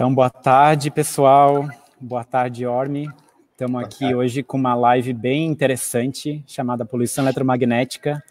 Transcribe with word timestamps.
Então, 0.00 0.14
boa 0.14 0.30
tarde, 0.30 0.90
pessoal. 0.90 1.68
Boa 2.00 2.24
tarde, 2.24 2.64
Orme. 2.64 3.06
Estamos 3.50 3.84
aqui 3.84 3.98
tarde. 3.98 4.14
hoje 4.14 4.42
com 4.42 4.56
uma 4.56 4.74
live 4.74 5.12
bem 5.12 5.46
interessante 5.46 6.42
chamada 6.46 6.86
Poluição 6.86 7.22
Eletromagnética, 7.22 8.24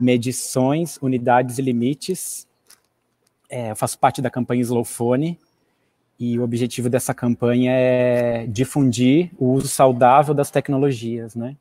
Medições, 0.00 0.98
Unidades 1.00 1.58
e 1.58 1.62
Limites. 1.62 2.44
É, 3.48 3.70
eu 3.70 3.76
faço 3.76 4.00
parte 4.00 4.20
da 4.20 4.28
campanha 4.28 4.62
Slowphone 4.62 5.38
e 6.18 6.36
o 6.36 6.42
objetivo 6.42 6.90
dessa 6.90 7.14
campanha 7.14 7.70
é 7.72 8.46
difundir 8.48 9.30
o 9.38 9.52
uso 9.52 9.68
saudável 9.68 10.34
das 10.34 10.50
tecnologias, 10.50 11.36
né? 11.36 11.56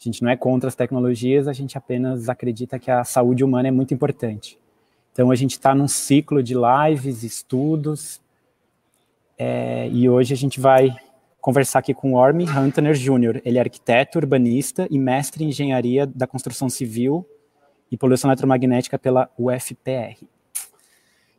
A 0.00 0.04
gente 0.04 0.22
não 0.22 0.30
é 0.30 0.36
contra 0.36 0.68
as 0.68 0.76
tecnologias, 0.76 1.48
a 1.48 1.52
gente 1.52 1.76
apenas 1.76 2.28
acredita 2.28 2.78
que 2.78 2.92
a 2.92 3.02
saúde 3.02 3.42
humana 3.42 3.66
é 3.66 3.72
muito 3.72 3.92
importante. 3.92 4.56
Então, 5.12 5.32
a 5.32 5.34
gente 5.34 5.50
está 5.50 5.74
num 5.74 5.88
ciclo 5.88 6.40
de 6.40 6.54
lives, 6.54 7.24
estudos, 7.24 8.21
é, 9.38 9.88
e 9.88 10.08
hoje 10.08 10.34
a 10.34 10.36
gente 10.36 10.60
vai 10.60 10.94
conversar 11.40 11.80
aqui 11.80 11.92
com 11.92 12.14
Orme 12.14 12.44
Hunter 12.44 12.94
Jr. 12.94 13.40
Ele 13.44 13.58
é 13.58 13.60
arquiteto, 13.60 14.18
urbanista 14.18 14.86
e 14.90 14.98
mestre 14.98 15.44
em 15.44 15.48
engenharia 15.48 16.06
da 16.06 16.26
construção 16.26 16.68
civil 16.68 17.26
e 17.90 17.96
poluição 17.96 18.30
eletromagnética 18.30 18.98
pela 18.98 19.28
UFPR. 19.38 20.24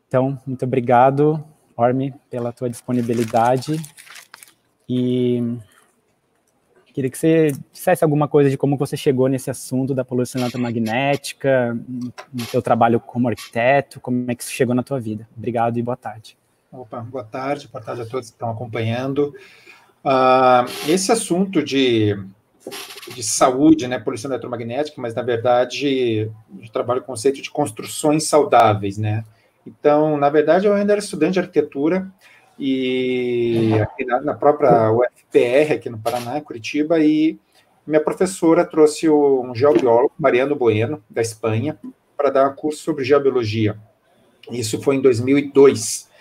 Então, 0.07 0.39
muito 0.45 0.65
obrigado, 0.65 1.43
Orme, 1.75 2.13
pela 2.29 2.51
tua 2.51 2.69
disponibilidade. 2.69 3.79
E 4.87 5.57
Queria 6.93 7.09
que 7.09 7.17
você 7.17 7.51
dissesse 7.71 8.03
alguma 8.03 8.27
coisa 8.27 8.51
de 8.51 8.57
como 8.57 8.77
você 8.77 8.95
chegou 8.95 9.27
nesse 9.27 9.49
assunto 9.49 9.95
da 9.95 10.05
poluição 10.05 10.39
eletromagnética, 10.39 11.75
no 12.31 12.45
seu 12.45 12.61
trabalho 12.61 12.99
como 12.99 13.27
arquiteto, 13.27 13.99
como 13.99 14.29
é 14.29 14.35
que 14.35 14.43
isso 14.43 14.51
chegou 14.51 14.75
na 14.75 14.83
tua 14.83 14.99
vida. 14.99 15.27
Obrigado 15.35 15.79
e 15.79 15.81
boa 15.81 15.97
tarde. 15.97 16.37
Opa, 16.75 17.01
boa 17.01 17.23
tarde, 17.23 17.69
boa 17.71 17.83
tarde 17.83 18.01
a 18.01 18.05
todos 18.05 18.29
que 18.29 18.35
estão 18.35 18.49
acompanhando. 18.49 19.35
Uh, 20.03 20.65
esse 20.89 21.11
assunto 21.11 21.61
de, 21.61 22.17
de 23.13 23.21
saúde, 23.21 23.87
né, 23.87 23.99
poluição 23.99 24.31
eletromagnética, 24.31 24.99
mas 24.99 25.13
na 25.13 25.21
verdade 25.21 26.31
eu 26.59 26.71
trabalho 26.71 27.01
o 27.01 27.03
conceito 27.03 27.43
de 27.43 27.51
construções 27.51 28.23
saudáveis, 28.23 28.97
né? 28.97 29.23
Então, 29.67 30.17
na 30.17 30.31
verdade, 30.31 30.65
eu 30.65 30.73
ainda 30.73 30.93
era 30.93 30.99
estudante 30.99 31.33
de 31.33 31.41
arquitetura, 31.41 32.11
e 32.57 33.69
na, 34.23 34.33
própria 34.33 34.91
UFPR, 34.91 35.73
aqui 35.73 35.91
no 35.91 35.99
Paraná, 35.99 36.41
Curitiba, 36.41 36.99
e 36.99 37.39
minha 37.85 38.01
professora 38.01 38.65
trouxe 38.65 39.07
um 39.07 39.53
geobiólogo, 39.53 40.13
Mariano 40.17 40.55
Bueno, 40.55 41.03
da 41.07 41.21
Espanha, 41.21 41.77
para 42.17 42.31
dar 42.31 42.49
um 42.49 42.55
curso 42.55 42.81
sobre 42.81 43.03
geobiologia. 43.03 43.77
Isso 44.51 44.81
foi 44.81 44.95
em 44.95 45.01
2002, 45.01 46.11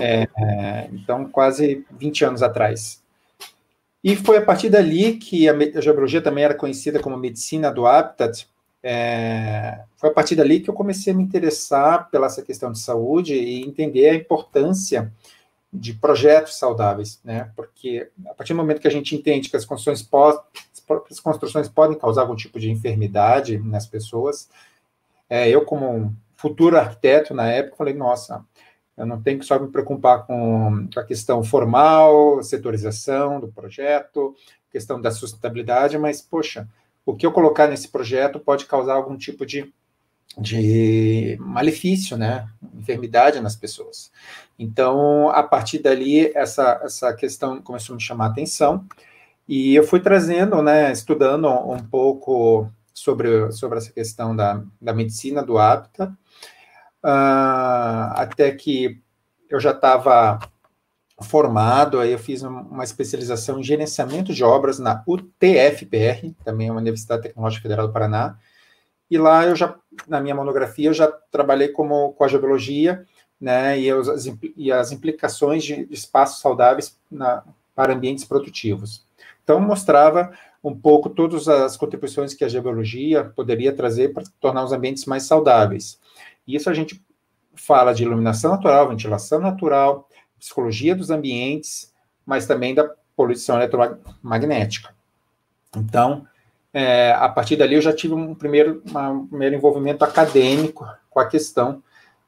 é, 0.00 0.88
então 0.92 1.28
quase 1.28 1.84
20 1.90 2.24
anos 2.24 2.42
atrás. 2.42 3.02
E 4.02 4.14
foi 4.14 4.36
a 4.36 4.44
partir 4.44 4.70
dali 4.70 5.16
que 5.16 5.48
a, 5.48 5.80
geobiologia 5.80 6.22
também 6.22 6.44
era 6.44 6.54
conhecida 6.54 7.00
como 7.00 7.16
medicina 7.16 7.70
do 7.70 7.86
habitat, 7.86 8.46
é, 8.82 9.82
foi 9.96 10.10
a 10.10 10.12
partir 10.12 10.36
dali 10.36 10.60
que 10.60 10.70
eu 10.70 10.74
comecei 10.74 11.12
a 11.12 11.16
me 11.16 11.22
interessar 11.22 12.08
pela 12.10 12.26
essa 12.26 12.42
questão 12.42 12.70
de 12.70 12.78
saúde 12.78 13.34
e 13.34 13.64
entender 13.64 14.08
a 14.08 14.14
importância 14.14 15.12
de 15.72 15.92
projetos 15.92 16.56
saudáveis, 16.56 17.20
né? 17.24 17.50
Porque 17.54 18.08
a 18.26 18.34
partir 18.34 18.52
do 18.52 18.56
momento 18.56 18.80
que 18.80 18.88
a 18.88 18.90
gente 18.90 19.14
entende 19.14 19.50
que 19.50 19.56
as 19.56 19.64
construções, 19.64 20.08
as 21.10 21.20
construções 21.20 21.68
podem 21.68 21.98
causar 21.98 22.22
algum 22.22 22.36
tipo 22.36 22.58
de 22.58 22.70
enfermidade 22.70 23.58
nas 23.58 23.86
pessoas, 23.86 24.48
é, 25.28 25.48
eu 25.48 25.64
como 25.64 26.14
futuro 26.36 26.78
arquiteto 26.78 27.34
na 27.34 27.48
época 27.48 27.76
falei, 27.76 27.94
nossa, 27.94 28.44
eu 28.98 29.06
não 29.06 29.22
tenho 29.22 29.38
que 29.38 29.44
só 29.44 29.58
me 29.58 29.68
preocupar 29.68 30.26
com 30.26 30.88
a 30.96 31.04
questão 31.04 31.42
formal, 31.44 32.42
setorização 32.42 33.40
do 33.40 33.48
projeto, 33.48 34.34
questão 34.70 35.00
da 35.00 35.10
sustentabilidade, 35.10 35.96
mas 35.96 36.20
poxa, 36.20 36.68
o 37.06 37.14
que 37.14 37.24
eu 37.24 37.32
colocar 37.32 37.68
nesse 37.68 37.88
projeto 37.88 38.40
pode 38.40 38.66
causar 38.66 38.94
algum 38.94 39.16
tipo 39.16 39.46
de 39.46 39.72
de 40.36 41.36
malefício, 41.40 42.16
né, 42.16 42.48
enfermidade 42.74 43.40
nas 43.40 43.56
pessoas. 43.56 44.12
Então, 44.58 45.30
a 45.30 45.42
partir 45.42 45.80
dali, 45.80 46.30
essa, 46.34 46.80
essa 46.84 47.12
questão 47.14 47.60
começou 47.60 47.94
a 47.94 47.96
me 47.96 48.02
chamar 48.02 48.26
a 48.26 48.28
atenção, 48.28 48.84
e 49.48 49.74
eu 49.74 49.82
fui 49.82 50.00
trazendo, 50.00 50.62
né, 50.62 50.92
estudando 50.92 51.48
um 51.48 51.78
pouco 51.78 52.70
sobre, 52.92 53.50
sobre 53.52 53.78
essa 53.78 53.90
questão 53.90 54.36
da, 54.36 54.62
da 54.80 54.92
medicina 54.92 55.42
do 55.42 55.58
hábitat, 55.58 56.12
uh, 57.04 58.12
até 58.14 58.50
que 58.52 59.00
eu 59.48 59.60
já 59.60 59.70
estava 59.70 60.38
formado, 61.20 61.98
aí 61.98 62.12
eu 62.12 62.18
fiz 62.18 62.42
uma 62.42 62.84
especialização 62.84 63.58
em 63.58 63.64
gerenciamento 63.64 64.32
de 64.32 64.44
obras 64.44 64.78
na 64.78 65.02
UTFPR, 65.06 66.32
também 66.44 66.68
é 66.68 66.70
uma 66.70 66.80
Universidade 66.80 67.22
Tecnológica 67.22 67.62
Federal 67.62 67.88
do 67.88 67.92
Paraná, 67.92 68.38
e 69.10 69.18
lá 69.18 69.44
eu 69.44 69.56
já, 69.56 69.74
na 70.06 70.20
minha 70.20 70.34
monografia, 70.34 70.90
eu 70.90 70.94
já 70.94 71.08
trabalhei 71.30 71.68
como, 71.68 72.12
com 72.12 72.24
a 72.24 72.28
geologia, 72.28 73.04
né, 73.40 73.78
e, 73.78 73.90
as, 73.90 74.08
e 74.56 74.70
as 74.70 74.92
implicações 74.92 75.64
de, 75.64 75.88
espaços 75.90 76.40
saudáveis 76.40 76.96
na, 77.10 77.42
para 77.74 77.94
ambientes 77.94 78.24
produtivos. 78.24 79.04
Então, 79.42 79.60
mostrava 79.60 80.32
um 80.62 80.74
pouco 80.74 81.08
todas 81.08 81.48
as 81.48 81.76
contribuições 81.76 82.34
que 82.34 82.44
a 82.44 82.48
geologia 82.48 83.24
poderia 83.24 83.72
trazer 83.72 84.12
para 84.12 84.24
tornar 84.40 84.64
os 84.64 84.72
ambientes 84.72 85.04
mais 85.06 85.22
saudáveis. 85.22 85.98
Isso 86.48 86.70
a 86.70 86.74
gente 86.74 87.04
fala 87.54 87.92
de 87.92 88.02
iluminação 88.02 88.52
natural, 88.52 88.88
ventilação 88.88 89.40
natural, 89.40 90.08
psicologia 90.38 90.94
dos 90.94 91.10
ambientes, 91.10 91.92
mas 92.24 92.46
também 92.46 92.74
da 92.74 92.88
poluição 93.14 93.56
eletromagnética. 93.56 94.94
Então, 95.76 96.26
é, 96.72 97.12
a 97.12 97.28
partir 97.28 97.56
dali 97.56 97.74
eu 97.74 97.82
já 97.82 97.92
tive 97.92 98.14
um 98.14 98.34
primeiro, 98.34 98.82
um 98.86 99.26
primeiro 99.26 99.56
envolvimento 99.56 100.04
acadêmico 100.04 100.86
com 101.10 101.20
a 101.20 101.26
questão 101.26 101.82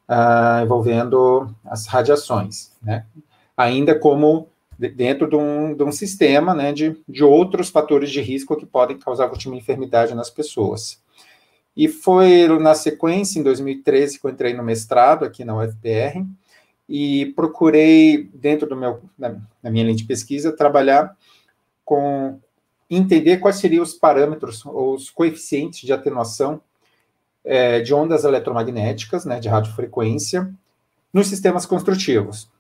uh, 0.09 0.63
envolvendo 0.63 1.55
as 1.65 1.87
radiações, 1.87 2.73
né? 2.83 3.07
ainda 3.57 3.99
como 3.99 4.49
dentro 4.79 5.29
de 5.29 5.37
um, 5.37 5.75
de 5.75 5.85
um 5.85 5.93
sistema 5.93 6.55
né, 6.55 6.73
de, 6.73 6.99
de 7.07 7.23
outros 7.23 7.69
fatores 7.69 8.11
de 8.11 8.21
risco 8.21 8.57
que 8.57 8.65
podem 8.65 8.99
causar 8.99 9.25
alguma 9.25 9.39
tipo 9.39 9.55
enfermidade 9.55 10.15
nas 10.15 10.31
pessoas. 10.31 11.03
E 11.77 11.89
foi 11.89 12.49
na 12.59 12.75
sequência, 12.75 13.39
em 13.39 13.43
2013, 13.43 14.19
que 14.19 14.27
eu 14.27 14.31
entrei 14.31 14.55
no 14.55 14.63
mestrado 14.63 15.25
aqui 15.25 15.45
na 15.45 15.57
UFPR, 15.57 16.25
e 16.89 17.27
procurei, 17.37 18.29
dentro 18.35 18.69
do 18.69 18.77
meu, 18.77 19.01
da, 19.17 19.37
minha 19.71 19.85
linha 19.85 19.97
de 19.97 20.05
pesquisa, 20.05 20.51
trabalhar 20.51 21.17
com 21.85 22.41
entender 22.91 23.39
quais 23.39 23.57
seriam 23.57 23.85
os 23.85 23.95
parâmetros 23.95 24.67
ou 24.67 24.95
os 24.95 25.09
coeficientes 25.09 25.81
de 25.83 25.93
atenuação 25.93 26.61
é, 27.45 27.81
de 27.81 27.95
ondas 27.95 28.25
eletromagnéticas, 28.25 29.25
né, 29.25 29.39
de 29.39 29.49
radiofrequência, 29.49 30.53
nos 31.13 31.29
sistemas 31.29 31.65
construtivos, 31.65 32.51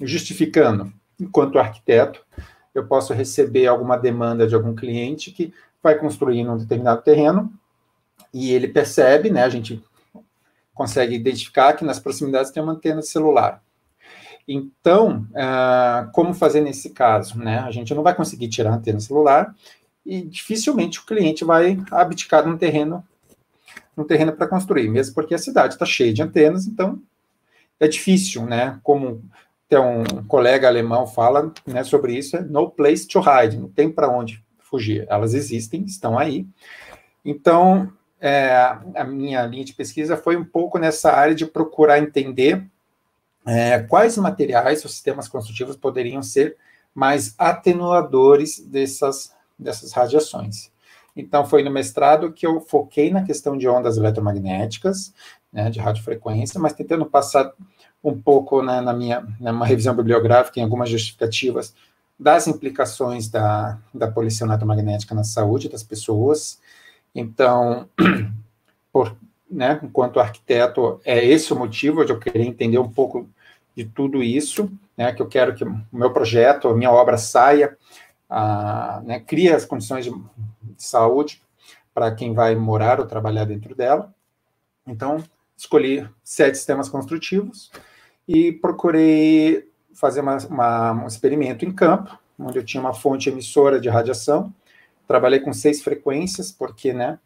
justificando, 0.00 0.90
enquanto 1.20 1.58
arquiteto, 1.58 2.24
eu 2.74 2.86
posso 2.86 3.12
receber 3.12 3.66
alguma 3.66 3.96
demanda 3.96 4.46
de 4.46 4.54
algum 4.54 4.74
cliente 4.74 5.30
que 5.30 5.52
vai 5.82 5.96
construir 5.96 6.42
num 6.42 6.56
determinado 6.56 7.02
terreno 7.02 7.52
e 8.34 8.52
ele 8.52 8.66
percebe, 8.66 9.30
né, 9.30 9.44
a 9.44 9.48
gente 9.48 9.82
consegue 10.74 11.14
identificar 11.14 11.72
que 11.74 11.84
nas 11.84 12.00
proximidades 12.00 12.50
tem 12.50 12.60
uma 12.60 12.72
antena 12.72 13.00
celular. 13.00 13.62
Então, 14.46 15.26
uh, 15.30 16.10
como 16.12 16.34
fazer 16.34 16.60
nesse 16.60 16.90
caso? 16.90 17.38
Né? 17.38 17.60
A 17.60 17.70
gente 17.70 17.94
não 17.94 18.02
vai 18.02 18.14
conseguir 18.14 18.48
tirar 18.48 18.72
a 18.72 18.74
antena 18.74 18.98
celular 18.98 19.54
e 20.04 20.20
dificilmente 20.20 20.98
o 20.98 21.06
cliente 21.06 21.44
vai 21.44 21.80
abdicar 21.90 22.46
num 22.46 22.58
terreno 22.58 23.02
um 23.96 24.02
terreno 24.02 24.32
para 24.32 24.48
construir, 24.48 24.88
mesmo 24.88 25.14
porque 25.14 25.36
a 25.36 25.38
cidade 25.38 25.74
está 25.74 25.86
cheia 25.86 26.12
de 26.12 26.20
antenas, 26.20 26.66
então 26.66 27.00
é 27.78 27.86
difícil, 27.86 28.44
né? 28.44 28.80
Como 28.82 29.22
até 29.66 29.78
um 29.78 30.04
colega 30.26 30.66
alemão 30.66 31.06
fala 31.06 31.52
né, 31.64 31.84
sobre 31.84 32.18
isso, 32.18 32.36
é 32.36 32.40
no 32.40 32.68
place 32.68 33.06
to 33.06 33.20
hide, 33.20 33.56
não 33.56 33.68
tem 33.68 33.88
para 33.88 34.08
onde 34.08 34.42
fugir. 34.58 35.06
Elas 35.08 35.32
existem, 35.32 35.84
estão 35.84 36.18
aí. 36.18 36.44
Então, 37.24 37.92
é, 38.26 38.78
a 38.94 39.04
minha 39.04 39.44
linha 39.44 39.66
de 39.66 39.74
pesquisa 39.74 40.16
foi 40.16 40.34
um 40.34 40.44
pouco 40.44 40.78
nessa 40.78 41.12
área 41.12 41.34
de 41.34 41.44
procurar 41.44 41.98
entender 41.98 42.66
é, 43.46 43.80
quais 43.80 44.16
materiais 44.16 44.82
ou 44.82 44.88
sistemas 44.88 45.28
construtivos 45.28 45.76
poderiam 45.76 46.22
ser 46.22 46.56
mais 46.94 47.34
atenuadores 47.36 48.60
dessas, 48.60 49.30
dessas 49.58 49.92
radiações. 49.92 50.70
Então, 51.14 51.44
foi 51.44 51.62
no 51.62 51.70
mestrado 51.70 52.32
que 52.32 52.46
eu 52.46 52.62
foquei 52.62 53.10
na 53.10 53.24
questão 53.24 53.58
de 53.58 53.68
ondas 53.68 53.98
eletromagnéticas, 53.98 55.12
né, 55.52 55.68
de 55.68 55.78
radiofrequência, 55.78 56.58
mas 56.58 56.72
tentando 56.72 57.04
passar 57.04 57.52
um 58.02 58.18
pouco 58.18 58.62
né, 58.62 58.80
na 58.80 58.94
minha 58.94 59.20
numa 59.38 59.66
revisão 59.66 59.94
bibliográfica, 59.94 60.58
em 60.58 60.62
algumas 60.62 60.88
justificativas 60.88 61.74
das 62.18 62.46
implicações 62.46 63.28
da, 63.28 63.78
da 63.92 64.10
poluição 64.10 64.48
eletromagnética 64.48 65.14
na 65.14 65.24
saúde 65.24 65.68
das 65.68 65.82
pessoas. 65.82 66.58
Então, 67.14 67.88
por, 68.92 69.16
né, 69.50 69.80
enquanto 69.82 70.20
arquiteto, 70.20 71.00
é 71.04 71.24
esse 71.24 71.52
o 71.52 71.56
motivo 71.56 72.04
de 72.04 72.12
eu 72.12 72.18
querer 72.18 72.44
entender 72.44 72.78
um 72.78 72.90
pouco 72.90 73.28
de 73.76 73.84
tudo 73.84 74.22
isso, 74.22 74.70
né, 74.96 75.12
que 75.12 75.22
eu 75.22 75.28
quero 75.28 75.54
que 75.54 75.64
o 75.64 75.84
meu 75.92 76.12
projeto, 76.12 76.68
a 76.68 76.74
minha 76.74 76.90
obra 76.90 77.16
saia, 77.16 77.76
a, 78.28 79.02
né, 79.04 79.20
cria 79.20 79.56
as 79.56 79.64
condições 79.64 80.04
de, 80.04 80.10
de 80.10 80.82
saúde 80.82 81.42
para 81.92 82.12
quem 82.14 82.34
vai 82.34 82.54
morar 82.56 82.98
ou 82.98 83.06
trabalhar 83.06 83.44
dentro 83.44 83.74
dela. 83.74 84.12
Então, 84.86 85.22
escolhi 85.56 86.08
sete 86.22 86.56
sistemas 86.56 86.88
construtivos 86.88 87.70
e 88.26 88.52
procurei 88.52 89.68
fazer 89.94 90.20
uma, 90.20 90.36
uma, 90.48 90.92
um 91.04 91.06
experimento 91.06 91.64
em 91.64 91.72
campo, 91.72 92.18
onde 92.38 92.58
eu 92.58 92.64
tinha 92.64 92.80
uma 92.80 92.92
fonte 92.92 93.28
emissora 93.28 93.80
de 93.80 93.88
radiação. 93.88 94.52
Trabalhei 95.06 95.40
com 95.40 95.52
seis 95.52 95.82
frequências, 95.82 96.50
porque, 96.50 96.92
né, 96.92 97.18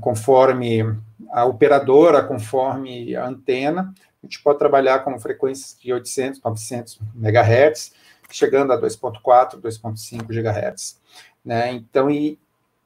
conforme 0.00 0.96
a 1.30 1.44
operadora, 1.44 2.22
conforme 2.22 3.16
a 3.16 3.26
antena, 3.26 3.92
a 4.22 4.26
gente 4.26 4.40
pode 4.42 4.58
trabalhar 4.58 5.00
com 5.00 5.18
frequências 5.18 5.76
de 5.80 5.92
800, 5.92 6.40
900 6.42 7.00
MHz, 7.16 7.92
chegando 8.30 8.72
a 8.72 8.80
2.4, 8.80 9.60
2.5 9.60 10.26
GHz. 10.28 11.00
Né? 11.44 11.72
Então, 11.72 12.08
e, 12.10 12.38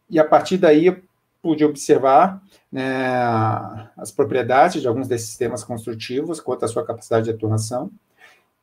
e 0.09 0.19
a 0.19 0.25
partir 0.25 0.57
daí 0.57 0.87
eu 0.87 1.03
pude 1.43 1.65
observar 1.65 2.43
né, 2.73 3.89
as 3.97 4.11
propriedades 4.11 4.81
de 4.81 4.89
alguns 4.89 5.07
desses 5.07 5.29
sistemas 5.29 5.63
construtivos, 5.63 6.41
quanto 6.41 6.65
à 6.65 6.69
sua 6.69 6.85
capacidade 6.85 7.27
de 7.27 7.31
atuação, 7.31 7.91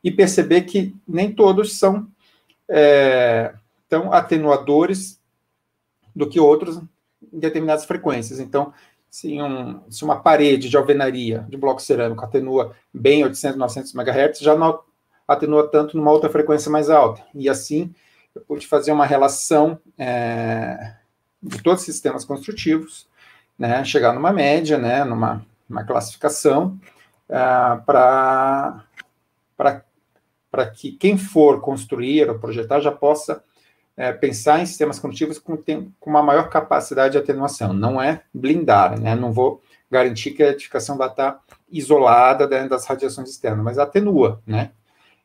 e 0.02 0.10
perceber 0.10 0.62
que 0.62 0.94
nem 1.06 1.32
todos 1.32 1.78
são 1.78 2.06
é, 2.68 3.54
tão 3.94 4.12
atenuadores 4.12 5.20
do 6.16 6.28
que 6.28 6.40
outros 6.40 6.78
em 7.32 7.38
determinadas 7.38 7.84
frequências. 7.84 8.40
Então, 8.40 8.72
se, 9.08 9.40
um, 9.40 9.88
se 9.88 10.02
uma 10.02 10.20
parede 10.20 10.68
de 10.68 10.76
alvenaria 10.76 11.46
de 11.48 11.56
bloco 11.56 11.80
cerâmico 11.80 12.24
atenua 12.24 12.74
bem 12.92 13.22
800, 13.22 13.56
900 13.56 13.94
MHz, 13.94 14.40
já 14.40 14.56
não 14.56 14.80
atenua 15.28 15.68
tanto 15.68 15.96
numa 15.96 16.10
outra 16.10 16.28
frequência 16.28 16.68
mais 16.72 16.90
alta. 16.90 17.22
E 17.32 17.48
assim, 17.48 17.94
eu 18.34 18.42
pude 18.42 18.66
fazer 18.66 18.90
uma 18.90 19.06
relação 19.06 19.78
é, 19.96 20.94
de 21.40 21.62
todos 21.62 21.82
os 21.82 21.86
sistemas 21.86 22.24
construtivos, 22.24 23.06
né, 23.56 23.84
chegar 23.84 24.12
numa 24.12 24.32
média, 24.32 24.76
né, 24.76 25.04
numa, 25.04 25.46
numa 25.68 25.84
classificação, 25.84 26.76
uh, 27.28 27.80
para 27.86 28.82
que 30.74 30.90
quem 30.90 31.16
for 31.16 31.60
construir 31.60 32.28
ou 32.28 32.40
projetar 32.40 32.80
já 32.80 32.90
possa 32.90 33.40
é, 33.96 34.12
pensar 34.12 34.60
em 34.60 34.66
sistemas 34.66 34.98
construtivos 34.98 35.38
com, 35.38 35.56
tem, 35.56 35.92
com 36.00 36.10
uma 36.10 36.22
maior 36.22 36.48
capacidade 36.48 37.12
de 37.12 37.18
atenuação. 37.18 37.72
Não 37.72 38.00
é 38.00 38.22
blindar, 38.32 38.98
né? 39.00 39.14
Não 39.14 39.32
vou 39.32 39.62
garantir 39.90 40.32
que 40.32 40.42
a 40.42 40.50
edificação 40.50 40.96
vai 40.96 41.08
estar 41.08 41.40
isolada 41.70 42.46
das 42.46 42.86
radiações 42.86 43.30
externas, 43.30 43.64
mas 43.64 43.78
atenua, 43.78 44.42
né? 44.46 44.72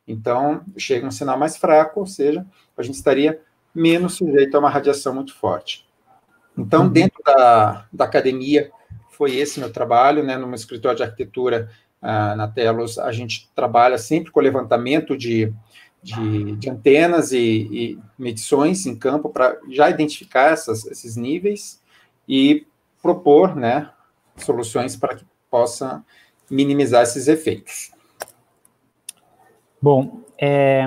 Então, 0.06 0.62
chega 0.76 1.06
um 1.06 1.10
sinal 1.10 1.38
mais 1.38 1.56
fraco, 1.56 2.00
ou 2.00 2.06
seja, 2.06 2.46
a 2.76 2.82
gente 2.82 2.94
estaria 2.94 3.40
menos 3.74 4.14
sujeito 4.14 4.56
a 4.56 4.60
uma 4.60 4.70
radiação 4.70 5.14
muito 5.14 5.34
forte. 5.34 5.88
Então, 6.56 6.82
uhum. 6.84 6.88
dentro 6.88 7.22
da, 7.24 7.86
da 7.92 8.04
academia, 8.04 8.70
foi 9.10 9.36
esse 9.36 9.60
meu 9.60 9.72
trabalho, 9.72 10.22
né? 10.22 10.36
Meu 10.36 10.54
escritório 10.54 10.96
de 10.96 11.02
arquitetura, 11.02 11.70
uh, 12.02 12.36
na 12.36 12.48
Telos, 12.48 12.98
a 12.98 13.12
gente 13.12 13.50
trabalha 13.54 13.98
sempre 13.98 14.30
com 14.32 14.40
levantamento 14.40 15.16
de 15.16 15.52
de, 16.02 16.56
de 16.56 16.70
antenas 16.70 17.32
e, 17.32 17.38
e, 17.38 17.98
medições 18.18 18.86
em 18.86 18.96
campo 18.96 19.28
para 19.28 19.58
já 19.70 19.90
identificar 19.90 20.52
essas, 20.52 20.86
esses 20.86 21.16
níveis 21.16 21.80
e 22.28 22.66
propor 23.02 23.54
né, 23.54 23.90
soluções 24.36 24.96
para 24.96 25.16
que 25.16 25.24
possa 25.50 26.04
minimizar 26.50 27.02
esses 27.02 27.28
efeitos. 27.28 27.92
Bom, 29.80 30.20
é, 30.38 30.84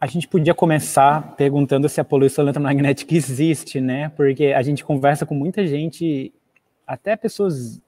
a 0.00 0.06
gente 0.06 0.28
podia 0.28 0.54
começar 0.54 1.34
perguntando 1.36 1.88
se 1.88 2.00
a 2.00 2.04
poluição 2.04 2.44
eletromagnética 2.44 3.14
existe, 3.14 3.80
né? 3.80 4.10
Porque 4.10 4.46
a 4.46 4.62
gente 4.62 4.84
conversa 4.84 5.26
com 5.26 5.34
muita 5.34 5.66
gente, 5.66 6.32
até 6.86 7.16
pessoas 7.16 7.80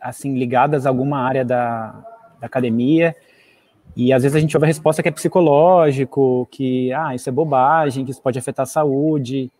assim 0.00 0.38
ligadas 0.38 0.84
a 0.84 0.90
alguma 0.90 1.18
área 1.18 1.44
da, 1.44 1.92
da 2.38 2.46
academia, 2.46 3.16
e 3.96 4.12
às 4.12 4.22
vezes 4.22 4.36
a 4.36 4.40
gente 4.40 4.54
ouve 4.54 4.66
a 4.66 4.68
resposta 4.68 5.02
que 5.02 5.08
é 5.08 5.12
psicológico, 5.12 6.46
que 6.50 6.92
ah, 6.92 7.14
isso 7.14 7.30
é 7.30 7.32
bobagem, 7.32 8.04
que 8.04 8.10
isso 8.10 8.20
pode 8.20 8.38
afetar 8.38 8.64
a 8.64 8.66
saúde. 8.66 9.50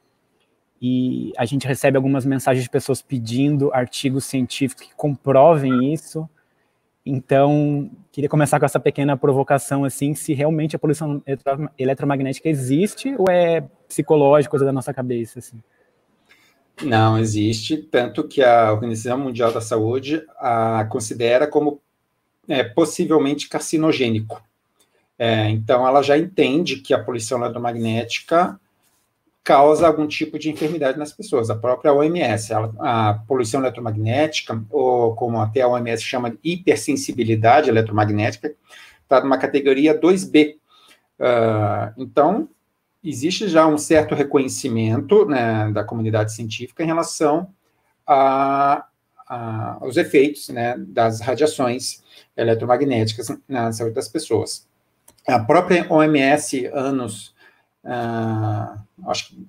E 0.81 1.33
a 1.39 1.47
gente 1.47 1.67
recebe 1.67 1.97
algumas 1.97 2.27
mensagens 2.27 2.63
de 2.63 2.69
pessoas 2.69 3.01
pedindo 3.01 3.73
artigos 3.73 4.27
científicos 4.27 4.87
que 4.87 4.95
comprovem 4.95 5.91
isso. 5.91 6.29
Então, 7.05 7.91
queria 8.13 8.29
começar 8.29 8.59
com 8.59 8.67
essa 8.67 8.79
pequena 8.79 9.17
provocação, 9.17 9.85
assim, 9.85 10.15
se 10.15 10.35
realmente 10.35 10.77
a 10.77 10.79
poluição 10.79 11.23
eletromagnética 11.79 12.49
existe 12.49 13.15
ou 13.17 13.31
é 13.31 13.63
psicológico, 13.89 14.51
coisa 14.51 14.67
da 14.67 14.73
nossa 14.73 14.93
cabeça, 14.93 15.39
assim? 15.39 15.63
Não, 16.83 17.19
existe, 17.19 17.79
tanto 17.79 18.29
que 18.29 18.43
a 18.43 18.71
Organização 18.71 19.19
Mundial 19.19 19.51
da 19.51 19.63
Saúde 19.63 20.23
a 20.39 20.85
considera 20.91 21.47
como 21.47 21.81
é, 22.49 22.65
possivelmente 22.65 23.49
carcinogênico. 23.49 24.43
É, 25.19 25.49
então, 25.49 25.87
ela 25.87 26.03
já 26.03 26.17
entende 26.19 26.77
que 26.77 26.93
a 26.93 27.03
poluição 27.03 27.39
eletromagnética 27.39 28.61
causa 29.43 29.87
algum 29.87 30.09
tipo 30.09 30.39
de 30.39 30.51
enfermidade 30.51 30.99
nas 30.99 31.13
pessoas. 31.13 31.49
A 31.49 31.55
própria 31.55 31.93
OMS, 31.93 32.53
ela, 32.53 32.75
a 32.81 33.15
poluição 33.29 33.61
eletromagnética, 33.61 34.61
ou 34.69 35.15
como 35.15 35.41
até 35.41 35.63
a 35.63 35.69
OMS 35.69 36.03
chama 36.03 36.31
de 36.31 36.39
hipersensibilidade 36.43 37.71
eletromagnética, 37.71 38.53
está 39.03 39.21
numa 39.21 39.39
categoria 39.39 39.99
2B. 39.99 40.55
Uh, 40.55 40.59
ah, 41.21 41.93
então, 41.97 42.49
existe 43.03 43.47
já 43.49 43.67
um 43.69 43.79
certo 43.79 44.17
reconhecimento 44.17 45.25
né, 45.27 45.71
da 45.71 45.85
comunidade 45.85 46.33
científica 46.33 46.83
em 46.83 46.87
relação 46.87 47.49
a, 48.05 48.85
a, 49.27 49.79
efeitos 49.97 50.49
né, 50.49 50.77
das 50.79 51.21
radiações 51.21 52.03
eletromagnéticas 52.37 53.29
na 53.49 53.73
saúde 53.73 53.95
das 53.95 54.09
pessoas. 54.09 54.69
A 55.27 55.41
própria 55.41 55.87
OMS, 55.93 56.67
anos, 56.67 57.35
uh, 57.85 58.79
acho, 59.09 59.29
que, 59.29 59.49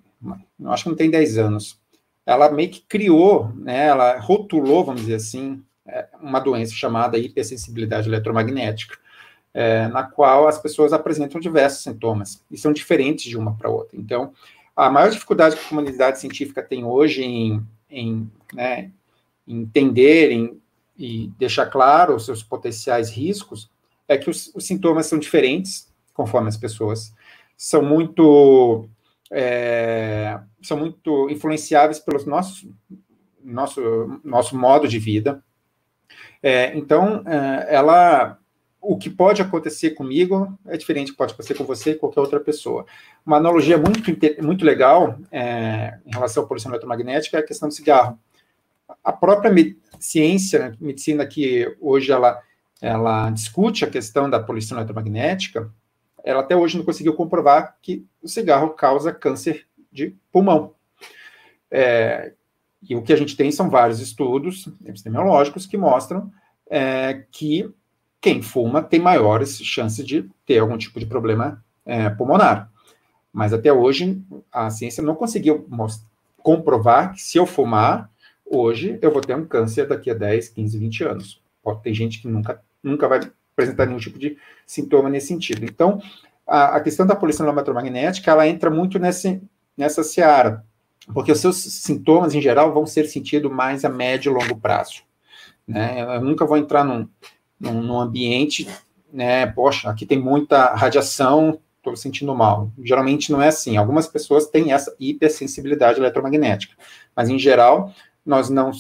acho 0.65 0.83
que 0.83 0.89
não 0.89 0.95
tem 0.95 1.12
10 1.12 1.38
anos, 1.38 1.79
ela 2.25 2.51
meio 2.51 2.69
que 2.69 2.81
criou, 2.81 3.51
né, 3.56 3.88
ela 3.88 4.19
rotulou, 4.19 4.83
vamos 4.83 5.01
dizer 5.01 5.15
assim, 5.15 5.63
é, 5.88 6.07
uma 6.21 6.39
doença 6.39 6.73
chamada 6.73 7.18
hipersensibilidade 7.18 8.09
eletromagnética, 8.09 8.97
é, 9.53 9.88
na 9.88 10.03
qual 10.03 10.47
as 10.47 10.59
pessoas 10.59 10.92
apresentam 10.92 11.40
diversos 11.40 11.83
sintomas, 11.83 12.44
e 12.52 12.57
são 12.57 12.73
diferentes 12.73 13.25
de 13.25 13.37
uma 13.37 13.56
para 13.56 13.69
outra. 13.69 13.97
Então, 13.97 14.33
a 14.75 14.90
maior 14.90 15.09
dificuldade 15.09 15.56
que 15.56 15.66
a 15.66 15.69
comunidade 15.69 16.19
científica 16.19 16.61
tem 16.61 16.83
hoje 16.83 17.23
em, 17.23 17.66
em 17.90 18.30
né, 18.54 18.92
entender, 19.47 20.31
em 20.31 20.61
e 20.97 21.31
deixar 21.37 21.68
claro 21.68 22.16
os 22.16 22.25
seus 22.25 22.42
potenciais 22.42 23.11
riscos, 23.11 23.69
é 24.07 24.18
que 24.18 24.30
os, 24.30 24.51
os 24.56 24.66
sintomas 24.66 25.06
são 25.06 25.19
diferentes 25.19 25.87
conforme 26.13 26.49
as 26.49 26.57
pessoas, 26.57 27.13
são 27.56 27.83
muito 27.83 28.89
é, 29.30 30.39
são 30.61 30.77
muito 30.77 31.30
influenciáveis 31.30 31.99
pelo 31.99 32.23
nosso 32.25 32.73
nosso 33.44 34.19
nosso 34.23 34.57
modo 34.57 34.87
de 34.87 34.97
vida. 34.97 35.44
É, 36.42 36.75
então, 36.75 37.23
é, 37.27 37.75
ela 37.75 38.39
o 38.81 38.97
que 38.97 39.09
pode 39.09 39.42
acontecer 39.42 39.92
comigo 39.92 40.57
é 40.66 40.77
diferente 40.77 41.07
do 41.07 41.11
que 41.11 41.18
pode 41.18 41.33
acontecer 41.33 41.56
com 41.56 41.66
você 41.66 41.92
e 41.92 41.95
qualquer 41.95 42.21
outra 42.21 42.39
pessoa. 42.39 42.85
Uma 43.25 43.37
analogia 43.37 43.77
muito, 43.77 44.01
muito 44.42 44.66
legal 44.66 45.19
é, 45.31 45.99
em 46.06 46.11
relação 46.11 46.44
à 46.44 46.47
poluição 46.47 46.71
eletromagnética 46.71 47.37
é 47.37 47.39
a 47.42 47.45
questão 47.45 47.68
do 47.68 47.73
cigarro. 47.73 48.18
A 49.03 49.11
própria 49.11 49.53
ciência, 49.99 50.75
medicina 50.79 51.25
que 51.25 51.75
hoje 51.79 52.11
ela, 52.11 52.41
ela 52.81 53.29
discute 53.29 53.83
a 53.83 53.89
questão 53.89 54.29
da 54.29 54.39
poluição 54.39 54.77
eletromagnética, 54.77 55.71
ela 56.23 56.41
até 56.41 56.56
hoje 56.56 56.77
não 56.77 56.85
conseguiu 56.85 57.13
comprovar 57.13 57.77
que 57.81 58.06
o 58.21 58.27
cigarro 58.27 58.71
causa 58.71 59.13
câncer 59.13 59.65
de 59.91 60.15
pulmão. 60.31 60.73
É, 61.71 62.33
e 62.87 62.95
o 62.95 63.01
que 63.01 63.13
a 63.13 63.15
gente 63.15 63.35
tem 63.35 63.51
são 63.51 63.69
vários 63.69 63.99
estudos 63.99 64.69
epidemiológicos 64.85 65.65
que 65.65 65.77
mostram 65.77 66.31
é, 66.69 67.25
que 67.31 67.69
quem 68.19 68.41
fuma 68.41 68.81
tem 68.81 68.99
maiores 68.99 69.57
chances 69.57 70.06
de 70.06 70.29
ter 70.45 70.59
algum 70.59 70.77
tipo 70.77 70.99
de 70.99 71.06
problema 71.06 71.63
é, 71.85 72.09
pulmonar. 72.09 72.69
Mas 73.31 73.53
até 73.53 73.71
hoje 73.71 74.21
a 74.51 74.69
ciência 74.69 75.03
não 75.03 75.15
conseguiu 75.15 75.67
comprovar 76.41 77.13
que 77.13 77.21
se 77.21 77.37
eu 77.37 77.45
fumar, 77.45 78.09
Hoje, 78.49 78.97
eu 79.01 79.11
vou 79.11 79.21
ter 79.21 79.35
um 79.35 79.45
câncer 79.45 79.87
daqui 79.87 80.09
a 80.09 80.13
10, 80.13 80.49
15, 80.49 80.77
20 80.77 81.04
anos. 81.04 81.42
Ter 81.83 81.94
gente 81.94 82.21
que 82.21 82.27
nunca, 82.27 82.61
nunca 82.81 83.07
vai 83.07 83.19
apresentar 83.54 83.85
nenhum 83.85 83.99
tipo 83.99 84.18
de 84.18 84.37
sintoma 84.66 85.09
nesse 85.09 85.27
sentido. 85.27 85.66
Então, 85.66 86.01
a, 86.47 86.77
a 86.77 86.80
questão 86.80 87.06
da 87.06 87.16
poluição 87.16 87.47
eletromagnética, 87.47 88.31
ela 88.31 88.47
entra 88.47 88.69
muito 88.69 88.97
nesse, 88.97 89.42
nessa 89.75 90.01
seara, 90.01 90.63
porque 91.13 91.31
os 91.31 91.39
seus 91.39 91.57
sintomas, 91.57 92.33
em 92.33 92.42
geral, 92.42 92.73
vão 92.73 92.85
ser 92.85 93.06
sentidos 93.07 93.51
mais 93.51 93.83
a 93.83 93.89
médio 93.89 94.31
e 94.31 94.33
longo 94.33 94.56
prazo. 94.56 95.01
Né? 95.68 96.01
Eu 96.16 96.21
nunca 96.21 96.45
vou 96.45 96.57
entrar 96.57 96.85
num, 96.85 97.07
num, 97.59 97.81
num 97.81 97.99
ambiente 97.99 98.66
né, 99.11 99.47
poxa, 99.47 99.89
aqui 99.89 100.06
tem 100.06 100.19
muita 100.19 100.73
radiação, 100.75 101.59
estou 101.77 101.95
sentindo 101.95 102.35
mal. 102.35 102.71
Geralmente 102.83 103.31
não 103.31 103.42
é 103.42 103.47
assim. 103.47 103.77
Algumas 103.77 104.07
pessoas 104.07 104.47
têm 104.47 104.71
essa 104.71 104.95
hipersensibilidade 104.99 105.99
eletromagnética, 105.99 106.75
mas 107.16 107.30
em 107.30 107.39
geral 107.39 107.94
nós 108.28 108.50
não, 108.50 108.72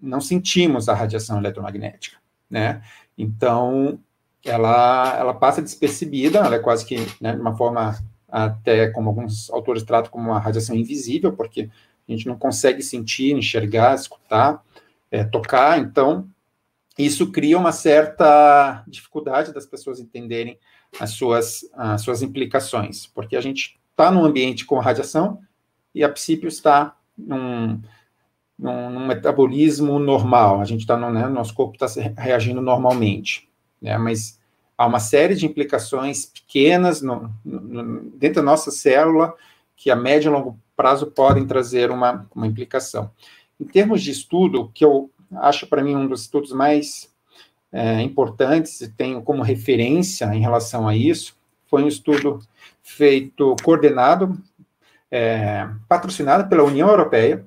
não 0.00 0.20
sentimos 0.20 0.88
a 0.88 0.94
radiação 0.94 1.38
eletromagnética, 1.38 2.16
né? 2.48 2.82
Então 3.18 3.98
ela, 4.44 5.16
ela 5.18 5.34
passa 5.34 5.60
despercebida, 5.60 6.38
ela 6.38 6.54
é 6.54 6.60
quase 6.60 6.86
que 6.86 6.96
né, 7.20 7.34
de 7.34 7.40
uma 7.40 7.56
forma 7.56 7.98
até 8.28 8.88
como 8.90 9.08
alguns 9.08 9.50
autores 9.50 9.82
tratam 9.82 10.10
como 10.10 10.30
uma 10.30 10.38
radiação 10.38 10.76
invisível, 10.76 11.32
porque 11.32 11.68
a 12.08 12.12
gente 12.12 12.26
não 12.26 12.38
consegue 12.38 12.82
sentir, 12.82 13.34
enxergar, 13.34 13.94
escutar, 13.94 14.62
é, 15.10 15.24
tocar, 15.24 15.78
então 15.80 16.28
isso 16.96 17.30
cria 17.32 17.58
uma 17.58 17.72
certa 17.72 18.84
dificuldade 18.86 19.52
das 19.52 19.66
pessoas 19.66 19.98
entenderem 19.98 20.58
as 21.00 21.10
suas, 21.10 21.68
as 21.74 22.02
suas 22.02 22.22
implicações, 22.22 23.06
porque 23.06 23.36
a 23.36 23.40
gente 23.40 23.78
está 23.90 24.10
num 24.10 24.24
ambiente 24.24 24.64
com 24.64 24.78
radiação 24.78 25.40
e 25.94 26.04
a 26.04 26.08
princípio 26.08 26.48
está 26.48 26.96
num, 27.16 27.80
num, 28.58 28.90
num 28.90 29.06
metabolismo 29.06 29.98
normal, 29.98 30.60
a 30.60 30.64
gente 30.64 30.80
está 30.80 30.96
no 30.96 31.10
né, 31.10 31.28
nosso 31.28 31.54
corpo 31.54 31.74
está 31.74 31.86
reagindo 32.20 32.60
normalmente, 32.60 33.48
né, 33.80 33.98
mas 33.98 34.40
há 34.76 34.86
uma 34.86 35.00
série 35.00 35.34
de 35.34 35.46
implicações 35.46 36.26
pequenas 36.26 37.02
no, 37.02 37.32
no, 37.44 38.10
dentro 38.10 38.36
da 38.36 38.50
nossa 38.50 38.70
célula 38.70 39.34
que 39.76 39.90
a 39.90 39.96
médio 39.96 40.30
e 40.30 40.32
longo 40.32 40.58
prazo 40.76 41.06
podem 41.06 41.46
trazer 41.46 41.90
uma, 41.90 42.26
uma 42.34 42.46
implicação. 42.46 43.10
Em 43.60 43.64
termos 43.64 44.02
de 44.02 44.10
estudo, 44.10 44.70
que 44.74 44.84
eu 44.84 45.10
acho 45.36 45.66
para 45.66 45.82
mim 45.82 45.94
um 45.94 46.06
dos 46.06 46.22
estudos 46.22 46.52
mais 46.52 47.10
é, 47.72 48.00
importantes 48.00 48.80
e 48.80 48.88
tenho 48.88 49.22
como 49.22 49.42
referência 49.42 50.26
em 50.34 50.40
relação 50.40 50.88
a 50.88 50.96
isso, 50.96 51.36
foi 51.66 51.82
um 51.82 51.88
estudo 51.88 52.40
feito, 52.82 53.56
coordenado, 53.62 54.38
é, 55.10 55.68
patrocinado 55.88 56.48
pela 56.48 56.64
União 56.64 56.88
Europeia, 56.88 57.44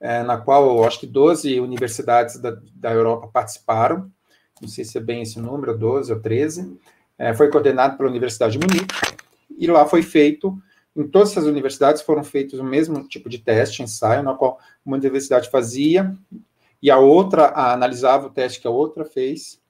é, 0.00 0.22
na 0.22 0.38
qual 0.38 0.84
acho 0.84 1.00
que 1.00 1.06
12 1.06 1.60
universidades 1.60 2.38
da, 2.38 2.56
da 2.74 2.92
Europa 2.92 3.28
participaram, 3.32 4.10
não 4.60 4.68
sei 4.68 4.84
se 4.84 4.98
é 4.98 5.00
bem 5.00 5.22
esse 5.22 5.38
número, 5.38 5.76
12 5.76 6.12
ou 6.12 6.20
13, 6.20 6.76
é, 7.18 7.34
foi 7.34 7.50
coordenado 7.50 7.96
pela 7.96 8.08
Universidade 8.08 8.56
de 8.56 8.58
Munique, 8.58 8.94
e 9.56 9.66
lá 9.66 9.84
foi 9.86 10.02
feito, 10.02 10.56
em 10.96 11.06
todas 11.06 11.32
essas 11.32 11.44
universidades 11.44 12.02
foram 12.02 12.22
feitos 12.22 12.58
o 12.58 12.64
mesmo 12.64 13.06
tipo 13.08 13.28
de 13.28 13.38
teste, 13.38 13.82
ensaio, 13.82 14.22
na 14.22 14.34
qual 14.34 14.58
uma 14.84 14.96
universidade 14.96 15.50
fazia, 15.50 16.14
e 16.80 16.90
a 16.90 16.98
outra 16.98 17.46
a, 17.46 17.72
analisava 17.72 18.28
o 18.28 18.30
teste 18.30 18.60
que 18.60 18.68
a 18.68 18.70
outra 18.70 19.04
fez, 19.04 19.60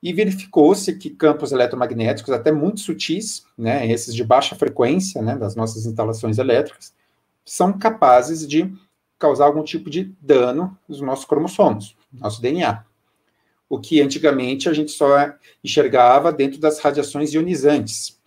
e 0.00 0.12
verificou-se 0.12 0.96
que 0.96 1.10
campos 1.10 1.50
eletromagnéticos, 1.50 2.32
até 2.32 2.52
muito 2.52 2.80
sutis, 2.80 3.44
né, 3.56 3.90
esses 3.90 4.14
de 4.14 4.22
baixa 4.22 4.54
frequência, 4.54 5.20
né, 5.20 5.36
das 5.36 5.56
nossas 5.56 5.86
instalações 5.86 6.38
elétricas, 6.38 6.94
são 7.44 7.76
capazes 7.76 8.46
de 8.46 8.72
causar 9.18 9.46
algum 9.46 9.62
tipo 9.62 9.90
de 9.90 10.14
dano 10.20 10.78
nos 10.88 11.00
nossos 11.00 11.24
cromossomos, 11.24 11.96
nosso 12.12 12.40
DNA 12.40 12.84
o 13.68 13.78
que 13.78 14.00
antigamente 14.00 14.68
a 14.68 14.72
gente 14.72 14.90
só 14.90 15.32
enxergava 15.62 16.32
dentro 16.32 16.58
das 16.58 16.78
radiações 16.78 17.34
ionizantes. 17.34 18.18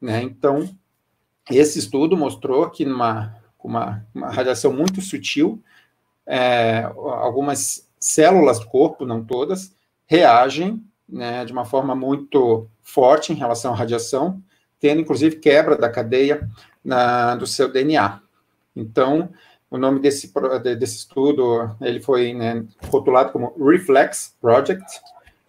Né? 0.00 0.22
Então, 0.22 0.68
esse 1.50 1.78
estudo 1.78 2.16
mostrou 2.16 2.68
que 2.68 2.84
numa 2.84 3.36
uma, 3.62 4.06
uma 4.14 4.30
radiação 4.30 4.72
muito 4.72 5.02
sutil, 5.02 5.62
é, 6.26 6.82
algumas 6.82 7.86
células 7.98 8.58
do 8.58 8.66
corpo, 8.66 9.04
não 9.04 9.22
todas, 9.22 9.74
reagem 10.06 10.82
né, 11.06 11.44
de 11.44 11.52
uma 11.52 11.66
forma 11.66 11.94
muito 11.94 12.66
forte 12.82 13.32
em 13.32 13.36
relação 13.36 13.72
à 13.72 13.76
radiação, 13.76 14.42
tendo 14.78 15.02
inclusive 15.02 15.36
quebra 15.36 15.76
da 15.76 15.90
cadeia 15.90 16.48
na, 16.82 17.36
do 17.36 17.46
seu 17.46 17.70
DNA. 17.70 18.20
Então, 18.74 19.30
o 19.70 19.78
nome 19.78 20.00
desse, 20.00 20.32
desse 20.78 20.96
estudo, 20.96 21.76
ele 21.80 22.00
foi 22.00 22.34
né, 22.34 22.64
rotulado 22.88 23.30
como 23.30 23.54
Reflex 23.56 24.34
Project. 24.40 24.84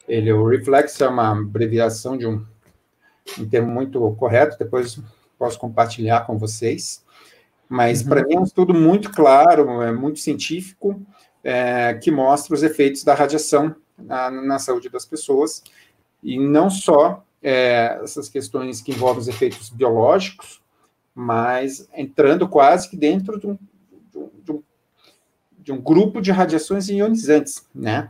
Ele, 0.07 0.31
o 0.31 0.47
Reflex 0.47 0.99
é 1.01 1.07
uma 1.07 1.31
abreviação 1.31 2.15
de 2.15 2.27
um, 2.27 2.45
um 3.39 3.49
termo 3.49 3.71
muito 3.71 3.99
correto, 4.19 4.59
depois 4.59 4.99
posso 5.39 5.57
compartilhar 5.57 6.21
com 6.27 6.37
vocês. 6.37 7.03
Mas, 7.67 8.01
uhum. 8.01 8.09
para 8.09 8.23
mim, 8.23 8.35
é 8.35 8.39
um 8.39 8.43
estudo 8.43 8.73
muito 8.73 9.09
claro, 9.11 9.81
é 9.81 9.91
muito 9.91 10.19
científico, 10.19 11.01
é, 11.43 11.95
que 11.95 12.11
mostra 12.11 12.53
os 12.53 12.61
efeitos 12.61 13.03
da 13.03 13.15
radiação 13.15 13.75
na, 13.97 14.29
na 14.29 14.59
saúde 14.59 14.89
das 14.89 15.05
pessoas, 15.05 15.63
e 16.21 16.37
não 16.37 16.69
só 16.69 17.23
é, 17.41 17.99
essas 18.03 18.29
questões 18.29 18.81
que 18.81 18.91
envolvem 18.91 19.21
os 19.21 19.27
efeitos 19.27 19.69
biológicos, 19.69 20.61
mas 21.15 21.87
entrando 21.95 22.47
quase 22.47 22.89
que 22.89 22.95
dentro 22.95 23.39
de 23.39 23.47
um, 23.47 23.57
de 24.43 24.51
um, 24.51 24.63
de 25.59 25.71
um 25.71 25.81
grupo 25.81 26.21
de 26.21 26.31
radiações 26.31 26.89
ionizantes, 26.89 27.67
né? 27.73 28.09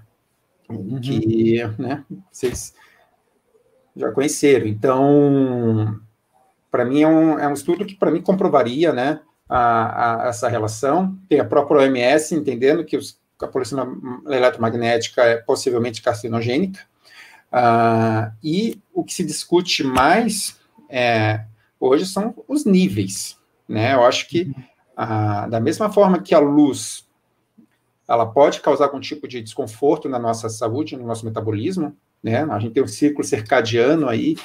Uhum. 0.70 1.00
Que 1.00 1.64
né, 1.78 2.04
vocês 2.32 2.74
já 3.96 4.12
conheceram. 4.12 4.68
Então, 4.68 6.00
para 6.70 6.86
mim, 6.86 7.02
é 7.02 7.08
um, 7.08 7.40
é 7.40 7.48
um 7.48 7.54
estudo 7.54 7.86
que, 7.86 7.96
para 7.96 8.12
mim, 8.12 8.22
comprovaria 8.22 8.94
né, 8.94 9.20
a, 9.50 10.24
a, 10.26 10.30
essa 10.30 10.48
relação. 10.48 11.18
Tem 11.28 11.40
a 11.40 11.46
própria 11.46 11.82
OMS 11.82 12.34
entendendo 12.34 12.86
que 12.86 12.96
os, 12.96 13.20
a 13.42 13.48
poluição 13.48 14.24
eletromagnética 14.28 15.24
é 15.24 15.38
possivelmente 15.38 16.02
carcinogênica. 16.02 16.80
Uh, 17.52 18.32
e 18.42 18.82
o 18.94 19.04
que 19.04 19.14
se 19.14 19.26
discute 19.26 19.84
mais 19.84 20.58
é, 20.90 21.44
hoje 21.80 22.06
são 22.06 22.34
os 22.48 22.64
níveis. 22.64 23.38
Né? 23.68 23.94
Eu 23.94 24.06
acho 24.06 24.28
que 24.30 24.54
uhum 25.02 25.50
da 25.50 25.60
mesma 25.60 25.92
forma 25.92 26.22
que 26.22 26.36
a 26.36 26.40
luz 26.40 27.08
ela 28.08 28.26
pode 28.26 28.60
causar 28.60 28.86
algum 28.86 29.00
tipo 29.00 29.28
de 29.28 29.42
desconforto 29.42 30.10
na 30.10 30.20
nossa 30.20 30.50
saúde, 30.50 30.98
no 30.98 31.06
nosso 31.06 31.26
metabolismo, 31.26 31.96
né? 32.22 32.44
A 32.44 32.60
gente 32.60 32.74
tem 32.74 32.84
um 32.84 32.88
ciclo 32.88 33.24
circadiano 33.24 34.10
aí, 34.10 34.36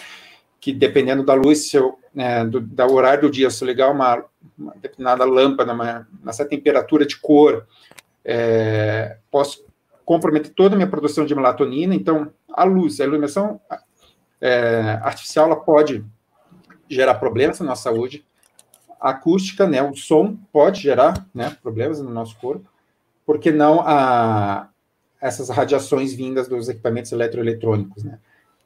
que 0.61 0.73
dependendo 0.73 1.25
da 1.25 1.35
luz, 1.35 1.69
se 1.69 1.77
eu, 1.77 1.99
né, 2.15 2.45
do, 2.45 2.61
do 2.61 2.93
horário 2.93 3.23
do 3.23 3.31
dia, 3.31 3.51
se 3.51 3.63
eu 3.63 3.67
ligar 3.67 3.91
uma, 3.91 4.25
uma 4.57 4.73
determinada 4.77 5.25
lâmpada, 5.25 5.73
uma, 5.73 6.07
nessa 6.23 6.45
temperatura 6.45 7.05
de 7.05 7.17
cor, 7.19 7.67
é, 8.25 9.19
posso 9.31 9.65
comprometer 10.05 10.53
toda 10.55 10.75
a 10.75 10.77
minha 10.77 10.89
produção 10.89 11.27
de 11.27 11.35
melatonina. 11.35 11.95
Então, 11.95 12.33
a 12.49 12.63
luz, 12.63 13.01
a 13.01 13.05
iluminação 13.05 13.61
é, 14.41 15.01
artificial, 15.03 15.47
ela 15.47 15.57
pode 15.57 16.05
gerar 16.89 17.15
problemas 17.15 17.59
na 17.59 17.67
nossa 17.67 17.83
saúde, 17.83 18.25
acústica, 19.01 19.67
né, 19.67 19.83
o 19.83 19.95
som 19.95 20.37
pode 20.53 20.81
gerar 20.81 21.27
né, 21.35 21.57
problemas 21.63 22.01
no 22.01 22.11
nosso 22.11 22.37
corpo, 22.39 22.69
porque 23.25 23.51
não 23.51 23.81
a, 23.81 24.69
essas 25.21 25.49
radiações 25.49 26.15
vindas 26.15 26.49
dos 26.49 26.69
equipamentos 26.69 27.13
eletroeletrônicos, 27.13 28.05
né? 28.05 28.19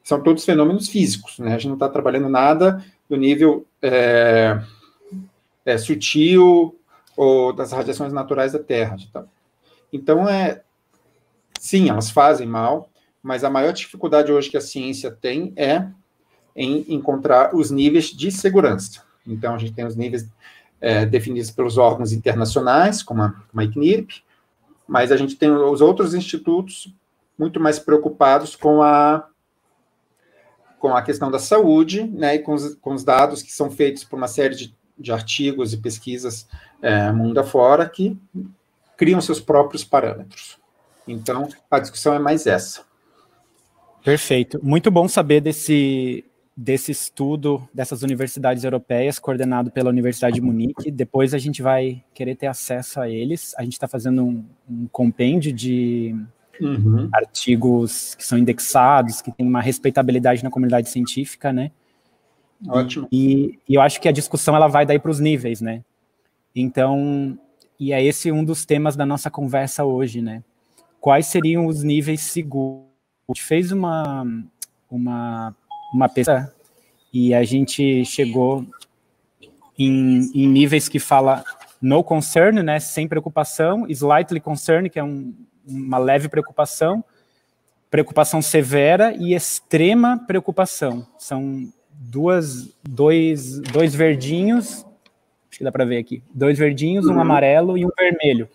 São 0.02 0.22
todos 0.22 0.44
fenômenos 0.44 0.88
físicos, 0.88 1.38
né? 1.38 1.50
A 1.50 1.58
gente 1.58 1.68
não 1.68 1.74
está 1.74 1.88
trabalhando 1.88 2.28
nada 2.28 2.84
do 3.08 3.16
nível 3.16 3.66
é, 3.82 4.60
é, 5.64 5.78
sutil 5.78 6.78
ou 7.16 7.52
das 7.52 7.72
radiações 7.72 8.12
naturais 8.12 8.52
da 8.52 8.58
Terra. 8.58 8.96
Tá? 9.12 9.24
Então, 9.92 10.28
é, 10.28 10.62
sim, 11.58 11.90
elas 11.90 12.10
fazem 12.10 12.46
mal, 12.46 12.90
mas 13.22 13.44
a 13.44 13.50
maior 13.50 13.72
dificuldade 13.72 14.32
hoje 14.32 14.50
que 14.50 14.56
a 14.56 14.60
ciência 14.60 15.10
tem 15.10 15.52
é 15.56 15.86
em 16.56 16.84
encontrar 16.94 17.54
os 17.54 17.70
níveis 17.70 18.06
de 18.06 18.30
segurança. 18.30 19.02
Então, 19.26 19.54
a 19.54 19.58
gente 19.58 19.72
tem 19.72 19.86
os 19.86 19.96
níveis 19.96 20.28
é, 20.80 21.04
definidos 21.04 21.50
pelos 21.50 21.76
órgãos 21.76 22.12
internacionais, 22.12 23.02
como 23.02 23.22
a, 23.22 23.30
como 23.30 23.60
a 23.60 23.64
ICNIRP, 23.64 24.22
mas 24.88 25.12
a 25.12 25.16
gente 25.16 25.36
tem 25.36 25.50
os 25.50 25.80
outros 25.80 26.14
institutos 26.14 26.92
muito 27.38 27.60
mais 27.60 27.78
preocupados 27.78 28.56
com 28.56 28.82
a 28.82 29.26
com 30.80 30.96
a 30.96 31.02
questão 31.02 31.30
da 31.30 31.38
saúde, 31.38 32.04
né, 32.04 32.36
e 32.36 32.38
com 32.38 32.54
os, 32.54 32.74
com 32.76 32.94
os 32.94 33.04
dados 33.04 33.42
que 33.42 33.52
são 33.52 33.70
feitos 33.70 34.02
por 34.02 34.16
uma 34.16 34.26
série 34.26 34.56
de, 34.56 34.74
de 34.98 35.12
artigos 35.12 35.74
e 35.74 35.76
pesquisas 35.76 36.48
é, 36.80 37.12
mundo 37.12 37.38
afora 37.38 37.86
que 37.86 38.18
criam 38.96 39.20
seus 39.20 39.38
próprios 39.38 39.84
parâmetros. 39.84 40.58
Então, 41.06 41.48
a 41.70 41.78
discussão 41.78 42.14
é 42.14 42.18
mais 42.18 42.46
essa. 42.46 42.82
Perfeito. 44.02 44.58
Muito 44.62 44.90
bom 44.90 45.06
saber 45.06 45.42
desse, 45.42 46.24
desse 46.62 46.92
estudo 46.92 47.66
dessas 47.72 48.02
universidades 48.02 48.64
europeias, 48.64 49.18
coordenado 49.18 49.70
pela 49.70 49.88
Universidade 49.88 50.34
de 50.34 50.42
Munique. 50.42 50.90
Depois 50.90 51.32
a 51.32 51.38
gente 51.38 51.62
vai 51.62 52.04
querer 52.12 52.34
ter 52.34 52.48
acesso 52.48 53.00
a 53.00 53.08
eles. 53.08 53.54
A 53.56 53.62
gente 53.62 53.72
está 53.72 53.88
fazendo 53.88 54.22
um, 54.22 54.44
um, 54.68 54.86
compêndio 54.92 55.54
de 55.54 56.14
uhum. 56.60 57.08
artigos 57.14 58.14
que 58.14 58.26
são 58.26 58.36
indexados, 58.36 59.22
que 59.22 59.32
tem 59.32 59.46
uma 59.46 59.62
respeitabilidade 59.62 60.44
na 60.44 60.50
comunidade 60.50 60.90
científica, 60.90 61.50
né? 61.50 61.70
Ótimo. 62.68 63.08
E, 63.10 63.58
e 63.66 63.76
eu 63.76 63.80
acho 63.80 63.98
que 63.98 64.06
a 64.06 64.12
discussão 64.12 64.54
ela 64.54 64.68
vai 64.68 64.84
daí 64.84 64.98
para 64.98 65.10
os 65.10 65.18
níveis, 65.18 65.62
né? 65.62 65.82
Então, 66.54 67.38
e 67.78 67.90
é 67.90 68.04
esse 68.04 68.30
um 68.30 68.44
dos 68.44 68.66
temas 68.66 68.94
da 68.96 69.06
nossa 69.06 69.30
conversa 69.30 69.82
hoje, 69.82 70.20
né? 70.20 70.44
Quais 71.00 71.24
seriam 71.24 71.64
os 71.66 71.82
níveis 71.82 72.20
seguros? 72.20 72.84
A 73.26 73.32
gente 73.32 73.42
fez 73.42 73.72
uma 73.72 74.26
uma, 74.90 75.54
uma 75.92 76.08
pesquisa 76.08 76.52
e 77.12 77.34
a 77.34 77.42
gente 77.42 78.04
chegou 78.04 78.64
em, 79.78 80.30
em 80.34 80.46
níveis 80.46 80.88
que 80.88 80.98
fala 80.98 81.44
no 81.80 82.04
concern, 82.04 82.62
né, 82.62 82.78
sem 82.78 83.08
preocupação, 83.08 83.86
slightly 83.88 84.40
concern, 84.40 84.88
que 84.88 84.98
é 84.98 85.04
um, 85.04 85.34
uma 85.66 85.98
leve 85.98 86.28
preocupação, 86.28 87.02
preocupação 87.90 88.40
severa 88.40 89.14
e 89.18 89.34
extrema 89.34 90.18
preocupação. 90.26 91.06
São 91.18 91.72
duas, 91.92 92.68
dois, 92.82 93.58
dois 93.60 93.94
verdinhos, 93.94 94.86
acho 95.48 95.58
que 95.58 95.64
dá 95.64 95.72
para 95.72 95.84
ver 95.84 95.98
aqui, 95.98 96.22
dois 96.32 96.58
verdinhos, 96.58 97.06
um 97.06 97.14
uhum. 97.14 97.20
amarelo 97.20 97.76
e 97.76 97.84
um 97.84 97.90
vermelho. 97.96 98.48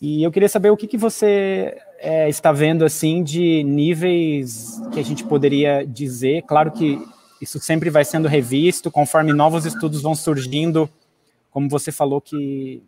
E 0.00 0.22
eu 0.22 0.30
queria 0.30 0.48
saber 0.48 0.70
o 0.70 0.76
que, 0.76 0.86
que 0.86 0.98
você 0.98 1.78
é, 2.04 2.28
está 2.28 2.52
vendo 2.52 2.84
assim 2.84 3.24
de 3.24 3.64
níveis 3.64 4.78
que 4.92 5.00
a 5.00 5.02
gente 5.02 5.24
poderia 5.24 5.86
dizer. 5.86 6.42
Claro 6.42 6.70
que 6.70 7.02
isso 7.40 7.58
sempre 7.58 7.88
vai 7.88 8.04
sendo 8.04 8.28
revisto 8.28 8.90
conforme 8.90 9.32
novos 9.32 9.64
estudos 9.64 10.02
vão 10.02 10.14
surgindo, 10.14 10.88
como 11.50 11.66
você 11.66 11.90
falou 11.90 12.20
que 12.20 12.82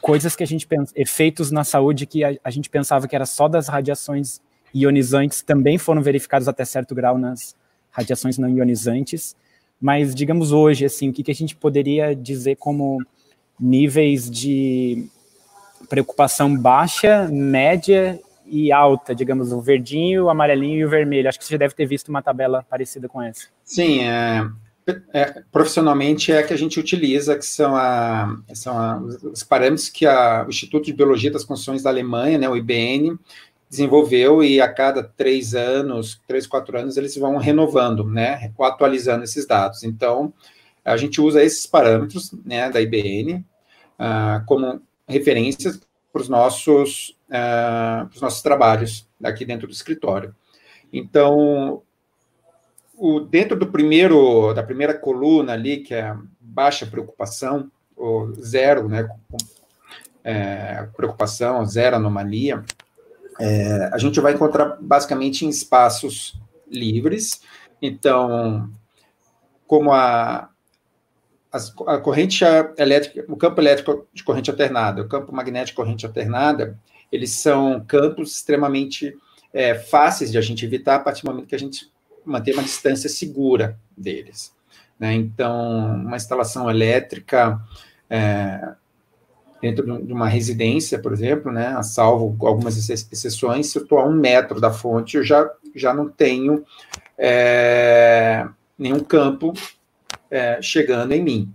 coisas 0.00 0.34
que 0.34 0.42
a 0.42 0.46
gente 0.46 0.66
pensa, 0.66 0.92
efeitos 0.96 1.52
na 1.52 1.62
saúde 1.62 2.04
que 2.04 2.24
a, 2.24 2.36
a 2.42 2.50
gente 2.50 2.68
pensava 2.68 3.06
que 3.06 3.14
era 3.14 3.26
só 3.26 3.46
das 3.46 3.68
radiações 3.68 4.40
ionizantes 4.74 5.40
também 5.42 5.78
foram 5.78 6.02
verificados 6.02 6.48
até 6.48 6.64
certo 6.64 6.96
grau 6.96 7.16
nas 7.16 7.54
radiações 7.92 8.38
não 8.38 8.50
ionizantes. 8.50 9.36
Mas 9.80 10.16
digamos 10.16 10.50
hoje 10.50 10.84
assim, 10.84 11.10
o 11.10 11.12
que, 11.12 11.22
que 11.22 11.30
a 11.30 11.34
gente 11.34 11.54
poderia 11.54 12.12
dizer 12.12 12.56
como 12.56 12.98
níveis 13.60 14.28
de 14.28 15.06
preocupação 15.88 16.56
baixa, 16.56 17.28
média 17.30 18.20
e 18.46 18.72
alta, 18.72 19.14
digamos, 19.14 19.52
o 19.52 19.60
verdinho, 19.60 20.24
o 20.24 20.30
amarelinho 20.30 20.80
e 20.80 20.84
o 20.84 20.88
vermelho. 20.88 21.28
Acho 21.28 21.38
que 21.38 21.44
você 21.44 21.54
já 21.54 21.58
deve 21.58 21.74
ter 21.74 21.86
visto 21.86 22.08
uma 22.08 22.22
tabela 22.22 22.64
parecida 22.68 23.08
com 23.08 23.22
essa. 23.22 23.48
Sim, 23.64 24.00
é, 24.00 24.46
é, 25.12 25.42
profissionalmente 25.50 26.32
é 26.32 26.42
que 26.42 26.52
a 26.52 26.56
gente 26.56 26.78
utiliza, 26.80 27.36
que 27.36 27.46
são, 27.46 27.76
a, 27.76 28.36
são 28.54 28.76
a, 28.76 28.98
os 28.98 29.42
parâmetros 29.42 29.88
que 29.88 30.06
a, 30.06 30.44
o 30.46 30.50
Instituto 30.50 30.86
de 30.86 30.92
Biologia 30.92 31.30
das 31.30 31.44
Construções 31.44 31.82
da 31.82 31.90
Alemanha, 31.90 32.38
né, 32.38 32.48
o 32.48 32.56
IBN, 32.56 33.18
desenvolveu 33.70 34.44
e 34.44 34.60
a 34.60 34.68
cada 34.68 35.02
três 35.02 35.54
anos, 35.54 36.20
três, 36.26 36.46
quatro 36.46 36.76
anos, 36.78 36.96
eles 36.96 37.16
vão 37.16 37.38
renovando, 37.38 38.04
né, 38.04 38.52
atualizando 38.60 39.24
esses 39.24 39.46
dados. 39.46 39.82
Então, 39.82 40.32
a 40.84 40.96
gente 40.96 41.20
usa 41.20 41.42
esses 41.42 41.64
parâmetros, 41.64 42.32
né, 42.44 42.68
da 42.68 42.82
IBN, 42.82 43.34
uh, 43.34 43.44
ah, 43.98 44.44
como 44.46 44.82
referências 45.08 45.80
para 46.12 46.22
os 46.22 46.28
nossos, 46.28 47.16
uh, 47.28 48.20
nossos 48.20 48.42
trabalhos 48.42 49.08
aqui 49.22 49.44
dentro 49.44 49.66
do 49.66 49.72
escritório. 49.72 50.34
Então, 50.92 51.82
o, 52.94 53.20
dentro 53.20 53.58
do 53.58 53.66
primeiro, 53.66 54.52
da 54.52 54.62
primeira 54.62 54.94
coluna 54.94 55.54
ali, 55.54 55.78
que 55.78 55.94
é 55.94 56.14
baixa 56.38 56.86
preocupação, 56.86 57.70
ou 57.96 58.34
zero, 58.34 58.88
né, 58.88 59.08
é, 60.22 60.88
preocupação, 60.96 61.64
zero 61.64 61.96
anomalia, 61.96 62.62
é, 63.40 63.90
a 63.92 63.98
gente 63.98 64.20
vai 64.20 64.34
encontrar 64.34 64.76
basicamente 64.80 65.46
em 65.46 65.48
espaços 65.48 66.38
livres. 66.68 67.42
Então, 67.80 68.70
como 69.66 69.92
a, 69.92 70.48
a 71.86 71.98
corrente 71.98 72.42
elétrica, 72.78 73.24
o 73.28 73.36
campo 73.36 73.60
elétrico 73.60 74.06
de 74.12 74.24
corrente 74.24 74.50
alternada, 74.50 75.02
o 75.02 75.08
campo 75.08 75.34
magnético 75.34 75.66
de 75.66 75.74
corrente 75.74 76.06
alternada, 76.06 76.78
eles 77.10 77.32
são 77.32 77.84
campos 77.86 78.36
extremamente 78.36 79.14
é, 79.52 79.74
fáceis 79.74 80.32
de 80.32 80.38
a 80.38 80.40
gente 80.40 80.64
evitar 80.64 80.96
a 80.96 81.00
partir 81.00 81.22
do 81.22 81.30
momento 81.30 81.46
que 81.46 81.54
a 81.54 81.58
gente 81.58 81.92
mantém 82.24 82.54
uma 82.54 82.62
distância 82.62 83.08
segura 83.10 83.78
deles. 83.96 84.54
Né? 84.98 85.12
Então, 85.14 85.96
uma 85.96 86.16
instalação 86.16 86.70
elétrica 86.70 87.60
é, 88.08 88.74
dentro 89.60 90.02
de 90.02 90.12
uma 90.12 90.28
residência, 90.28 90.98
por 90.98 91.12
exemplo, 91.12 91.52
né, 91.52 91.68
a 91.68 91.82
salvo 91.82 92.46
algumas 92.46 92.88
exceções, 92.88 93.68
se 93.68 93.78
eu 93.78 93.82
estou 93.82 93.98
a 93.98 94.04
um 94.04 94.12
metro 94.12 94.60
da 94.60 94.72
fonte, 94.72 95.16
eu 95.16 95.22
já, 95.22 95.48
já 95.74 95.92
não 95.92 96.08
tenho 96.08 96.64
é, 97.16 98.46
nenhum 98.78 99.00
campo 99.00 99.52
é, 100.32 100.60
chegando 100.62 101.12
em 101.12 101.22
mim. 101.22 101.54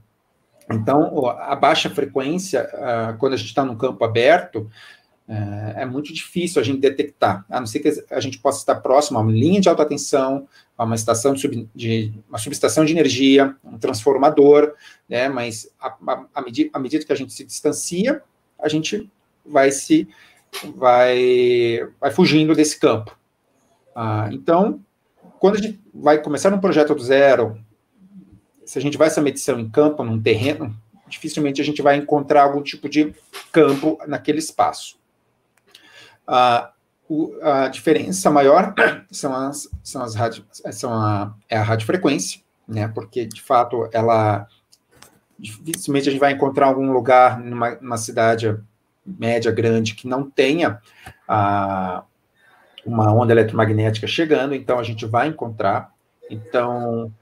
Então, 0.72 1.26
a 1.26 1.56
baixa 1.56 1.90
frequência, 1.90 2.70
quando 3.20 3.34
a 3.34 3.38
gente 3.38 3.48
está 3.48 3.64
num 3.64 3.76
campo 3.76 4.04
aberto, 4.04 4.70
é, 5.28 5.82
é 5.82 5.86
muito 5.86 6.14
difícil 6.14 6.62
a 6.62 6.64
gente 6.64 6.80
detectar, 6.80 7.46
a 7.50 7.60
não 7.60 7.68
ser 7.68 7.80
que 7.80 7.92
a 8.10 8.20
gente 8.20 8.40
possa 8.40 8.60
estar 8.60 8.76
próximo 8.76 9.18
a 9.18 9.22
uma 9.22 9.32
linha 9.32 9.60
de 9.60 9.68
alta 9.68 9.86
tensão, 9.86 10.48
a 10.78 10.84
uma 10.84 10.96
estação 10.96 11.34
de, 11.34 11.42
sub, 11.42 11.70
de 11.74 12.14
uma 12.30 12.38
subestação 12.38 12.86
de 12.86 12.94
energia, 12.94 13.56
um 13.64 13.78
transformador, 13.78 14.74
né? 15.08 15.28
Mas 15.28 15.70
à 16.34 16.42
medida 16.42 17.06
que 17.06 17.12
a 17.12 17.16
gente 17.16 17.34
se 17.34 17.44
distancia, 17.44 18.22
a 18.60 18.70
gente 18.70 19.10
vai 19.46 19.72
se 19.72 20.08
vai 20.76 21.80
vai 22.00 22.12
fugindo 22.12 22.56
desse 22.56 22.80
campo. 22.80 23.18
Ah, 23.96 24.30
então, 24.32 24.80
quando 25.40 25.56
a 25.56 25.62
gente 25.62 25.80
vai 25.94 26.22
começar 26.22 26.54
um 26.54 26.60
projeto 26.60 26.96
do 26.96 27.02
zero, 27.02 27.58
se 28.68 28.78
a 28.78 28.82
gente 28.82 28.98
vai 28.98 29.08
essa 29.08 29.22
medição 29.22 29.58
em 29.58 29.70
campo, 29.70 30.04
num 30.04 30.22
terreno, 30.22 30.78
dificilmente 31.08 31.62
a 31.62 31.64
gente 31.64 31.82
vai 31.82 31.96
encontrar 31.96 32.44
algum 32.44 32.62
tipo 32.62 32.90
de 32.90 33.16
campo 33.50 33.98
naquele 34.06 34.40
espaço. 34.40 35.00
A, 36.28 36.74
a 37.42 37.70
diferença 37.70 38.30
maior 38.30 38.76
são 39.10 39.34
as, 39.34 39.70
são 39.82 40.04
as 40.04 40.16
rádio, 40.16 40.46
são 40.52 40.92
a, 40.94 41.34
é 41.48 41.56
a 41.56 41.64
radiofrequência, 41.64 42.42
né? 42.68 42.90
Porque, 42.90 43.26
de 43.26 43.42
fato, 43.42 43.90
ela 43.94 44.46
dificilmente 45.40 46.10
a 46.10 46.12
gente 46.12 46.20
vai 46.20 46.34
encontrar 46.34 46.66
algum 46.66 46.92
lugar 46.92 47.40
numa, 47.40 47.76
numa 47.76 47.98
cidade 47.98 48.58
média, 49.06 49.50
grande, 49.50 49.96
que 49.96 50.10
não 50.10 50.30
tenha 50.30 50.82
a, 51.26 52.04
uma 52.86 53.14
onda 53.14 53.32
eletromagnética 53.32 54.08
chegando, 54.08 54.54
então 54.54 54.78
a 54.78 54.84
gente 54.84 55.06
vai 55.06 55.30
encontrar. 55.30 55.94
Então, 56.30 57.14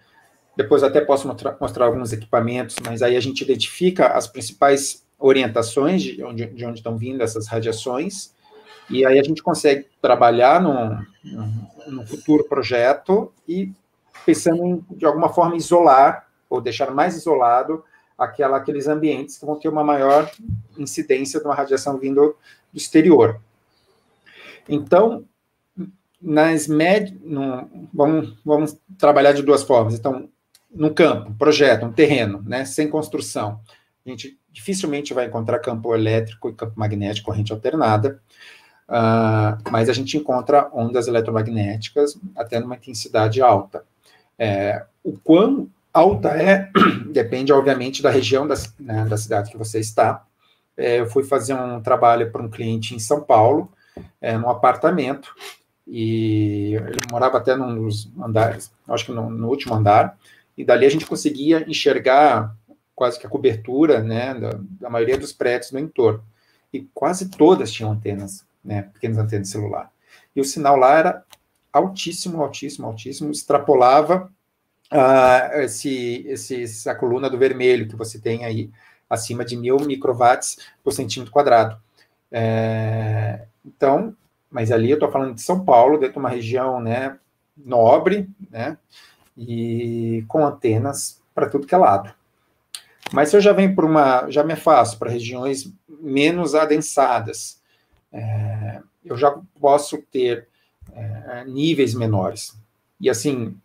depois 0.55 0.83
até 0.83 1.01
posso 1.01 1.27
mostrar, 1.27 1.85
alguns 1.85 2.13
equipamentos, 2.13 2.77
mas 2.83 3.01
aí 3.01 3.15
a 3.15 3.19
gente 3.19 3.41
identifica 3.41 4.07
as 4.07 4.27
principais 4.27 5.05
orientações 5.19 6.01
de 6.01 6.23
onde, 6.23 6.45
de 6.45 6.65
onde 6.65 6.79
estão 6.79 6.97
vindo 6.97 7.21
essas 7.21 7.47
radiações, 7.47 8.33
e 8.89 9.05
aí 9.05 9.19
a 9.19 9.23
gente 9.23 9.41
consegue 9.41 9.87
trabalhar 10.01 10.61
num, 10.61 10.97
num 11.87 12.05
futuro 12.05 12.43
projeto 12.43 13.33
e 13.47 13.71
pensando 14.25 14.63
em, 14.63 14.85
de 14.91 15.05
alguma 15.05 15.29
forma, 15.29 15.55
isolar 15.55 16.27
ou 16.49 16.61
deixar 16.61 16.91
mais 16.91 17.15
isolado 17.15 17.83
aquela, 18.17 18.57
aqueles 18.57 18.87
ambientes 18.87 19.37
que 19.37 19.45
vão 19.45 19.57
ter 19.57 19.69
uma 19.69 19.83
maior 19.83 20.29
incidência 20.77 21.39
de 21.39 21.45
uma 21.45 21.55
radiação 21.55 21.97
vindo 21.97 22.35
do 22.71 22.77
exterior. 22.77 23.39
Então, 24.69 25.25
nas. 26.21 26.67
No, 26.67 27.69
vamos, 27.93 28.37
vamos 28.43 28.77
trabalhar 28.97 29.33
de 29.33 29.43
duas 29.43 29.63
formas. 29.63 29.93
Então, 29.93 30.29
no 30.75 30.93
campo, 30.93 31.33
projeto, 31.33 31.85
um 31.85 31.91
terreno, 31.91 32.43
né, 32.45 32.65
sem 32.65 32.89
construção, 32.89 33.59
a 34.05 34.09
gente 34.09 34.37
dificilmente 34.51 35.13
vai 35.13 35.25
encontrar 35.25 35.59
campo 35.59 35.95
elétrico 35.95 36.49
e 36.49 36.53
campo 36.53 36.73
magnético, 36.75 37.25
corrente 37.25 37.51
alternada, 37.51 38.21
uh, 38.87 39.57
mas 39.71 39.89
a 39.89 39.93
gente 39.93 40.15
encontra 40.17 40.69
ondas 40.73 41.07
eletromagnéticas 41.07 42.17
até 42.35 42.59
numa 42.59 42.75
intensidade 42.75 43.41
alta. 43.41 43.83
É, 44.37 44.85
o 45.03 45.17
quão 45.17 45.69
alta 45.93 46.29
é, 46.29 46.69
depende, 47.11 47.51
obviamente, 47.51 48.03
da 48.03 48.09
região 48.09 48.47
da, 48.47 48.55
né, 48.79 49.05
da 49.05 49.17
cidade 49.17 49.49
que 49.49 49.57
você 49.57 49.79
está. 49.79 50.23
É, 50.77 50.99
eu 50.99 51.07
fui 51.07 51.23
fazer 51.23 51.53
um 51.53 51.81
trabalho 51.81 52.31
para 52.31 52.41
um 52.41 52.49
cliente 52.49 52.93
em 52.93 52.99
São 52.99 53.21
Paulo, 53.21 53.71
é, 54.21 54.37
num 54.37 54.49
apartamento, 54.49 55.33
e 55.87 56.75
ele 56.75 57.01
morava 57.09 57.37
até 57.37 57.55
num 57.55 57.75
dos 57.75 58.11
andares, 58.19 58.71
acho 58.87 59.05
que 59.05 59.11
no, 59.11 59.29
no 59.29 59.47
último 59.47 59.73
andar, 59.73 60.17
e 60.57 60.63
dali 60.63 60.85
a 60.85 60.89
gente 60.89 61.05
conseguia 61.05 61.65
enxergar 61.69 62.55
quase 62.95 63.19
que 63.19 63.27
a 63.27 63.29
cobertura 63.29 64.01
né, 64.01 64.33
da, 64.33 64.51
da, 64.79 64.89
maioria 64.89 65.17
dos 65.17 65.33
prédios 65.33 65.71
no 65.71 65.79
entorno. 65.79 66.23
E 66.71 66.87
quase 66.93 67.29
todas 67.29 67.71
tinham 67.71 67.91
antenas, 67.91 68.45
né, 68.63 68.83
pequenas 68.93 69.17
antenas 69.17 69.47
de 69.47 69.51
celular. 69.51 69.91
E 70.35 70.39
o 70.39 70.45
sinal 70.45 70.77
lá 70.77 70.97
era 70.97 71.23
altíssimo, 71.71 72.41
altíssimo, 72.41 72.87
altíssimo, 72.87 73.31
extrapolava 73.31 74.31
uh, 74.91 75.59
esse, 75.59 76.25
esse, 76.27 76.63
essa 76.63 76.95
coluna 76.95 77.29
do 77.29 77.37
vermelho 77.37 77.87
que 77.87 77.95
você 77.95 78.19
tem 78.19 78.45
aí, 78.45 78.71
acima 79.09 79.43
de 79.43 79.57
mil 79.57 79.77
microwatts 79.77 80.57
por 80.83 80.93
centímetro 80.93 81.33
quadrado. 81.33 81.77
É, 82.31 83.45
então, 83.65 84.15
mas 84.49 84.71
ali 84.71 84.89
eu 84.89 84.95
estou 84.95 85.11
falando 85.11 85.35
de 85.35 85.41
São 85.41 85.63
Paulo, 85.63 85.97
dentro 85.97 86.13
de 86.13 86.19
uma 86.19 86.29
região 86.29 86.79
né, 86.79 87.17
nobre, 87.57 88.29
né, 88.49 88.77
e 89.37 90.23
com 90.27 90.45
antenas 90.45 91.21
para 91.33 91.49
tudo 91.49 91.67
que 91.67 91.75
é 91.75 91.77
lado. 91.77 92.13
Mas 93.11 93.29
se 93.29 93.37
eu 93.37 93.41
já 93.41 93.53
venho 93.53 93.75
para 93.75 93.85
uma, 93.85 94.29
já 94.29 94.43
me 94.43 94.53
afasto 94.53 94.97
para 94.97 95.11
regiões 95.11 95.71
menos 95.87 96.55
adensadas, 96.55 97.61
é, 98.11 98.81
eu 99.03 99.15
já 99.17 99.37
posso 99.59 99.97
ter 100.11 100.47
é, 100.93 101.45
níveis 101.45 101.93
menores. 101.93 102.57
E 102.99 103.09
assim, 103.09 103.55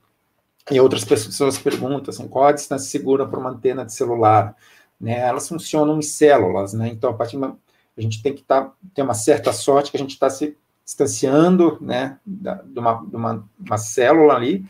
e 0.70 0.78
outras 0.80 1.04
pessoas 1.04 1.58
perguntam 1.58 2.12
assim, 2.12 2.28
qual 2.28 2.46
a 2.46 2.52
distância 2.52 2.90
segura 2.90 3.26
para 3.26 3.38
uma 3.38 3.50
antena 3.50 3.84
de 3.84 3.92
celular? 3.92 4.54
Né? 5.00 5.18
Elas 5.18 5.48
funcionam 5.48 5.98
em 5.98 6.02
células, 6.02 6.74
né? 6.74 6.88
Então, 6.88 7.10
a 7.10 7.14
partir 7.14 7.36
uma, 7.36 7.56
a 7.96 8.00
gente 8.00 8.22
tem 8.22 8.34
que 8.34 8.42
tá, 8.42 8.70
ter 8.94 9.02
uma 9.02 9.14
certa 9.14 9.52
sorte 9.52 9.90
que 9.90 9.96
a 9.96 10.00
gente 10.00 10.12
está 10.12 10.28
se 10.28 10.56
distanciando, 10.84 11.78
né, 11.80 12.18
de 12.26 12.78
uma, 12.78 12.94
de 13.06 13.16
uma, 13.16 13.48
uma 13.58 13.78
célula 13.78 14.34
ali, 14.34 14.66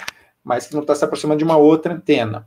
mas 0.51 0.67
que 0.67 0.75
não 0.75 0.81
está 0.81 0.97
se 0.97 1.05
aproximando 1.05 1.39
de 1.39 1.45
uma 1.45 1.57
outra 1.57 1.95
antena. 1.95 2.45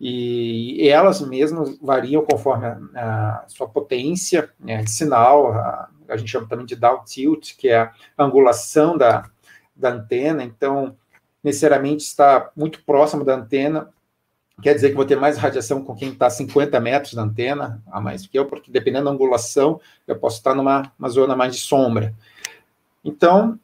E, 0.00 0.88
elas 0.88 1.20
mesmas 1.20 1.78
variam 1.78 2.24
conforme 2.24 2.64
a, 2.64 3.42
a 3.44 3.44
sua 3.48 3.68
potência 3.68 4.48
né, 4.58 4.82
de 4.82 4.90
sinal, 4.90 5.52
a, 5.52 5.90
a, 6.08 6.16
gente 6.16 6.30
chama 6.30 6.48
também 6.48 6.64
de 6.64 6.74
down 6.74 7.04
tilt, 7.04 7.54
que 7.58 7.68
é 7.68 7.80
a 7.80 7.92
angulação 8.18 8.96
da, 8.96 9.28
da 9.76 9.90
antena, 9.90 10.42
então, 10.42 10.96
necessariamente 11.42 12.02
está 12.02 12.50
muito 12.56 12.82
próximo 12.82 13.22
da 13.22 13.34
antena, 13.34 13.90
quer 14.62 14.74
dizer 14.74 14.88
que 14.88 14.96
vou 14.96 15.04
ter 15.04 15.16
mais 15.16 15.36
radiação 15.36 15.84
com 15.84 15.94
quem 15.94 16.12
está 16.12 16.28
a 16.28 16.30
50 16.30 16.80
metros 16.80 17.12
da 17.12 17.22
antena, 17.22 17.82
a 17.92 18.00
mais 18.00 18.26
que 18.26 18.38
eu, 18.38 18.46
porque 18.46 18.70
dependendo 18.70 19.04
da 19.04 19.10
angulação, 19.10 19.78
eu 20.06 20.18
posso 20.18 20.38
estar 20.38 20.54
numa 20.54 20.90
zona 21.08 21.36
mais 21.36 21.54
de 21.54 21.60
sombra. 21.60 22.14
Então, 23.04 23.60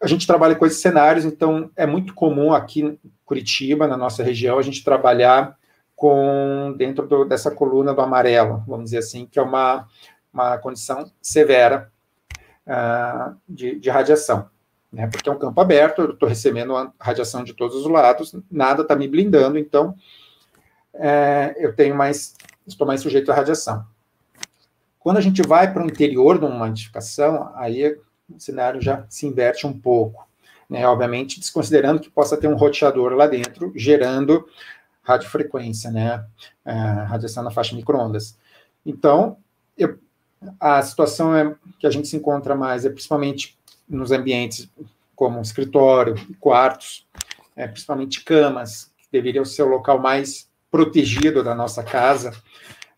a 0.00 0.06
gente 0.06 0.26
trabalha 0.26 0.54
com 0.54 0.66
esses 0.66 0.80
cenários, 0.80 1.24
então 1.24 1.70
é 1.76 1.86
muito 1.86 2.14
comum 2.14 2.52
aqui 2.52 2.82
em 2.82 2.98
Curitiba, 3.24 3.86
na 3.86 3.96
nossa 3.96 4.22
região, 4.22 4.58
a 4.58 4.62
gente 4.62 4.84
trabalhar 4.84 5.56
com 5.94 6.74
dentro 6.76 7.06
do, 7.06 7.24
dessa 7.24 7.50
coluna 7.50 7.94
do 7.94 8.00
amarelo, 8.02 8.62
vamos 8.66 8.86
dizer 8.86 8.98
assim, 8.98 9.26
que 9.26 9.38
é 9.38 9.42
uma, 9.42 9.88
uma 10.32 10.58
condição 10.58 11.10
severa 11.22 11.90
uh, 12.66 13.34
de, 13.48 13.80
de, 13.80 13.88
radiação. 13.88 14.50
Né? 14.92 15.06
Porque 15.06 15.28
é 15.28 15.32
um 15.32 15.38
campo 15.38 15.58
aberto, 15.60 16.02
eu 16.02 16.10
estou 16.12 16.28
recebendo 16.28 16.76
a 16.76 16.92
radiação 17.00 17.42
de 17.42 17.54
todos 17.54 17.76
os 17.76 17.90
lados, 17.90 18.36
nada 18.50 18.82
está 18.82 18.94
me 18.94 19.08
blindando, 19.08 19.58
então 19.58 19.94
é, 20.92 21.54
eu 21.58 21.74
tenho 21.74 21.94
mais, 21.94 22.34
estou 22.66 22.86
mais 22.86 23.00
sujeito 23.00 23.32
à 23.32 23.34
radiação. 23.34 23.84
Quando 24.98 25.16
a 25.16 25.22
gente 25.22 25.40
vai 25.42 25.72
para 25.72 25.82
o 25.82 25.86
interior 25.86 26.38
de 26.38 26.44
uma 26.44 26.68
edificação, 26.68 27.50
aí 27.54 27.96
o 28.34 28.40
cenário 28.40 28.80
já 28.80 29.04
se 29.08 29.26
inverte 29.26 29.66
um 29.66 29.78
pouco. 29.78 30.26
Né? 30.68 30.86
Obviamente, 30.86 31.38
desconsiderando 31.38 32.00
que 32.00 32.10
possa 32.10 32.36
ter 32.36 32.48
um 32.48 32.56
roteador 32.56 33.12
lá 33.12 33.26
dentro, 33.26 33.72
gerando 33.76 34.46
radiofrequência, 35.02 35.90
né? 35.90 36.24
É, 36.64 36.72
radiação 36.72 37.44
na 37.44 37.50
faixa 37.50 37.76
microondas. 37.76 38.36
Então, 38.84 39.36
eu, 39.78 39.98
a 40.58 40.82
situação 40.82 41.34
é 41.34 41.54
que 41.78 41.86
a 41.86 41.90
gente 41.90 42.08
se 42.08 42.16
encontra 42.16 42.56
mais 42.56 42.84
é 42.84 42.90
principalmente 42.90 43.56
nos 43.88 44.10
ambientes 44.10 44.68
como 45.14 45.40
escritório, 45.40 46.14
quartos, 46.40 47.06
é, 47.54 47.66
principalmente 47.68 48.24
camas, 48.24 48.92
que 48.98 49.08
deveria 49.10 49.44
ser 49.44 49.62
o 49.62 49.68
local 49.68 49.98
mais 49.98 50.48
protegido 50.70 51.42
da 51.42 51.54
nossa 51.54 51.82
casa. 51.82 52.32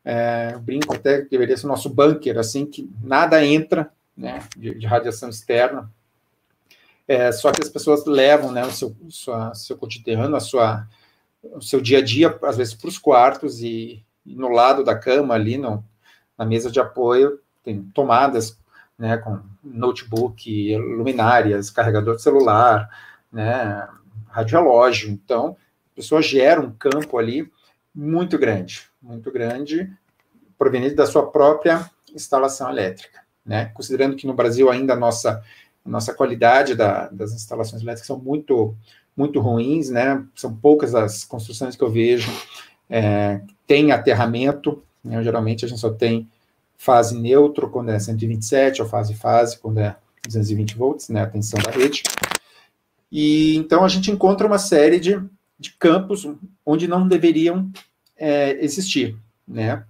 É, 0.05 0.57
brinco 0.57 0.95
até 0.95 1.23
que 1.23 1.31
deveria 1.31 1.57
ser 1.57 1.67
o 1.67 1.69
nosso 1.69 1.91
bunker, 1.91 2.39
assim, 2.39 2.65
que 2.65 2.91
nada 3.03 3.45
entra, 3.45 3.93
né, 4.19 4.41
de, 4.57 4.75
de 4.75 4.87
radiação 4.87 5.29
externa. 5.29 5.91
É, 7.07 7.31
só 7.33 7.53
que 7.53 7.63
as 7.63 7.69
pessoas 7.69 8.05
levam 8.05 8.51
né, 8.51 8.67
o 8.67 8.71
seu, 8.71 8.95
sua, 9.09 9.55
seu 9.55 9.79
cotidiano, 9.79 10.37
a 10.37 10.41
sua, 10.41 10.87
o 11.43 11.63
seu 11.63 11.81
dia 11.81 11.99
a 11.99 12.03
dia, 12.03 12.37
às 12.43 12.57
vezes, 12.57 12.75
para 12.75 12.89
os 12.89 12.99
quartos 12.99 13.63
e, 13.63 14.05
e, 14.27 14.35
no 14.35 14.49
lado 14.49 14.85
da 14.85 14.99
cama, 14.99 15.35
ali 15.35 15.57
no, 15.57 15.83
na 16.37 16.45
mesa 16.45 16.71
de 16.71 16.81
apoio, 16.81 17.41
tem 17.63 17.83
tomadas 17.95 18.59
né, 18.99 19.17
com 19.17 19.41
notebook, 19.63 20.77
luminárias, 20.77 21.71
carregador 21.71 22.17
de 22.17 22.23
celular, 22.23 22.91
né, 23.33 23.89
radiológio. 24.27 25.09
Então, 25.09 25.57
a 25.93 25.95
pessoa 25.95 26.21
gera 26.21 26.61
um 26.61 26.73
campo 26.73 27.17
ali 27.17 27.51
muito 27.95 28.37
grande, 28.37 28.83
muito 29.01 29.31
grande, 29.31 29.91
proveniente 30.59 30.97
da 30.97 31.07
sua 31.07 31.31
própria 31.31 31.89
instalação 32.13 32.69
elétrica 32.69 33.28
né? 33.49 33.71
Considerando 33.75 34.15
que 34.15 34.27
no 34.27 34.35
Brasil 34.35 34.71
ainda 34.71 34.93
a 34.93 34.97
nossa, 34.97 35.43
a 35.85 35.89
nossa 35.89 36.15
qualidade 36.15 36.77
da, 36.77 37.09
das 37.09 37.33
instalações 37.33 37.83
elétricas 37.83 38.07
são 38.07 38.19
muito, 38.19 38.77
muito 39.17 39.41
ruins, 39.41 39.89
né? 39.89 40.23
São 40.37 40.55
poucas 40.55 40.95
as 40.95 41.25
construções 41.25 41.75
que 41.75 41.83
eu 41.83 41.91
vejo 41.91 42.31
é, 42.89 43.41
tem 43.67 43.93
aterramento, 43.93 44.83
né? 45.05 45.23
geralmente 45.23 45.65
a 45.65 45.69
gente 45.69 45.81
só 45.81 45.91
tem 45.91 46.29
fase 46.77 47.19
neutro 47.19 47.69
quando 47.69 47.91
é 47.91 47.99
127, 47.99 48.81
ou 48.81 48.89
fase-fase 48.89 49.59
quando 49.59 49.79
é 49.79 49.97
220 50.25 50.77
volts, 50.77 51.09
né, 51.09 51.23
a 51.23 51.27
tensão 51.27 51.61
da 51.61 51.71
rede. 51.71 52.03
E 53.11 53.57
então 53.57 53.85
a 53.85 53.89
gente 53.89 54.11
encontra 54.11 54.47
uma 54.47 54.59
série 54.59 55.01
de, 55.01 55.21
de 55.59 55.73
campos 55.73 56.29
onde 56.65 56.87
não 56.87 57.09
deveriam 57.09 57.71
é, 58.17 58.53
existir, 58.65 59.17
né, 59.47 59.85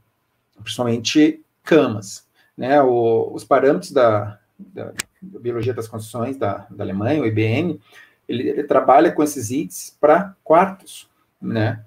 principalmente 0.62 1.42
camas. 1.62 2.27
Né, 2.59 2.83
o, 2.83 3.31
os 3.33 3.44
parâmetros 3.44 3.92
da, 3.92 4.40
da, 4.59 4.92
da, 5.23 5.38
Biologia 5.38 5.73
das 5.73 5.87
Construções 5.87 6.37
da, 6.37 6.66
da 6.68 6.83
Alemanha, 6.83 7.23
o 7.23 7.27
IBM, 7.27 7.81
ele, 8.29 8.49
ele 8.49 8.64
trabalha 8.64 9.12
com 9.12 9.23
esses 9.23 9.53
ITs 9.53 9.97
para 10.01 10.35
quartos, 10.42 11.09
né? 11.40 11.85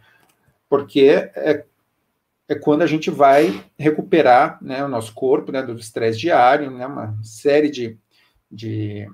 Porque 0.70 1.30
é, 1.36 1.66
é 2.48 2.56
quando 2.56 2.84
a 2.84 2.88
gente 2.88 3.12
vai 3.12 3.66
recuperar 3.78 4.58
né, 4.62 4.84
o 4.84 4.88
nosso 4.88 5.14
corpo 5.14 5.52
né, 5.52 5.62
do 5.62 5.74
estresse 5.74 6.18
diário, 6.20 6.72
né, 6.72 6.88
uma 6.88 7.18
série 7.22 7.70
de, 7.70 7.98
de, 8.50 9.10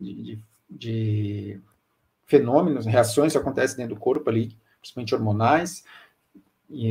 de, 0.00 0.38
de 0.70 1.60
fenômenos, 2.26 2.86
reações 2.86 3.32
que 3.32 3.38
acontecem 3.38 3.76
dentro 3.76 3.94
do 3.94 4.00
corpo 4.00 4.30
ali, 4.30 4.56
principalmente 4.80 5.14
hormonais, 5.14 5.84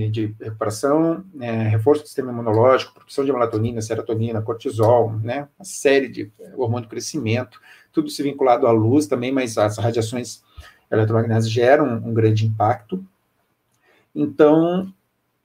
de 0.10 0.36
recuperação, 0.40 1.24
né, 1.34 1.68
reforço 1.68 2.04
do 2.04 2.08
sistema 2.08 2.32
imunológico, 2.32 2.94
produção 2.94 3.26
de 3.26 3.32
melatonina, 3.32 3.82
serotonina, 3.82 4.42
cortisol, 4.42 5.12
né, 5.20 5.48
uma 5.58 5.66
série 5.66 6.08
de 6.08 6.32
hormônio 6.56 6.86
de 6.86 6.90
crescimento, 6.90 7.60
tudo 7.92 8.10
se 8.10 8.24
vinculado 8.24 8.66
à 8.66 8.72
luz 8.72 9.08
também, 9.08 9.32
mas 9.32 9.58
as 9.58 9.78
radiações 9.78 10.42
eletromagnéticas 10.90 11.50
geram 11.50 11.86
um, 11.86 12.10
um 12.10 12.14
grande 12.14 12.46
impacto. 12.46 13.04
Então, 14.16 14.94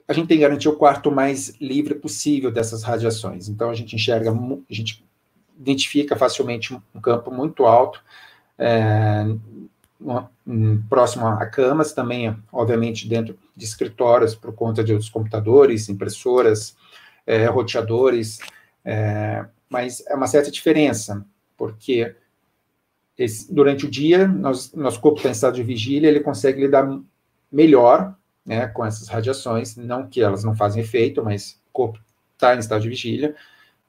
a 0.06 0.12
gente 0.12 0.28
tem 0.28 0.38
que 0.38 0.42
garantir 0.42 0.68
o 0.68 0.76
quarto 0.76 1.10
mais 1.10 1.54
livre 1.60 1.94
possível 1.94 2.50
dessas 2.50 2.82
radiações. 2.82 3.48
Então, 3.48 3.70
a 3.70 3.74
gente 3.74 3.94
enxerga, 3.94 4.30
a 4.30 4.74
gente 4.74 5.04
identifica 5.58 6.16
facilmente 6.16 6.74
um 6.94 7.00
campo 7.00 7.30
muito 7.30 7.66
alto, 7.66 8.00
é, 8.56 9.26
próximo 10.88 11.26
a 11.26 11.46
camas, 11.46 11.92
também, 11.92 12.36
obviamente, 12.52 13.08
dentro 13.08 13.38
de 13.56 13.64
escritórios, 13.64 14.34
por 14.34 14.54
conta 14.54 14.84
de 14.84 14.92
outros 14.92 15.10
computadores, 15.10 15.88
impressoras, 15.88 16.76
é, 17.26 17.46
roteadores, 17.46 18.38
é, 18.84 19.44
mas 19.68 20.04
é 20.06 20.14
uma 20.14 20.26
certa 20.26 20.50
diferença, 20.50 21.24
porque 21.56 22.14
esse, 23.16 23.52
durante 23.52 23.86
o 23.86 23.90
dia, 23.90 24.26
nós, 24.28 24.72
nosso 24.72 25.00
corpo 25.00 25.18
está 25.18 25.28
em 25.28 25.32
estado 25.32 25.54
de 25.56 25.62
vigília, 25.62 26.08
ele 26.08 26.20
consegue 26.20 26.60
lidar 26.60 26.88
melhor 27.50 28.16
né, 28.46 28.68
com 28.68 28.86
essas 28.86 29.08
radiações, 29.08 29.76
não 29.76 30.06
que 30.06 30.22
elas 30.22 30.44
não 30.44 30.54
fazem 30.54 30.82
efeito, 30.82 31.22
mas 31.22 31.60
o 31.68 31.72
corpo 31.72 31.98
está 32.34 32.54
em 32.54 32.60
estado 32.60 32.82
de 32.82 32.88
vigília, 32.88 33.34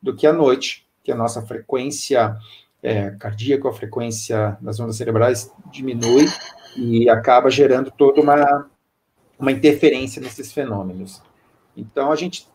do 0.02 0.16
que 0.16 0.26
à 0.26 0.34
noite, 0.34 0.88
que 1.04 1.12
a 1.12 1.16
nossa 1.16 1.42
frequência 1.42 2.36
é, 2.82 3.12
cardíaca, 3.12 3.70
a 3.70 3.74
frequência 3.74 4.58
das 4.62 4.80
ondas 4.80 4.96
cerebrais 4.96 5.52
diminui 5.72 6.26
e 6.76 7.10
acaba 7.10 7.50
gerando 7.50 7.92
toda 7.92 8.22
uma, 8.22 8.70
uma 9.38 9.52
interferência 9.52 10.22
nesses 10.22 10.52
fenômenos. 10.52 11.22
Então, 11.76 12.12
a 12.12 12.16
gente 12.16 12.48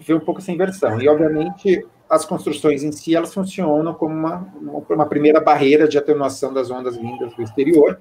vê 0.00 0.14
um 0.14 0.20
pouco 0.20 0.40
essa 0.40 0.52
inversão. 0.52 1.00
E, 1.00 1.08
obviamente, 1.08 1.86
as 2.08 2.24
construções 2.24 2.82
em 2.82 2.92
si, 2.92 3.14
elas 3.14 3.32
funcionam 3.32 3.94
como 3.94 4.14
uma, 4.14 4.46
uma 4.88 5.06
primeira 5.06 5.40
barreira 5.40 5.86
de 5.86 5.98
atenuação 5.98 6.52
das 6.52 6.70
ondas 6.70 6.96
vindas 6.96 7.34
do 7.34 7.42
exterior. 7.42 8.00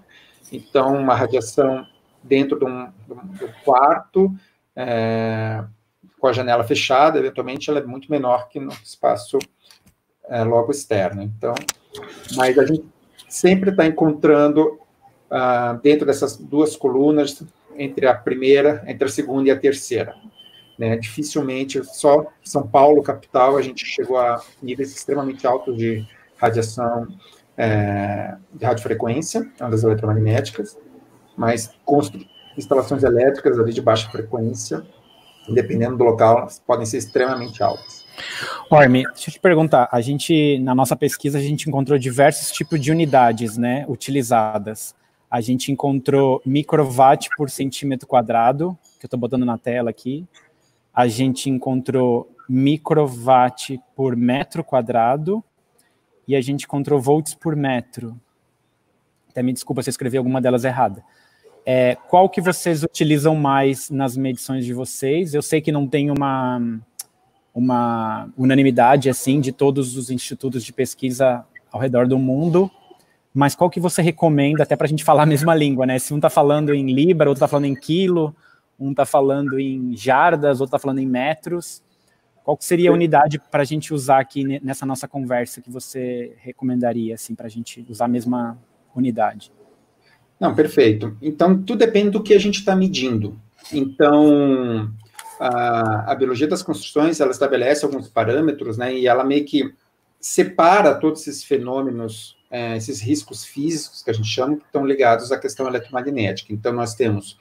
Então, 0.51 0.95
uma 0.95 1.13
radiação 1.13 1.85
dentro 2.23 2.57
de 2.57 2.65
um, 2.65 2.85
de 3.07 3.45
um 3.45 3.51
quarto, 3.63 4.33
é, 4.75 5.63
com 6.19 6.27
a 6.27 6.33
janela 6.33 6.63
fechada, 6.63 7.19
eventualmente, 7.19 7.69
ela 7.69 7.79
é 7.79 7.83
muito 7.83 8.09
menor 8.09 8.47
que 8.49 8.59
no 8.59 8.71
espaço 8.71 9.37
é, 10.29 10.43
logo 10.43 10.71
externo. 10.71 11.21
Então, 11.21 11.53
mas 12.35 12.57
a 12.57 12.65
gente 12.65 12.85
sempre 13.27 13.71
está 13.71 13.85
encontrando 13.85 14.79
ah, 15.29 15.79
dentro 15.81 16.05
dessas 16.05 16.37
duas 16.37 16.75
colunas, 16.75 17.43
entre 17.75 18.07
a 18.07 18.13
primeira, 18.13 18.83
entre 18.87 19.05
a 19.05 19.11
segunda 19.11 19.49
e 19.49 19.51
a 19.51 19.59
terceira. 19.59 20.15
Né? 20.77 20.95
Dificilmente, 20.97 21.83
só 21.83 22.27
São 22.43 22.67
Paulo, 22.67 23.03
capital, 23.03 23.57
a 23.57 23.61
gente 23.61 23.85
chegou 23.85 24.17
a 24.17 24.41
níveis 24.61 24.95
extremamente 24.95 25.45
altos 25.45 25.77
de 25.77 26.07
radiação 26.37 27.07
é, 27.57 28.35
de 28.53 28.65
radiofrequência, 28.65 29.49
ondas 29.59 29.83
eletromagnéticas, 29.83 30.77
mas 31.35 31.71
instalações 32.57 33.03
elétricas 33.03 33.59
ali 33.59 33.73
de 33.73 33.81
baixa 33.81 34.09
frequência, 34.09 34.83
dependendo 35.49 35.97
do 35.97 36.03
local, 36.03 36.47
podem 36.65 36.85
ser 36.85 36.97
extremamente 36.97 37.61
altas. 37.63 38.06
Orme, 38.69 39.03
deixa 39.03 39.29
eu 39.29 39.33
te 39.33 39.39
perguntar, 39.39 39.87
a 39.91 40.01
gente, 40.01 40.59
na 40.59 40.75
nossa 40.75 40.95
pesquisa, 40.95 41.37
a 41.37 41.41
gente 41.41 41.67
encontrou 41.69 41.97
diversos 41.97 42.51
tipos 42.51 42.79
de 42.79 42.91
unidades, 42.91 43.57
né, 43.57 43.85
utilizadas. 43.87 44.95
a 45.29 45.41
gente 45.41 45.71
encontrou 45.71 46.41
microwatt 46.45 47.29
por 47.35 47.49
centímetro 47.49 48.07
quadrado, 48.07 48.77
que 48.97 49.05
eu 49.05 49.07
estou 49.07 49.19
botando 49.19 49.45
na 49.45 49.57
tela 49.57 49.89
aqui. 49.89 50.25
A 50.93 51.07
gente 51.07 51.49
encontrou 51.49 52.31
microwatt 52.47 53.77
por 53.93 54.15
metro 54.15 54.63
quadrado 54.63 55.43
e 56.27 56.35
a 56.35 56.41
gente 56.41 56.63
encontrou 56.63 56.99
volts 56.99 57.33
por 57.35 57.55
metro. 57.55 58.19
Até 59.29 59.43
me 59.43 59.53
desculpa 59.53 59.83
se 59.83 59.89
eu 59.89 59.91
escrevi 59.91 60.17
alguma 60.17 60.41
delas 60.41 60.63
errada. 60.63 61.03
É, 61.65 61.95
qual 62.07 62.29
que 62.29 62.39
vocês 62.39 62.81
utilizam 62.81 63.35
mais 63.35 63.89
nas 63.89 64.15
medições 64.15 64.65
de 64.65 64.73
vocês? 64.73 65.33
Eu 65.33 65.41
sei 65.41 65.59
que 65.59 65.71
não 65.71 65.85
tem 65.85 66.09
uma, 66.09 66.61
uma 67.57 68.29
unanimidade 68.37 69.09
assim 69.09 69.41
de 69.41 69.51
todos 69.51 69.97
os 69.97 70.11
institutos 70.11 70.63
de 70.63 70.71
pesquisa 70.71 71.43
ao 71.71 71.81
redor 71.81 72.07
do 72.07 72.19
mundo, 72.19 72.69
mas 73.33 73.55
qual 73.55 73.67
que 73.67 73.79
você 73.79 73.99
recomenda, 73.99 74.61
até 74.61 74.75
para 74.75 74.85
a 74.85 74.87
gente 74.87 75.03
falar 75.03 75.23
a 75.23 75.25
mesma 75.25 75.55
língua, 75.55 75.83
né? 75.83 75.97
Se 75.97 76.13
um 76.13 76.17
está 76.17 76.29
falando 76.29 76.71
em 76.71 76.93
libra, 76.93 77.27
outro 77.27 77.39
está 77.43 77.47
falando 77.47 77.65
em 77.65 77.73
quilo, 77.73 78.35
um 78.79 78.91
está 78.91 79.07
falando 79.07 79.59
em 79.59 79.97
jardas, 79.97 80.61
outro 80.61 80.75
está 80.75 80.77
falando 80.77 80.99
em 80.99 81.07
metros, 81.07 81.81
qual 82.43 82.55
que 82.55 82.63
seria 82.63 82.91
a 82.91 82.93
unidade 82.93 83.41
para 83.49 83.63
a 83.63 83.65
gente 83.65 83.91
usar 83.91 84.19
aqui 84.19 84.43
nessa 84.61 84.85
nossa 84.85 85.07
conversa 85.07 85.59
que 85.59 85.71
você 85.71 86.35
recomendaria, 86.37 87.15
assim, 87.15 87.33
para 87.33 87.47
a 87.47 87.49
gente 87.49 87.83
usar 87.89 88.05
a 88.05 88.07
mesma 88.07 88.55
unidade? 88.95 89.51
Não, 90.39 90.53
perfeito. 90.53 91.17
Então, 91.19 91.57
tudo 91.57 91.79
depende 91.79 92.11
do 92.11 92.21
que 92.21 92.35
a 92.35 92.39
gente 92.39 92.59
está 92.59 92.75
medindo. 92.75 93.35
Então, 93.73 94.91
a, 95.39 96.11
a, 96.11 96.15
biologia 96.15 96.47
das 96.47 96.61
construções, 96.61 97.19
ela 97.19 97.31
estabelece 97.31 97.85
alguns 97.85 98.07
parâmetros, 98.07 98.77
né, 98.77 98.93
e 98.93 99.07
ela 99.07 99.23
meio 99.23 99.45
que 99.45 99.73
separa 100.19 100.95
todos 100.95 101.27
esses 101.27 101.43
fenômenos, 101.43 102.37
é, 102.49 102.75
esses 102.75 103.01
riscos 103.01 103.45
físicos 103.45 104.01
que 104.01 104.09
a 104.09 104.13
gente 104.13 104.27
chama, 104.27 104.57
que 104.57 104.65
estão 104.65 104.85
ligados 104.85 105.31
à 105.31 105.37
questão 105.37 105.67
eletromagnética. 105.67 106.53
Então, 106.53 106.73
nós 106.73 106.95
temos 106.95 107.37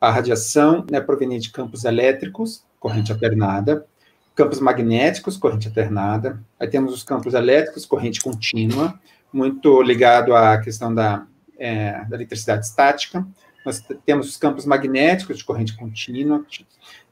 a 0.00 0.10
radiação 0.10 0.84
né, 0.90 1.00
proveniente 1.00 1.48
de 1.48 1.52
campos 1.52 1.84
elétricos, 1.84 2.64
corrente 2.78 3.12
alternada, 3.12 3.86
campos 4.34 4.60
magnéticos, 4.60 5.36
corrente 5.36 5.68
alternada, 5.68 6.42
aí 6.58 6.68
temos 6.68 6.92
os 6.92 7.02
campos 7.02 7.34
elétricos, 7.34 7.86
corrente 7.86 8.20
contínua, 8.20 8.98
muito 9.32 9.82
ligado 9.82 10.34
à 10.34 10.58
questão 10.58 10.94
da 10.94 11.26
é, 11.58 12.04
da 12.04 12.16
eletricidade 12.16 12.66
estática. 12.66 13.26
Nós 13.64 13.82
temos 14.04 14.28
os 14.28 14.36
campos 14.36 14.66
magnéticos 14.66 15.38
de 15.38 15.44
corrente 15.44 15.76
contínua, 15.76 16.44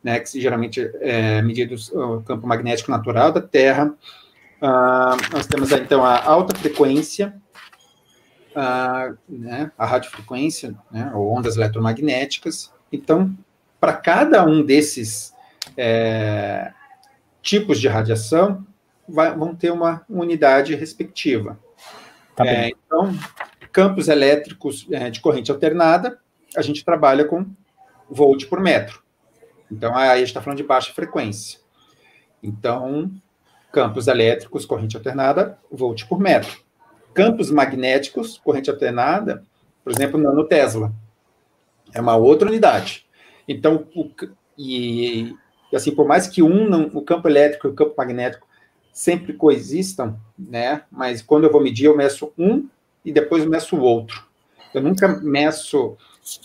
né, 0.02 0.20
que 0.20 0.40
geralmente 0.40 0.90
é 1.00 1.40
medidos 1.42 1.90
o 1.92 2.20
campo 2.22 2.46
magnético 2.46 2.90
natural 2.90 3.32
da 3.32 3.40
Terra. 3.40 3.94
Ah, 4.60 5.16
nós 5.32 5.46
temos 5.46 5.72
então 5.72 6.04
a 6.04 6.22
alta 6.24 6.56
frequência, 6.56 7.34
ah, 8.54 9.12
né, 9.28 9.70
a 9.76 9.86
radiofrequência, 9.86 10.74
né, 10.90 11.10
ou 11.14 11.32
ondas 11.32 11.56
eletromagnéticas. 11.56 12.72
Então, 12.92 13.36
para 13.80 13.94
cada 13.94 14.44
um 14.44 14.64
desses 14.64 15.32
é, 15.76 16.72
tipos 17.40 17.80
de 17.80 17.88
radiação, 17.88 18.64
vai, 19.08 19.34
vão 19.34 19.54
ter 19.54 19.72
uma 19.72 20.02
unidade 20.08 20.74
respectiva. 20.74 21.58
Tá 22.36 22.46
é, 22.46 22.68
então, 22.70 23.14
campos 23.72 24.08
elétricos 24.08 24.86
é, 24.90 25.10
de 25.10 25.20
corrente 25.20 25.50
alternada, 25.50 26.18
a 26.56 26.62
gente 26.62 26.84
trabalha 26.84 27.24
com 27.24 27.46
volt 28.08 28.46
por 28.46 28.60
metro. 28.60 29.02
Então, 29.72 29.96
aí 29.96 30.10
a 30.10 30.16
gente 30.18 30.26
está 30.26 30.42
falando 30.42 30.58
de 30.58 30.64
baixa 30.64 30.92
frequência. 30.92 31.58
Então, 32.42 33.10
campos 33.72 34.06
elétricos, 34.06 34.66
corrente 34.66 34.96
alternada, 34.96 35.58
volt 35.70 36.06
por 36.06 36.20
metro. 36.20 36.60
Campos 37.14 37.50
magnéticos, 37.50 38.38
corrente 38.38 38.68
alternada, 38.68 39.42
por 39.82 39.90
exemplo, 39.90 40.20
nanotesla. 40.20 40.92
É 41.94 42.00
uma 42.00 42.16
outra 42.16 42.48
unidade. 42.48 43.06
Então, 43.48 43.86
o, 43.96 44.10
e, 44.58 45.34
e, 45.72 45.76
assim, 45.76 45.94
por 45.94 46.06
mais 46.06 46.26
que 46.26 46.42
um, 46.42 46.86
o 46.94 47.02
campo 47.02 47.26
elétrico 47.26 47.66
e 47.66 47.70
o 47.70 47.74
campo 47.74 47.94
magnético 47.96 48.46
sempre 48.92 49.32
coexistam, 49.32 50.20
né? 50.38 50.82
Mas 50.90 51.22
quando 51.22 51.44
eu 51.44 51.52
vou 51.52 51.62
medir, 51.62 51.86
eu 51.86 51.96
meço 51.96 52.30
um 52.36 52.68
e 53.02 53.10
depois 53.10 53.46
meço 53.46 53.76
o 53.76 53.80
outro. 53.80 54.22
Eu 54.74 54.82
nunca 54.82 55.08
meço 55.08 55.96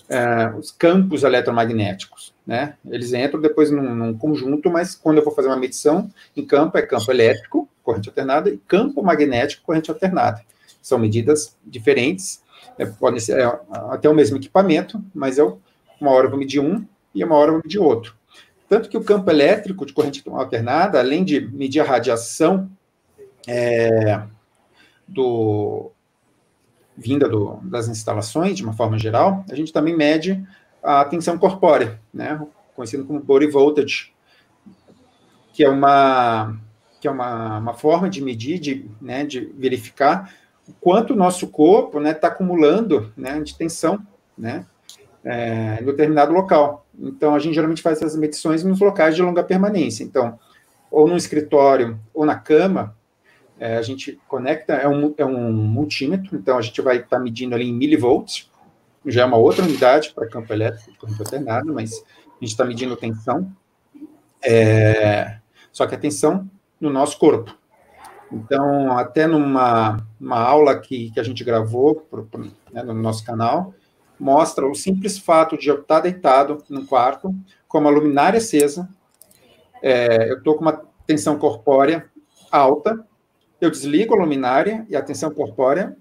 é, 0.09 0.49
os 0.57 0.71
campos 0.71 1.23
eletromagnéticos, 1.23 2.33
né? 2.47 2.75
Eles 2.89 3.12
entram 3.12 3.41
depois 3.41 3.69
num, 3.69 3.93
num, 3.93 4.17
conjunto, 4.17 4.71
mas 4.71 4.95
quando 4.95 5.17
eu 5.17 5.23
vou 5.23 5.36
fazer 5.36 5.49
uma 5.49 5.57
medição 5.57 6.10
em 6.36 6.45
campo, 6.45 6.77
é 6.77 6.81
campo 6.81 7.12
elétrico, 7.12 7.67
corrente 7.83 8.07
alternada, 8.07 8.49
e 8.49 8.57
campo 8.57 9.03
magnético, 9.03 9.63
corrente 9.65 9.91
alternada. 9.91 10.41
São 10.81 10.97
medidas 10.97 11.57
diferentes, 11.65 12.41
é, 12.77 12.86
podem 12.86 13.19
ser 13.19 13.38
é, 13.39 13.60
até 13.89 14.07
o 14.07 14.13
mesmo 14.13 14.38
equipamento, 14.38 15.03
mas 15.13 15.38
eu, 15.38 15.60
uma 15.99 16.12
hora 16.12 16.27
eu 16.27 16.29
vou 16.29 16.39
medir 16.39 16.62
um 16.62 16.86
e 17.13 17.21
uma 17.21 17.36
hora 17.36 17.49
eu 17.49 17.55
vou 17.55 17.63
medir 17.63 17.79
outro. 17.79 18.15
Tanto 18.69 18.88
que 18.88 18.97
o 18.97 19.03
campo 19.03 19.29
elétrico 19.29 19.86
de 19.86 19.91
corrente 19.91 20.23
alternada, 20.25 20.99
além 20.99 21.25
de 21.25 21.41
medir 21.41 21.81
a 21.81 21.86
radiação 21.86 22.69
é, 23.45 24.21
do, 25.05 25.91
vinda 26.97 27.27
do, 27.27 27.60
das 27.63 27.89
instalações, 27.89 28.55
de 28.55 28.63
uma 28.63 28.73
forma 28.73 28.97
geral, 28.97 29.43
a 29.49 29.55
gente 29.55 29.73
também 29.73 29.95
mede 29.95 30.41
a 30.88 31.04
tensão 31.04 31.38
corpórea, 31.38 32.00
né, 32.13 32.41
conhecido 32.73 33.04
como 33.04 33.19
body 33.19 33.47
voltage, 33.47 34.13
que 35.52 35.63
é 35.63 35.69
uma 35.69 36.56
que 37.00 37.08
é 37.08 37.12
uma, 37.12 37.60
uma 37.60 37.73
forma 37.76 38.10
de 38.10 38.23
medir, 38.23 38.58
de, 38.58 38.89
né, 39.00 39.23
de 39.23 39.41
verificar 39.56 40.34
o 40.67 40.73
quanto 40.82 41.13
o 41.13 41.15
nosso 41.15 41.47
corpo 41.47 41.97
está 41.97 42.00
né, 42.00 42.13
tá 42.13 42.28
acumulando 42.28 43.13
né, 43.15 43.39
de 43.39 43.56
tensão 43.56 44.00
né, 44.36 44.65
é, 45.23 45.78
em 45.80 45.86
determinado 45.86 46.34
local. 46.34 46.88
Então, 46.97 47.36
a 47.36 47.39
gente 47.39 47.54
geralmente 47.54 47.84
faz 47.84 48.02
essas 48.02 48.15
medições 48.15 48.63
nos 48.63 48.80
locais 48.80 49.15
de 49.15 49.21
longa 49.21 49.43
permanência. 49.43 50.04
Então, 50.04 50.39
ou 50.89 51.08
no 51.08 51.15
escritório 51.15 52.00
ou 52.13 52.26
na 52.26 52.36
cama, 52.36 52.95
é, 53.60 53.78
a 53.78 53.82
gente 53.84 54.19
conecta, 54.28 54.73
é 54.73 54.88
um, 54.88 55.13
é 55.17 55.26
um 55.26 55.52
multímetro, 55.52 56.36
então 56.36 56.58
a 56.58 56.62
gente 56.62 56.82
vai 56.82 56.97
estar 56.97 57.17
tá 57.17 57.19
medindo 57.19 57.54
ali 57.54 57.69
em 57.69 57.73
milivolts, 57.73 58.50
já 59.07 59.21
é 59.23 59.25
uma 59.25 59.37
outra 59.37 59.63
unidade 59.63 60.11
para 60.13 60.27
campo 60.27 60.51
elétrico, 60.53 60.97
corrente 60.97 61.21
alternada, 61.21 61.71
mas 61.71 61.93
a 61.93 62.33
gente 62.39 62.51
está 62.51 62.65
medindo 62.65 62.95
tensão, 62.95 63.51
é, 64.43 65.39
só 65.71 65.87
que 65.87 65.95
a 65.95 65.97
tensão 65.97 66.49
no 66.79 66.89
nosso 66.89 67.17
corpo. 67.17 67.55
Então, 68.31 68.97
até 68.97 69.25
numa, 69.25 70.05
numa 70.19 70.39
aula 70.39 70.77
que, 70.79 71.11
que 71.11 71.19
a 71.19 71.23
gente 71.23 71.43
gravou 71.43 71.95
pro, 71.95 72.25
pro, 72.25 72.51
né, 72.71 72.83
no 72.83 72.93
nosso 72.93 73.25
canal, 73.25 73.73
mostra 74.19 74.67
o 74.67 74.75
simples 74.75 75.17
fato 75.17 75.57
de 75.57 75.69
eu 75.69 75.81
estar 75.81 75.95
tá 75.95 76.01
deitado 76.01 76.63
no 76.69 76.85
quarto, 76.85 77.33
com 77.67 77.79
uma 77.79 77.89
luminária 77.89 78.37
acesa, 78.37 78.89
é, 79.81 80.31
eu 80.31 80.37
estou 80.39 80.55
com 80.55 80.61
uma 80.61 80.81
tensão 81.05 81.37
corpórea 81.37 82.09
alta, 82.51 83.05
eu 83.61 83.71
desligo 83.71 84.13
a 84.13 84.17
luminária 84.17 84.85
e 84.89 84.95
a 84.95 85.01
tensão 85.01 85.31
corpórea 85.31 85.95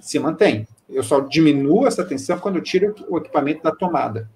se 0.00 0.18
mantém. 0.18 0.66
Eu 0.92 1.02
só 1.02 1.20
diminuo 1.20 1.86
essa 1.86 2.04
tensão 2.04 2.38
quando 2.38 2.56
eu 2.56 2.62
tiro 2.62 2.94
o 3.08 3.18
equipamento 3.18 3.62
da 3.62 3.72
tomada. 3.72 4.30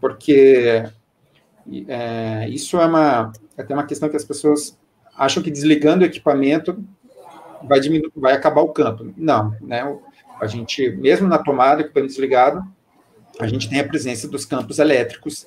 Porque 0.00 0.84
é, 1.88 2.48
isso 2.48 2.80
é 2.80 2.86
uma, 2.86 3.32
é 3.56 3.62
até 3.62 3.74
uma 3.74 3.86
questão 3.86 4.08
que 4.08 4.16
as 4.16 4.24
pessoas 4.24 4.78
acham 5.16 5.42
que 5.42 5.50
desligando 5.50 6.02
o 6.02 6.06
equipamento 6.06 6.82
vai, 7.62 7.80
diminuir, 7.80 8.12
vai 8.14 8.32
acabar 8.32 8.62
o 8.62 8.72
campo. 8.72 9.12
Não, 9.16 9.54
né? 9.60 9.82
A 10.40 10.46
gente, 10.46 10.90
mesmo 10.90 11.26
na 11.26 11.38
tomada, 11.38 11.80
equipamento 11.80 12.12
desligado, 12.12 12.64
a 13.40 13.46
gente 13.46 13.68
tem 13.68 13.80
a 13.80 13.88
presença 13.88 14.28
dos 14.28 14.44
campos 14.44 14.78
elétricos 14.78 15.46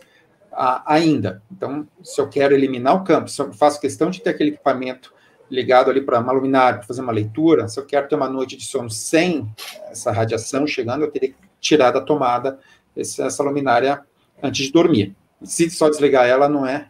a, 0.51 0.93
ainda. 0.93 1.41
Então, 1.51 1.87
se 2.03 2.19
eu 2.19 2.27
quero 2.27 2.53
eliminar 2.53 2.95
o 2.95 3.03
campo, 3.03 3.29
se 3.29 3.41
eu 3.41 3.53
faço 3.53 3.79
questão 3.79 4.09
de 4.09 4.21
ter 4.21 4.31
aquele 4.31 4.51
equipamento 4.51 5.13
ligado 5.51 5.91
ali 5.91 6.01
para 6.01 6.19
uma 6.19 6.31
luminária, 6.31 6.79
para 6.79 6.87
fazer 6.87 7.01
uma 7.01 7.11
leitura, 7.11 7.67
se 7.67 7.77
eu 7.77 7.85
quero 7.85 8.07
ter 8.07 8.15
uma 8.15 8.29
noite 8.29 8.55
de 8.55 8.63
sono 8.63 8.89
sem 8.89 9.53
essa 9.89 10.11
radiação 10.11 10.65
chegando, 10.65 11.03
eu 11.03 11.11
teria 11.11 11.29
que 11.29 11.35
tirar 11.59 11.91
da 11.91 11.99
tomada 11.99 12.57
essa, 12.95 13.25
essa 13.25 13.43
luminária 13.43 14.01
antes 14.41 14.65
de 14.65 14.71
dormir. 14.71 15.13
Se 15.43 15.69
só 15.69 15.89
desligar 15.89 16.25
ela, 16.25 16.47
não 16.47 16.65
é 16.65 16.89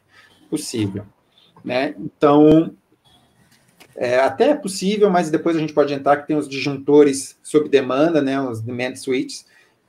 possível. 0.50 1.06
Né? 1.66 1.96
Então, 1.98 2.76
é, 3.96 4.20
até 4.20 4.50
é 4.50 4.56
possível, 4.56 5.10
mas 5.10 5.32
depois 5.32 5.56
a 5.56 5.60
gente 5.60 5.74
pode 5.74 5.94
entrar 5.94 6.18
que 6.18 6.28
tem 6.28 6.38
os 6.38 6.48
disjuntores 6.48 7.38
sob 7.42 7.68
demanda, 7.68 8.22
né, 8.22 8.40
os 8.40 8.62
demand 8.62 8.96
switches, 8.96 9.46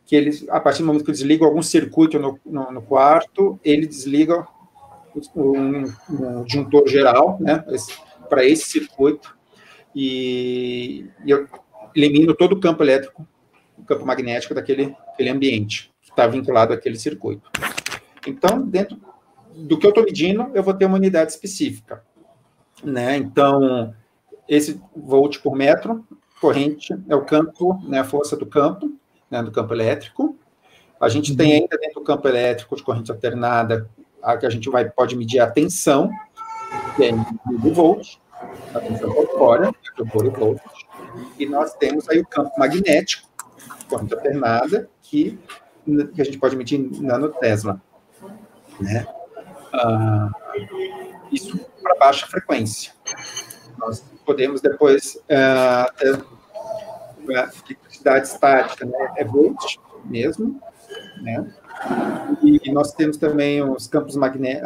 que 0.06 0.16
eles, 0.16 0.46
a 0.48 0.60
partir 0.60 0.80
do 0.80 0.86
momento 0.86 1.04
que 1.04 1.10
eu 1.10 1.14
desligo 1.14 1.44
algum 1.44 1.62
circuito 1.62 2.18
no, 2.18 2.38
no, 2.44 2.72
no 2.72 2.82
quarto, 2.82 3.60
ele 3.64 3.86
desliga 3.86 4.46
um, 5.36 5.84
um 6.10 6.44
disjuntor 6.44 6.88
geral, 6.88 7.38
né, 7.40 7.64
esse, 7.68 7.92
para 8.32 8.46
esse 8.46 8.64
circuito 8.64 9.36
e, 9.94 11.04
e, 11.22 11.30
eu 11.30 11.46
elimino 11.94 12.34
todo 12.34 12.54
o 12.54 12.60
campo 12.60 12.82
elétrico, 12.82 13.28
o 13.76 13.84
campo 13.84 14.06
magnético 14.06 14.54
daquele, 14.54 14.96
daquele 15.06 15.28
ambiente 15.28 15.92
que 16.00 16.08
está 16.08 16.26
vinculado 16.26 16.72
àquele 16.72 16.96
circuito. 16.96 17.50
Então, 18.26 18.62
dentro 18.62 18.98
do 19.54 19.78
que 19.78 19.84
eu 19.84 19.90
estou 19.90 20.02
medindo, 20.02 20.50
eu 20.54 20.62
vou 20.62 20.72
ter 20.72 20.86
uma 20.86 20.96
unidade 20.96 21.30
específica. 21.30 22.02
Né? 22.82 23.18
Então, 23.18 23.94
esse 24.48 24.80
volt 24.96 25.38
por 25.40 25.54
metro, 25.54 26.02
corrente 26.40 26.96
é 27.10 27.14
o 27.14 27.26
campo, 27.26 27.78
né, 27.86 27.98
a 27.98 28.04
força 28.04 28.34
do 28.34 28.46
campo, 28.46 28.90
né, 29.30 29.42
do 29.42 29.52
campo 29.52 29.74
elétrico. 29.74 30.38
A 30.98 31.10
gente 31.10 31.36
tem 31.36 31.48
uhum. 31.48 31.60
ainda 31.60 31.76
dentro 31.76 32.00
do 32.00 32.06
campo 32.06 32.26
elétrico 32.26 32.74
de 32.76 32.82
corrente 32.82 33.10
alternada, 33.10 33.90
a 34.22 34.38
que 34.38 34.46
a 34.46 34.50
gente 34.50 34.70
vai, 34.70 34.88
pode 34.88 35.14
medir 35.16 35.38
a 35.38 35.50
tensão, 35.50 36.10
que 36.96 37.04
é 37.04 37.10
em 37.10 37.24
a 38.74 38.80
corpórea, 39.14 39.72
que 39.72 40.02
é 40.02 40.04
o 40.04 40.30
volt, 40.30 40.60
e 41.38 41.46
nós 41.46 41.74
temos 41.74 42.08
aí 42.08 42.20
o 42.20 42.26
campo 42.26 42.52
magnético, 42.58 43.28
corrente 43.88 44.14
alternada, 44.14 44.88
que, 45.02 45.38
que 46.14 46.22
a 46.22 46.24
gente 46.24 46.38
pode 46.38 46.56
medir 46.56 46.80
em 46.80 47.02
nanotesla. 47.02 47.80
Né? 48.80 49.06
Ah, 49.72 50.30
isso 51.30 51.58
para 51.82 51.96
baixa 51.96 52.26
frequência. 52.26 52.92
Nós 53.78 54.04
podemos 54.24 54.60
depois 54.60 55.16
uh, 55.16 55.92
ter 55.98 56.24
eletricidade 57.28 58.26
estática, 58.26 58.84
né? 58.84 59.12
é 59.16 59.24
volt 59.24 59.78
mesmo, 60.04 60.60
né? 61.22 61.52
E, 62.42 62.70
nós 62.70 62.92
temos 62.92 63.16
também 63.16 63.62
os 63.62 63.86
campos 63.86 64.14
magné 64.14 64.60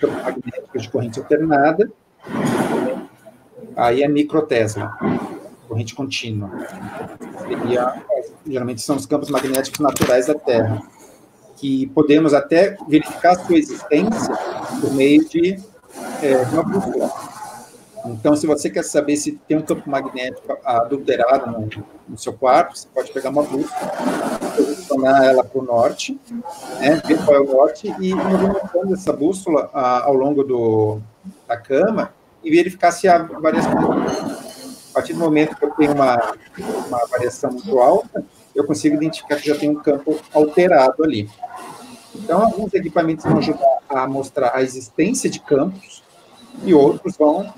campo 0.00 0.22
magnéticos 0.22 0.82
de 0.82 0.90
corrente 0.90 1.18
alternada, 1.18 1.90
aí 3.78 4.02
é 4.02 4.08
microtesla, 4.08 4.98
corrente 5.68 5.94
contínua. 5.94 6.50
Seria, 7.46 8.02
geralmente 8.44 8.82
são 8.82 8.96
os 8.96 9.06
campos 9.06 9.30
magnéticos 9.30 9.78
naturais 9.78 10.26
da 10.26 10.34
Terra, 10.34 10.82
que 11.56 11.86
podemos 11.88 12.34
até 12.34 12.76
verificar 12.88 13.36
sua 13.36 13.56
existência 13.56 14.36
por 14.80 14.92
meio 14.92 15.26
de 15.28 15.58
é, 16.22 16.36
uma 16.52 16.62
bússola. 16.64 17.10
Então, 18.06 18.34
se 18.34 18.46
você 18.46 18.70
quer 18.70 18.84
saber 18.84 19.16
se 19.16 19.32
tem 19.46 19.56
um 19.56 19.62
campo 19.62 19.88
magnético 19.88 20.56
adulterado 20.64 21.50
no, 21.50 21.68
no 22.08 22.18
seu 22.18 22.32
quarto, 22.32 22.78
você 22.78 22.88
pode 22.92 23.12
pegar 23.12 23.30
uma 23.30 23.42
bússola, 23.42 23.92
posicionar 24.56 25.24
ela 25.24 25.44
para 25.44 25.60
o 25.60 25.64
norte, 25.64 26.18
né, 26.80 27.02
ver 27.04 27.24
qual 27.24 27.36
é 27.36 27.40
o 27.40 27.52
norte, 27.52 27.94
e 28.00 28.10
ir 28.10 28.14
movimentando 28.14 28.94
essa 28.94 29.12
bússola 29.12 29.68
a, 29.72 30.04
ao 30.04 30.14
longo 30.14 30.42
do, 30.42 31.00
da 31.46 31.56
cama 31.56 32.12
e 32.42 32.50
verificar 32.50 32.92
se 32.92 33.08
há 33.08 33.18
variação. 33.18 33.92
A 34.90 34.94
partir 34.94 35.12
do 35.12 35.18
momento 35.18 35.56
que 35.56 35.64
eu 35.64 35.70
tenho 35.70 35.92
uma, 35.92 36.34
uma 36.86 37.06
variação 37.06 37.52
muito 37.52 37.78
alta, 37.78 38.24
eu 38.54 38.64
consigo 38.64 38.96
identificar 38.96 39.36
que 39.36 39.46
já 39.46 39.56
tem 39.56 39.70
um 39.70 39.76
campo 39.76 40.18
alterado 40.32 41.04
ali. 41.04 41.28
Então, 42.14 42.42
alguns 42.42 42.74
equipamentos 42.74 43.24
vão 43.24 43.38
ajudar 43.38 43.78
a 43.88 44.06
mostrar 44.06 44.54
a 44.54 44.62
existência 44.62 45.30
de 45.30 45.40
campos 45.40 46.02
e 46.64 46.74
outros 46.74 47.16
vão 47.16 47.52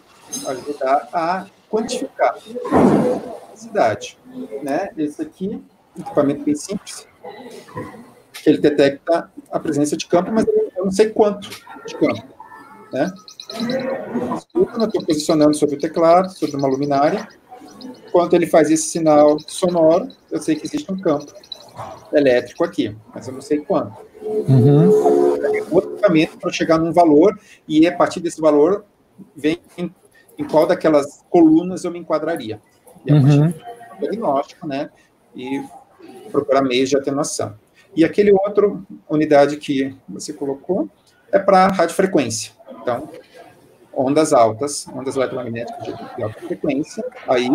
ajudar 0.46 1.08
a 1.12 1.46
quantificar 1.70 2.36
a 3.52 3.56
cidade. 3.56 4.18
Né? 4.62 4.90
Esse 4.98 5.22
aqui, 5.22 5.62
equipamento 5.98 6.44
bem 6.44 6.54
simples, 6.54 7.06
que 8.42 8.50
ele 8.50 8.58
detecta 8.58 9.30
a 9.50 9.58
presença 9.58 9.96
de 9.96 10.06
campo, 10.06 10.30
mas 10.32 10.46
eu 10.46 10.84
não 10.84 10.90
sei 10.90 11.10
quanto 11.10 11.48
de 11.48 11.94
campo. 11.94 12.39
Né? 12.92 13.12
Eu 14.54 14.84
estou 14.84 15.04
posicionando 15.04 15.54
sobre 15.54 15.76
o 15.76 15.78
teclado, 15.78 16.30
sobre 16.30 16.56
uma 16.56 16.68
luminária. 16.68 17.28
Quando 18.12 18.34
ele 18.34 18.46
faz 18.46 18.70
esse 18.70 18.88
sinal 18.88 19.38
sonoro, 19.46 20.08
eu 20.30 20.40
sei 20.40 20.56
que 20.56 20.66
existe 20.66 20.90
um 20.90 20.98
campo 20.98 21.32
elétrico 22.12 22.64
aqui, 22.64 22.96
mas 23.14 23.26
eu 23.28 23.34
não 23.34 23.40
sei 23.40 23.58
quanto. 23.58 23.94
Uhum. 24.22 24.90
Outro 25.70 25.92
equipamento 25.92 26.38
para 26.38 26.52
chegar 26.52 26.78
num 26.78 26.92
valor, 26.92 27.38
e 27.66 27.86
a 27.86 27.96
partir 27.96 28.20
desse 28.20 28.40
valor 28.40 28.84
vem 29.36 29.60
em 29.78 30.44
qual 30.44 30.66
daquelas 30.66 31.22
colunas 31.30 31.84
eu 31.84 31.90
me 31.90 31.98
enquadraria. 31.98 32.60
E 33.06 33.12
a 33.12 33.14
uhum. 33.14 33.54
diagnóstico, 34.00 34.66
né? 34.66 34.90
E 35.34 35.62
procurar 36.30 36.62
meios 36.62 36.88
de 36.88 36.96
atenuação. 36.96 37.54
E 37.94 38.04
aquele 38.04 38.32
outro 38.32 38.86
unidade 39.08 39.56
que 39.56 39.96
você 40.08 40.32
colocou 40.32 40.88
é 41.32 41.38
para 41.38 41.68
radiofrequência. 41.68 42.52
Então, 42.80 43.08
ondas 43.92 44.32
altas, 44.32 44.86
ondas 44.88 45.16
eletromagnéticas 45.16 45.84
de 46.16 46.22
alta 46.22 46.40
frequência, 46.40 47.04
aí, 47.28 47.48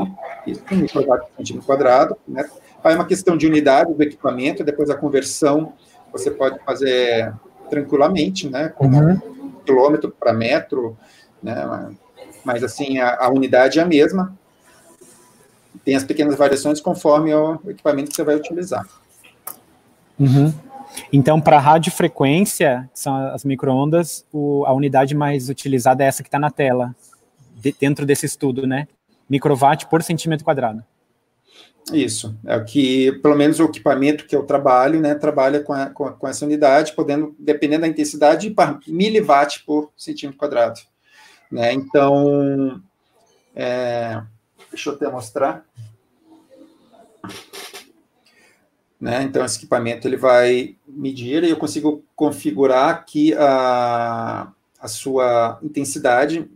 isso 0.45 0.61
um 0.71 0.75
microwatt 0.75 1.27
por 1.27 1.37
centímetro 1.37 1.67
quadrado, 1.67 2.17
né? 2.27 2.47
Aí 2.83 2.93
é 2.93 2.95
uma 2.95 3.05
questão 3.05 3.35
de 3.35 3.47
unidade 3.47 3.93
do 3.93 4.03
equipamento, 4.03 4.63
depois 4.63 4.89
a 4.89 4.95
conversão 4.95 5.73
você 6.11 6.29
pode 6.29 6.59
fazer 6.63 7.33
tranquilamente, 7.69 8.47
né? 8.47 8.69
Como 8.69 8.97
uhum. 8.97 9.51
quilômetro 9.65 10.11
para 10.11 10.31
metro, 10.31 10.95
né? 11.41 11.95
mas 12.43 12.63
assim, 12.63 12.99
a, 12.99 13.17
a, 13.25 13.29
unidade 13.29 13.79
é 13.79 13.81
a 13.81 13.85
mesma. 13.85 14.37
Tem 15.83 15.95
as 15.95 16.03
pequenas 16.03 16.35
variações 16.35 16.79
conforme 16.79 17.33
o 17.33 17.59
equipamento 17.67 18.09
que 18.09 18.15
você 18.15 18.23
vai 18.23 18.35
utilizar. 18.35 18.87
Uhum. 20.19 20.53
Então, 21.11 21.39
para 21.39 21.59
radiofrequência, 21.59 22.89
que 22.93 22.99
são 22.99 23.15
as 23.15 23.43
microondas, 23.43 24.25
a 24.65 24.73
unidade 24.73 25.15
mais 25.15 25.49
utilizada 25.49 26.03
é 26.03 26.07
essa 26.07 26.23
que 26.23 26.27
está 26.27 26.39
na 26.39 26.49
tela, 26.49 26.95
de, 27.55 27.75
dentro 27.79 28.05
desse 28.05 28.25
estudo, 28.25 28.67
né? 28.67 28.87
Microwatt 29.29 29.87
por 29.87 30.03
centímetro 30.03 30.45
quadrado. 30.45 30.83
Isso, 31.93 32.35
é 32.45 32.55
o 32.55 32.65
que, 32.65 33.11
pelo 33.21 33.35
menos 33.35 33.59
o 33.59 33.65
equipamento 33.65 34.25
que 34.25 34.35
eu 34.35 34.43
trabalho, 34.43 34.99
né, 34.99 35.13
trabalha 35.13 35.59
com, 35.59 35.71
a, 35.71 35.87
com, 35.87 36.11
com 36.11 36.27
essa 36.27 36.43
unidade, 36.43 36.93
podendo, 36.93 37.35
dependendo 37.37 37.81
da 37.81 37.87
intensidade, 37.87 38.49
para 38.49 38.79
miliwatt 38.87 39.63
por 39.63 39.91
centímetro 39.95 40.39
quadrado. 40.39 40.79
Né? 41.51 41.73
Então, 41.73 42.81
é, 43.55 44.19
deixa 44.71 44.89
eu 44.89 44.95
até 44.95 45.07
mostrar. 45.09 45.63
Né? 48.99 49.23
Então, 49.23 49.43
esse 49.43 49.57
equipamento 49.57 50.07
ele 50.07 50.17
vai 50.17 50.75
medir 50.87 51.43
e 51.43 51.49
eu 51.49 51.57
consigo 51.57 52.03
configurar 52.15 52.89
aqui 52.89 53.33
a, 53.33 54.51
a 54.79 54.87
sua 54.87 55.59
intensidade 55.61 56.49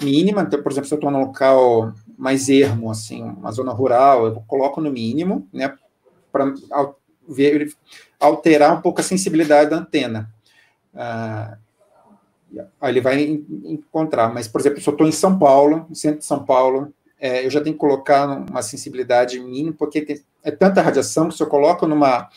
mínima. 0.00 0.42
Então, 0.42 0.62
por 0.62 0.70
exemplo, 0.70 0.88
se 0.88 0.94
eu 0.94 0.96
estou 0.96 1.10
num 1.10 1.20
local 1.20 1.94
mais 2.16 2.48
ermo, 2.48 2.90
assim, 2.90 3.22
uma 3.22 3.50
zona 3.52 3.72
rural, 3.72 4.26
eu 4.26 4.44
coloco 4.46 4.80
no 4.80 4.90
mínimo, 4.90 5.48
né, 5.52 5.74
para 6.30 6.52
alterar 8.20 8.76
um 8.76 8.80
pouco 8.80 9.00
a 9.00 9.04
sensibilidade 9.04 9.70
da 9.70 9.76
antena. 9.76 10.30
Ah, 10.94 11.56
Aí 12.80 12.92
ele 12.92 13.00
vai 13.00 13.20
encontrar. 13.64 14.32
Mas, 14.32 14.48
por 14.48 14.60
exemplo, 14.60 14.80
se 14.80 14.88
eu 14.88 14.92
estou 14.92 15.06
em 15.06 15.12
São 15.12 15.38
Paulo, 15.38 15.86
no 15.88 15.94
centro 15.94 16.18
de 16.18 16.24
São 16.24 16.44
Paulo, 16.44 16.92
é, 17.18 17.44
eu 17.44 17.50
já 17.50 17.60
tenho 17.60 17.74
que 17.74 17.80
colocar 17.80 18.26
uma 18.26 18.62
sensibilidade 18.62 19.38
mínima, 19.40 19.74
porque 19.76 20.02
tem, 20.02 20.20
é 20.46 20.50
tanta 20.52 20.80
radiação 20.80 21.28
que 21.28 21.34
se 21.34 21.42
eu 21.42 21.48
coloco 21.48 21.88
numa, 21.88 22.30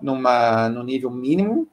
numa, 0.00 0.68
no 0.68 0.84
nível 0.84 1.10
mínimo, 1.10 1.68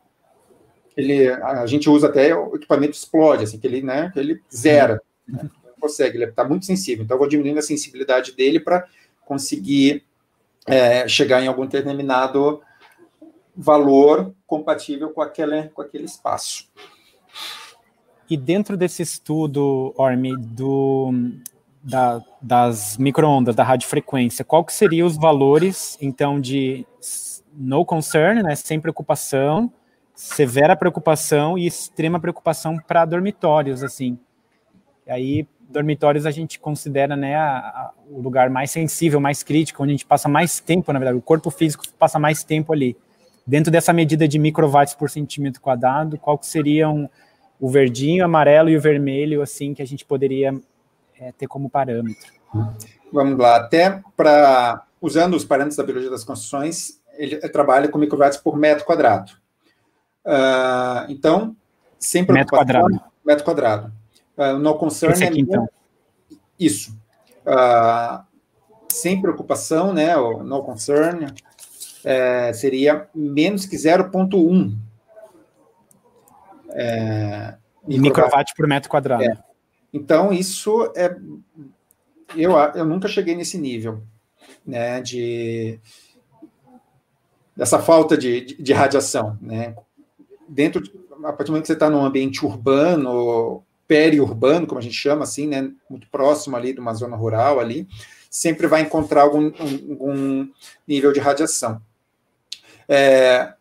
ele, 0.97 1.29
a 1.29 1.67
gente 1.67 1.87
usa 1.87 2.07
até 2.07 2.35
o 2.35 2.55
equipamento 2.55 2.93
explode, 2.93 3.43
assim, 3.43 3.59
que 3.59 3.67
ele, 3.67 3.83
né, 3.83 4.09
que 4.11 4.19
ele 4.19 4.41
zera, 4.53 4.99
né, 5.27 5.47
não 5.63 5.73
consegue, 5.79 6.17
ele 6.17 6.25
está 6.25 6.43
muito 6.43 6.65
sensível. 6.65 7.05
Então, 7.05 7.13
eu 7.13 7.19
vou 7.19 7.27
diminuindo 7.29 7.59
a 7.59 7.61
sensibilidade 7.61 8.31
dele 8.31 8.59
para 8.59 8.87
conseguir 9.23 10.03
é, 10.65 11.07
chegar 11.07 11.43
em 11.43 11.47
algum 11.47 11.67
determinado 11.67 12.59
valor 13.55 14.33
compatível 14.47 15.11
com 15.11 15.21
aquele, 15.21 15.69
com 15.69 15.83
aquele 15.83 16.05
espaço. 16.05 16.67
E 18.27 18.35
dentro 18.35 18.75
desse 18.75 19.03
estudo, 19.03 19.93
Orme, 19.95 20.35
do, 20.35 21.13
da, 21.87 22.21
das 22.41 22.97
microondas, 22.97 23.55
da 23.55 23.63
radiofrequência, 23.63 24.43
qual 24.43 24.63
que 24.63 24.73
seriam 24.73 25.07
os 25.07 25.15
valores, 25.15 25.97
então, 26.01 26.39
de 26.39 26.85
no 27.53 27.85
concern, 27.85 28.43
né, 28.43 28.55
sem 28.55 28.79
preocupação, 28.79 29.71
severa 30.13 30.75
preocupação 30.75 31.57
e 31.57 31.65
extrema 31.65 32.19
preocupação 32.19 32.77
para 32.77 33.05
dormitórios, 33.05 33.83
assim. 33.83 34.19
E 35.07 35.11
aí, 35.11 35.47
dormitórios 35.69 36.25
a 36.25 36.31
gente 36.31 36.59
considera, 36.59 37.15
né, 37.15 37.35
a, 37.35 37.57
a, 37.57 37.91
o 38.11 38.21
lugar 38.21 38.49
mais 38.49 38.69
sensível, 38.69 39.21
mais 39.21 39.41
crítico, 39.41 39.81
onde 39.81 39.93
a 39.93 39.95
gente 39.95 40.05
passa 40.05 40.27
mais 40.27 40.59
tempo, 40.59 40.91
na 40.91 40.99
verdade, 40.99 41.17
o 41.17 41.21
corpo 41.21 41.49
físico 41.49 41.85
passa 41.97 42.19
mais 42.19 42.43
tempo 42.43 42.73
ali. 42.73 42.97
Dentro 43.45 43.71
dessa 43.71 43.93
medida 43.93 44.27
de 44.27 44.37
microwatts 44.37 44.93
por 44.93 45.09
centímetro 45.09 45.61
quadrado, 45.61 46.17
qual 46.17 46.37
que 46.37 46.45
seriam 46.45 47.09
o 47.61 47.69
verdinho, 47.69 48.25
amarelo 48.25 48.69
e 48.69 48.75
o 48.75 48.81
vermelho, 48.81 49.41
assim, 49.41 49.73
que 49.73 49.81
a 49.81 49.87
gente 49.87 50.03
poderia 50.03 50.53
é, 51.19 51.31
ter 51.31 51.47
como 51.47 51.69
parâmetro. 51.69 52.33
Vamos 53.11 53.37
lá, 53.37 53.57
até 53.57 54.01
para, 54.15 54.85
usando 55.01 55.35
os 55.35 55.45
parâmetros 55.45 55.77
da 55.77 55.83
biologia 55.83 56.09
das 56.09 56.23
construções, 56.23 57.01
ele 57.13 57.37
trabalha 57.49 57.87
com 57.87 57.97
microwatts 57.97 58.37
por 58.37 58.57
metro 58.57 58.85
quadrado. 58.85 59.31
Uh, 60.25 61.09
então, 61.09 61.55
sem 61.99 62.25
preocupação... 62.25 62.65
Metro 62.65 62.81
quadrado. 62.81 63.11
Metro 63.25 63.45
quadrado. 63.45 63.93
Uh, 64.37 64.59
no 64.59 64.75
concern 64.75 65.13
Esse 65.13 65.23
aqui, 65.23 65.39
é 65.39 65.41
então. 65.41 65.69
Isso. 66.59 66.91
Uh, 67.45 68.23
sem 68.91 69.21
preocupação, 69.21 69.93
né, 69.93 70.15
o 70.17 70.43
no 70.43 70.63
concern, 70.63 71.27
é, 72.03 72.53
seria 72.53 73.07
menos 73.13 73.65
que 73.65 73.75
0,1 73.75 74.75
é, 76.71 77.55
microwatt 77.85 78.53
por 78.55 78.67
metro 78.67 78.89
quadrado. 78.89 79.23
É. 79.23 79.46
Então, 79.93 80.31
isso 80.31 80.91
é. 80.95 81.15
Eu, 82.35 82.57
eu 82.75 82.85
nunca 82.85 83.07
cheguei 83.07 83.35
nesse 83.35 83.57
nível, 83.57 84.01
né? 84.65 85.01
De. 85.01 85.79
dessa 87.55 87.79
falta 87.79 88.17
de, 88.17 88.41
de, 88.41 88.61
de 88.61 88.73
radiação, 88.73 89.37
né? 89.41 89.75
Dentro, 90.47 90.83
a 91.23 91.33
partir 91.33 91.45
do 91.45 91.51
momento 91.51 91.63
que 91.63 91.67
você 91.67 91.73
está 91.73 91.89
num 91.89 92.03
ambiente 92.03 92.45
urbano, 92.45 93.63
periurbano, 93.87 94.67
como 94.67 94.79
a 94.79 94.83
gente 94.83 94.95
chama 94.95 95.23
assim, 95.23 95.47
né? 95.47 95.71
Muito 95.89 96.07
próximo 96.09 96.55
ali 96.55 96.73
de 96.73 96.79
uma 96.79 96.93
zona 96.93 97.15
rural 97.15 97.59
ali, 97.59 97.87
sempre 98.29 98.67
vai 98.67 98.81
encontrar 98.81 99.21
algum, 99.23 99.51
algum 99.89 100.47
nível 100.87 101.11
de 101.13 101.19
radiação. 101.19 101.81
É, 102.89 103.53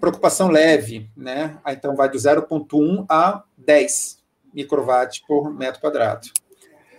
preocupação 0.00 0.48
leve, 0.48 1.10
né? 1.16 1.58
Então 1.66 1.96
vai 1.96 2.08
do 2.08 2.16
0,1 2.16 3.04
a 3.08 3.42
10 3.56 4.21
microwatts 4.52 5.20
por 5.26 5.52
metro 5.52 5.80
quadrado. 5.80 6.28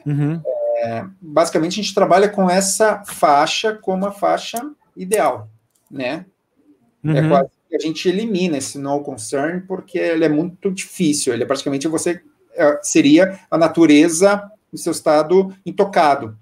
Uhum. 0.06 0.42
É, 0.78 1.06
basicamente, 1.22 1.80
a 1.80 1.84
gente 1.84 1.94
trabalha 1.94 2.28
com 2.28 2.50
essa 2.50 3.04
faixa 3.06 3.74
como 3.74 4.06
a 4.06 4.12
faixa 4.12 4.60
ideal, 4.96 5.50
né? 5.90 6.26
É 7.04 7.08
uhum. 7.08 7.16
É 7.18 7.30
quase 7.30 7.50
que 7.70 7.76
a 7.76 7.80
gente 7.80 8.08
elimina 8.08 8.58
esse 8.58 8.78
no 8.78 9.02
concern 9.02 9.62
porque 9.62 9.98
ele 9.98 10.26
é 10.26 10.30
muito 10.30 10.72
difícil. 10.72 11.34
Ele 11.34 11.44
é 11.44 11.46
praticamente 11.46 11.88
você 11.88 12.22
é, 12.56 12.80
seria 12.82 13.40
a 13.50 13.58
natureza 13.58 14.50
no 14.72 14.78
seu 14.78 14.92
estado 14.92 15.56
intocado, 15.66 16.38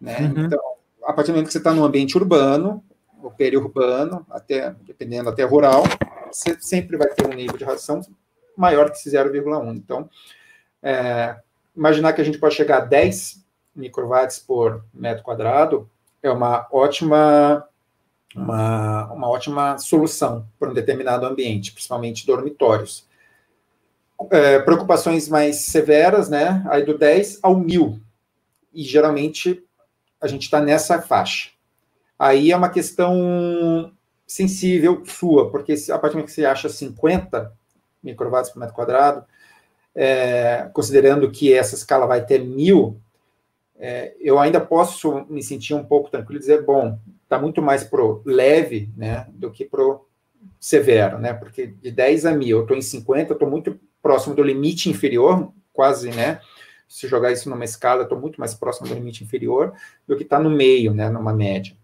né? 0.00 0.18
Uhum. 0.20 0.46
Então, 0.46 0.60
a 1.04 1.12
partir 1.12 1.30
do 1.30 1.34
momento 1.34 1.46
que 1.46 1.52
você 1.52 1.58
está 1.58 1.72
num 1.72 1.84
ambiente 1.84 2.16
urbano, 2.16 2.82
ou 3.22 3.30
periurbano, 3.30 4.26
até 4.30 4.74
dependendo 4.86 5.28
até 5.28 5.42
rural, 5.44 5.84
você 6.30 6.56
sempre 6.60 6.96
vai 6.96 7.08
ter 7.08 7.26
um 7.26 7.34
nível 7.34 7.56
de 7.56 7.64
radiação 7.64 8.00
maior 8.56 8.90
que 8.90 8.96
esse 8.96 9.10
0,1. 9.10 9.76
Então, 9.76 10.08
é, 10.82 11.36
imaginar 11.76 12.12
que 12.12 12.20
a 12.20 12.24
gente 12.24 12.38
pode 12.38 12.54
chegar 12.54 12.78
a 12.78 12.84
10 12.84 13.44
microwatts 13.74 14.38
por 14.38 14.84
metro 14.92 15.22
quadrado 15.22 15.88
é 16.22 16.30
uma 16.30 16.66
ótima 16.70 17.66
uma, 18.34 19.12
uma 19.12 19.28
ótima 19.28 19.78
solução 19.78 20.46
para 20.58 20.70
um 20.70 20.74
determinado 20.74 21.26
ambiente, 21.26 21.72
principalmente 21.72 22.26
dormitórios. 22.26 23.08
É, 24.30 24.58
preocupações 24.60 25.28
mais 25.28 25.62
severas, 25.62 26.28
né? 26.28 26.64
Aí 26.70 26.84
do 26.84 26.96
10 26.96 27.40
ao 27.42 27.56
1000. 27.58 27.98
E 28.72 28.82
geralmente 28.84 29.64
a 30.20 30.28
gente 30.28 30.42
está 30.42 30.60
nessa 30.60 31.00
faixa. 31.00 31.50
Aí 32.18 32.52
é 32.52 32.56
uma 32.56 32.68
questão 32.68 33.92
sensível 34.26 35.02
sua, 35.06 35.50
porque 35.50 35.74
a 35.90 35.98
partir 35.98 36.18
do 36.18 36.24
que 36.24 36.30
você 36.30 36.44
acha 36.44 36.68
50 36.68 37.52
microwatts 38.02 38.50
por 38.50 38.60
metro 38.60 38.74
quadrado, 38.74 39.24
é, 39.94 40.68
considerando 40.72 41.30
que 41.30 41.52
essa 41.52 41.74
escala 41.74 42.06
vai 42.06 42.24
ter 42.24 42.38
mil, 42.38 43.00
é, 43.78 44.14
eu 44.20 44.38
ainda 44.38 44.60
posso 44.60 45.24
me 45.28 45.42
sentir 45.42 45.74
um 45.74 45.84
pouco 45.84 46.10
tranquilo 46.10 46.38
e 46.38 46.40
dizer, 46.40 46.62
bom, 46.64 46.98
está 47.24 47.38
muito 47.38 47.62
mais 47.62 47.82
pro 47.82 48.22
leve, 48.24 48.90
né, 48.96 49.26
do 49.32 49.50
que 49.50 49.64
pro 49.64 50.06
severo, 50.58 51.18
né, 51.18 51.32
porque 51.32 51.68
de 51.68 51.90
10 51.90 52.26
a 52.26 52.32
mil, 52.32 52.58
eu 52.58 52.62
estou 52.62 52.76
em 52.76 52.82
50, 52.82 53.32
eu 53.32 53.34
estou 53.34 53.48
muito 53.48 53.80
próximo 54.02 54.34
do 54.34 54.42
limite 54.42 54.90
inferior, 54.90 55.52
quase, 55.72 56.10
né, 56.10 56.40
se 56.86 57.06
jogar 57.06 57.32
isso 57.32 57.48
numa 57.48 57.64
escala, 57.64 58.02
estou 58.02 58.18
muito 58.18 58.38
mais 58.38 58.52
próximo 58.52 58.88
do 58.88 58.94
limite 58.94 59.24
inferior 59.24 59.72
do 60.06 60.16
que 60.16 60.24
está 60.24 60.38
no 60.38 60.50
meio, 60.50 60.92
né, 60.92 61.08
numa 61.08 61.32
média. 61.32 61.74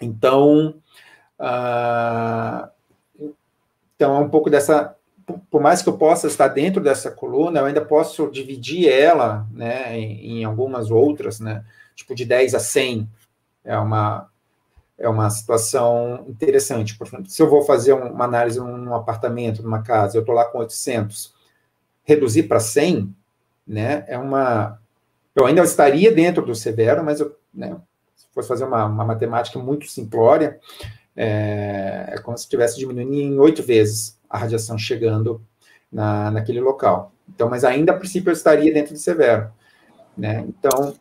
Então, 0.00 0.80
uh, 1.40 2.68
então 3.96 4.16
é 4.16 4.18
um 4.20 4.30
pouco 4.30 4.48
dessa 4.48 4.96
por 5.50 5.60
mais 5.60 5.82
que 5.82 5.88
eu 5.88 5.98
possa 5.98 6.26
estar 6.26 6.48
dentro 6.48 6.82
dessa 6.82 7.10
coluna, 7.10 7.60
eu 7.60 7.66
ainda 7.66 7.84
posso 7.84 8.30
dividir 8.30 8.88
ela, 8.88 9.46
né, 9.52 9.98
em, 9.98 10.40
em, 10.40 10.44
algumas 10.44 10.90
outras, 10.90 11.40
né, 11.40 11.64
tipo 11.94 12.14
de 12.14 12.24
10 12.24 12.54
a 12.54 12.58
100, 12.58 13.08
é 13.64 13.76
uma, 13.78 14.28
é 14.96 15.08
uma 15.08 15.28
situação 15.30 16.24
interessante. 16.28 16.96
Por 16.96 17.06
exemplo, 17.06 17.26
se 17.26 17.42
eu 17.42 17.48
vou 17.48 17.62
fazer 17.62 17.92
uma 17.92 18.24
análise 18.24 18.58
num 18.58 18.94
apartamento, 18.94 19.62
numa 19.62 19.82
casa, 19.82 20.16
eu 20.16 20.20
estou 20.20 20.34
lá 20.34 20.44
com 20.44 20.58
800, 20.58 21.34
reduzir 22.04 22.44
para 22.44 22.60
100, 22.60 23.14
né, 23.66 24.04
é 24.08 24.16
uma... 24.18 24.80
Eu 25.34 25.46
ainda 25.46 25.62
estaria 25.62 26.10
dentro 26.10 26.44
do 26.44 26.54
severo, 26.54 27.04
mas 27.04 27.20
eu, 27.20 27.36
né, 27.54 27.76
se 28.16 28.26
fosse 28.34 28.48
fazer 28.48 28.64
uma, 28.64 28.86
uma 28.86 29.04
matemática 29.04 29.58
muito 29.58 29.86
simplória, 29.86 30.58
é, 31.14 32.14
é 32.14 32.18
como 32.18 32.36
se 32.36 32.44
estivesse 32.44 32.78
diminuindo 32.78 33.14
em 33.14 33.38
oito 33.38 33.62
vezes 33.62 34.17
a 34.28 34.38
radiação 34.38 34.76
chegando 34.76 35.40
na, 35.90 36.30
naquele 36.30 36.60
local. 36.60 37.12
Então, 37.28 37.48
mas 37.48 37.64
ainda 37.64 37.92
a 37.92 37.96
princípio 37.96 38.30
eu 38.30 38.34
estaria 38.34 38.72
dentro 38.72 38.94
de 38.94 39.00
severo. 39.00 39.50
Né? 40.16 40.44
Então, 40.48 40.94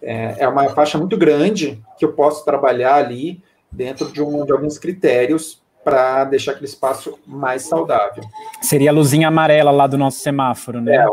é, 0.00 0.36
é, 0.38 0.48
uma 0.48 0.68
faixa 0.70 0.98
muito 0.98 1.16
grande 1.16 1.82
que 1.98 2.04
eu 2.04 2.12
posso 2.12 2.44
trabalhar 2.44 2.94
ali 2.94 3.42
dentro 3.70 4.10
de, 4.12 4.22
um, 4.22 4.44
de 4.44 4.52
alguns 4.52 4.78
critérios 4.78 5.62
para 5.84 6.24
deixar 6.24 6.52
aquele 6.52 6.66
espaço 6.66 7.18
mais 7.26 7.62
saudável. 7.62 8.22
Seria 8.60 8.90
a 8.90 8.92
luzinha 8.92 9.28
amarela 9.28 9.70
lá 9.70 9.86
do 9.86 9.98
nosso 9.98 10.20
semáforo, 10.20 10.80
né? 10.80 10.96
É, 10.96 11.06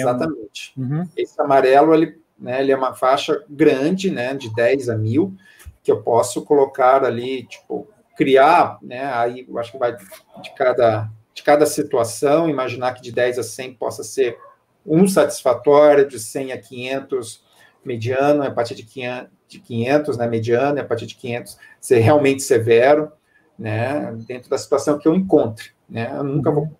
exatamente. 0.00 0.72
É 0.76 0.80
um... 0.80 0.82
uhum. 0.82 1.08
Esse 1.16 1.40
amarelo, 1.40 1.94
ele, 1.94 2.18
né, 2.38 2.60
ele 2.60 2.72
é 2.72 2.76
uma 2.76 2.94
faixa 2.94 3.42
grande, 3.48 4.10
né, 4.10 4.34
de 4.34 4.52
10 4.54 4.88
a 4.88 4.96
1000, 4.96 5.34
que 5.82 5.92
eu 5.92 6.02
posso 6.02 6.42
colocar 6.42 7.04
ali, 7.04 7.44
tipo, 7.44 7.86
criar, 8.16 8.78
né, 8.82 9.04
aí 9.12 9.46
eu 9.48 9.58
acho 9.58 9.72
que 9.72 9.78
vai 9.78 9.96
de 9.96 10.54
cada, 10.56 11.10
de 11.32 11.42
cada 11.42 11.66
situação, 11.66 12.48
imaginar 12.48 12.94
que 12.94 13.02
de 13.02 13.12
10 13.12 13.38
a 13.38 13.42
100 13.42 13.74
possa 13.74 14.04
ser 14.04 14.38
um 14.86 15.06
satisfatório, 15.08 16.06
de 16.06 16.18
100 16.18 16.52
a 16.52 16.58
500 16.58 17.44
mediano, 17.84 18.42
a 18.42 18.50
partir 18.50 18.74
de 18.74 18.84
500, 18.84 19.30
de 19.48 19.58
500 19.58 20.16
né, 20.16 20.26
mediano, 20.26 20.80
a 20.80 20.84
partir 20.84 21.06
de 21.06 21.14
500 21.16 21.58
ser 21.80 21.98
realmente 21.98 22.42
severo, 22.42 23.12
né, 23.58 24.12
dentro 24.26 24.50
da 24.50 24.58
situação 24.58 24.98
que 24.98 25.08
eu 25.08 25.14
encontre, 25.14 25.70
né, 25.88 26.10
eu 26.14 26.24
nunca 26.24 26.50
vou 26.50 26.70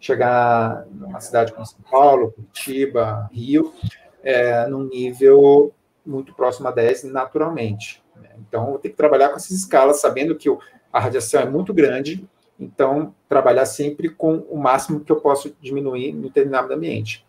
chegar 0.00 0.86
numa 0.90 1.20
cidade 1.20 1.52
como 1.52 1.66
São 1.66 1.80
Paulo, 1.90 2.32
Curitiba, 2.32 3.28
Rio, 3.32 3.74
é, 4.22 4.66
num 4.66 4.84
nível 4.84 5.74
muito 6.04 6.32
próximo 6.34 6.68
a 6.68 6.70
10 6.70 7.04
naturalmente. 7.04 8.02
Né. 8.16 8.30
Então, 8.38 8.72
eu 8.72 8.78
ter 8.78 8.90
que 8.90 8.96
trabalhar 8.96 9.28
com 9.28 9.36
essas 9.36 9.50
escalas, 9.50 10.00
sabendo 10.00 10.36
que 10.36 10.48
o 10.48 10.58
a 10.92 11.00
radiação 11.00 11.40
é 11.40 11.46
muito 11.46 11.72
grande, 11.74 12.26
então 12.58 13.14
trabalhar 13.28 13.66
sempre 13.66 14.08
com 14.08 14.38
o 14.50 14.56
máximo 14.56 15.00
que 15.00 15.12
eu 15.12 15.20
posso 15.20 15.54
diminuir 15.60 16.12
no 16.12 16.22
determinado 16.22 16.72
ambiente. 16.72 17.24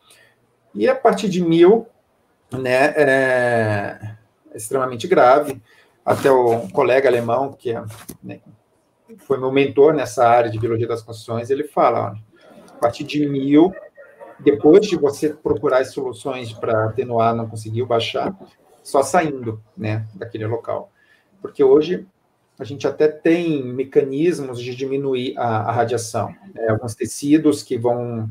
E 0.74 0.88
a 0.88 0.96
partir 0.96 1.30
de 1.30 1.44
mil, 1.44 1.88
né, 2.52 2.94
é 2.96 4.16
extremamente 4.54 5.08
grave. 5.08 5.62
Até 6.06 6.32
o 6.32 6.68
colega 6.70 7.08
alemão, 7.08 7.54
que 7.54 7.72
é, 7.72 7.84
né, 8.24 8.40
foi 9.20 9.38
meu 9.38 9.52
mentor 9.52 9.94
nessa 9.94 10.28
área 10.28 10.50
de 10.50 10.58
biologia 10.58 10.88
das 10.88 11.02
construções, 11.02 11.50
ele 11.50 11.66
fala, 11.66 12.12
ó, 12.12 12.72
a 12.72 12.80
partir 12.80 13.04
de 13.04 13.28
mil, 13.28 13.74
depois 14.40 14.88
de 14.88 14.96
você 14.96 15.30
procurar 15.30 15.82
as 15.82 15.92
soluções 15.92 16.54
para 16.54 16.86
atenuar, 16.86 17.36
não 17.36 17.48
conseguiu 17.48 17.86
baixar, 17.86 18.34
só 18.82 19.04
saindo, 19.04 19.62
né, 19.78 20.08
daquele 20.16 20.48
local. 20.48 20.92
Porque 21.42 21.64
hoje 21.64 22.08
a 22.60 22.66
gente 22.66 22.86
até 22.86 23.08
tem 23.08 23.64
mecanismos 23.64 24.62
de 24.62 24.76
diminuir 24.76 25.34
a, 25.38 25.62
a 25.62 25.72
radiação. 25.72 26.36
É, 26.54 26.70
alguns 26.70 26.94
tecidos 26.94 27.64
que 27.64 27.78
vão 27.78 28.30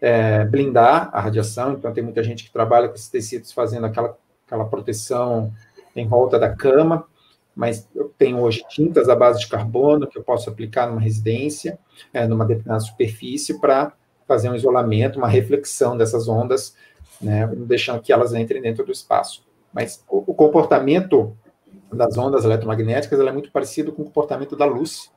é, 0.00 0.44
blindar 0.44 1.08
a 1.12 1.20
radiação, 1.20 1.74
então 1.74 1.92
tem 1.92 2.02
muita 2.02 2.22
gente 2.24 2.42
que 2.42 2.52
trabalha 2.52 2.88
com 2.88 2.94
esses 2.94 3.08
tecidos 3.08 3.52
fazendo 3.52 3.86
aquela, 3.86 4.18
aquela 4.44 4.64
proteção 4.64 5.52
em 5.94 6.06
volta 6.06 6.36
da 6.36 6.52
cama, 6.54 7.06
mas 7.54 7.88
eu 7.94 8.12
tenho 8.18 8.40
hoje 8.40 8.64
tintas 8.68 9.08
à 9.08 9.14
base 9.14 9.38
de 9.38 9.46
carbono 9.46 10.08
que 10.08 10.18
eu 10.18 10.22
posso 10.22 10.50
aplicar 10.50 10.88
numa 10.88 11.00
residência, 11.00 11.78
é, 12.12 12.26
numa 12.26 12.44
determinada 12.44 12.80
superfície, 12.80 13.60
para 13.60 13.92
fazer 14.26 14.50
um 14.50 14.54
isolamento, 14.56 15.18
uma 15.18 15.28
reflexão 15.28 15.96
dessas 15.96 16.28
ondas, 16.28 16.76
né, 17.20 17.46
deixando 17.46 18.02
que 18.02 18.12
elas 18.12 18.34
entrem 18.34 18.60
dentro 18.60 18.84
do 18.84 18.92
espaço. 18.92 19.44
Mas 19.72 20.04
o, 20.08 20.32
o 20.32 20.34
comportamento 20.34 21.36
das 21.92 22.16
ondas 22.18 22.44
eletromagnéticas 22.44 23.18
ela 23.18 23.30
é 23.30 23.32
muito 23.32 23.50
parecido 23.50 23.92
com 23.92 24.02
o 24.02 24.06
comportamento 24.06 24.56
da 24.56 24.64
luz, 24.64 25.10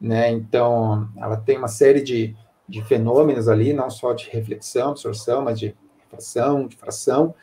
né? 0.00 0.30
Então, 0.30 1.08
ela 1.16 1.36
tem 1.36 1.58
uma 1.58 1.68
série 1.68 2.02
de, 2.02 2.36
de 2.68 2.82
fenômenos 2.82 3.48
ali, 3.48 3.72
não 3.72 3.88
só 3.88 4.12
de 4.12 4.28
reflexão, 4.30 4.90
absorção, 4.90 5.42
mas 5.42 5.58
de 5.58 5.76
refração, 6.00 6.66
difração, 6.66 7.34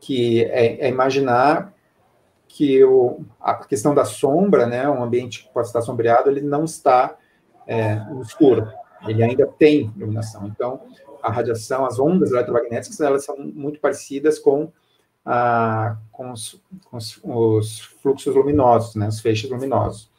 que 0.00 0.44
é, 0.44 0.86
é 0.86 0.88
imaginar 0.88 1.72
que 2.46 2.84
o, 2.84 3.24
a 3.40 3.54
questão 3.54 3.94
da 3.94 4.04
sombra, 4.04 4.66
né, 4.66 4.88
um 4.88 5.02
ambiente 5.02 5.44
que 5.44 5.52
pode 5.52 5.66
estar 5.66 5.80
sombreado, 5.80 6.30
ele 6.30 6.40
não 6.40 6.64
está 6.64 7.16
é, 7.66 8.00
escuro, 8.20 8.70
ele 9.08 9.22
ainda 9.22 9.46
tem 9.46 9.92
iluminação. 9.96 10.46
Então, 10.46 10.82
a 11.22 11.32
radiação, 11.32 11.84
as 11.84 11.98
ondas 11.98 12.30
eletromagnéticas, 12.30 13.00
elas 13.00 13.24
são 13.24 13.36
muito 13.38 13.80
parecidas 13.80 14.38
com 14.38 14.70
com, 16.12 16.32
os, 16.32 16.60
com 16.84 16.96
os, 16.96 17.18
os, 17.22 17.80
fluxos 18.02 18.34
luminosos, 18.34 18.94
né, 18.94 19.08
os 19.08 19.20
feixes 19.20 19.48
luminosos. 19.50 20.10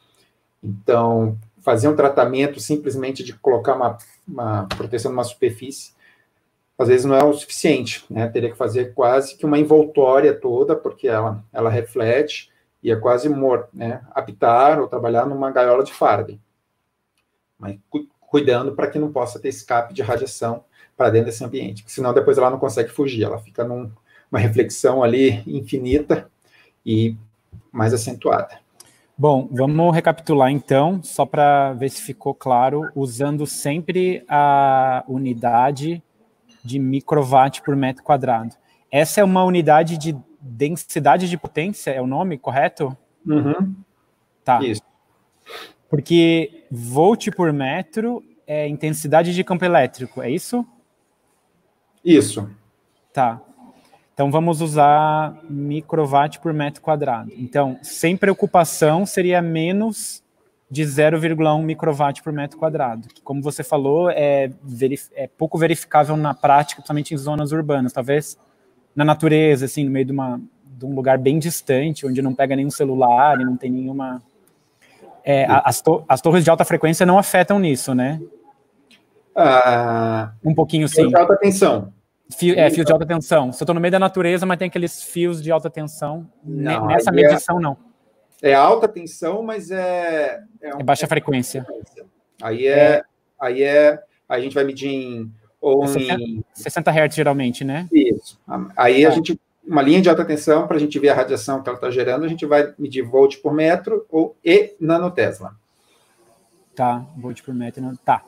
Então, 0.62 1.38
fazer 1.60 1.88
um 1.88 1.96
tratamento 1.96 2.58
simplesmente 2.58 3.22
de 3.22 3.32
colocar 3.34 3.74
uma, 3.74 3.98
uma 4.26 4.66
proteção 4.76 5.10
numa 5.10 5.24
superfície, 5.24 5.94
às 6.78 6.88
vezes 6.88 7.06
não 7.06 7.16
é 7.16 7.24
o 7.24 7.32
suficiente, 7.32 8.04
né? 8.10 8.28
Teria 8.28 8.50
que 8.50 8.56
fazer 8.56 8.92
quase 8.92 9.36
que 9.36 9.46
uma 9.46 9.58
envoltória 9.58 10.34
toda, 10.34 10.76
porque 10.76 11.08
ela, 11.08 11.42
ela 11.50 11.70
reflete 11.70 12.52
ia 12.82 12.96
quase 12.98 13.28
morrer, 13.28 13.66
né, 13.72 14.00
habitar 14.12 14.80
ou 14.80 14.86
trabalhar 14.86 15.26
numa 15.26 15.50
gaiola 15.50 15.82
de 15.82 15.92
Faraday. 15.92 16.40
Mas 17.58 17.78
cu 17.90 18.06
cuidando 18.20 18.74
para 18.74 18.88
que 18.88 18.98
não 18.98 19.12
possa 19.12 19.38
ter 19.38 19.48
escape 19.48 19.94
de 19.94 20.02
radiação 20.02 20.64
para 20.96 21.10
dentro 21.10 21.26
desse 21.26 21.44
ambiente, 21.44 21.84
senão 21.86 22.12
depois 22.12 22.36
ela 22.36 22.50
não 22.50 22.58
consegue 22.58 22.90
fugir, 22.90 23.22
ela 23.22 23.38
fica 23.38 23.64
numa 24.30 24.40
reflexão 24.40 25.02
ali 25.02 25.42
infinita 25.46 26.30
e 26.84 27.16
mais 27.72 27.92
acentuada. 27.92 28.58
Bom, 29.18 29.48
vamos 29.50 29.94
recapitular 29.94 30.50
então, 30.50 31.02
só 31.02 31.24
para 31.24 31.72
ver 31.72 31.88
se 31.88 32.02
ficou 32.02 32.34
claro, 32.34 32.90
usando 32.94 33.46
sempre 33.46 34.22
a 34.28 35.02
unidade 35.08 36.02
de 36.62 36.78
microwatt 36.78 37.62
por 37.62 37.74
metro 37.74 38.02
quadrado. 38.02 38.54
Essa 38.90 39.20
é 39.20 39.24
uma 39.24 39.42
unidade 39.42 39.96
de 39.96 40.14
densidade 40.38 41.30
de 41.30 41.38
potência, 41.38 41.90
é 41.90 42.00
o 42.00 42.06
nome 42.06 42.36
correto? 42.36 42.96
Uhum. 43.26 43.74
Tá. 44.44 44.62
Isso. 44.62 44.82
Porque 45.88 46.64
volt 46.70 47.30
por 47.30 47.52
metro 47.52 48.22
é 48.46 48.68
intensidade 48.68 49.34
de 49.34 49.42
campo 49.42 49.64
elétrico, 49.64 50.22
é 50.22 50.30
isso? 50.30 50.64
Isso. 52.04 52.50
Tá. 53.12 53.40
Então 54.16 54.30
vamos 54.30 54.62
usar 54.62 55.38
microwatt 55.46 56.40
por 56.40 56.50
metro 56.50 56.80
quadrado. 56.80 57.30
Então, 57.36 57.78
sem 57.82 58.16
preocupação, 58.16 59.04
seria 59.04 59.42
menos 59.42 60.24
de 60.70 60.84
0,1 60.84 61.62
microwatt 61.62 62.22
por 62.22 62.32
metro 62.32 62.58
quadrado, 62.58 63.08
que, 63.08 63.20
como 63.20 63.42
você 63.42 63.62
falou, 63.62 64.08
é, 64.10 64.50
é, 65.14 65.26
pouco 65.36 65.58
verificável 65.58 66.16
na 66.16 66.32
prática, 66.32 66.76
principalmente 66.80 67.12
em 67.12 67.16
zonas 67.18 67.52
urbanas, 67.52 67.92
talvez 67.92 68.38
na 68.94 69.04
natureza, 69.04 69.66
assim, 69.66 69.84
no 69.84 69.90
meio 69.90 70.06
de, 70.06 70.12
uma, 70.12 70.40
de 70.64 70.86
um 70.86 70.94
lugar 70.94 71.18
bem 71.18 71.38
distante, 71.38 72.06
onde 72.06 72.22
não 72.22 72.34
pega 72.34 72.56
nenhum 72.56 72.70
celular 72.70 73.38
e 73.38 73.44
não 73.44 73.54
tem 73.54 73.70
nenhuma... 73.70 74.22
É, 75.22 75.46
as, 75.46 75.82
to 75.82 76.02
as 76.08 76.22
torres 76.22 76.42
de 76.42 76.48
alta 76.48 76.64
frequência 76.64 77.04
não 77.04 77.18
afetam 77.18 77.58
nisso, 77.58 77.94
né? 77.94 78.18
Ah, 79.34 80.32
um 80.42 80.54
pouquinho 80.54 80.88
sim. 80.88 81.14
Alta 81.14 81.36
tensão. 81.36 81.92
Fio, 82.30 82.58
é, 82.58 82.68
fio 82.70 82.84
de 82.84 82.92
alta 82.92 83.06
tensão. 83.06 83.52
Se 83.52 83.62
eu 83.62 83.64
estou 83.64 83.74
no 83.74 83.80
meio 83.80 83.92
da 83.92 83.98
natureza, 83.98 84.44
mas 84.44 84.58
tem 84.58 84.68
aqueles 84.68 85.02
fios 85.02 85.42
de 85.42 85.52
alta 85.52 85.70
tensão. 85.70 86.28
Não, 86.44 86.86
nessa 86.86 87.10
é 87.10 87.12
medição, 87.12 87.58
é, 87.58 87.62
não. 87.62 87.76
É 88.42 88.54
alta 88.54 88.88
tensão, 88.88 89.42
mas 89.42 89.70
é. 89.70 90.42
É, 90.60 90.74
um, 90.74 90.80
é 90.80 90.82
baixa 90.82 91.06
frequência. 91.06 91.64
Aí 92.42 92.66
é, 92.66 92.78
é, 92.78 93.02
Aí 93.40 93.62
é. 93.62 94.02
Aí 94.28 94.40
a 94.40 94.42
gente 94.42 94.54
vai 94.54 94.64
medir 94.64 94.88
em. 94.88 95.32
Ou 95.60 95.86
60, 95.86 96.20
em... 96.20 96.44
60 96.52 96.90
Hz, 96.90 97.14
geralmente, 97.14 97.64
né? 97.64 97.88
Isso. 97.92 98.38
Aí 98.76 99.06
a 99.06 99.10
gente. 99.10 99.40
Uma 99.64 99.82
linha 99.82 100.00
de 100.00 100.08
alta 100.08 100.24
tensão, 100.24 100.64
para 100.68 100.76
a 100.76 100.80
gente 100.80 100.96
ver 100.96 101.08
a 101.08 101.14
radiação 101.14 101.60
que 101.60 101.68
ela 101.68 101.76
está 101.76 101.90
gerando, 101.90 102.24
a 102.24 102.28
gente 102.28 102.46
vai 102.46 102.72
medir 102.78 103.02
volt 103.02 103.38
por 103.38 103.52
metro 103.52 104.06
ou 104.10 104.36
e 104.44 104.76
nanotesla. 104.80 105.56
Tá, 106.72 107.04
volt 107.16 107.42
por 107.42 107.52
metro. 107.52 107.82
Tá. 108.04 108.24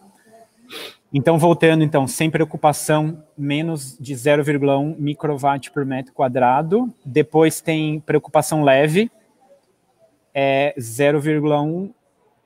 Então, 1.13 1.39
voltando, 1.39 1.83
então, 1.83 2.07
sem 2.07 2.31
preocupação, 2.31 3.25
menos 3.37 3.97
de 3.99 4.15
0,1 4.15 4.95
microwatt 4.99 5.71
por 5.71 5.85
metro 5.85 6.13
quadrado. 6.13 6.93
Depois 7.05 7.61
tem 7.61 7.99
preocupação 8.01 8.63
leve, 8.63 9.11
é 10.35 10.75
0,1 10.79 11.91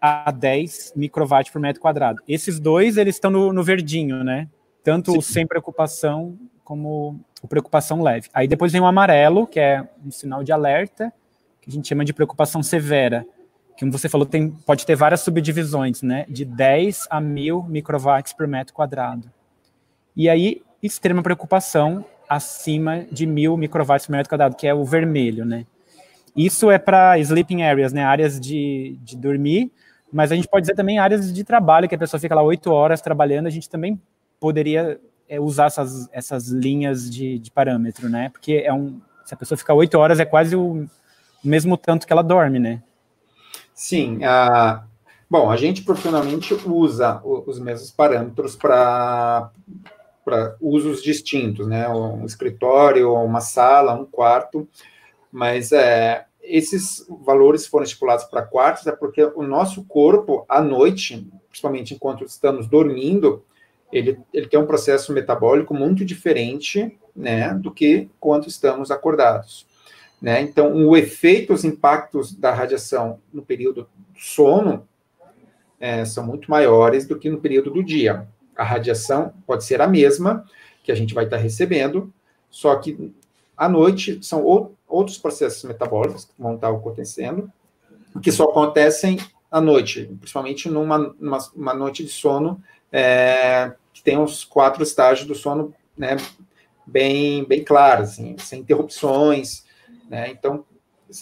a 0.01 0.31
10 0.31 0.93
microwatt 0.95 1.51
por 1.51 1.61
metro 1.61 1.83
quadrado. 1.83 2.23
Esses 2.27 2.61
dois, 2.61 2.97
eles 2.97 3.17
estão 3.17 3.31
no, 3.31 3.53
no 3.53 3.65
verdinho, 3.65 4.23
né? 4.23 4.49
Tanto 4.85 5.13
Sim. 5.13 5.19
o 5.19 5.23
sem 5.23 5.47
preocupação 5.47 6.39
como 6.63 7.21
o 7.43 7.49
preocupação 7.49 8.01
leve. 8.01 8.29
Aí 8.33 8.47
depois 8.47 8.71
vem 8.71 8.81
o 8.81 8.87
amarelo, 8.87 9.47
que 9.47 9.59
é 9.59 9.87
um 10.05 10.11
sinal 10.11 10.45
de 10.45 10.53
alerta, 10.53 11.13
que 11.61 11.69
a 11.69 11.73
gente 11.73 11.89
chama 11.89 12.05
de 12.05 12.13
preocupação 12.13 12.63
severa 12.63 13.27
como 13.79 13.93
você 13.93 14.09
falou, 14.09 14.27
tem, 14.27 14.51
pode 14.51 14.87
ter 14.87 14.95
várias 14.95 15.20
subdivisões, 15.20 16.03
né? 16.03 16.25
De 16.29 16.45
10 16.45 17.07
a 17.11 17.20
1000 17.20 17.62
microwatts 17.64 18.33
por 18.33 18.47
metro 18.47 18.75
quadrado. 18.75 19.31
E 20.16 20.29
aí, 20.29 20.62
extrema 20.83 21.23
preocupação 21.23 22.05
acima 22.29 23.05
de 23.11 23.27
1000 23.27 23.57
microwatts 23.57 24.07
por 24.07 24.12
metro 24.12 24.29
quadrado, 24.29 24.57
que 24.57 24.66
é 24.66 24.75
o 24.75 24.85
vermelho, 24.85 25.45
né? 25.45 25.66
Isso 26.37 26.70
é 26.70 26.79
para 26.79 27.18
sleeping 27.18 27.62
areas, 27.62 27.93
né? 27.93 28.05
Áreas 28.05 28.41
de, 28.41 28.99
de 29.03 29.16
dormir, 29.16 29.70
mas 30.12 30.31
a 30.31 30.35
gente 30.35 30.49
pode 30.49 30.62
dizer 30.62 30.75
também 30.75 30.99
áreas 30.99 31.33
de 31.33 31.45
trabalho, 31.45 31.89
que 31.89 31.95
a 31.95 31.99
pessoa 31.99 32.20
fica 32.20 32.35
lá 32.35 32.43
8 32.43 32.70
horas 32.70 33.01
trabalhando, 33.01 33.47
a 33.47 33.51
gente 33.51 33.68
também 33.68 34.01
poderia 34.39 35.01
é, 35.29 35.41
usar 35.41 35.66
essas, 35.66 36.09
essas 36.12 36.49
linhas 36.49 37.11
de, 37.11 37.39
de 37.39 37.51
parâmetro, 37.51 38.09
né? 38.09 38.29
Porque 38.29 38.62
é 38.64 38.73
um, 38.73 39.01
se 39.25 39.33
a 39.33 39.37
pessoa 39.37 39.57
ficar 39.57 39.75
8 39.75 39.99
horas, 39.99 40.20
é 40.20 40.25
quase 40.25 40.55
o 40.55 40.87
mesmo 41.43 41.77
tanto 41.77 42.07
que 42.07 42.12
ela 42.12 42.23
dorme, 42.23 42.59
né? 42.59 42.83
Sim. 43.75 44.23
A, 44.25 44.85
bom, 45.29 45.51
a 45.51 45.57
gente 45.57 45.83
profissionalmente 45.83 46.55
usa 46.66 47.20
os 47.25 47.59
mesmos 47.59 47.91
parâmetros 47.91 48.57
para 48.57 49.51
usos 50.61 51.03
distintos, 51.03 51.66
né? 51.66 51.89
Um 51.89 52.25
escritório, 52.25 53.12
uma 53.12 53.41
sala, 53.41 53.95
um 53.95 54.05
quarto, 54.05 54.68
mas 55.31 55.73
é, 55.73 56.27
esses 56.43 57.07
valores 57.25 57.66
foram 57.66 57.85
estipulados 57.85 58.25
para 58.25 58.43
quartos 58.43 58.87
é 58.87 58.93
porque 58.93 59.23
o 59.23 59.43
nosso 59.43 59.85
corpo, 59.85 60.45
à 60.49 60.61
noite, 60.61 61.27
principalmente 61.49 61.95
enquanto 61.95 62.25
estamos 62.25 62.66
dormindo, 62.66 63.45
ele, 63.93 64.18
ele 64.33 64.49
tem 64.49 64.59
um 64.59 64.66
processo 64.66 65.12
metabólico 65.12 65.75
muito 65.75 66.05
diferente 66.05 66.99
né, 67.14 67.55
do 67.55 67.70
que 67.70 68.09
quando 68.18 68.49
estamos 68.49 68.91
acordados. 68.91 69.66
Né? 70.23 70.41
Então, 70.41 70.73
o 70.87 70.97
efeito, 70.97 71.53
os 71.53 71.64
impactos 71.64 72.33
da 72.33 72.55
radiação 72.55 73.18
no 73.33 73.43
período 73.43 73.89
do 74.14 74.20
sono 74.20 74.87
é, 75.81 76.05
são 76.05 76.25
muito 76.25 76.49
maiores 76.49 77.07
do 77.09 77.18
que 77.18 77.29
no 77.29 77.41
período 77.41 77.73
do 77.73 77.83
dia. 77.83 78.29
A 78.57 78.62
radiação 78.62 79.35
pode 79.45 79.64
ser 79.64 79.83
a 79.83 79.89
mesma 79.89 80.45
que 80.85 80.93
a 80.93 80.95
gente 80.95 81.12
vai 81.12 81.25
estar 81.25 81.39
recebendo, 81.39 82.12
só 82.49 82.77
que 82.77 83.12
à 83.57 83.68
noite 83.68 84.20
são 84.23 84.45
outros 84.87 85.18
processos 85.18 85.64
metabólicos 85.64 86.25
que 86.25 86.33
vão 86.39 86.55
estar 86.55 86.68
acontecendo, 86.68 87.51
que 88.23 88.31
só 88.31 88.45
acontecem 88.45 89.18
à 89.51 89.61
noite, 89.61 90.05
principalmente 90.20 90.68
numa, 90.68 91.14
numa 91.18 91.75
noite 91.75 92.05
de 92.05 92.11
sono 92.11 92.62
é, 92.93 93.73
que 93.93 94.03
tem 94.03 94.18
os 94.18 94.45
quatro 94.45 94.83
estágios 94.83 95.27
do 95.27 95.35
sono 95.35 95.75
né, 95.97 96.16
bem, 96.87 97.45
bem 97.45 97.64
claros, 97.64 98.11
assim, 98.11 98.37
sem 98.39 98.61
interrupções, 98.61 99.64
né? 100.09 100.30
Então, 100.30 100.64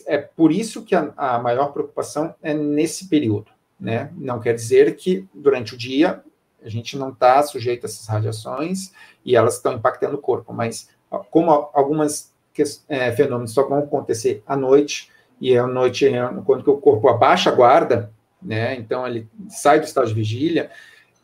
é 0.06 0.18
por 0.18 0.52
isso 0.52 0.84
que 0.84 0.94
a, 0.94 1.12
a, 1.16 1.38
maior 1.38 1.72
preocupação 1.72 2.34
é 2.42 2.54
nesse 2.54 3.08
período. 3.08 3.50
Né? 3.78 4.12
Não 4.16 4.40
quer 4.40 4.54
dizer 4.54 4.94
que 4.96 5.28
durante 5.34 5.74
o 5.74 5.78
dia 5.78 6.22
a 6.62 6.68
gente 6.68 6.96
não 6.96 7.10
está 7.10 7.42
sujeito 7.42 7.84
a 7.84 7.88
essas 7.88 8.06
radiações 8.06 8.92
e 9.24 9.34
elas 9.34 9.56
estão 9.56 9.72
impactando 9.72 10.16
o 10.16 10.20
corpo, 10.20 10.52
mas 10.52 10.88
como 11.30 11.50
algumas 11.72 12.32
que, 12.52 12.62
é, 12.88 13.10
fenômenos 13.12 13.52
só 13.52 13.66
vão 13.66 13.78
acontecer 13.78 14.42
à 14.46 14.56
noite, 14.56 15.10
e 15.40 15.56
à 15.56 15.66
noite, 15.66 16.06
é 16.06 16.20
quando 16.44 16.68
o 16.68 16.78
corpo 16.78 17.08
abaixa 17.08 17.48
a 17.50 17.54
guarda, 17.54 18.12
né, 18.42 18.74
então 18.74 19.06
ele 19.06 19.28
sai 19.48 19.80
do 19.80 19.86
estado 19.86 20.08
de 20.08 20.14
vigília, 20.14 20.70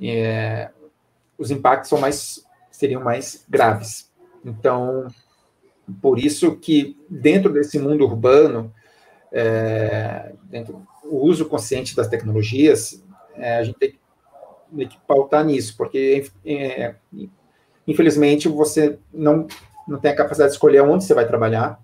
é, 0.01 0.71
os 1.37 1.51
impactos 1.51 1.91
são 1.91 1.99
mais, 1.99 2.45
seriam 2.71 3.03
mais 3.03 3.45
graves. 3.49 4.11
Então, 4.43 5.07
por 6.01 6.19
isso 6.19 6.57
que, 6.57 6.97
dentro 7.09 7.53
desse 7.53 7.79
mundo 7.79 8.05
urbano, 8.05 8.73
é, 9.33 10.33
dentro, 10.45 10.87
o 11.05 11.19
uso 11.25 11.47
consciente 11.47 11.95
das 11.95 12.09
tecnologias, 12.09 13.05
é, 13.35 13.59
a 13.59 13.63
gente 13.63 13.79
tem 13.79 13.91
que, 13.91 13.99
tem 14.77 14.89
que, 14.89 14.99
pautar 15.07 15.45
nisso, 15.45 15.77
porque, 15.77 16.27
é, 16.45 16.95
infelizmente, 17.87 18.49
você 18.49 18.99
não, 19.13 19.47
não 19.87 19.99
tem 19.99 20.11
a 20.11 20.17
capacidade 20.17 20.51
de 20.51 20.57
escolher 20.57 20.83
onde 20.83 21.05
você 21.05 21.15
vai 21.15 21.27
trabalhar, 21.27 21.81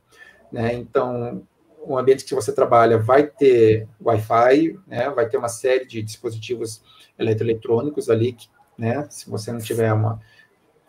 né? 0.50 0.74
Então, 0.74 1.42
o 1.84 1.98
ambiente 1.98 2.24
que 2.24 2.34
você 2.34 2.52
trabalha 2.52 2.98
vai 2.98 3.26
ter 3.26 3.88
Wi-Fi, 4.00 4.78
né? 4.86 5.10
vai 5.10 5.28
ter 5.28 5.36
uma 5.36 5.48
série 5.48 5.84
de 5.84 6.02
dispositivos 6.02 6.82
eletroeletrônicos 7.18 8.08
ali, 8.08 8.36
né? 8.78 9.06
Se 9.10 9.28
você 9.28 9.52
não 9.52 9.58
tiver 9.58 9.92
uma 9.92 10.20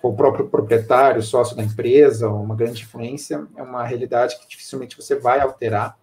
o 0.10 0.16
próprio 0.16 0.48
proprietário, 0.50 1.22
sócio 1.22 1.56
da 1.56 1.64
empresa, 1.64 2.30
uma 2.30 2.56
grande 2.56 2.84
influência, 2.84 3.48
é 3.56 3.64
uma 3.64 3.86
realidade 3.86 4.38
que 4.40 4.48
dificilmente 4.48 4.98
você 4.98 5.16
vai 5.16 5.40
alterar. 5.40 5.98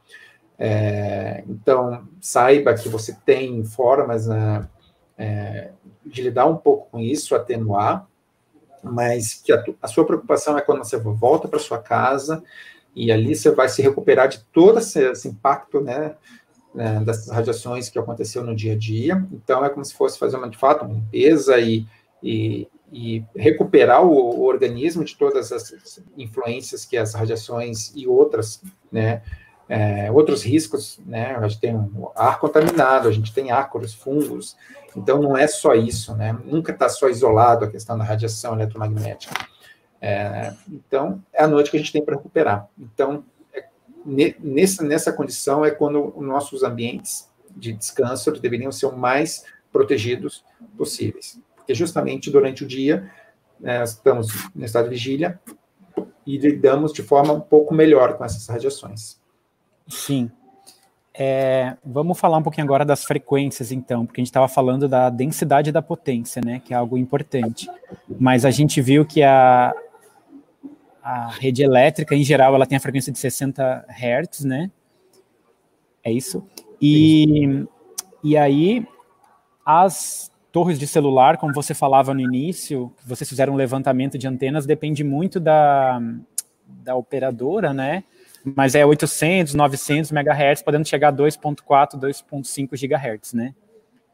É, 0.59 1.45
então, 1.47 2.07
saiba 2.21 2.75
que 2.75 2.89
você 2.89 3.17
tem 3.25 3.63
formas 3.65 4.27
né, 4.27 4.69
é, 5.19 5.71
de 6.05 6.23
lidar 6.23 6.47
um 6.47 6.57
pouco 6.57 6.89
com 6.91 6.99
isso, 6.99 7.35
atenuar, 7.35 8.07
mas 8.83 9.35
que 9.35 9.53
a, 9.53 9.63
a 9.83 9.89
sua 9.89 10.07
preocupação 10.07 10.57
é 10.57 10.63
quando 10.63 10.79
você 10.79 10.97
volta 10.97 11.47
para 11.47 11.59
sua 11.59 11.79
casa 11.79 12.43
e 12.95 13.13
ali 13.13 13.35
você 13.35 13.51
vai 13.51 13.69
se 13.69 13.83
recuperar 13.83 14.29
de 14.29 14.41
todo 14.53 14.79
esse, 14.79 14.99
esse 15.11 15.29
impacto, 15.29 15.81
né, 15.81 16.15
né, 16.75 17.01
dessas 17.05 17.29
radiações 17.29 17.89
que 17.89 17.99
aconteceu 17.99 18.43
no 18.43 18.55
dia 18.55 18.73
a 18.73 18.79
dia. 18.79 19.27
Então, 19.33 19.65
é 19.65 19.69
como 19.69 19.85
se 19.85 19.95
fosse 19.95 20.19
fazer 20.19 20.37
uma, 20.37 20.49
de 20.49 20.57
fato, 20.57 20.85
uma 20.85 20.95
limpeza 20.95 21.59
e, 21.59 21.87
e, 22.23 22.69
e 22.93 23.25
recuperar 23.37 24.03
o, 24.03 24.11
o, 24.11 24.43
organismo 24.43 25.05
de 25.05 25.17
todas 25.17 25.53
as 25.53 26.03
influências 26.17 26.85
que 26.85 26.97
as 26.97 27.15
radiações 27.15 27.93
e 27.95 28.07
outras, 28.07 28.63
né, 28.91 29.23
é, 29.69 30.11
outros 30.11 30.43
riscos, 30.43 30.99
né? 31.07 31.37
A 31.37 31.47
gente 31.47 31.61
tem 31.61 31.91
ar 32.17 32.41
contaminado, 32.41 33.09
a 33.09 33.13
gente 33.13 33.33
tem 33.33 33.53
ácaros, 33.53 33.95
fungos, 33.95 34.57
então 34.97 35.23
não 35.23 35.37
é 35.37 35.47
só 35.47 35.75
isso, 35.75 36.17
né? 36.17 36.37
Nunca 36.45 36.73
está 36.73 36.89
só 36.89 37.09
isolado 37.09 37.65
a 37.65 37.71
questão 37.71 37.97
da 37.97 38.03
radiação 38.03 38.55
eletromagnética. 38.55 39.33
É, 40.01 40.55
então, 40.69 41.23
é 41.33 41.45
a 41.45 41.47
noite 41.47 41.71
que 41.71 41.77
a 41.77 41.81
gente 41.81 41.93
tem 41.93 42.05
para 42.05 42.17
recuperar. 42.17 42.69
Então, 42.77 43.25
é, 43.55 43.65
nessa, 44.41 44.83
nessa 44.83 45.13
condição 45.13 45.65
é 45.65 45.71
quando 45.71 46.13
os 46.17 46.27
nossos 46.27 46.65
ambientes 46.65 47.31
de 47.55 47.73
descanso 47.73 48.33
deveriam 48.33 48.73
ser 48.73 48.87
o 48.87 48.97
mais 48.97 49.45
protegidos 49.71 50.45
possíveis. 50.77 51.39
Porque 51.71 51.75
justamente 51.77 52.33
durante 52.33 52.65
o 52.65 52.67
dia, 52.67 53.09
né, 53.61 53.85
estamos 53.85 54.51
no 54.53 54.65
estado 54.65 54.89
de 54.89 54.91
vigília 54.91 55.41
e 56.27 56.37
lidamos 56.37 56.93
de 56.93 57.01
forma 57.01 57.33
um 57.33 57.41
pouco 57.41 57.73
melhor 57.73 58.19
com 58.19 58.25
essas 58.25 58.45
radiações. 58.49 59.21
Sim. 59.87 60.29
É, 61.15 61.77
vamos 61.85 62.19
falar 62.19 62.39
um 62.39 62.43
pouquinho 62.43 62.65
agora 62.65 62.85
das 62.85 63.05
frequências, 63.05 63.71
então, 63.71 64.05
porque 64.05 64.21
a 64.21 64.23
gente 64.23 64.31
estava 64.31 64.49
falando 64.49 64.89
da 64.89 65.11
densidade 65.11 65.71
da 65.71 65.81
potência, 65.81 66.43
né, 66.45 66.61
que 66.65 66.75
é 66.75 66.77
algo 66.77 66.99
importante. 66.99 67.71
Mas 68.19 68.45
a 68.45 68.51
gente 68.51 68.81
viu 68.81 69.07
que 69.07 69.23
a, 69.23 69.73
a 71.01 71.29
rede 71.29 71.63
elétrica, 71.63 72.17
em 72.17 72.25
geral, 72.25 72.53
ela 72.53 72.67
tem 72.67 72.79
a 72.79 72.81
frequência 72.81 73.13
de 73.13 73.19
60 73.21 73.87
Hz, 73.89 74.45
né? 74.45 74.73
É 76.03 76.11
isso. 76.11 76.45
E, 76.83 77.65
e 78.25 78.37
aí, 78.37 78.85
as 79.65 80.31
torres 80.53 80.79
de 80.79 80.87
celular, 80.87 81.37
como 81.37 81.53
você 81.53 81.75
falava 81.75 82.13
no 82.13 82.21
início, 82.21 82.93
vocês 83.05 83.29
fizeram 83.29 83.53
um 83.53 83.57
levantamento 83.57 84.19
de 84.19 84.27
antenas, 84.27 84.67
depende 84.67 85.05
muito 85.05 85.39
da, 85.39 86.01
da 86.67 86.95
operadora, 86.97 87.73
né? 87.73 88.05
Mas 88.45 88.75
é 88.75 88.85
800, 88.85 89.55
900 89.55 90.11
MHz, 90.11 90.63
podendo 90.63 90.87
chegar 90.87 91.09
a 91.09 91.13
2.4, 91.13 91.99
2.5 91.99 92.71
GHz, 92.71 93.35
né? 93.35 93.55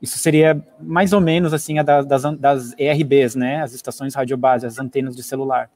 Isso 0.01 0.19
seria 0.19 0.63
mais 0.81 1.13
ou 1.13 1.21
menos 1.21 1.55
assim 1.55 1.79
a 1.79 1.83
das, 1.83 2.23
das 2.39 2.75
ERBs, 2.79 3.35
né? 3.35 3.63
As 3.63 3.73
estações 3.73 4.15
radiobase, 4.15 4.67
as 4.67 4.79
antenas 4.79 5.17
de 5.17 5.23
celular. 5.23 5.71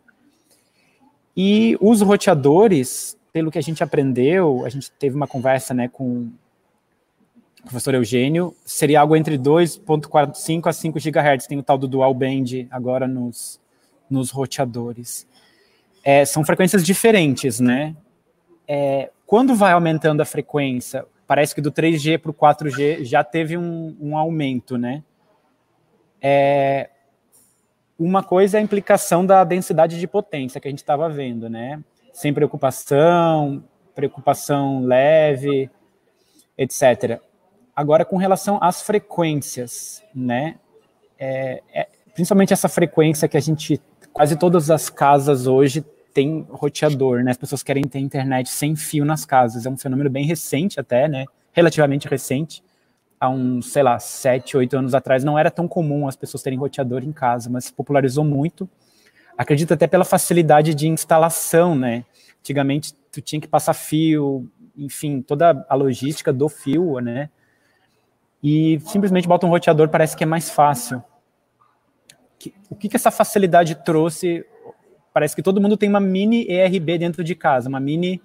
E 1.37 1.77
os 1.81 2.03
roteadores, 2.03 3.17
pelo 3.33 3.51
que 3.51 3.59
a 3.59 3.63
gente 3.63 3.83
aprendeu, 3.83 4.65
a 4.67 4.69
gente 4.69 4.91
teve 4.93 5.17
uma 5.17 5.27
conversa 5.27 5.73
né, 5.73 5.89
com 5.89 6.31
professor 7.63 7.95
Eugênio, 7.95 8.55
seria 8.65 9.01
algo 9.01 9.17
entre 9.17 9.39
2.45 9.39 10.67
a 10.67 10.73
5 10.73 10.99
GHz. 10.99 11.47
Tem 11.47 11.59
o 11.59 11.63
tal 11.63 11.79
do 11.79 11.89
dual 11.89 12.13
band 12.15 12.67
agora 12.71 13.07
nos, 13.07 13.61
nos 14.09 14.31
roteadores. 14.31 15.27
É, 16.03 16.25
são 16.25 16.45
frequências 16.45 16.85
diferentes, 16.85 17.61
né? 17.61 17.95
É, 18.67 19.11
quando 19.27 19.55
vai 19.55 19.73
aumentando 19.73 20.21
a 20.21 20.25
frequência, 20.25 21.05
parece 21.27 21.55
que 21.55 21.61
do 21.61 21.71
3G 21.71 22.19
para 22.19 22.31
o 22.31 22.35
4G 22.35 23.05
já 23.05 23.23
teve 23.23 23.57
um, 23.57 23.97
um 24.01 24.17
aumento, 24.17 24.77
né? 24.77 25.05
É, 26.21 26.91
uma 27.99 28.23
coisa 28.23 28.57
é 28.57 28.61
a 28.61 28.63
implicação 28.63 29.25
da 29.27 29.45
densidade 29.45 30.01
de 30.01 30.07
potência 30.07 30.61
que 30.61 30.67
a 30.67 30.71
gente 30.71 30.79
estava 30.79 31.09
vendo, 31.09 31.49
né? 31.51 31.83
Sem 32.13 32.33
preocupação, 32.33 33.63
preocupação 33.95 34.85
leve, 34.85 35.71
etc. 36.57 37.21
Agora, 37.81 38.05
com 38.05 38.19
relação 38.19 38.59
às 38.61 38.83
frequências, 38.83 40.03
né? 40.15 40.57
É, 41.19 41.63
é, 41.73 41.89
principalmente 42.13 42.53
essa 42.53 42.69
frequência 42.69 43.27
que 43.27 43.39
a 43.39 43.41
gente, 43.41 43.81
quase 44.13 44.37
todas 44.37 44.71
as 44.71 44.91
casas 44.91 45.47
hoje 45.47 45.83
tem 46.13 46.47
roteador, 46.51 47.23
né? 47.25 47.31
As 47.31 47.39
pessoas 47.39 47.63
querem 47.63 47.83
ter 47.85 47.99
internet 47.99 48.51
sem 48.51 48.77
fio 48.77 49.03
nas 49.03 49.25
casas. 49.25 49.65
É 49.65 49.71
um 49.71 49.79
fenômeno 49.79 50.11
bem 50.11 50.27
recente 50.27 50.79
até, 50.79 51.09
né? 51.09 51.25
Relativamente 51.53 52.07
recente 52.07 52.63
há 53.19 53.31
uns, 53.31 53.73
sei 53.73 53.83
lá, 53.83 53.99
sete, 53.99 54.59
oito 54.59 54.77
anos 54.77 54.95
atrás, 54.95 55.25
não 55.25 55.39
era 55.39 55.51
tão 55.51 55.67
comum 55.67 56.07
as 56.07 56.17
pessoas 56.17 56.43
terem 56.43 56.59
roteador 56.59 57.03
em 57.03 57.13
casa, 57.13 57.49
mas 57.49 57.65
se 57.65 57.73
popularizou 57.73 58.25
muito. 58.25 58.69
Acredito 59.39 59.73
até 59.73 59.87
pela 59.87 60.05
facilidade 60.05 60.75
de 60.75 60.87
instalação, 60.87 61.75
né? 61.75 62.05
Antigamente, 62.41 62.93
tu 63.11 63.23
tinha 63.23 63.41
que 63.41 63.49
passar 63.49 63.73
fio, 63.73 64.47
enfim, 64.77 65.23
toda 65.23 65.65
a 65.67 65.75
logística 65.75 66.31
do 66.31 66.47
fio, 66.47 67.01
né? 67.01 67.31
E 68.43 68.81
simplesmente 68.87 69.29
bota 69.29 69.47
um 69.47 69.51
roteador, 69.51 69.89
parece 69.89 70.17
que 70.17 70.25
é 70.25 70.27
mais 70.27 70.51
fácil. 70.51 71.03
O 72.71 72.75
que, 72.75 72.89
que 72.89 72.97
essa 72.97 73.11
facilidade 73.11 73.75
trouxe? 73.85 74.47
Parece 75.13 75.37
que 75.37 75.43
todo 75.43 75.61
mundo 75.61 75.77
tem 75.77 75.89
uma 75.89 76.01
mini 76.01 76.47
ERB 76.49 76.99
dentro 76.99 77.23
de 77.23 77.35
casa, 77.35 77.69
uma 77.69 77.81
mini 77.81 78.21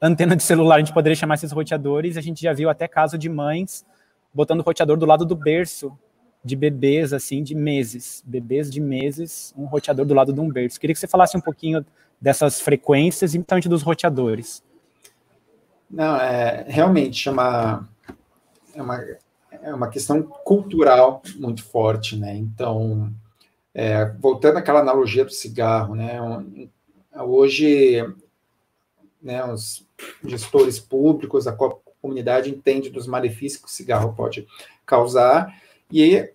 antena 0.00 0.36
de 0.36 0.42
celular, 0.42 0.76
a 0.76 0.78
gente 0.78 0.92
poderia 0.92 1.16
chamar 1.16 1.34
esses 1.34 1.50
roteadores. 1.50 2.16
A 2.16 2.20
gente 2.20 2.42
já 2.42 2.52
viu 2.52 2.68
até 2.68 2.86
caso 2.86 3.18
de 3.18 3.28
mães 3.28 3.84
botando 4.32 4.60
o 4.60 4.62
roteador 4.62 4.96
do 4.96 5.06
lado 5.06 5.24
do 5.24 5.34
berço 5.34 5.96
de 6.44 6.54
bebês, 6.54 7.12
assim, 7.12 7.42
de 7.42 7.54
meses. 7.54 8.22
Bebês 8.24 8.70
de 8.70 8.80
meses, 8.80 9.52
um 9.56 9.64
roteador 9.64 10.06
do 10.06 10.14
lado 10.14 10.32
de 10.32 10.40
um 10.40 10.48
berço. 10.48 10.78
Queria 10.78 10.94
que 10.94 11.00
você 11.00 11.08
falasse 11.08 11.36
um 11.36 11.40
pouquinho 11.40 11.84
dessas 12.20 12.60
frequências 12.60 13.34
e 13.34 13.38
principalmente 13.38 13.68
dos 13.68 13.82
roteadores. 13.82 14.62
Não, 15.90 16.16
é 16.16 16.64
realmente 16.68 17.28
é 17.28 17.32
uma, 17.32 17.88
é 18.74 18.82
uma, 18.82 19.04
é 19.62 19.74
uma 19.74 19.88
questão 19.88 20.22
cultural 20.22 21.22
muito 21.36 21.64
forte, 21.64 22.16
né? 22.16 22.36
Então, 22.36 23.12
é, 23.74 24.06
voltando 24.18 24.56
àquela 24.56 24.80
analogia 24.80 25.24
do 25.24 25.32
cigarro, 25.32 25.94
né? 25.94 26.18
Hoje, 27.14 28.02
né, 29.22 29.44
os 29.44 29.86
gestores 30.24 30.78
públicos, 30.78 31.46
a 31.46 31.56
comunidade 32.00 32.50
entende 32.50 32.90
dos 32.90 33.06
malefícios 33.06 33.60
que 33.60 33.68
o 33.68 33.70
cigarro 33.70 34.14
pode 34.14 34.46
causar, 34.84 35.54
e 35.90 36.30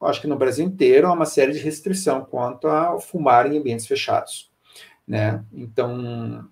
acho 0.00 0.20
que 0.20 0.26
no 0.26 0.36
Brasil 0.36 0.64
inteiro 0.64 1.08
há 1.08 1.12
uma 1.12 1.26
série 1.26 1.52
de 1.52 1.58
restrição 1.58 2.24
quanto 2.24 2.68
a 2.68 3.00
fumar 3.00 3.50
em 3.50 3.58
ambientes 3.58 3.86
fechados, 3.86 4.50
né? 5.06 5.44
Então, 5.52 6.48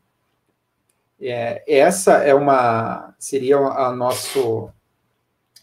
é, 1.20 1.62
essa 1.66 2.14
é 2.18 2.35
uma 2.35 3.14
seria 3.18 3.57
a 3.57 3.95
nosso 3.95 4.70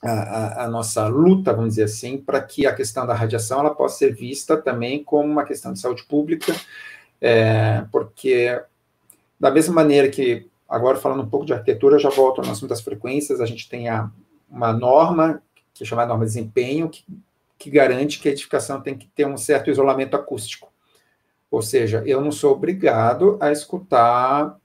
a, 0.02 0.66
a, 0.66 0.68
nossa 0.68 1.08
luta, 1.08 1.54
vamos 1.54 1.72
dizer 1.72 1.84
assim, 1.84 2.18
para 2.18 2.42
que 2.42 2.66
a 2.66 2.74
questão 2.74 3.06
da 3.06 3.14
radiação 3.14 3.60
ela 3.60 3.76
possa 3.76 4.00
ser 4.00 4.16
vista 4.16 4.58
também 4.58 5.04
como 5.04 5.32
uma 5.32 5.46
questão 5.46 5.74
de 5.74 5.80
saúde 5.80 6.04
pública, 6.04 6.56
é, 7.20 7.86
porque 7.92 8.62
da 9.40 9.52
mesma 9.52 9.76
maneira 9.76 10.10
que 10.10 10.50
Agora, 10.72 10.98
falando 10.98 11.24
um 11.24 11.30
pouco 11.30 11.46
de 11.46 11.52
arquitetura, 11.52 12.00
já 12.00 12.10
volto 12.10 12.42
no 12.42 12.50
assunto 12.50 12.70
das 12.70 12.80
frequências. 12.80 13.42
A 13.42 13.46
gente 13.46 13.68
tem 13.68 13.90
a, 13.90 14.10
uma 14.50 14.72
norma, 14.72 15.44
que 15.74 15.84
é 15.84 15.86
chamada 15.86 16.08
norma 16.08 16.24
de 16.24 16.32
desempenho, 16.32 16.88
que, 16.88 17.04
que 17.58 17.70
garante 17.70 18.22
que 18.22 18.30
a 18.30 18.32
edificação 18.32 18.80
tem 18.80 18.98
que 18.98 19.06
ter 19.08 19.28
um 19.28 19.36
certo 19.36 19.70
isolamento 19.70 20.16
acústico. 20.16 20.72
Ou 21.52 21.62
seja, 21.62 22.02
eu 22.06 22.22
não 22.22 22.32
sou 22.32 22.54
obrigado 22.54 23.38
a 23.42 23.52
escutar 23.52 24.58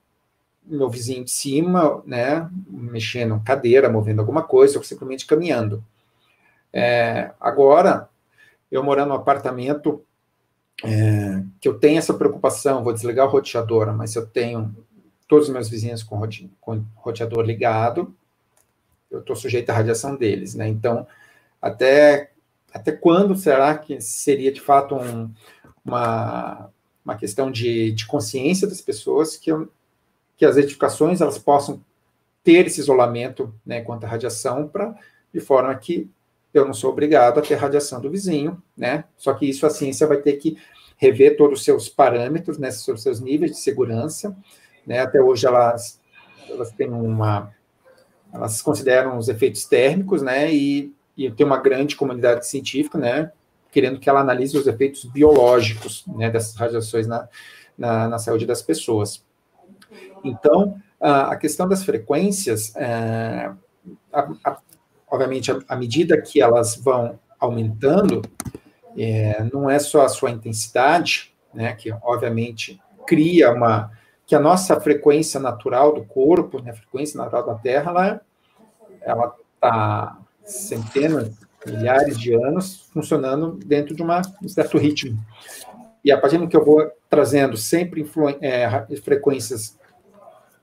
meu 0.67 0.89
vizinho 0.89 1.23
de 1.23 1.31
cima, 1.31 2.01
né, 2.05 2.49
mexendo 2.69 3.41
cadeira, 3.43 3.89
movendo 3.89 4.19
alguma 4.19 4.43
coisa, 4.43 4.77
ou 4.77 4.83
simplesmente 4.83 5.25
caminhando. 5.25 5.83
É, 6.73 7.31
agora, 7.39 8.09
eu 8.71 8.83
morando 8.83 9.09
num 9.09 9.15
apartamento 9.15 10.03
é, 10.83 11.43
que 11.59 11.67
eu 11.67 11.79
tenho 11.79 11.97
essa 11.97 12.13
preocupação, 12.13 12.83
vou 12.83 12.93
desligar 12.93 13.25
o 13.25 13.29
roteador, 13.29 13.93
mas 13.93 14.15
eu 14.15 14.25
tenho 14.25 14.75
todos 15.27 15.47
os 15.47 15.53
meus 15.53 15.69
vizinhos 15.69 16.03
com, 16.03 16.17
rote, 16.17 16.51
com 16.61 16.83
roteador 16.95 17.43
ligado, 17.43 18.13
eu 19.09 19.19
estou 19.19 19.35
sujeito 19.35 19.69
à 19.69 19.73
radiação 19.73 20.15
deles, 20.15 20.53
né? 20.53 20.67
Então, 20.67 21.07
até, 21.61 22.31
até 22.73 22.91
quando 22.91 23.35
será 23.35 23.77
que 23.77 23.99
seria 24.01 24.51
de 24.51 24.61
fato 24.61 24.95
um, 24.95 25.31
uma, 25.83 26.69
uma 27.03 27.15
questão 27.15 27.49
de, 27.49 27.91
de 27.93 28.05
consciência 28.05 28.67
das 28.67 28.81
pessoas 28.81 29.37
que, 29.37 29.51
eu, 29.51 29.69
que 30.37 30.45
as 30.45 30.55
edificações 30.55 31.19
elas 31.19 31.37
possam 31.37 31.83
ter 32.43 32.67
esse 32.67 32.79
isolamento 32.79 33.53
né, 33.65 33.81
quanto 33.81 34.05
à 34.05 34.07
radiação, 34.07 34.67
pra, 34.67 34.95
de 35.33 35.39
forma 35.41 35.75
que 35.75 36.09
eu 36.53 36.65
não 36.65 36.73
sou 36.73 36.91
obrigado 36.91 37.39
a 37.39 37.41
ter 37.41 37.55
radiação 37.55 37.99
do 37.99 38.09
vizinho, 38.09 38.61
né? 38.75 39.03
Só 39.17 39.33
que 39.33 39.45
isso 39.45 39.65
a 39.65 39.69
ciência 39.69 40.07
vai 40.07 40.17
ter 40.17 40.33
que 40.33 40.57
rever 40.95 41.37
todos 41.37 41.59
os 41.59 41.65
seus 41.65 41.89
parâmetros, 41.89 42.57
né, 42.57 42.69
os 42.69 43.03
seus 43.03 43.19
níveis 43.19 43.51
de 43.51 43.57
segurança, 43.57 44.35
né? 44.85 44.99
Até 44.99 45.21
hoje 45.21 45.45
elas, 45.45 45.99
elas 46.49 46.71
têm 46.71 46.89
uma. 46.89 47.51
Elas 48.33 48.61
consideram 48.61 49.17
os 49.17 49.27
efeitos 49.27 49.65
térmicos, 49.65 50.21
né? 50.21 50.53
E, 50.53 50.93
e 51.17 51.29
tem 51.29 51.45
uma 51.45 51.59
grande 51.59 51.95
comunidade 51.95 52.47
científica, 52.47 52.97
né? 52.97 53.31
Querendo 53.71 53.99
que 53.99 54.09
ela 54.09 54.21
analise 54.21 54.57
os 54.57 54.65
efeitos 54.65 55.03
biológicos 55.03 56.05
né, 56.07 56.29
dessas 56.29 56.55
radiações 56.55 57.05
na, 57.05 57.27
na, 57.77 58.07
na 58.07 58.17
saúde 58.17 58.45
das 58.45 58.61
pessoas. 58.61 59.26
Então, 60.23 60.75
a, 60.99 61.35
questão 61.35 61.67
das 61.67 61.83
frequências, 61.83 62.75
é, 62.75 63.51
a, 64.11 64.29
a, 64.43 64.57
obviamente, 65.09 65.51
à 65.67 65.75
medida 65.75 66.21
que 66.21 66.41
elas 66.41 66.75
vão 66.75 67.19
aumentando, 67.39 68.21
é, 68.97 69.43
não 69.53 69.69
é 69.69 69.79
só 69.79 70.05
a 70.05 70.09
sua 70.09 70.31
intensidade, 70.31 71.33
né, 71.53 71.73
que 71.73 71.91
obviamente 72.01 72.81
cria 73.05 73.51
uma, 73.51 73.91
que 74.25 74.35
a 74.35 74.39
nossa 74.39 74.79
frequência 74.79 75.39
natural 75.39 75.93
do 75.93 76.03
corpo, 76.03 76.61
né, 76.61 76.71
a 76.71 76.75
frequência 76.75 77.17
natural 77.17 77.45
da 77.45 77.55
Terra, 77.55 77.91
ela 77.91 78.21
ela 79.01 79.33
está 79.55 80.17
centenas, 80.43 81.31
milhares 81.65 82.19
de 82.19 82.33
anos 82.33 82.89
funcionando 82.93 83.53
dentro 83.65 83.95
de 83.95 84.01
uma, 84.01 84.21
um 84.41 84.47
certo 84.47 84.77
ritmo. 84.77 85.17
E 86.03 86.11
a 86.11 86.19
partir 86.19 86.37
do 86.37 86.47
que 86.47 86.55
eu 86.55 86.63
vou 86.63 86.89
trazendo 87.09 87.57
sempre 87.57 88.09
é, 88.41 88.69
frequências 89.01 89.76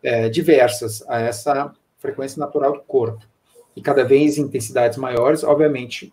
é, 0.04 0.28
diversas 0.28 1.02
a 1.08 1.18
essa 1.18 1.72
frequência 1.98 2.38
natural 2.38 2.74
do 2.74 2.82
corpo, 2.82 3.26
e 3.74 3.82
cada 3.82 4.04
vez 4.04 4.38
em 4.38 4.42
intensidades 4.42 4.98
maiores, 4.98 5.42
obviamente, 5.42 6.12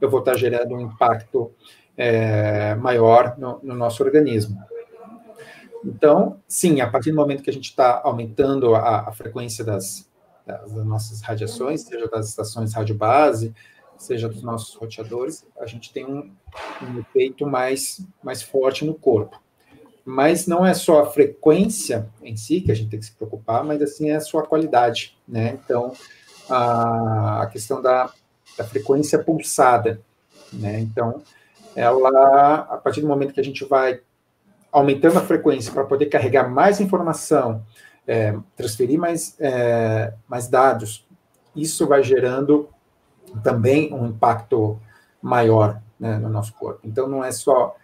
eu 0.00 0.10
vou 0.10 0.20
estar 0.20 0.36
gerando 0.36 0.74
um 0.74 0.80
impacto 0.80 1.52
é, 1.96 2.74
maior 2.74 3.36
no, 3.38 3.60
no, 3.62 3.74
nosso 3.74 4.02
organismo. 4.02 4.58
Então, 5.84 6.40
sim, 6.48 6.80
a 6.80 6.90
partir 6.90 7.10
do 7.10 7.16
momento 7.16 7.42
que 7.42 7.50
a 7.50 7.52
gente 7.52 7.70
está 7.70 8.00
aumentando 8.02 8.74
a, 8.74 9.08
a 9.08 9.12
frequência 9.12 9.64
das, 9.64 10.10
das, 10.44 10.72
nossas 10.84 11.20
radiações, 11.20 11.82
seja 11.82 12.08
das 12.08 12.28
estações 12.28 12.74
rádio 12.74 12.94
base, 12.94 13.54
seja 13.96 14.28
dos 14.28 14.42
nossos 14.42 14.74
roteadores, 14.74 15.46
a 15.58 15.66
gente 15.66 15.92
tem 15.92 16.04
um, 16.06 16.32
um 16.82 16.98
efeito 17.00 17.46
mais, 17.46 18.04
mais 18.22 18.42
forte 18.42 18.84
no 18.84 18.94
corpo. 18.94 19.40
Mas 20.10 20.44
não 20.46 20.66
é 20.66 20.74
só 20.74 21.02
a 21.02 21.06
frequência 21.06 22.08
em 22.20 22.36
si 22.36 22.60
que 22.60 22.72
a 22.72 22.74
gente 22.74 22.90
tem 22.90 22.98
que 22.98 23.06
se 23.06 23.12
preocupar, 23.12 23.62
mas 23.62 23.80
assim 23.80 24.10
é 24.10 24.16
a 24.16 24.20
sua 24.20 24.44
qualidade, 24.44 25.16
né? 25.26 25.56
Então, 25.64 25.92
a, 26.48 27.42
a 27.42 27.46
questão 27.46 27.80
da, 27.80 28.10
da 28.58 28.64
frequência 28.64 29.20
pulsada, 29.20 30.00
né? 30.52 30.80
Então, 30.80 31.22
ela, 31.76 32.54
a 32.68 32.76
partir 32.76 33.00
do 33.00 33.06
momento 33.06 33.32
que 33.32 33.40
a 33.40 33.44
gente 33.44 33.64
vai 33.64 34.00
aumentando 34.72 35.18
a 35.18 35.22
frequência 35.22 35.72
para 35.72 35.84
poder 35.84 36.06
carregar 36.06 36.50
mais 36.50 36.80
informação, 36.80 37.64
é, 38.04 38.36
transferir 38.56 38.98
mais, 38.98 39.36
é, 39.38 40.12
mais 40.26 40.48
dados, 40.48 41.06
isso 41.54 41.86
vai 41.86 42.02
gerando 42.02 42.68
também 43.44 43.94
um 43.94 44.08
impacto 44.08 44.80
maior 45.22 45.80
né, 46.00 46.18
no 46.18 46.28
nosso 46.28 46.52
corpo. 46.54 46.80
Então, 46.82 47.08
não 47.08 47.22
é 47.22 47.30
só 47.30 47.76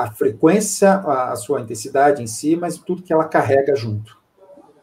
a 0.00 0.10
frequência, 0.10 0.92
a, 0.92 1.32
a 1.32 1.36
sua 1.36 1.60
intensidade 1.60 2.22
em 2.22 2.26
si, 2.26 2.56
mas 2.56 2.78
tudo 2.78 3.02
que 3.02 3.12
ela 3.12 3.26
carrega 3.26 3.76
junto. 3.76 4.18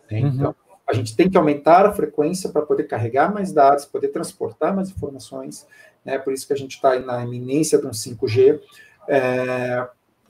Né? 0.09 0.22
Uhum. 0.22 0.28
Então, 0.28 0.55
a 0.88 0.93
gente 0.93 1.15
tem 1.15 1.28
que 1.28 1.38
aumentar 1.38 1.88
a 1.88 1.91
frequência 1.91 2.49
para 2.49 2.61
poder 2.61 2.84
carregar 2.84 3.34
mais 3.34 3.51
dados, 3.51 3.84
poder 3.84 4.09
transportar 4.09 4.76
mais 4.76 4.89
informações, 4.89 5.68
né? 6.05 6.18
Por 6.18 6.32
isso 6.32 6.47
que 6.47 6.53
a 6.53 6.55
gente 6.55 6.76
está 6.76 6.97
na 6.99 7.26
iminência 7.26 7.80
de 7.80 7.88
um 7.88 7.91
5G 7.91 8.61
é, 9.09 9.88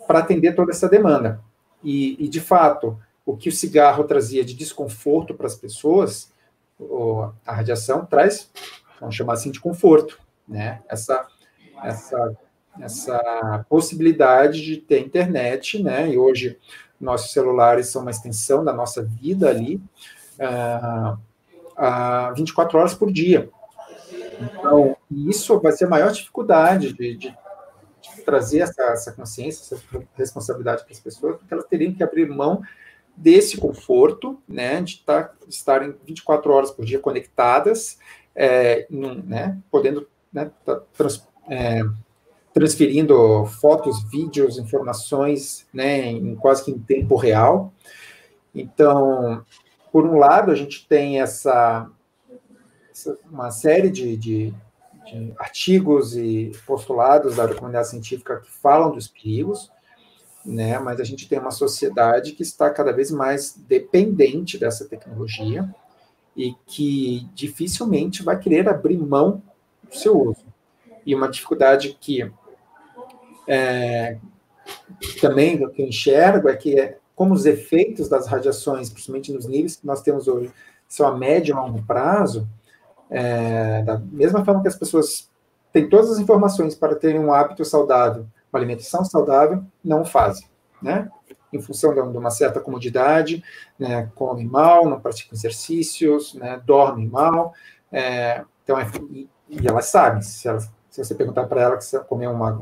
para 0.08 0.20
atender 0.20 0.56
toda 0.56 0.72
essa 0.72 0.88
demanda. 0.88 1.42
E, 1.84 2.16
e, 2.24 2.28
de 2.30 2.40
fato, 2.40 2.98
o 3.26 3.36
que 3.36 3.50
o 3.50 3.52
cigarro 3.52 4.06
trazia 4.06 4.44
de 4.44 4.56
desconforto 4.56 5.36
para 5.36 5.46
as 5.46 5.56
pessoas, 5.56 6.32
a 7.46 7.54
radiação 7.54 8.06
traz, 8.06 8.50
vamos 9.00 9.16
chamar 9.16 9.34
assim, 9.34 9.52
de 9.52 9.60
conforto, 9.60 10.18
né? 10.48 10.82
Essa, 10.90 11.28
essa, 11.84 12.36
essa 12.82 13.66
possibilidade 13.70 14.62
de 14.64 14.78
ter 14.78 15.00
internet, 15.00 15.82
né? 15.82 16.10
E 16.10 16.18
hoje 16.18 16.58
nossos 17.00 17.32
celulares 17.32 17.88
são 17.88 18.02
uma 18.02 18.12
extensão 18.12 18.64
da 18.64 18.74
nossa 18.74 19.04
vida 19.04 19.50
ali, 19.50 19.82
uh, 20.40 21.18
uh, 21.78 22.36
24 22.36 22.78
horas 22.78 22.94
por 22.94 23.12
dia. 23.12 23.50
Então, 24.40 24.96
isso 25.12 25.60
vai 25.60 25.72
ser 25.72 25.86
a 25.86 25.90
maior 25.90 26.12
dificuldade 26.12 26.94
de, 26.94 27.16
de, 27.16 27.30
de 27.30 28.22
trazer 28.24 28.60
essa, 28.60 28.84
essa, 28.84 29.12
consciência, 29.12 29.76
essa 29.76 29.84
responsabilidade 30.16 30.84
para 30.84 30.94
as 30.94 31.00
pessoas, 31.00 31.38
porque 31.38 31.54
elas 31.54 31.66
teriam 31.66 31.94
que 31.94 32.04
abrir 32.04 32.28
mão 32.28 32.62
desse 33.16 33.58
conforto, 33.58 34.40
né, 34.48 34.80
de 34.82 34.96
estar, 34.96 35.36
estarem 35.48 35.96
24 36.06 36.54
horas 36.54 36.72
por 36.72 36.86
dia 36.86 37.00
conectadas, 37.00 37.98
é, 38.36 38.86
num, 38.92 39.16
né, 39.16 39.58
podendo 39.72 40.08
né, 40.32 40.52
tá, 40.64 40.82
trans, 40.96 41.28
é, 41.50 41.82
transferindo 42.58 43.46
fotos, 43.46 44.02
vídeos, 44.10 44.58
informações, 44.58 45.68
né, 45.72 46.08
em 46.08 46.34
quase 46.34 46.66
que 46.66 46.72
em 46.72 46.80
tempo 46.80 47.16
real. 47.16 47.72
Então, 48.54 49.46
por 49.92 50.08
um 50.08 50.18
lado, 50.18 50.52
a 50.52 50.56
gente 50.56 50.88
tem 50.88 51.22
essa, 51.22 51.88
essa 52.90 53.16
uma 53.32 53.52
série 53.52 53.92
de, 53.92 54.18
de, 54.18 54.54
de, 55.06 55.34
artigos 55.38 56.18
e 56.18 56.52
postulados 56.66 57.36
da 57.36 57.48
comunidade 57.54 57.90
científica 57.90 58.42
que 58.42 58.50
falam 58.50 58.92
dos 58.92 59.08
perigos, 59.08 59.72
né? 60.44 60.80
Mas 60.80 61.00
a 61.00 61.04
gente 61.04 61.30
tem 61.30 61.38
uma 61.38 61.52
sociedade 61.52 62.32
que 62.32 62.42
está 62.42 62.72
cada 62.72 62.92
vez 62.92 63.12
mais 63.12 63.56
dependente 63.68 64.58
dessa 64.58 64.84
tecnologia 64.86 65.70
e 66.36 66.56
que 66.66 67.30
dificilmente 67.36 68.24
vai 68.24 68.40
querer 68.40 68.68
abrir 68.68 68.98
mão 68.98 69.44
do 69.88 69.96
seu 69.96 70.20
uso. 70.20 70.44
E 71.06 71.14
uma 71.14 71.30
dificuldade 71.30 71.96
que 72.02 72.32
é, 73.48 74.18
também 75.22 75.58
que 75.70 75.82
eu 75.82 75.88
enxergo 75.88 76.50
é 76.50 76.56
que 76.56 76.96
como 77.16 77.34
os 77.34 77.46
efeitos 77.46 78.08
das 78.08 78.28
radiações, 78.28 78.90
principalmente 78.90 79.34
nos 79.34 79.48
níveis 79.48 79.76
que 79.76 79.88
nós 79.88 80.02
temos 80.02 80.28
hoje, 80.28 80.52
são 80.88 81.08
a 81.08 81.18
médio 81.18 81.54
e 81.54 81.56
longo 81.56 81.82
prazo, 81.84 82.48
é, 83.10 83.82
da 83.84 83.98
mesma 83.98 84.46
forma 84.46 84.62
que 84.62 84.68
as 84.68 84.76
pessoas 84.76 85.30
têm 85.74 85.90
todas 85.90 86.12
as 86.12 86.20
informações 86.20 86.76
para 86.76 86.96
terem 86.96 87.20
um 87.20 87.34
hábito 87.34 87.66
saudável, 87.66 88.28
uma 88.52 88.60
alimentação 88.60 89.04
saudável, 89.04 89.64
não 89.84 90.06
fazem, 90.06 90.48
né? 90.82 91.10
Em 91.52 91.62
função 91.62 91.94
de 91.94 92.00
uma 92.00 92.30
certa 92.30 92.60
comodidade, 92.60 93.44
né, 93.80 94.12
comem 94.14 94.46
mal, 94.46 94.88
não 94.88 95.00
praticam 95.00 95.34
exercícios, 95.34 96.34
né, 96.34 96.62
dormem 96.66 97.08
mal, 97.08 97.54
é, 97.92 98.44
então, 98.64 98.78
é, 98.78 98.86
e, 99.10 99.30
e, 99.50 99.68
elas 99.68 99.86
sabem, 99.86 100.22
se, 100.22 100.48
elas, 100.48 100.70
se 100.90 101.04
você 101.04 101.16
perguntar 101.16 101.48
para 101.48 101.62
ela 101.62 101.78
que 101.78 101.86
você 101.86 101.98
comer 102.00 102.28
uma, 102.28 102.62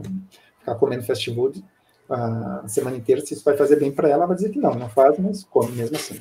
ficar 0.66 0.76
comendo 0.76 1.04
fast 1.04 1.34
food, 1.34 1.64
a 2.10 2.68
semana 2.68 2.98
inteira, 2.98 3.22
se 3.22 3.34
isso 3.34 3.44
vai 3.44 3.56
fazer 3.56 3.78
bem 3.78 3.92
para 3.92 4.08
ela, 4.08 4.18
ela 4.18 4.28
vai 4.28 4.36
dizer 4.36 4.50
que 4.50 4.60
não, 4.60 4.74
não 4.74 4.90
faz, 4.90 5.18
mas 5.18 5.44
come 5.44 5.72
mesmo 5.72 5.96
assim. 5.96 6.18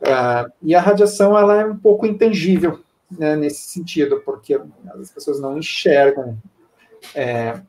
Uh, 0.00 0.52
e 0.62 0.74
a 0.74 0.80
radiação, 0.80 1.36
ela 1.36 1.60
é 1.60 1.64
um 1.64 1.76
pouco 1.76 2.06
intangível 2.06 2.80
né, 3.10 3.36
nesse 3.36 3.62
sentido, 3.68 4.22
porque 4.24 4.60
as 5.00 5.10
pessoas 5.10 5.40
não 5.40 5.58
enxergam, 5.58 6.38
é, 7.14 7.60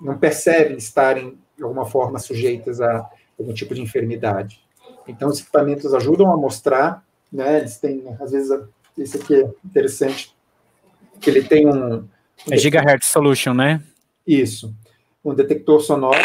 não 0.00 0.18
percebem 0.18 0.76
estarem, 0.76 1.38
de 1.56 1.62
alguma 1.62 1.84
forma, 1.84 2.18
sujeitas 2.18 2.80
a 2.80 3.08
algum 3.38 3.52
tipo 3.52 3.74
de 3.74 3.80
enfermidade. 3.80 4.62
Então, 5.06 5.28
os 5.28 5.40
equipamentos 5.40 5.92
ajudam 5.94 6.32
a 6.32 6.36
mostrar, 6.36 7.04
né, 7.32 7.58
eles 7.58 7.78
têm, 7.78 8.04
às 8.20 8.30
vezes, 8.30 8.50
esse 8.96 9.16
aqui 9.16 9.34
é 9.34 9.50
interessante, 9.64 10.36
que 11.20 11.30
ele 11.30 11.42
tem 11.42 11.66
um... 11.66 11.96
um 11.96 12.08
é 12.50 12.56
Gigahertz 12.56 13.06
Solution, 13.06 13.54
né? 13.54 13.82
Isso 14.26 14.74
um 15.24 15.34
detector 15.34 15.80
sonoro, 15.80 16.18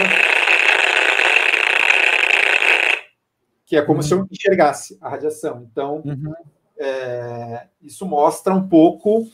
que 3.66 3.76
é 3.76 3.82
como 3.82 3.98
uhum. 3.98 4.04
se 4.04 4.14
eu 4.14 4.28
enxergasse 4.32 4.98
a 5.02 5.10
radiação. 5.10 5.68
Então, 5.70 6.02
uhum. 6.06 6.34
é, 6.80 7.68
isso 7.82 8.06
mostra 8.06 8.54
um 8.54 8.68
pouco, 8.68 9.28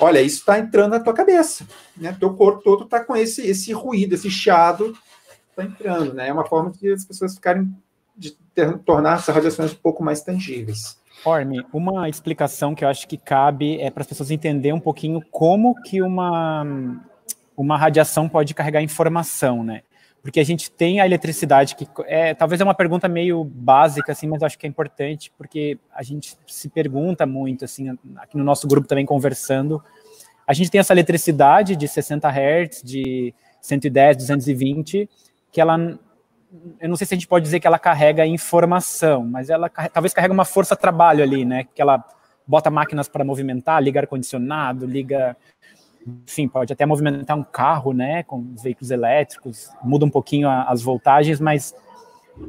olha, 0.00 0.20
isso 0.22 0.38
está 0.38 0.58
entrando 0.58 0.92
na 0.92 1.00
tua 1.00 1.12
cabeça, 1.12 1.66
né? 1.96 2.16
Teu 2.18 2.34
corpo 2.34 2.62
todo 2.62 2.84
está 2.84 3.04
com 3.04 3.14
esse, 3.14 3.46
esse 3.46 3.72
ruído, 3.72 4.14
esse 4.14 4.30
chiado 4.30 4.96
está 5.50 5.62
entrando, 5.62 6.14
né? 6.14 6.28
É 6.28 6.32
uma 6.32 6.46
forma 6.46 6.70
de 6.70 6.92
as 6.92 7.04
pessoas 7.04 7.34
ficarem, 7.34 7.70
de 8.16 8.32
ter, 8.54 8.78
tornar 8.78 9.18
essas 9.18 9.34
radiações 9.34 9.72
um 9.72 9.76
pouco 9.76 10.02
mais 10.02 10.22
tangíveis. 10.22 10.98
Orme, 11.24 11.64
uma 11.72 12.08
explicação 12.08 12.74
que 12.74 12.84
eu 12.84 12.88
acho 12.88 13.06
que 13.06 13.16
cabe 13.16 13.80
é 13.80 13.90
para 13.90 14.02
as 14.02 14.06
pessoas 14.06 14.30
entenderem 14.30 14.76
um 14.76 14.80
pouquinho 14.80 15.22
como 15.30 15.74
que 15.82 16.02
uma 16.02 16.64
uma 17.56 17.76
radiação 17.76 18.28
pode 18.28 18.54
carregar 18.54 18.82
informação, 18.82 19.62
né? 19.62 19.82
Porque 20.22 20.40
a 20.40 20.44
gente 20.44 20.70
tem 20.70 21.00
a 21.00 21.06
eletricidade 21.06 21.76
que 21.76 21.86
é 22.06 22.32
talvez 22.32 22.60
é 22.60 22.64
uma 22.64 22.74
pergunta 22.74 23.06
meio 23.08 23.44
básica 23.44 24.12
assim, 24.12 24.26
mas 24.26 24.40
eu 24.40 24.46
acho 24.46 24.58
que 24.58 24.66
é 24.66 24.68
importante 24.68 25.30
porque 25.36 25.78
a 25.94 26.02
gente 26.02 26.36
se 26.46 26.68
pergunta 26.68 27.26
muito 27.26 27.64
assim, 27.64 27.90
aqui 28.16 28.36
no 28.36 28.44
nosso 28.44 28.66
grupo 28.66 28.88
também 28.88 29.04
conversando, 29.04 29.82
a 30.46 30.54
gente 30.54 30.70
tem 30.70 30.78
essa 30.78 30.94
eletricidade 30.94 31.76
de 31.76 31.86
60 31.86 32.28
Hz, 32.28 32.82
de 32.82 33.34
110, 33.60 34.16
220, 34.16 35.08
que 35.52 35.60
ela 35.60 35.78
eu 36.80 36.88
não 36.88 36.96
sei 36.96 37.06
se 37.06 37.14
a 37.14 37.16
gente 37.16 37.26
pode 37.26 37.44
dizer 37.44 37.60
que 37.60 37.66
ela 37.66 37.78
carrega 37.78 38.24
informação, 38.24 39.24
mas 39.24 39.50
ela 39.50 39.68
talvez 39.68 40.14
carrega 40.14 40.32
uma 40.32 40.44
força-trabalho 40.44 41.22
ali, 41.22 41.44
né? 41.44 41.66
Que 41.74 41.82
ela 41.82 42.04
bota 42.46 42.70
máquinas 42.70 43.08
para 43.08 43.24
movimentar, 43.24 43.82
liga 43.82 44.00
ar-condicionado, 44.00 44.86
liga 44.86 45.36
enfim, 46.06 46.48
pode 46.48 46.72
até 46.72 46.84
movimentar 46.84 47.36
um 47.36 47.44
carro, 47.44 47.92
né, 47.92 48.22
com 48.22 48.52
os 48.54 48.62
veículos 48.62 48.90
elétricos, 48.90 49.70
muda 49.82 50.04
um 50.04 50.10
pouquinho 50.10 50.48
a, 50.48 50.64
as 50.64 50.82
voltagens, 50.82 51.40
mas 51.40 51.74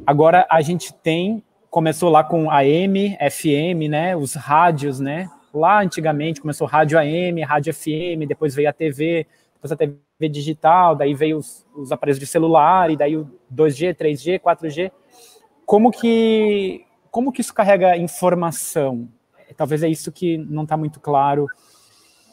agora 0.06 0.46
a 0.50 0.60
gente 0.60 0.92
tem, 0.92 1.42
começou 1.70 2.10
lá 2.10 2.22
com 2.22 2.50
AM, 2.50 3.16
FM, 3.30 3.88
né, 3.88 4.16
os 4.16 4.34
rádios, 4.34 5.00
né, 5.00 5.30
lá 5.52 5.82
antigamente 5.82 6.40
começou 6.40 6.66
rádio 6.66 6.98
AM, 6.98 7.42
rádio 7.42 7.72
FM, 7.72 8.26
depois 8.28 8.54
veio 8.54 8.68
a 8.68 8.72
TV, 8.72 9.26
depois 9.54 9.72
a 9.72 9.76
TV 9.76 10.28
digital, 10.28 10.94
daí 10.94 11.14
veio 11.14 11.38
os, 11.38 11.66
os 11.74 11.92
aparelhos 11.92 12.18
de 12.20 12.26
celular, 12.26 12.90
e 12.90 12.96
daí 12.96 13.16
o 13.16 13.30
2G, 13.54 13.94
3G, 13.94 14.38
4G, 14.40 14.90
como 15.64 15.90
que 15.90 16.84
como 17.10 17.32
que 17.32 17.40
isso 17.40 17.54
carrega 17.54 17.96
informação? 17.96 19.08
Talvez 19.56 19.82
é 19.82 19.88
isso 19.88 20.12
que 20.12 20.36
não 20.36 20.64
está 20.64 20.76
muito 20.76 21.00
claro. 21.00 21.46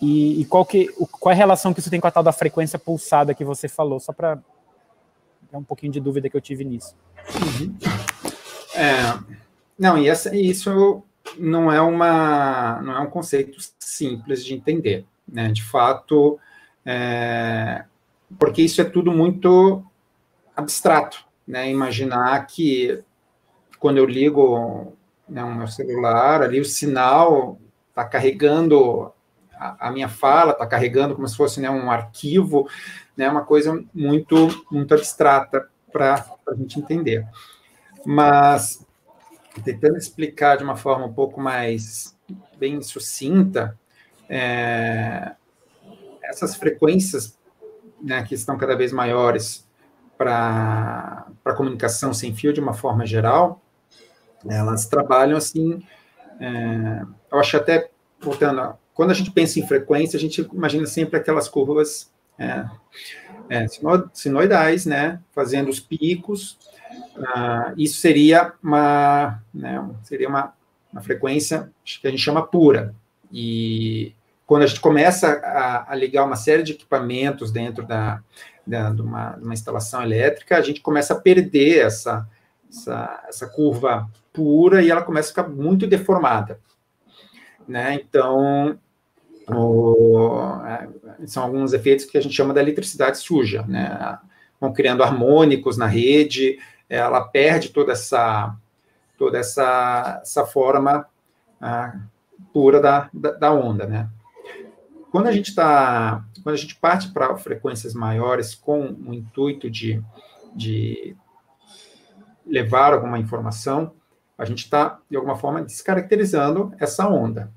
E, 0.03 0.41
e, 0.41 0.45
qual, 0.45 0.65
que, 0.65 0.87
qual 1.09 1.31
é 1.31 1.33
a 1.33 1.37
relação 1.37 1.73
que 1.73 1.79
isso 1.79 1.89
tem 1.89 2.01
com 2.01 2.07
a 2.07 2.11
tal 2.11 2.21
da 2.21 2.33
frequência 2.33 2.77
pulsada 2.77 3.33
que 3.33 3.45
você 3.45 3.69
falou? 3.69 4.01
Só 4.01 4.11
para 4.11 4.37
dar 5.49 5.57
um 5.57 5.63
pouquinho 5.63 5.93
de 5.93 6.01
dúvida 6.01 6.29
que 6.29 6.35
eu 6.35 6.41
tive 6.41 6.65
nisso. 6.65 6.93
Uhum. 7.33 7.77
É, 8.75 9.17
não, 9.79 9.97
e 9.97 10.09
essa, 10.09 10.35
isso 10.35 11.03
não 11.39 11.71
é, 11.71 11.79
uma, 11.79 12.81
não 12.81 12.97
é 12.97 12.99
um 12.99 13.09
conceito 13.09 13.57
simples 13.79 14.43
de 14.43 14.53
entender. 14.53 15.05
Né? 15.25 15.53
De 15.53 15.63
fato, 15.63 16.37
é, 16.85 17.85
porque 18.37 18.61
isso 18.61 18.81
é 18.81 18.83
tudo 18.83 19.09
muito 19.09 19.85
abstrato. 20.53 21.23
Né? 21.47 21.71
Imaginar 21.71 22.45
que 22.45 23.01
quando 23.79 23.99
eu 23.99 24.05
ligo 24.05 24.91
né, 25.29 25.45
o 25.45 25.55
meu 25.55 25.67
celular, 25.69 26.41
ali 26.41 26.59
o 26.59 26.65
sinal 26.65 27.57
está 27.87 28.03
carregando 28.03 29.12
a, 29.79 29.91
minha 29.91 30.09
fala, 30.09 30.51
está 30.51 30.65
carregando 30.65 31.15
como 31.15 31.27
se 31.27 31.35
fosse 31.35 31.59
né, 31.59 31.69
um 31.69 31.89
arquivo, 31.89 32.67
né, 33.15 33.29
uma 33.29 33.43
coisa 33.43 33.83
muito, 33.93 34.65
muito 34.71 34.93
abstrata 34.93 35.67
para 35.91 36.25
a 36.47 36.55
gente 36.55 36.79
entender. 36.79 37.27
Mas, 38.05 38.85
tentando 39.63 39.97
explicar 39.97 40.57
de 40.57 40.63
uma 40.63 40.75
forma 40.75 41.05
um 41.05 41.13
pouco 41.13 41.39
mais 41.39 42.17
bem 42.57 42.81
sucinta, 42.81 43.77
é, 44.27 45.33
essas 46.23 46.55
frequências 46.55 47.37
né, 48.01 48.23
que 48.23 48.35
estão 48.35 48.57
cada 48.57 48.75
vez 48.75 48.91
maiores 48.91 49.67
para 50.17 51.27
a 51.45 51.53
comunicação 51.53 52.13
sem 52.13 52.35
fio 52.35 52.53
de 52.53 52.59
uma 52.59 52.73
forma 52.73 53.05
geral, 53.05 53.61
elas 54.49 54.87
trabalham 54.87 55.37
assim, 55.37 55.81
é, 56.39 57.03
eu 57.31 57.39
acho 57.39 57.55
até, 57.57 57.89
voltando, 58.19 58.77
quando 58.93 59.11
a 59.11 59.13
gente 59.13 59.31
pensa 59.31 59.59
em 59.59 59.67
frequência, 59.67 60.17
a 60.17 60.19
gente 60.19 60.47
imagina 60.53 60.85
sempre 60.85 61.19
aquelas 61.19 61.47
curvas 61.47 62.11
é, 62.37 62.65
é, 63.49 63.65
sinoidais, 64.13 64.85
né, 64.85 65.19
fazendo 65.33 65.69
os 65.69 65.79
picos, 65.79 66.57
ah, 67.17 67.73
isso 67.77 67.99
seria 67.99 68.53
uma, 68.61 69.41
né, 69.53 69.83
seria 70.03 70.29
uma, 70.29 70.53
uma 70.91 71.01
frequência 71.01 71.71
que 71.83 72.07
a 72.07 72.09
gente 72.09 72.21
chama 72.21 72.45
pura, 72.45 72.93
e 73.31 74.13
quando 74.45 74.63
a 74.63 74.67
gente 74.67 74.81
começa 74.81 75.39
a, 75.39 75.91
a 75.91 75.95
ligar 75.95 76.25
uma 76.25 76.35
série 76.35 76.63
de 76.63 76.73
equipamentos 76.73 77.51
dentro 77.51 77.85
da, 77.85 78.21
da, 78.65 78.91
de, 78.91 79.01
uma, 79.01 79.31
de 79.31 79.43
uma 79.43 79.53
instalação 79.53 80.03
elétrica, 80.03 80.57
a 80.57 80.61
gente 80.61 80.81
começa 80.81 81.13
a 81.13 81.19
perder 81.19 81.85
essa, 81.85 82.27
essa, 82.69 83.23
essa 83.27 83.47
curva 83.47 84.09
pura 84.31 84.81
e 84.81 84.89
ela 84.89 85.01
começa 85.01 85.29
a 85.29 85.31
ficar 85.31 85.47
muito 85.47 85.87
deformada. 85.87 86.59
Né? 87.67 87.95
Então, 87.95 88.77
o, 89.49 90.61
é, 90.65 90.87
são 91.25 91.43
alguns 91.43 91.73
efeitos 91.73 92.05
que 92.05 92.17
a 92.17 92.21
gente 92.21 92.35
chama 92.35 92.53
da 92.53 92.61
eletricidade 92.61 93.17
suja, 93.17 93.63
né? 93.67 94.17
Vão 94.59 94.71
criando 94.71 95.03
harmônicos 95.03 95.77
na 95.77 95.87
rede, 95.87 96.59
ela 96.89 97.21
perde 97.21 97.69
toda 97.69 97.91
essa 97.91 98.55
toda 99.17 99.37
essa, 99.37 100.19
essa 100.21 100.45
forma 100.45 101.05
ah, 101.61 101.95
pura 102.51 102.81
da, 102.81 103.09
da, 103.13 103.31
da, 103.31 103.53
onda, 103.53 103.85
né? 103.85 104.09
Quando 105.11 105.27
a 105.27 105.31
gente 105.31 105.49
está 105.49 106.23
quando 106.43 106.55
a 106.55 106.57
gente 106.57 106.75
parte 106.75 107.11
para 107.11 107.37
frequências 107.37 107.93
maiores 107.93 108.53
com 108.55 108.95
o 109.05 109.13
intuito 109.13 109.69
de, 109.69 110.01
de 110.55 111.15
levar 112.45 112.93
alguma 112.93 113.17
informação, 113.17 113.93
a 114.37 114.45
gente 114.45 114.65
está, 114.65 114.99
de 115.09 115.15
alguma 115.15 115.37
forma, 115.37 115.61
descaracterizando 115.61 116.73
essa 116.79 117.07
onda. 117.07 117.51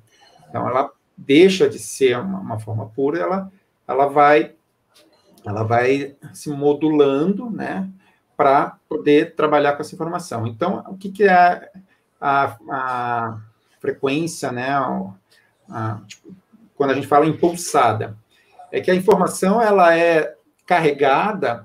Então, 0.49 0.68
ela 0.68 0.91
deixa 1.17 1.69
de 1.69 1.79
ser 1.79 2.19
uma, 2.19 2.41
uma, 2.41 2.59
forma 2.59 2.87
pura, 2.87 3.19
ela, 3.19 3.53
ela 3.87 4.07
vai 4.07 4.55
ela 5.45 5.62
vai 5.62 6.17
se 6.33 6.51
modulando, 6.51 7.49
né, 7.49 7.89
para 8.37 8.79
poder 8.89 9.37
trabalhar 9.37 9.75
com 9.75 9.83
essa 9.83 9.95
informação. 9.95 10.45
Então, 10.45 10.85
o 10.89 10.97
que, 10.97 11.09
que 11.11 11.23
é 11.23 11.71
a, 12.21 12.57
a 12.69 13.41
frequência, 13.79 14.51
né, 14.51 14.71
a, 15.71 16.01
tipo, 16.05 16.35
quando 16.75 16.91
a 16.91 16.95
gente 16.95 17.07
fala 17.07 17.27
em 17.27 17.37
pulsada? 17.37 18.17
É 18.73 18.81
que 18.81 18.91
a 18.91 18.95
informação 18.95 19.62
ela 19.62 19.97
é 19.97 20.37
carregada 20.67 21.64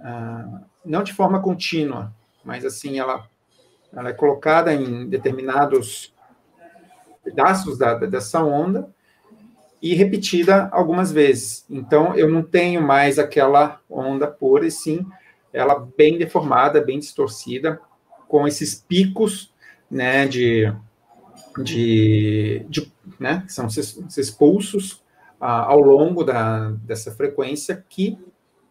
ah, 0.00 0.60
não 0.84 1.02
de 1.02 1.12
forma 1.12 1.40
contínua, 1.40 2.12
mas 2.44 2.64
assim 2.64 2.98
ela 2.98 3.26
ela 3.96 4.08
é 4.08 4.12
colocada 4.12 4.74
em 4.74 5.08
determinados 5.08 6.13
pedaços 7.24 7.78
da, 7.78 7.94
dessa 7.94 8.44
onda 8.44 8.88
e 9.80 9.94
repetida 9.94 10.68
algumas 10.72 11.10
vezes. 11.10 11.64
Então, 11.68 12.14
eu 12.14 12.28
não 12.28 12.42
tenho 12.42 12.80
mais 12.80 13.18
aquela 13.18 13.80
onda 13.88 14.26
pura, 14.26 14.66
e 14.66 14.70
sim 14.70 15.04
ela 15.52 15.88
bem 15.96 16.18
deformada, 16.18 16.80
bem 16.80 16.98
distorcida, 16.98 17.80
com 18.26 18.46
esses 18.46 18.74
picos 18.74 19.52
né, 19.90 20.26
de, 20.26 20.72
de, 21.62 22.66
de 22.68 22.92
né, 23.20 23.44
são 23.48 23.66
esses, 23.66 23.96
esses 24.08 24.30
pulsos 24.30 25.02
ah, 25.40 25.64
ao 25.64 25.80
longo 25.80 26.24
da, 26.24 26.70
dessa 26.82 27.12
frequência 27.12 27.84
que 27.88 28.18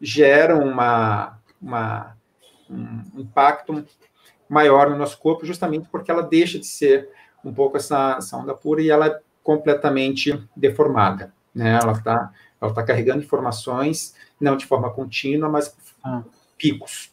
geram 0.02 0.68
uma, 0.68 1.40
uma, 1.62 2.18
um 2.70 3.22
impacto 3.22 3.86
maior 4.50 4.90
no 4.90 4.98
nosso 4.98 5.18
corpo, 5.18 5.46
justamente 5.46 5.88
porque 5.90 6.12
ela 6.12 6.24
deixa 6.24 6.60
de 6.60 6.68
ser 6.68 7.10
um 7.44 7.54
pouco 7.54 7.78
essa, 7.78 8.16
essa 8.18 8.38
onda 8.38 8.54
pura 8.54 8.82
e 8.82 8.90
ela 8.90 9.08
é 9.08 9.20
completamente 9.44 10.42
deformada. 10.56 11.34
Né? 11.54 11.80
Ela 11.82 11.94
está 11.94 12.32
ela 12.64 12.74
tá 12.74 12.82
carregando 12.82 13.24
informações, 13.24 14.16
não 14.40 14.56
de 14.56 14.66
forma 14.66 14.90
contínua, 14.90 15.50
mas 15.50 15.76
ah. 16.02 16.24
picos. 16.58 17.12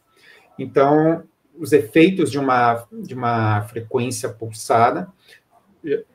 Então, 0.56 1.24
os 1.58 1.72
efeitos 1.72 2.30
de 2.30 2.38
uma, 2.38 2.86
de 2.92 3.14
uma 3.14 3.62
frequência 3.62 4.28
pulsada 4.28 5.08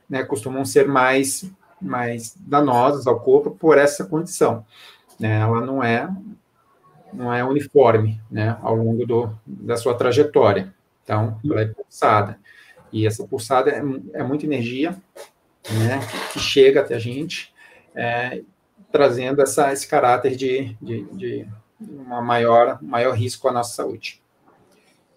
né, 0.09 0.23
costumam 0.23 0.63
ser 0.63 0.87
mais, 0.87 1.51
mais 1.81 2.35
danosos 2.39 3.07
ao 3.07 3.19
corpo 3.19 3.51
por 3.51 3.77
essa 3.77 4.05
condição. 4.05 4.65
Né? 5.19 5.41
Ela 5.41 5.61
não 5.61 5.83
é, 5.83 6.07
não 7.11 7.33
é 7.33 7.43
uniforme 7.43 8.21
né, 8.31 8.57
ao 8.61 8.75
longo 8.75 9.05
do, 9.05 9.37
da 9.45 9.75
sua 9.75 9.95
trajetória. 9.95 10.73
Então, 11.03 11.39
ela 11.43 11.61
é 11.61 11.65
pulsada. 11.65 12.39
E 12.95 13.05
essa 13.05 13.27
pulsada 13.27 13.69
é, 13.71 13.81
é 14.13 14.23
muita 14.23 14.45
energia 14.45 14.95
né, 15.69 15.99
que 16.31 16.39
chega 16.39 16.79
até 16.79 16.95
a 16.95 16.99
gente, 16.99 17.53
é, 17.93 18.41
trazendo 18.89 19.41
essa, 19.41 19.73
esse 19.73 19.85
caráter 19.85 20.33
de, 20.37 20.77
de, 20.81 21.03
de 21.11 21.47
uma 21.77 22.21
maior, 22.21 22.81
maior 22.81 23.13
risco 23.13 23.49
à 23.49 23.51
nossa 23.51 23.75
saúde. 23.75 24.21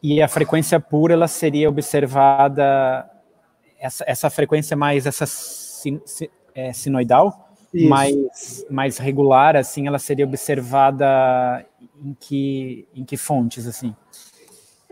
E 0.03 0.20
a 0.20 0.26
frequência 0.26 0.81
pura, 0.81 1.14
ela 1.14 1.29
seria 1.29 1.68
observada, 1.68 3.09
essa, 3.79 4.05
essa 4.09 4.29
frequência 4.29 4.76
mais 4.76 5.07
essa 5.07 5.24
sin, 5.24 6.01
é, 6.57 6.72
sinoidal, 6.72 7.49
mais, 7.72 8.66
mais 8.68 8.99
regular, 8.99 9.55
assim, 9.55 9.87
ela 9.87 10.01
seria 10.01 10.24
observada 10.24 11.64
em 12.03 12.16
que, 12.18 12.89
em 12.93 13.05
que 13.05 13.16
fontes, 13.16 13.68
assim? 13.68 13.95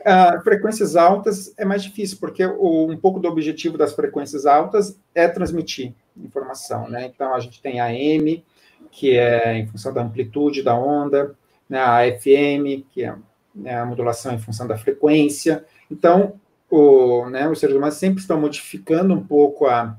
Uh, 0.07 0.41
frequências 0.45 0.95
altas 0.95 1.53
é 1.59 1.65
mais 1.65 1.83
difícil, 1.83 2.19
porque 2.21 2.47
o, 2.47 2.93
um 2.93 2.97
pouco 2.97 3.19
do 3.19 3.27
objetivo 3.27 3.77
das 3.77 3.93
frequências 3.93 4.47
altas 4.47 5.01
é 5.13 5.27
transmitir 5.27 5.95
informação, 6.17 6.89
né? 6.89 7.07
Então, 7.07 7.35
a 7.35 7.41
gente 7.41 7.61
tem 7.61 7.81
a 7.81 7.93
M, 7.93 8.45
que 8.93 9.17
é 9.17 9.59
em 9.59 9.67
função 9.67 9.93
da 9.93 10.03
amplitude 10.03 10.63
da 10.63 10.79
onda, 10.79 11.35
né? 11.69 11.81
a 11.81 12.03
FM, 12.19 12.87
que 12.93 13.03
é 13.03 13.17
né, 13.53 13.81
a 13.81 13.85
modulação 13.85 14.33
em 14.33 14.39
função 14.39 14.67
da 14.67 14.79
frequência. 14.79 15.65
Então, 15.91 16.39
o, 16.71 17.29
né, 17.29 17.49
os 17.49 17.59
seres 17.59 17.75
humanos 17.75 17.97
sempre 17.97 18.21
estão 18.21 18.41
modificando 18.41 19.13
um 19.13 19.25
pouco 19.25 19.67
a, 19.67 19.99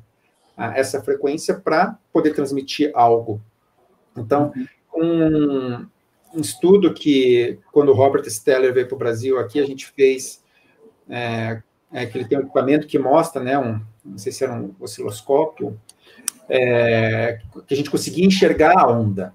a 0.55 0.77
essa 0.77 1.01
frequência 1.01 1.55
para 1.55 1.97
poder 2.13 2.33
transmitir 2.33 2.91
algo. 2.93 3.41
Então, 4.15 4.53
um, 4.93 5.85
um 6.33 6.41
estudo 6.41 6.93
que, 6.93 7.59
quando 7.71 7.89
o 7.89 7.93
Robert 7.93 8.29
Steller 8.29 8.73
veio 8.73 8.87
para 8.87 8.95
o 8.95 8.99
Brasil 8.99 9.39
aqui, 9.39 9.59
a 9.59 9.65
gente 9.65 9.87
fez, 9.87 10.43
é, 11.09 11.61
é, 11.91 12.05
que 12.05 12.17
ele 12.17 12.27
tem 12.27 12.37
um 12.37 12.41
equipamento 12.41 12.87
que 12.87 12.99
mostra, 12.99 13.41
né, 13.41 13.57
um, 13.57 13.81
não 14.03 14.17
sei 14.17 14.31
se 14.31 14.43
era 14.43 14.53
um 14.53 14.73
osciloscópio, 14.79 15.79
é, 16.49 17.39
que 17.67 17.73
a 17.73 17.77
gente 17.77 17.89
conseguia 17.89 18.25
enxergar 18.25 18.77
a 18.77 18.87
onda, 18.87 19.33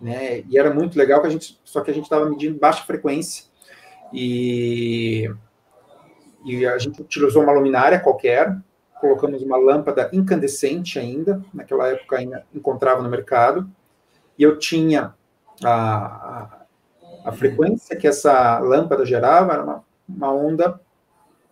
né, 0.00 0.44
e 0.48 0.58
era 0.58 0.72
muito 0.72 0.98
legal, 0.98 1.20
que 1.20 1.26
a 1.26 1.30
gente, 1.30 1.58
só 1.64 1.80
que 1.80 1.90
a 1.90 1.94
gente 1.94 2.04
estava 2.04 2.28
medindo 2.28 2.58
baixa 2.58 2.84
frequência, 2.84 3.44
e, 4.12 5.30
e 6.44 6.66
a 6.66 6.78
gente 6.78 7.00
utilizou 7.02 7.42
uma 7.42 7.52
luminária 7.52 8.00
qualquer, 8.00 8.56
colocamos 9.00 9.42
uma 9.42 9.56
lâmpada 9.56 10.10
incandescente 10.12 10.98
ainda, 10.98 11.42
naquela 11.54 11.88
época 11.88 12.16
ainda 12.16 12.44
encontrava 12.52 13.02
no 13.02 13.08
mercado, 13.08 13.70
e 14.36 14.42
eu 14.42 14.58
tinha 14.58 15.14
a, 15.64 16.58
a, 17.24 17.32
frequência 17.32 17.96
que 17.96 18.06
essa 18.06 18.58
lâmpada 18.58 19.04
gerava 19.04 19.52
era 19.52 19.62
uma, 19.62 19.84
uma 20.08 20.32
onda 20.32 20.80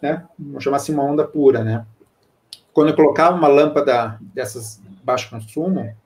né, 0.00 0.26
vamos 0.38 0.62
chamar 0.62 0.76
assim, 0.76 0.92
uma 0.92 1.04
onda 1.04 1.26
pura, 1.26 1.64
né? 1.64 1.86
Quando 2.72 2.90
eu 2.90 2.96
colocava 2.96 3.36
uma 3.36 3.48
lâmpada 3.48 4.18
dessas 4.20 4.80
baixo 5.02 5.30
consumo, 5.30 5.96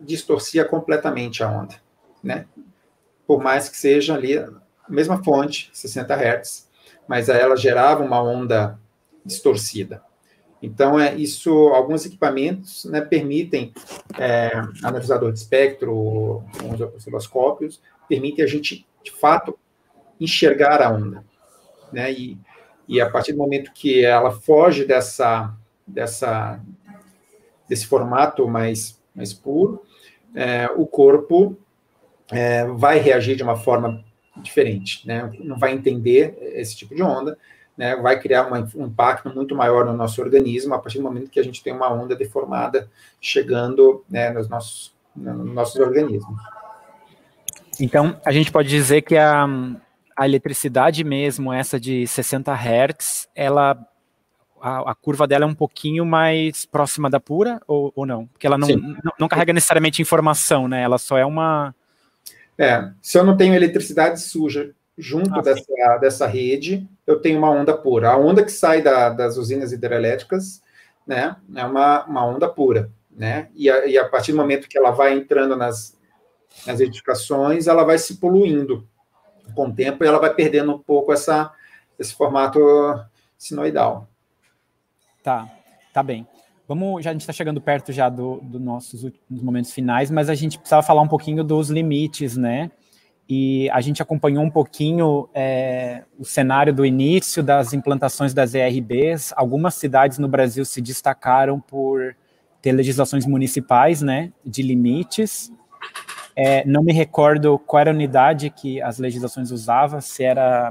distorcia 0.00 0.64
completamente 0.64 1.42
a 1.42 1.50
onda, 1.50 1.74
né? 2.22 2.46
Por 3.26 3.42
mais 3.42 3.68
que 3.68 3.76
seja 3.76 4.14
ali 4.14 4.38
a 4.38 4.50
mesma 4.88 5.22
fonte, 5.22 5.70
60 5.72 6.14
Hz, 6.14 6.68
mas 7.08 7.28
ela 7.28 7.56
gerava 7.56 8.02
uma 8.02 8.22
onda 8.22 8.78
distorcida. 9.24 10.02
Então, 10.62 10.98
é 10.98 11.14
isso. 11.16 11.50
Alguns 11.68 12.06
equipamentos 12.06 12.84
né, 12.84 13.00
permitem 13.00 13.74
é, 14.16 14.52
analisador 14.82 15.32
de 15.32 15.40
espectro, 15.40 16.44
os 16.72 16.80
osciloscópios, 16.80 17.82
permitem 18.08 18.44
a 18.44 18.48
gente, 18.48 18.86
de 19.02 19.10
fato, 19.10 19.58
enxergar 20.20 20.80
a 20.80 20.90
onda. 20.90 21.24
Né? 21.92 22.12
E, 22.12 22.38
e 22.86 23.00
a 23.00 23.10
partir 23.10 23.32
do 23.32 23.38
momento 23.38 23.72
que 23.72 24.04
ela 24.04 24.30
foge 24.30 24.84
dessa, 24.84 25.52
dessa, 25.86 26.60
desse 27.68 27.86
formato 27.86 28.46
mais, 28.46 29.00
mais 29.14 29.32
puro, 29.32 29.82
é, 30.34 30.70
o 30.76 30.86
corpo 30.86 31.56
é, 32.30 32.64
vai 32.66 32.98
reagir 32.98 33.36
de 33.36 33.42
uma 33.42 33.56
forma 33.56 34.04
diferente, 34.36 35.06
né? 35.06 35.30
não 35.40 35.58
vai 35.58 35.72
entender 35.72 36.38
esse 36.54 36.74
tipo 36.74 36.94
de 36.94 37.02
onda, 37.02 37.36
né? 37.76 37.96
vai 37.96 38.18
criar 38.20 38.46
uma, 38.46 38.68
um 38.74 38.86
impacto 38.86 39.28
muito 39.34 39.54
maior 39.54 39.84
no 39.84 39.92
nosso 39.92 40.20
organismo 40.20 40.74
a 40.74 40.78
partir 40.78 40.98
do 40.98 41.04
momento 41.04 41.30
que 41.30 41.40
a 41.40 41.44
gente 41.44 41.62
tem 41.62 41.72
uma 41.72 41.92
onda 41.92 42.14
deformada 42.14 42.88
chegando 43.20 44.04
né, 44.08 44.30
nos, 44.30 44.48
nossos, 44.48 44.94
nos 45.14 45.54
nossos 45.54 45.76
organismos. 45.76 46.36
Então, 47.80 48.20
a 48.24 48.32
gente 48.32 48.52
pode 48.52 48.68
dizer 48.68 49.02
que 49.02 49.16
a, 49.16 49.46
a 50.16 50.26
eletricidade 50.26 51.02
mesmo, 51.02 51.52
essa 51.52 51.80
de 51.80 52.06
60 52.06 52.52
Hz, 52.52 53.28
ela 53.34 53.78
a, 54.62 54.92
a, 54.92 54.94
curva 54.94 55.26
dela 55.26 55.44
é 55.44 55.48
um 55.48 55.54
pouquinho 55.54 56.06
mais 56.06 56.64
próxima 56.64 57.10
da 57.10 57.18
pura 57.18 57.60
ou, 57.66 57.92
ou 57.96 58.06
não? 58.06 58.26
Porque 58.28 58.46
ela 58.46 58.56
não, 58.56 58.68
não, 58.68 59.12
não, 59.18 59.28
carrega 59.28 59.52
necessariamente 59.52 60.00
informação, 60.00 60.68
né? 60.68 60.82
Ela 60.82 60.98
só 60.98 61.18
é 61.18 61.26
uma. 61.26 61.74
É, 62.56 62.90
se 63.02 63.18
eu 63.18 63.24
não 63.24 63.36
tenho 63.36 63.54
eletricidade 63.54 64.20
suja 64.20 64.70
junto 64.96 65.34
ah, 65.34 65.42
dessa, 65.42 65.98
dessa 66.00 66.26
rede, 66.26 66.88
eu 67.12 67.20
tenho 67.20 67.38
uma 67.38 67.50
onda 67.50 67.76
pura. 67.76 68.10
A 68.10 68.16
onda 68.16 68.44
que 68.44 68.50
sai 68.50 68.82
da, 68.82 69.10
das 69.10 69.36
usinas 69.36 69.72
hidrelétricas, 69.72 70.62
né, 71.06 71.36
é 71.54 71.64
uma, 71.64 72.04
uma 72.04 72.26
onda 72.26 72.48
pura, 72.48 72.90
né? 73.10 73.48
E 73.54 73.70
a, 73.70 73.86
e 73.86 73.98
a 73.98 74.08
partir 74.08 74.32
do 74.32 74.38
momento 74.38 74.68
que 74.68 74.78
ela 74.78 74.90
vai 74.90 75.14
entrando 75.14 75.56
nas, 75.56 75.98
nas 76.66 76.80
edificações, 76.80 77.66
ela 77.66 77.84
vai 77.84 77.98
se 77.98 78.16
poluindo 78.16 78.86
com 79.54 79.66
o 79.66 79.72
tempo 79.72 80.04
e 80.04 80.06
ela 80.06 80.18
vai 80.18 80.32
perdendo 80.32 80.72
um 80.72 80.78
pouco 80.78 81.12
essa, 81.12 81.52
esse 81.98 82.14
formato 82.14 82.60
sinoidal. 83.36 84.08
Tá, 85.22 85.48
tá 85.92 86.02
bem. 86.02 86.26
Vamos, 86.66 87.04
já 87.04 87.10
a 87.10 87.12
gente 87.12 87.22
está 87.22 87.32
chegando 87.32 87.60
perto 87.60 87.92
já 87.92 88.08
dos 88.08 88.40
do 88.42 88.58
nossos 88.58 89.04
momentos 89.28 89.72
finais, 89.72 90.10
mas 90.10 90.30
a 90.30 90.34
gente 90.34 90.58
precisava 90.58 90.82
falar 90.82 91.02
um 91.02 91.08
pouquinho 91.08 91.42
dos 91.42 91.68
limites, 91.68 92.36
né? 92.36 92.70
E 93.34 93.70
a 93.70 93.80
gente 93.80 94.02
acompanhou 94.02 94.44
um 94.44 94.50
pouquinho 94.50 95.26
é, 95.32 96.02
o 96.18 96.24
cenário 96.24 96.70
do 96.70 96.84
início 96.84 97.42
das 97.42 97.72
implantações 97.72 98.34
das 98.34 98.52
ERBs. 98.52 99.32
Algumas 99.34 99.72
cidades 99.72 100.18
no 100.18 100.28
Brasil 100.28 100.66
se 100.66 100.82
destacaram 100.82 101.58
por 101.58 102.14
ter 102.60 102.72
legislações 102.72 103.24
municipais, 103.24 104.02
né, 104.02 104.30
de 104.44 104.60
limites. 104.62 105.50
É, 106.36 106.62
não 106.66 106.82
me 106.82 106.92
recordo 106.92 107.58
qual 107.58 107.80
era 107.80 107.90
a 107.90 107.94
unidade 107.94 108.50
que 108.50 108.82
as 108.82 108.98
legislações 108.98 109.50
usavam, 109.50 109.98
se 109.98 110.22
era 110.22 110.70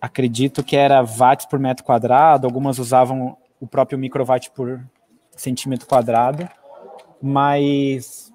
acredito 0.00 0.62
que 0.62 0.76
era 0.76 1.02
watts 1.02 1.46
por 1.46 1.58
metro 1.58 1.84
quadrado, 1.84 2.46
algumas 2.46 2.78
usavam 2.78 3.36
o 3.60 3.66
próprio 3.66 3.98
microwatt 3.98 4.52
por 4.52 4.80
centímetro 5.36 5.88
quadrado, 5.88 6.48
mas 7.20 8.31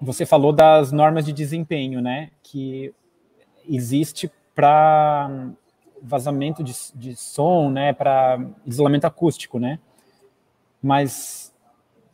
você 0.00 0.26
falou 0.26 0.52
das 0.52 0.92
normas 0.92 1.24
de 1.24 1.32
desempenho, 1.32 2.00
né, 2.00 2.30
que 2.42 2.92
existe 3.68 4.30
para 4.54 5.50
vazamento 6.02 6.62
de, 6.62 6.74
de 6.94 7.16
som, 7.16 7.70
né, 7.70 7.92
para 7.92 8.40
isolamento 8.66 9.06
acústico, 9.06 9.58
né, 9.58 9.78
mas 10.82 11.52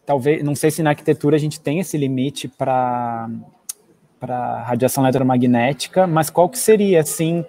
talvez, 0.07 0.43
não 0.43 0.55
sei 0.55 0.71
se 0.71 0.83
na 0.83 0.91
arquitetura 0.91 1.37
a 1.37 1.41
gente 1.41 1.61
tem 1.61 1.81
esse 1.81 1.97
limite 1.97 2.49
para 2.49 3.29
para 4.19 4.63
radiação 4.63 5.03
eletromagnética, 5.03 6.07
mas 6.07 6.31
qual 6.31 6.49
que 6.49 6.57
seria, 6.57 7.01
assim, 7.01 7.45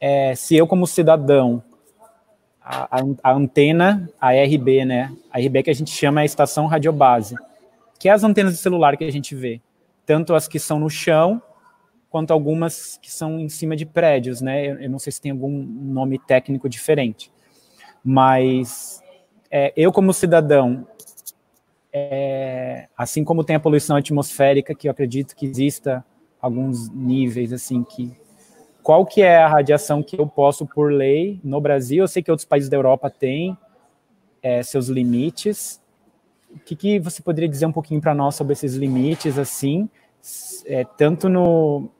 é, 0.00 0.34
se 0.34 0.56
eu 0.56 0.66
como 0.66 0.84
cidadão, 0.84 1.62
a, 2.60 3.00
a, 3.22 3.32
antena, 3.32 4.10
a 4.20 4.32
RB, 4.32 4.84
né, 4.84 5.12
a 5.30 5.38
RB 5.38 5.62
que 5.62 5.70
a 5.70 5.74
gente 5.74 5.92
chama 5.92 6.20
é 6.20 6.22
a 6.22 6.26
estação 6.26 6.66
radiobase, 6.66 7.36
que 8.00 8.08
é 8.08 8.12
as 8.12 8.24
antenas 8.24 8.52
de 8.52 8.58
celular 8.58 8.96
que 8.96 9.04
a 9.04 9.12
gente 9.12 9.32
vê, 9.36 9.60
tanto 10.08 10.34
as 10.34 10.48
que 10.48 10.58
são 10.58 10.80
no 10.80 10.88
chão, 10.88 11.42
quanto 12.08 12.32
algumas 12.32 12.96
que 12.96 13.12
são 13.12 13.38
em 13.38 13.50
cima 13.50 13.76
de 13.76 13.84
prédios, 13.84 14.40
né, 14.40 14.66
eu, 14.66 14.80
eu 14.80 14.90
não 14.90 14.98
sei 14.98 15.12
se 15.12 15.20
tem 15.20 15.32
algum 15.32 15.62
nome 15.62 16.18
técnico 16.18 16.66
diferente, 16.66 17.30
mas 18.02 19.02
é, 19.50 19.70
eu 19.76 19.92
como 19.92 20.14
cidadão, 20.14 20.88
é, 21.92 22.88
assim 22.96 23.22
como 23.22 23.44
tem 23.44 23.56
a 23.56 23.60
poluição 23.60 23.96
atmosférica, 23.96 24.74
que 24.74 24.88
eu 24.88 24.92
acredito 24.92 25.36
que 25.36 25.44
exista 25.44 26.02
alguns 26.40 26.88
níveis 26.88 27.52
assim 27.52 27.84
que 27.84 28.16
qual 28.82 29.04
que 29.04 29.20
é 29.20 29.36
a 29.36 29.48
radiação 29.48 30.02
que 30.02 30.18
eu 30.18 30.26
posso 30.26 30.64
por 30.64 30.90
lei 30.90 31.38
no 31.44 31.60
Brasil? 31.60 32.04
Eu 32.04 32.08
sei 32.08 32.22
que 32.22 32.30
outros 32.30 32.46
países 32.46 32.70
da 32.70 32.78
Europa 32.78 33.10
têm 33.10 33.58
é, 34.42 34.62
seus 34.62 34.88
limites. 34.88 35.78
O 36.50 36.58
que, 36.60 36.74
que, 36.74 36.98
você 36.98 37.22
poderia 37.22 37.48
dizer 37.48 37.66
um 37.66 37.72
pouquinho 37.72 38.00
para 38.00 38.14
nós 38.14 38.34
sobre 38.34 38.52
esses 38.52 38.74
limites, 38.74 39.38
assim, 39.38 39.88
é, 40.66 40.84
tanto 40.84 41.28
no, 41.28 41.90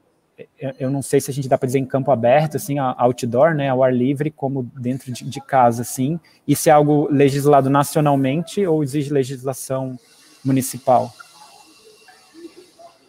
eu 0.79 0.91
não 0.91 1.03
sei 1.03 1.21
se 1.21 1.31
a 1.31 1.35
gente 1.35 1.49
dá 1.49 1.59
para 1.59 1.67
dizer 1.67 1.79
em 1.79 1.85
campo 1.85 2.11
aberto, 2.11 2.57
assim, 2.57 2.79
outdoor, 2.79 3.55
né, 3.55 3.69
ao 3.69 3.83
ar 3.83 3.95
livre, 3.95 4.31
como 4.31 4.63
dentro 4.79 5.13
de, 5.13 5.25
de 5.25 5.41
casa, 5.41 5.83
assim, 5.83 6.21
se 6.55 6.71
é 6.71 6.73
algo 6.73 7.09
legislado 7.11 7.69
nacionalmente 7.69 8.65
ou 8.65 8.83
exige 8.83 9.13
legislação 9.13 9.99
municipal? 10.45 11.13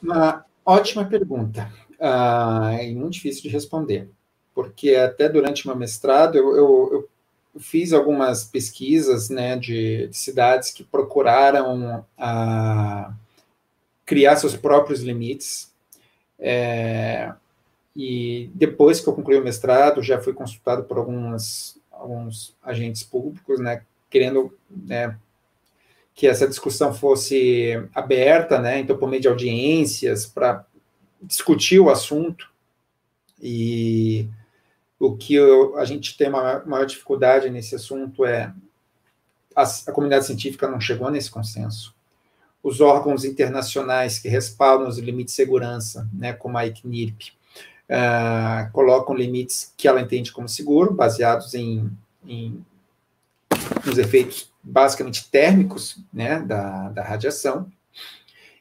Uma 0.01 0.43
ótima 0.65 1.05
pergunta. 1.05 1.71
Ah, 1.99 2.77
é 2.79 2.91
muito 2.93 3.13
difícil 3.13 3.43
de 3.43 3.49
responder, 3.49 4.09
porque 4.53 4.95
até 4.95 5.29
durante 5.29 5.67
meu 5.67 5.75
mestrado 5.75 6.35
eu, 6.35 6.55
eu, 6.55 6.89
eu 6.93 7.08
fiz 7.59 7.93
algumas 7.93 8.45
pesquisas 8.45 9.29
né, 9.29 9.57
de, 9.57 10.07
de 10.07 10.17
cidades 10.17 10.71
que 10.71 10.83
procuraram 10.83 12.05
ah, 12.17 13.13
criar 14.05 14.37
seus 14.37 14.55
próprios 14.55 15.01
limites. 15.01 15.71
É, 16.39 17.33
e 17.95 18.49
depois 18.55 19.01
que 19.01 19.09
eu 19.09 19.13
concluí 19.13 19.37
o 19.37 19.43
mestrado, 19.43 20.01
já 20.01 20.19
fui 20.19 20.33
consultado 20.33 20.83
por 20.83 20.97
algumas, 20.97 21.79
alguns 21.91 22.55
agentes 22.63 23.03
públicos, 23.03 23.59
né, 23.59 23.83
querendo 24.09 24.57
né, 24.69 25.17
que 26.15 26.27
essa 26.27 26.47
discussão 26.47 26.93
fosse 26.93 27.73
aberta, 27.93 28.59
né, 28.59 28.79
então 28.79 28.97
por 28.97 29.09
meio 29.09 29.21
de 29.21 29.27
audiências, 29.27 30.25
para 30.25 30.65
discutir 31.21 31.79
o 31.79 31.89
assunto 31.89 32.49
e 33.41 34.27
o 34.99 35.15
que 35.15 35.33
eu, 35.33 35.77
a 35.77 35.85
gente 35.85 36.17
tem 36.17 36.27
uma 36.27 36.63
maior 36.65 36.85
dificuldade 36.85 37.49
nesse 37.49 37.73
assunto 37.73 38.25
é 38.25 38.53
a, 39.55 39.63
a, 39.63 39.91
comunidade 39.91 40.25
científica 40.25 40.67
não 40.67 40.81
chegou 40.81 41.09
nesse 41.09 41.31
consenso. 41.31 41.95
Os 42.61 42.81
órgãos 42.81 43.23
internacionais 43.23 44.19
que 44.19 44.27
respaldam 44.27 44.89
os 44.89 44.97
limites 44.97 45.33
de 45.33 45.37
segurança, 45.37 46.07
né, 46.13 46.33
como 46.33 46.57
a 46.57 46.67
ICNIRP, 46.67 47.31
uh, 47.89 48.71
colocam 48.73 49.15
limites 49.15 49.73
que 49.77 49.87
ela 49.87 50.01
entende 50.01 50.33
como 50.33 50.49
seguro, 50.49 50.93
baseados 50.93 51.53
em, 51.53 51.89
em 52.25 52.63
nos 53.85 53.97
efeitos 53.97 54.51
basicamente 54.61 55.29
térmicos 55.29 55.97
né, 56.13 56.41
da, 56.41 56.89
da 56.89 57.03
radiação, 57.03 57.71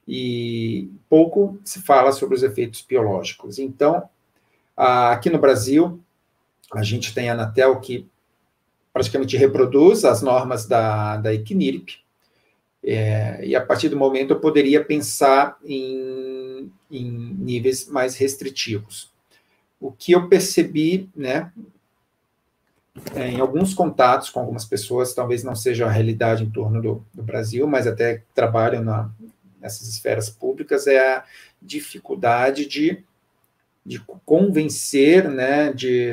e 0.07 0.91
pouco 1.09 1.59
se 1.65 1.83
fala 1.83 2.13
sobre 2.13 2.35
os 2.35 2.43
efeitos 2.43 2.81
biológicos. 2.81 3.59
Então, 3.59 4.09
aqui 4.75 5.29
no 5.29 5.39
Brasil, 5.39 6.01
a 6.75 6.83
gente 6.83 7.15
tem 7.15 7.31
a 7.31 7.33
Anatel 7.33 7.81
que 7.81 8.07
praticamente 8.93 9.37
reproduz 9.37 10.05
as 10.05 10.23
normas 10.23 10.67
da, 10.67 11.17
da 11.19 11.33
ICNIRP, 11.33 12.01
é, 12.83 13.45
e 13.45 13.57
a 13.57 13.65
partir 13.65 13.89
do 13.89 13.97
momento 13.97 14.33
eu 14.33 14.41
poderia 14.41 14.85
pensar 14.85 15.59
em, 15.65 16.71
em 16.91 17.11
níveis 17.39 17.87
mais 17.87 18.17
restritivos. 18.17 19.13
O 19.81 19.93
que 19.93 20.13
eu 20.13 20.29
percebi, 20.29 21.09
né, 21.15 21.53
é, 23.15 23.29
em 23.29 23.41
alguns 23.41 23.75
contatos 23.75 24.31
com 24.31 24.41
algumas 24.41 24.65
pessoas, 24.65 25.15
talvez 25.15 25.45
não 25.45 25.55
seja 25.55 25.87
a 25.87 25.91
realidade 25.91 26.45
em 26.45 26.51
torno 26.51 26.81
do, 26.81 27.05
do 27.13 27.23
Brasil, 27.23 27.67
mas 27.67 27.87
até 27.87 28.23
trabalham 28.35 28.83
na, 28.83 29.11
nessas 29.61 29.89
esferas 29.89 30.29
públicas 30.29 30.87
é 30.87 30.99
a 30.99 31.25
dificuldade 31.61 32.67
de, 32.67 33.05
de 33.89 33.99
convencer, 34.27 35.29
né, 35.31 35.73
de 35.73 36.13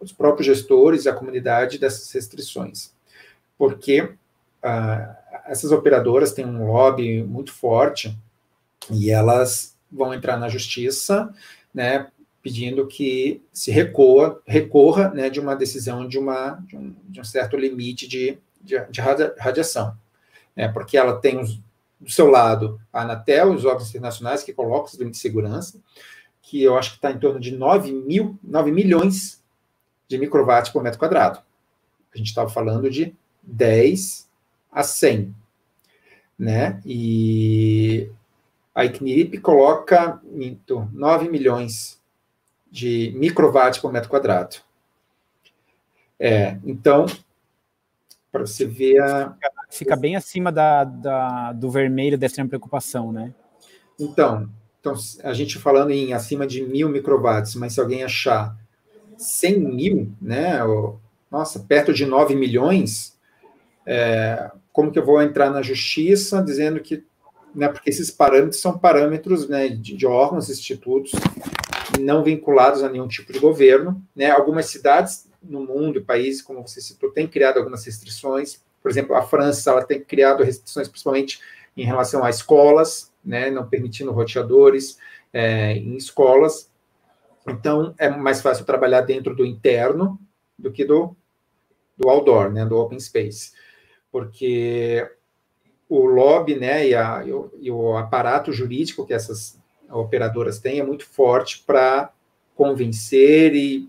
os 0.00 0.12
próprios 0.12 0.46
gestores 0.46 1.06
a 1.06 1.14
comunidade 1.14 1.78
dessas 1.78 2.10
restrições. 2.10 2.92
Porque 3.56 4.14
ah, 4.60 5.16
essas 5.46 5.70
operadoras 5.70 6.32
têm 6.32 6.44
um 6.44 6.66
lobby 6.66 7.22
muito 7.22 7.52
forte 7.52 8.18
e 8.90 9.08
elas 9.10 9.76
vão 9.90 10.12
entrar 10.12 10.36
na 10.36 10.48
justiça, 10.48 11.32
né, 11.72 12.08
pedindo 12.42 12.88
que 12.88 13.40
se 13.52 13.70
recorra, 13.70 14.36
recorra 14.44 15.10
né, 15.10 15.30
de 15.30 15.38
uma 15.38 15.54
decisão 15.54 16.08
de, 16.08 16.18
uma, 16.18 16.54
de, 16.66 16.76
um, 16.76 16.94
de 17.04 17.20
um 17.20 17.24
certo 17.24 17.56
limite 17.56 18.08
de, 18.08 18.36
de, 18.60 18.84
de 18.90 19.00
radiação. 19.00 19.96
Né, 20.56 20.66
porque 20.66 20.96
ela 20.96 21.20
tem 21.20 21.38
os, 21.38 21.60
do 22.00 22.10
seu 22.10 22.26
lado 22.26 22.80
a 22.92 23.02
Anatel, 23.02 23.52
os 23.52 23.64
órgãos 23.64 23.90
internacionais 23.90 24.42
que 24.42 24.52
colocam 24.52 24.86
os 24.86 24.94
limites 24.94 25.20
de 25.20 25.28
segurança, 25.28 25.80
que 26.48 26.62
eu 26.62 26.78
acho 26.78 26.92
que 26.92 26.96
está 26.96 27.10
em 27.10 27.18
torno 27.18 27.38
de 27.38 27.54
9, 27.54 27.92
mil, 27.92 28.38
9 28.42 28.72
milhões 28.72 29.44
de 30.08 30.16
microwatts 30.16 30.72
por 30.72 30.82
metro 30.82 30.98
quadrado. 30.98 31.40
A 32.12 32.16
gente 32.16 32.28
estava 32.28 32.48
falando 32.48 32.88
de 32.88 33.14
10 33.42 34.26
a 34.72 34.82
100. 34.82 35.34
Né? 36.38 36.80
E 36.86 38.10
a 38.74 38.86
ICNIRIP 38.86 39.38
coloca 39.40 40.22
então, 40.36 40.88
9 40.94 41.28
milhões 41.28 42.00
de 42.70 43.12
microwatts 43.18 43.78
por 43.78 43.92
metro 43.92 44.08
quadrado. 44.08 44.56
É, 46.18 46.56
então, 46.64 47.04
para 48.32 48.46
você 48.46 48.64
ver 48.64 49.02
a... 49.02 49.36
Fica 49.68 49.94
bem 49.94 50.16
acima 50.16 50.50
da, 50.50 50.84
da, 50.84 51.52
do 51.52 51.70
vermelho 51.70 52.16
da 52.16 52.24
extrema 52.24 52.48
preocupação, 52.48 53.12
né? 53.12 53.34
Então, 54.00 54.48
então, 54.90 55.30
a 55.30 55.32
gente 55.32 55.58
falando 55.58 55.90
em 55.90 56.12
acima 56.12 56.46
de 56.46 56.62
mil 56.62 56.88
microwatts, 56.88 57.54
mas 57.54 57.74
se 57.74 57.80
alguém 57.80 58.02
achar 58.02 58.56
100 59.16 59.58
mil, 59.58 60.12
né, 60.20 60.62
ou, 60.64 61.00
nossa, 61.30 61.60
perto 61.60 61.92
de 61.92 62.06
9 62.06 62.34
milhões, 62.34 63.16
é, 63.86 64.50
como 64.72 64.90
que 64.90 64.98
eu 64.98 65.04
vou 65.04 65.20
entrar 65.20 65.50
na 65.50 65.62
justiça 65.62 66.42
dizendo 66.42 66.80
que, 66.80 67.04
né, 67.54 67.68
porque 67.68 67.90
esses 67.90 68.10
parâmetros 68.10 68.60
são 68.60 68.78
parâmetros 68.78 69.48
né, 69.48 69.68
de, 69.68 69.96
de 69.96 70.06
órgãos, 70.06 70.48
institutos, 70.48 71.12
não 72.00 72.22
vinculados 72.22 72.82
a 72.82 72.88
nenhum 72.88 73.08
tipo 73.08 73.32
de 73.32 73.38
governo, 73.38 74.02
né, 74.14 74.30
algumas 74.30 74.66
cidades 74.66 75.28
no 75.42 75.64
mundo, 75.64 76.04
países, 76.04 76.42
como 76.42 76.66
você 76.66 76.80
citou, 76.80 77.10
têm 77.10 77.26
criado 77.26 77.58
algumas 77.58 77.84
restrições, 77.84 78.60
por 78.82 78.90
exemplo, 78.90 79.14
a 79.16 79.22
França, 79.22 79.70
ela 79.70 79.84
tem 79.84 80.00
criado 80.00 80.44
restrições 80.44 80.88
principalmente 80.88 81.40
em 81.76 81.84
relação 81.84 82.24
a 82.24 82.30
escolas, 82.30 83.07
né, 83.24 83.50
não 83.50 83.68
permitindo 83.68 84.12
roteadores 84.12 84.98
é, 85.32 85.72
em 85.72 85.96
escolas. 85.96 86.70
Então, 87.46 87.94
é 87.98 88.08
mais 88.08 88.40
fácil 88.40 88.64
trabalhar 88.64 89.02
dentro 89.02 89.34
do 89.34 89.44
interno 89.44 90.18
do 90.58 90.72
que 90.72 90.84
do, 90.84 91.16
do 91.96 92.08
outdoor, 92.08 92.50
né, 92.52 92.64
do 92.64 92.76
open 92.76 92.98
space. 93.00 93.52
Porque 94.10 95.08
o 95.88 96.04
lobby 96.04 96.56
né, 96.56 96.88
e, 96.88 96.94
a, 96.94 97.24
e, 97.24 97.32
o, 97.32 97.52
e 97.58 97.70
o 97.70 97.96
aparato 97.96 98.52
jurídico 98.52 99.06
que 99.06 99.14
essas 99.14 99.58
operadoras 99.90 100.58
têm 100.58 100.80
é 100.80 100.84
muito 100.84 101.06
forte 101.06 101.62
para 101.66 102.12
convencer 102.54 103.54
e 103.54 103.88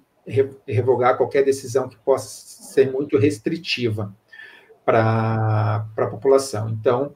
revogar 0.68 1.18
qualquer 1.18 1.44
decisão 1.44 1.90
que 1.90 1.98
possa 1.98 2.28
ser 2.74 2.92
muito 2.92 3.18
restritiva 3.18 4.16
para 4.86 5.88
a 5.98 6.08
população. 6.08 6.70
Então, 6.70 7.16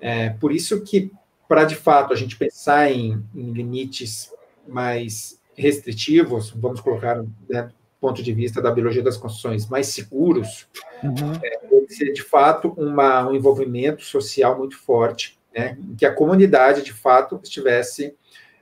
é 0.00 0.30
por 0.30 0.50
isso 0.50 0.82
que 0.82 1.12
para 1.50 1.64
de 1.64 1.74
fato 1.74 2.12
a 2.12 2.16
gente 2.16 2.36
pensar 2.36 2.92
em, 2.92 3.24
em 3.34 3.50
limites 3.50 4.32
mais 4.68 5.36
restritivos, 5.56 6.50
vamos 6.50 6.80
colocar 6.80 7.24
né, 7.48 7.62
do 7.64 7.74
ponto 8.00 8.22
de 8.22 8.32
vista 8.32 8.62
da 8.62 8.70
biologia 8.70 9.02
das 9.02 9.16
construções, 9.16 9.68
mais 9.68 9.88
seguros, 9.88 10.68
uhum. 11.02 11.32
é, 11.42 11.86
ser 11.88 12.12
de 12.12 12.22
fato 12.22 12.68
uma, 12.76 13.28
um 13.28 13.34
envolvimento 13.34 14.04
social 14.04 14.56
muito 14.56 14.78
forte, 14.78 15.40
né, 15.52 15.76
em 15.80 15.96
que 15.96 16.06
a 16.06 16.14
comunidade 16.14 16.84
de 16.84 16.92
fato 16.92 17.40
estivesse 17.42 18.14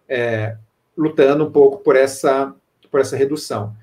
é, 0.08 0.56
lutando 0.96 1.44
um 1.44 1.52
pouco 1.52 1.84
por 1.84 1.94
essa, 1.94 2.54
por 2.90 3.00
essa 3.00 3.18
redução. 3.18 3.76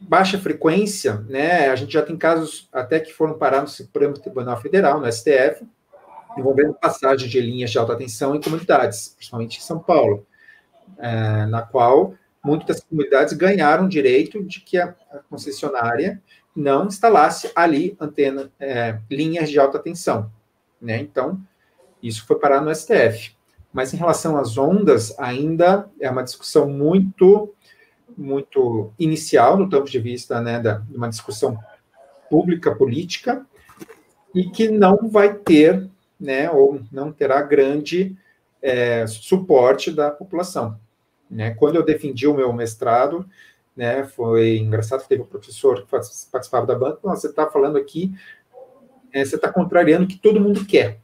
Baixa 0.00 0.38
frequência, 0.38 1.16
né, 1.28 1.68
a 1.68 1.76
gente 1.76 1.92
já 1.92 2.00
tem 2.00 2.16
casos 2.16 2.70
até 2.72 2.98
que 2.98 3.12
foram 3.12 3.36
parar 3.36 3.60
no 3.60 3.68
Supremo 3.68 4.14
Tribunal 4.14 4.58
Federal, 4.58 4.98
no 4.98 5.12
STF, 5.12 5.62
envolvendo 6.36 6.74
passagem 6.74 7.28
de 7.28 7.40
linhas 7.40 7.70
de 7.70 7.78
alta 7.78 7.96
tensão 7.96 8.34
em 8.34 8.40
comunidades, 8.40 9.14
principalmente 9.16 9.58
em 9.58 9.62
São 9.62 9.78
Paulo, 9.78 10.26
é, 10.98 11.46
na 11.46 11.62
qual 11.62 12.14
muitas 12.44 12.80
comunidades 12.80 13.34
ganharam 13.34 13.86
o 13.86 13.88
direito 13.88 14.42
de 14.42 14.60
que 14.60 14.78
a, 14.78 14.94
a 15.10 15.18
concessionária 15.28 16.20
não 16.54 16.86
instalasse 16.86 17.50
ali 17.54 17.96
antena, 18.00 18.50
é, 18.58 18.98
linhas 19.10 19.50
de 19.50 19.58
alta 19.58 19.78
tensão. 19.78 20.30
Né? 20.80 20.98
Então, 20.98 21.40
isso 22.02 22.26
foi 22.26 22.38
parar 22.38 22.60
no 22.60 22.74
STF. 22.74 23.34
Mas 23.72 23.94
em 23.94 23.96
relação 23.96 24.36
às 24.36 24.58
ondas, 24.58 25.18
ainda 25.18 25.88
é 25.98 26.10
uma 26.10 26.22
discussão 26.22 26.68
muito, 26.68 27.54
muito 28.16 28.92
inicial, 28.98 29.56
do 29.56 29.68
ponto 29.68 29.90
de 29.90 29.98
vista 29.98 30.40
né, 30.40 30.60
da, 30.60 30.74
de 30.74 30.96
uma 30.96 31.08
discussão 31.08 31.58
pública, 32.28 32.74
política, 32.74 33.46
e 34.34 34.50
que 34.50 34.68
não 34.68 35.08
vai 35.08 35.32
ter 35.32 35.88
né, 36.22 36.48
ou 36.48 36.80
não 36.92 37.10
terá 37.10 37.42
grande 37.42 38.16
é, 38.62 39.04
suporte 39.08 39.90
da 39.90 40.08
população. 40.08 40.78
Né? 41.28 41.52
Quando 41.54 41.74
eu 41.74 41.84
defendi 41.84 42.28
o 42.28 42.34
meu 42.34 42.52
mestrado, 42.52 43.28
né, 43.76 44.04
foi 44.04 44.58
engraçado 44.58 45.06
teve 45.08 45.22
um 45.22 45.26
professor 45.26 45.82
que 45.82 45.90
participava 46.30 46.64
da 46.64 46.76
banca, 46.76 47.00
você 47.02 47.26
está 47.26 47.50
falando 47.50 47.76
aqui, 47.76 48.14
é, 49.12 49.24
você 49.24 49.34
está 49.34 49.52
contrariando 49.52 50.04
o 50.04 50.08
que 50.08 50.18
todo 50.18 50.40
mundo 50.40 50.64
quer. 50.64 51.00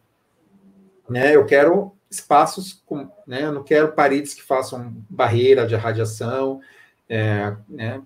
Né? 1.10 1.34
Eu 1.34 1.44
quero 1.44 1.92
espaços, 2.08 2.80
com, 2.86 3.10
né, 3.26 3.42
eu 3.42 3.52
não 3.52 3.64
quero 3.64 3.92
paredes 3.92 4.34
que 4.34 4.42
façam 4.42 4.94
barreira 5.10 5.66
de 5.66 5.74
radiação, 5.74 6.60
é, 7.08 7.56
né, 7.68 8.00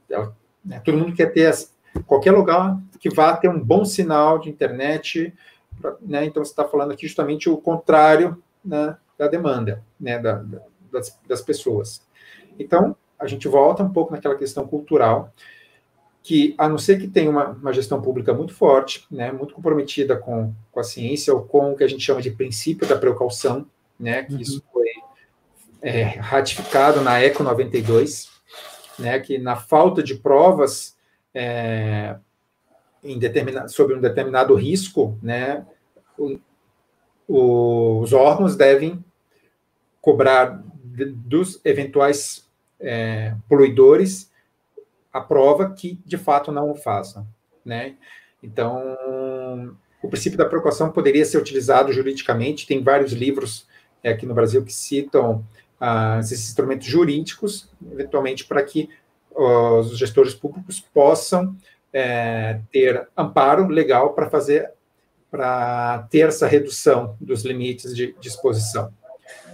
né 0.65 0.81
todo 0.83 0.97
mundo 0.97 1.15
quer 1.15 1.27
ter 1.27 1.47
as, 1.47 1.75
qualquer 2.07 2.33
lugar 2.33 2.81
que 2.99 3.11
vá 3.11 3.37
ter 3.37 3.49
um 3.49 3.61
bom 3.61 3.85
sinal 3.85 4.39
de 4.39 4.49
internet, 4.49 5.35
né, 6.01 6.25
então 6.25 6.45
você 6.45 6.51
está 6.51 6.65
falando 6.65 6.93
aqui 6.93 7.07
justamente 7.07 7.49
o 7.49 7.57
contrário 7.57 8.43
né, 8.65 8.97
da 9.19 9.29
demanda 9.29 9.83
né, 9.99 10.19
da, 10.19 10.35
da, 10.35 10.61
das, 10.91 11.19
das 11.27 11.41
pessoas. 11.41 12.03
Então, 12.59 12.97
a 13.19 13.27
gente 13.27 13.49
volta 13.49 13.83
um 13.83 13.93
pouco 13.93 14.13
naquela 14.13 14.35
questão 14.35 14.67
cultural, 14.67 15.33
que, 16.23 16.55
a 16.57 16.69
não 16.69 16.79
ser 16.79 17.01
que 17.01 17.09
tenha 17.09 17.31
uma, 17.31 17.51
uma 17.51 17.73
gestão 17.73 18.01
pública 18.01 18.33
muito 18.33 18.55
forte, 18.55 19.07
né, 19.11 19.33
muito 19.33 19.55
comprometida 19.55 20.17
com, 20.17 20.55
com 20.71 20.81
a 20.81 20.85
ciência, 20.85 21.35
ou 21.35 21.43
com 21.43 21.73
o 21.73 21.77
que 21.77 21.85
a 21.85 21.89
gente 21.89 22.05
chama 22.05 22.23
de 22.23 22.31
princípio 22.31 22.87
da 22.87 22.97
precaução, 22.97 23.67
né, 23.99 24.23
que 24.23 24.35
uhum. 24.35 24.41
isso 24.41 24.63
foi 24.73 24.89
é, 25.81 26.03
ratificado 26.03 27.01
na 27.01 27.21
ECO 27.21 27.43
92, 27.43 28.31
né, 28.99 29.19
que 29.19 29.39
na 29.39 29.57
falta 29.57 30.03
de 30.03 30.15
provas 30.15 30.97
é, 31.35 32.17
em 33.03 33.19
sobre 33.69 33.97
um 33.97 34.01
determinado 34.01 34.55
risco, 34.55 35.19
né, 35.21 35.67
os 37.29 38.13
órgãos 38.13 38.57
devem 38.57 39.05
cobrar 40.01 40.63
dos 40.85 41.61
eventuais 41.65 42.49
é, 42.81 43.35
poluidores 43.49 44.31
a 45.13 45.21
prova 45.21 45.71
que 45.73 45.99
de 46.05 46.17
fato 46.17 46.51
não 46.51 46.71
o 46.71 46.75
façam, 46.75 47.27
né? 47.65 47.97
Então, 48.43 48.97
o 50.03 50.09
princípio 50.09 50.39
da 50.39 50.45
precaução 50.45 50.91
poderia 50.91 51.25
ser 51.25 51.39
utilizado 51.39 51.93
juridicamente. 51.93 52.67
Tem 52.67 52.83
vários 52.83 53.13
livros 53.13 53.69
é, 54.03 54.11
aqui 54.11 54.27
no 54.27 54.35
Brasil 54.35 54.65
que 54.65 54.73
citam 54.73 55.45
ah, 55.79 56.19
esses 56.19 56.49
instrumentos 56.49 56.87
jurídicos, 56.87 57.69
eventualmente 57.93 58.45
para 58.45 58.63
que 58.63 58.89
os 59.35 59.97
gestores 59.97 60.35
públicos 60.35 60.81
possam 60.81 61.57
é, 61.93 62.61
ter 62.71 63.09
amparo 63.17 63.69
legal 63.69 64.13
para 64.13 64.29
fazer, 64.29 64.71
para 65.33 66.07
ter 66.11 66.29
essa 66.29 66.47
redução 66.47 67.17
dos 67.19 67.43
limites 67.43 67.97
de, 67.97 68.15
de 68.21 68.29
exposição. 68.29 68.93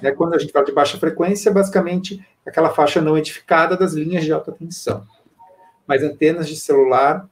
Né, 0.03 0.11
quando 0.11 0.35
a 0.35 0.39
gente 0.39 0.53
fala 0.53 0.65
de 0.65 0.73
baixa 0.73 0.99
frequência, 0.99 1.53
basicamente 1.53 2.21
aquela 2.45 2.71
faixa 2.71 3.01
não 3.01 3.17
edificada 3.17 3.77
das 3.77 3.93
linhas 3.93 4.25
de 4.25 4.33
alta 4.33 4.51
tensão. 4.51 5.07
Mas 5.87 6.03
antenas 6.03 6.49
de 6.49 6.57
celular, 6.57 7.29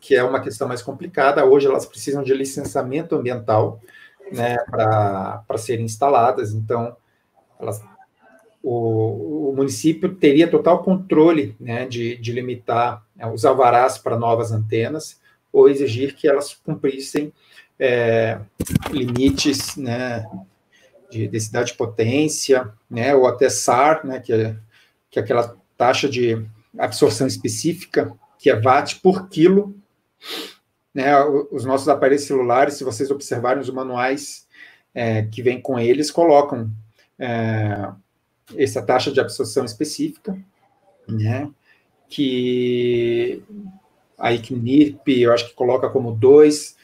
que 0.00 0.14
é 0.14 0.22
uma 0.22 0.40
questão 0.40 0.68
mais 0.68 0.82
complicada, 0.82 1.44
hoje 1.44 1.66
elas 1.66 1.84
precisam 1.84 2.22
de 2.22 2.32
licenciamento 2.32 3.16
ambiental 3.16 3.80
né, 4.30 4.56
para 4.70 5.58
serem 5.58 5.84
instaladas, 5.84 6.52
então 6.52 6.96
elas 7.58 7.82
o, 8.62 9.50
o, 9.50 9.52
município 9.54 10.14
teria 10.14 10.48
total 10.48 10.82
controle 10.82 11.54
né, 11.60 11.86
de, 11.86 12.16
de 12.16 12.32
limitar 12.32 13.04
né, 13.14 13.26
os 13.26 13.44
alvarás 13.44 13.98
para 13.98 14.16
novas 14.16 14.52
antenas 14.52 15.20
ou 15.52 15.68
exigir 15.68 16.14
que 16.14 16.26
elas 16.26 16.54
cumprissem 16.54 17.30
é, 17.78 18.40
limites 18.90 19.76
né, 19.76 20.24
de 21.10 21.28
densidade 21.28 21.72
de 21.72 21.76
potência, 21.78 22.72
né, 22.88 23.14
ou 23.14 23.26
até 23.26 23.48
SAR, 23.48 24.06
né, 24.06 24.20
que, 24.20 24.32
é, 24.32 24.56
que 25.10 25.18
é 25.18 25.22
aquela 25.22 25.56
taxa 25.76 26.08
de, 26.08 26.46
absorção 26.78 27.26
específica, 27.26 28.12
que 28.38 28.50
é 28.50 28.60
watt 28.60 29.00
por 29.00 29.28
quilo. 29.28 29.74
Né, 30.92 31.12
os 31.50 31.64
nossos 31.64 31.88
aparelhos 31.88 32.22
celulares, 32.24 32.74
se 32.74 32.84
vocês 32.84 33.10
observarem 33.10 33.60
os 33.60 33.70
manuais 33.70 34.46
é, 34.94 35.22
que 35.22 35.42
vêm 35.42 35.60
com 35.60 35.78
eles, 35.78 36.10
colocam 36.10 36.70
é, 37.18 37.90
essa 38.56 38.80
taxa 38.80 39.10
de 39.10 39.18
absorção 39.18 39.64
específica, 39.64 40.38
né, 41.08 41.50
que 42.08 43.42
a 44.16 44.32
ICNIRP, 44.32 45.20
eu 45.20 45.32
acho 45.32 45.48
que 45.48 45.54
coloca 45.54 45.88
como 45.90 46.12
2 46.12 46.76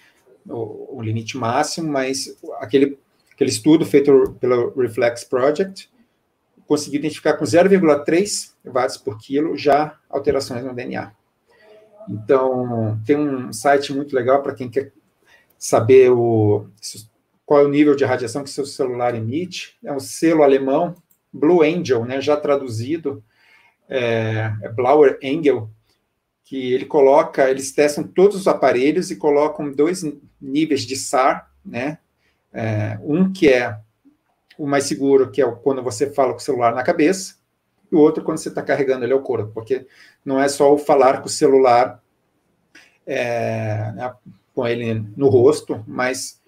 o, 0.48 1.00
limite 1.02 1.36
máximo, 1.36 1.90
mas 1.90 2.36
aquele, 2.58 2.98
aquele 3.32 3.50
estudo 3.50 3.84
feito 3.84 4.36
pelo 4.40 4.70
Reflex 4.74 5.24
Project 5.24 5.90
conseguiu 6.66 7.00
identificar 7.00 7.34
com 7.34 7.44
0,3 7.44 8.52
watts 8.64 8.96
por 8.96 9.18
quilo 9.18 9.56
já 9.56 9.98
alterações 10.08 10.64
no 10.64 10.74
DNA. 10.74 11.12
Então, 12.08 13.00
tem 13.04 13.16
um 13.16 13.52
site 13.52 13.92
muito 13.92 14.14
legal 14.14 14.42
para 14.42 14.54
quem 14.54 14.68
quer 14.68 14.92
saber 15.58 16.10
o, 16.10 16.66
qual 17.44 17.60
é 17.60 17.64
o 17.64 17.68
nível 17.68 17.94
de 17.94 18.04
radiação 18.04 18.44
que 18.44 18.50
seu 18.50 18.64
celular 18.64 19.14
emite. 19.14 19.76
É 19.84 19.92
um 19.92 20.00
selo 20.00 20.42
alemão, 20.42 20.94
Blue 21.32 21.62
Angel, 21.62 22.04
né, 22.04 22.20
já 22.20 22.36
traduzido, 22.36 23.22
é, 23.88 24.52
é 24.62 24.68
Blauer 24.68 25.18
Engel, 25.22 25.68
que 26.51 26.72
ele 26.72 26.85
coloca, 26.85 27.48
eles 27.48 27.70
testam 27.70 28.02
todos 28.02 28.36
os 28.36 28.48
aparelhos 28.48 29.09
e 29.09 29.14
colocam 29.14 29.70
dois 29.70 30.02
níveis 30.43 30.81
de 30.81 30.97
SAR, 30.97 31.48
né? 31.64 31.98
É, 32.52 32.98
um 33.05 33.32
que 33.32 33.48
é 33.48 33.78
o 34.59 34.66
mais 34.66 34.82
seguro, 34.82 35.31
que 35.31 35.40
é 35.40 35.48
quando 35.48 35.81
você 35.81 36.10
fala 36.10 36.32
com 36.32 36.39
o 36.39 36.43
celular 36.43 36.74
na 36.74 36.82
cabeça, 36.82 37.36
e 37.93 37.94
o 37.94 38.01
outro 38.01 38.24
quando 38.24 38.39
você 38.39 38.48
está 38.48 38.62
carregando 38.62 39.05
ele 39.05 39.12
ao 39.12 39.22
corpo, 39.22 39.52
porque 39.55 39.86
não 40.24 40.40
é 40.40 40.48
só 40.48 40.74
o 40.74 40.77
falar 40.77 41.20
com 41.20 41.28
o 41.28 41.31
celular 41.31 42.02
é, 43.06 43.93
né, 43.93 44.12
com 44.52 44.66
ele 44.66 45.06
no 45.16 45.28
rosto, 45.28 45.85
mas 45.86 46.43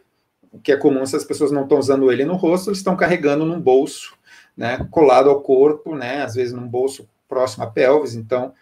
o 0.50 0.58
que 0.58 0.72
é 0.72 0.76
comum 0.76 1.06
se 1.06 1.14
as 1.14 1.24
pessoas 1.24 1.52
não 1.52 1.62
estão 1.62 1.78
usando 1.78 2.10
ele 2.10 2.24
no 2.24 2.34
rosto, 2.34 2.70
eles 2.70 2.78
estão 2.78 2.96
carregando 2.96 3.46
num 3.46 3.60
bolso, 3.60 4.16
né, 4.56 4.84
colado 4.90 5.30
ao 5.30 5.42
corpo, 5.42 5.94
né, 5.94 6.22
às 6.22 6.34
vezes 6.34 6.52
num 6.52 6.66
bolso 6.66 7.08
próximo 7.28 7.62
à 7.62 7.68
pelvis, 7.68 8.16
então 8.16 8.52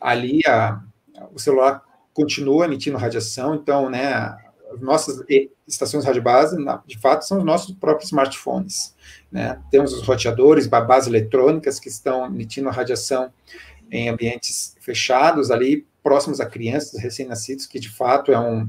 ali 0.00 0.40
a, 0.46 0.80
o 1.32 1.38
celular 1.38 1.82
continua 2.12 2.64
emitindo 2.64 2.96
radiação, 2.96 3.54
então, 3.54 3.88
né, 3.88 4.36
as 4.72 4.80
nossas 4.80 5.24
estações 5.66 6.02
de 6.02 6.08
rádio 6.08 6.22
base, 6.22 6.56
de 6.86 6.98
fato, 6.98 7.24
são 7.24 7.38
os 7.38 7.44
nossos 7.44 7.74
próprios 7.76 8.08
smartphones, 8.08 8.94
né, 9.30 9.60
temos 9.70 9.92
os 9.92 10.02
roteadores, 10.02 10.66
babás 10.66 11.06
eletrônicas 11.06 11.78
que 11.78 11.88
estão 11.88 12.26
emitindo 12.26 12.68
radiação 12.70 13.32
em 13.90 14.08
ambientes 14.08 14.76
fechados 14.80 15.50
ali, 15.50 15.86
próximos 16.02 16.40
a 16.40 16.46
crianças 16.46 17.00
recém-nascidos, 17.00 17.66
que 17.66 17.78
de 17.78 17.88
fato 17.88 18.32
é 18.32 18.38
um, 18.38 18.68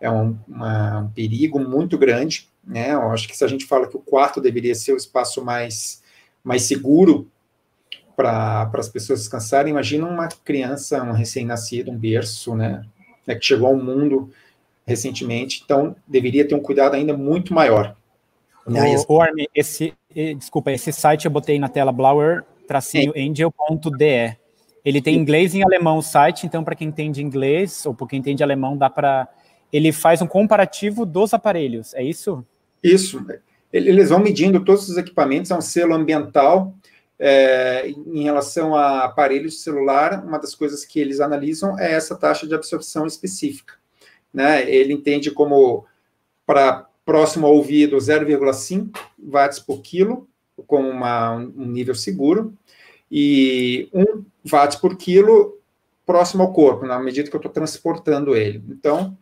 é 0.00 0.10
um, 0.10 0.38
uma, 0.46 1.00
um 1.00 1.08
perigo 1.08 1.58
muito 1.58 1.98
grande, 1.98 2.48
né, 2.64 2.92
eu 2.92 3.10
acho 3.10 3.26
que 3.28 3.36
se 3.36 3.44
a 3.44 3.48
gente 3.48 3.66
fala 3.66 3.88
que 3.88 3.96
o 3.96 4.00
quarto 4.00 4.40
deveria 4.40 4.74
ser 4.74 4.92
o 4.92 4.96
espaço 4.96 5.44
mais, 5.44 6.02
mais 6.42 6.62
seguro 6.62 7.28
para 8.16 8.70
as 8.74 8.88
pessoas 8.88 9.20
descansarem. 9.20 9.70
Imagina 9.70 10.06
uma 10.06 10.28
criança, 10.28 11.02
um 11.02 11.12
recém-nascido, 11.12 11.90
um 11.90 11.96
berço, 11.96 12.54
né, 12.54 12.84
né, 13.26 13.34
que 13.34 13.44
chegou 13.44 13.68
ao 13.68 13.76
mundo 13.76 14.30
recentemente, 14.86 15.62
então 15.64 15.96
deveria 16.06 16.46
ter 16.46 16.54
um 16.54 16.60
cuidado 16.60 16.94
ainda 16.94 17.16
muito 17.16 17.54
maior. 17.54 17.96
Né? 18.66 18.96
O, 19.08 19.14
o 19.14 19.22
Armin, 19.22 19.46
esse, 19.54 19.94
desculpa, 20.36 20.70
esse 20.72 20.92
site 20.92 21.24
eu 21.24 21.30
botei 21.30 21.58
na 21.58 21.68
tela, 21.68 21.92
blower-angel.de. 21.92 24.36
Ele 24.84 25.00
tem 25.00 25.16
inglês 25.16 25.54
e 25.54 25.62
alemão 25.62 25.98
o 25.98 26.02
site, 26.02 26.46
então 26.46 26.62
para 26.62 26.74
quem 26.74 26.88
entende 26.88 27.22
inglês 27.22 27.86
ou 27.86 27.94
para 27.94 28.06
quem 28.06 28.18
entende 28.18 28.42
alemão, 28.42 28.76
dá 28.76 28.90
para 28.90 29.26
ele 29.72 29.90
faz 29.90 30.22
um 30.22 30.26
comparativo 30.26 31.04
dos 31.04 31.34
aparelhos, 31.34 31.94
é 31.94 32.02
isso? 32.02 32.46
Isso. 32.82 33.24
Eles 33.72 34.10
vão 34.10 34.20
medindo 34.20 34.64
todos 34.64 34.88
os 34.88 34.96
equipamentos, 34.96 35.50
é 35.50 35.56
um 35.56 35.60
selo 35.60 35.94
ambiental 35.94 36.72
é, 37.18 37.88
em 37.88 38.22
relação 38.24 38.74
a 38.74 39.04
aparelhos 39.04 39.54
de 39.54 39.58
celular, 39.60 40.24
uma 40.24 40.38
das 40.38 40.54
coisas 40.54 40.84
que 40.84 40.98
eles 40.98 41.20
analisam 41.20 41.78
é 41.78 41.92
essa 41.92 42.16
taxa 42.16 42.46
de 42.46 42.54
absorção 42.54 43.06
específica. 43.06 43.74
Né? 44.32 44.68
Ele 44.68 44.92
entende 44.92 45.30
como 45.30 45.86
para 46.44 46.88
próximo 47.04 47.46
ao 47.46 47.54
ouvido 47.54 47.96
0,5 47.96 48.90
watts 49.18 49.58
por 49.58 49.80
quilo, 49.80 50.28
como 50.66 50.88
uma, 50.88 51.34
um 51.34 51.66
nível 51.66 51.94
seguro, 51.94 52.54
e 53.10 53.88
1 53.92 54.24
watt 54.52 54.80
por 54.80 54.96
quilo 54.96 55.58
próximo 56.06 56.42
ao 56.42 56.52
corpo, 56.52 56.86
na 56.86 56.98
medida 56.98 57.28
que 57.28 57.36
eu 57.36 57.38
estou 57.38 57.52
transportando 57.52 58.34
ele. 58.34 58.62
Então, 58.68 59.16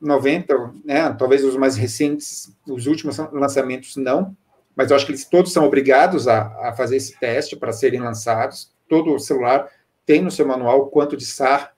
90, 0.00 0.74
né, 0.84 1.12
talvez 1.12 1.44
os 1.44 1.56
mais 1.56 1.76
recentes, 1.76 2.54
os 2.66 2.86
últimos 2.86 3.16
lançamentos 3.32 3.96
não, 3.96 4.36
mas 4.76 4.90
eu 4.90 4.96
acho 4.96 5.06
que 5.06 5.12
eles 5.12 5.24
todos 5.24 5.52
são 5.52 5.64
obrigados 5.64 6.26
a, 6.26 6.68
a 6.68 6.72
fazer 6.72 6.96
esse 6.96 7.18
teste 7.18 7.56
para 7.56 7.72
serem 7.72 8.00
lançados. 8.00 8.72
Todo 8.88 9.18
celular 9.18 9.68
tem 10.04 10.22
no 10.22 10.30
seu 10.30 10.46
manual 10.46 10.86
quanto 10.88 11.16
de 11.16 11.24
SAR 11.24 11.74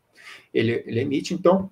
ele, 0.53 0.83
ele 0.87 1.01
emite. 1.01 1.35
Então, 1.35 1.71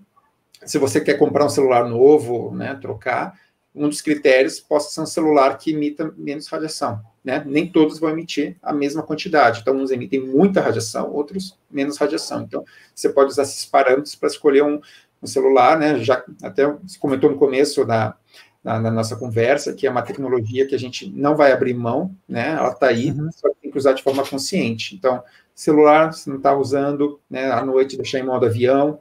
se 0.65 0.79
você 0.79 1.01
quer 1.01 1.15
comprar 1.15 1.45
um 1.45 1.51
celular 1.51 1.89
novo, 1.89 2.55
né, 2.55 2.75
trocar, 2.81 3.39
um 3.75 3.89
dos 3.89 4.01
critérios 4.01 4.61
possa 4.61 4.91
ser 4.91 5.01
um 5.01 5.07
celular 5.07 5.59
que 5.59 5.73
emita 5.73 6.15
menos 6.17 6.47
radiação. 6.47 7.03
Né? 7.25 7.43
Nem 7.45 7.67
todos 7.67 7.99
vão 7.99 8.11
emitir 8.11 8.57
a 8.63 8.73
mesma 8.73 9.03
quantidade. 9.03 9.61
Então, 9.61 9.75
uns 9.75 9.91
emitem 9.91 10.21
muita 10.21 10.61
radiação, 10.61 11.11
outros 11.11 11.59
menos 11.71 11.97
radiação. 11.97 12.43
Então, 12.43 12.65
você 12.95 13.09
pode 13.09 13.31
usar 13.31 13.43
esses 13.43 13.65
parâmetros 13.65 14.15
para 14.15 14.29
escolher 14.29 14.63
um, 14.63 14.81
um 15.21 15.27
celular, 15.27 15.79
né? 15.79 15.99
Já 15.99 16.23
até 16.43 16.67
você 16.67 16.99
comentou 16.99 17.31
no 17.31 17.37
começo 17.37 17.85
da, 17.85 18.17
na, 18.65 18.81
na, 18.81 18.91
nossa 18.91 19.15
conversa, 19.15 19.75
que 19.75 19.87
é 19.87 19.91
uma 19.91 20.03
tecnologia 20.03 20.67
que 20.67 20.75
a 20.75 20.79
gente 20.79 21.09
não 21.11 21.37
vai 21.37 21.53
abrir 21.53 21.75
mão, 21.75 22.17
né? 22.27 22.53
Ela 22.53 22.71
está 22.71 22.89
aí, 22.89 23.11
uhum. 23.11 23.31
só 23.31 23.51
que 23.51 23.57
tem 23.61 23.71
que 23.71 23.79
usar 23.79 23.93
de 23.93 24.03
forma 24.03 24.25
consciente. 24.25 24.95
Então, 24.95 25.23
celular, 25.55 26.13
você 26.13 26.31
não 26.31 26.39
está 26.39 26.57
usando, 26.57 27.21
né? 27.29 27.53
À 27.53 27.63
noite, 27.65 27.97
deixar 27.97 28.19
em 28.19 28.25
modo 28.25 28.47
avião, 28.47 28.99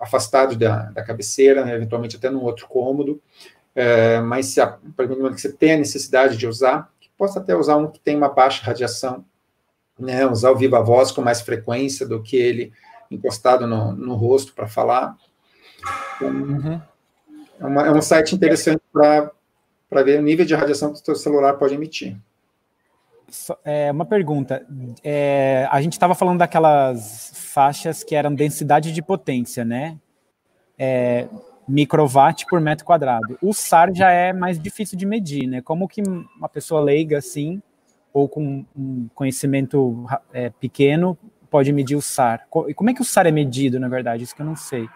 afastado 0.00 0.56
da, 0.56 0.90
da 0.90 1.04
cabeceira, 1.04 1.64
né, 1.64 1.76
eventualmente 1.76 2.16
até 2.16 2.28
num 2.28 2.42
outro 2.42 2.66
cômodo. 2.66 3.20
É, 3.74 4.20
mas 4.20 4.46
se 4.46 4.60
a, 4.60 4.72
que 4.72 5.40
você 5.40 5.52
tem 5.52 5.74
a 5.74 5.78
necessidade 5.78 6.36
de 6.36 6.46
usar, 6.46 6.90
que 7.00 7.08
possa 7.16 7.38
até 7.38 7.54
usar 7.54 7.76
um 7.76 7.90
que 7.90 8.00
tem 8.00 8.16
uma 8.16 8.28
baixa 8.28 8.64
radiação, 8.64 9.24
né? 9.98 10.26
Usar 10.26 10.50
o 10.50 10.56
viva 10.56 10.82
voz 10.82 11.12
com 11.12 11.22
mais 11.22 11.40
frequência 11.40 12.06
do 12.06 12.22
que 12.22 12.36
ele 12.36 12.72
encostado 13.10 13.66
no, 13.66 13.92
no 13.92 14.14
rosto 14.14 14.52
para 14.52 14.66
falar. 14.66 15.16
Então, 16.16 16.28
uhum. 16.28 16.80
É, 17.58 17.64
uma, 17.64 17.86
é 17.86 17.90
um 17.90 18.02
site 18.02 18.34
interessante 18.34 18.82
para 18.96 20.02
ver 20.02 20.18
o 20.18 20.22
nível 20.22 20.46
de 20.46 20.54
radiação 20.54 20.92
que 20.92 21.00
o 21.00 21.04
seu 21.04 21.14
celular 21.14 21.54
pode 21.54 21.74
emitir. 21.74 22.16
É, 23.64 23.90
uma 23.90 24.06
pergunta. 24.06 24.64
É, 25.02 25.68
a 25.70 25.82
gente 25.82 25.92
estava 25.92 26.14
falando 26.14 26.38
daquelas 26.38 27.32
faixas 27.34 28.02
que 28.02 28.14
eram 28.14 28.34
densidade 28.34 28.92
de 28.92 29.02
potência, 29.02 29.64
né? 29.64 29.98
É, 30.78 31.28
microwatt 31.68 32.46
por 32.48 32.60
metro 32.60 32.84
quadrado. 32.84 33.36
O 33.42 33.52
SAR 33.52 33.92
já 33.92 34.10
é 34.10 34.32
mais 34.32 34.58
difícil 34.58 34.96
de 34.96 35.04
medir, 35.04 35.46
né? 35.46 35.60
Como 35.60 35.88
que 35.88 36.02
uma 36.02 36.48
pessoa 36.48 36.80
leiga 36.80 37.18
assim, 37.18 37.60
ou 38.12 38.28
com 38.28 38.64
um 38.76 39.08
conhecimento 39.14 40.06
é, 40.32 40.50
pequeno, 40.50 41.18
pode 41.50 41.72
medir 41.72 41.96
o 41.96 42.02
SAR? 42.02 42.46
Como 42.48 42.90
é 42.90 42.94
que 42.94 43.02
o 43.02 43.04
SAR 43.04 43.26
é 43.26 43.32
medido, 43.32 43.80
na 43.80 43.88
verdade? 43.88 44.22
Isso 44.22 44.34
que 44.34 44.42
eu 44.42 44.46
não 44.46 44.56
sei. 44.56 44.88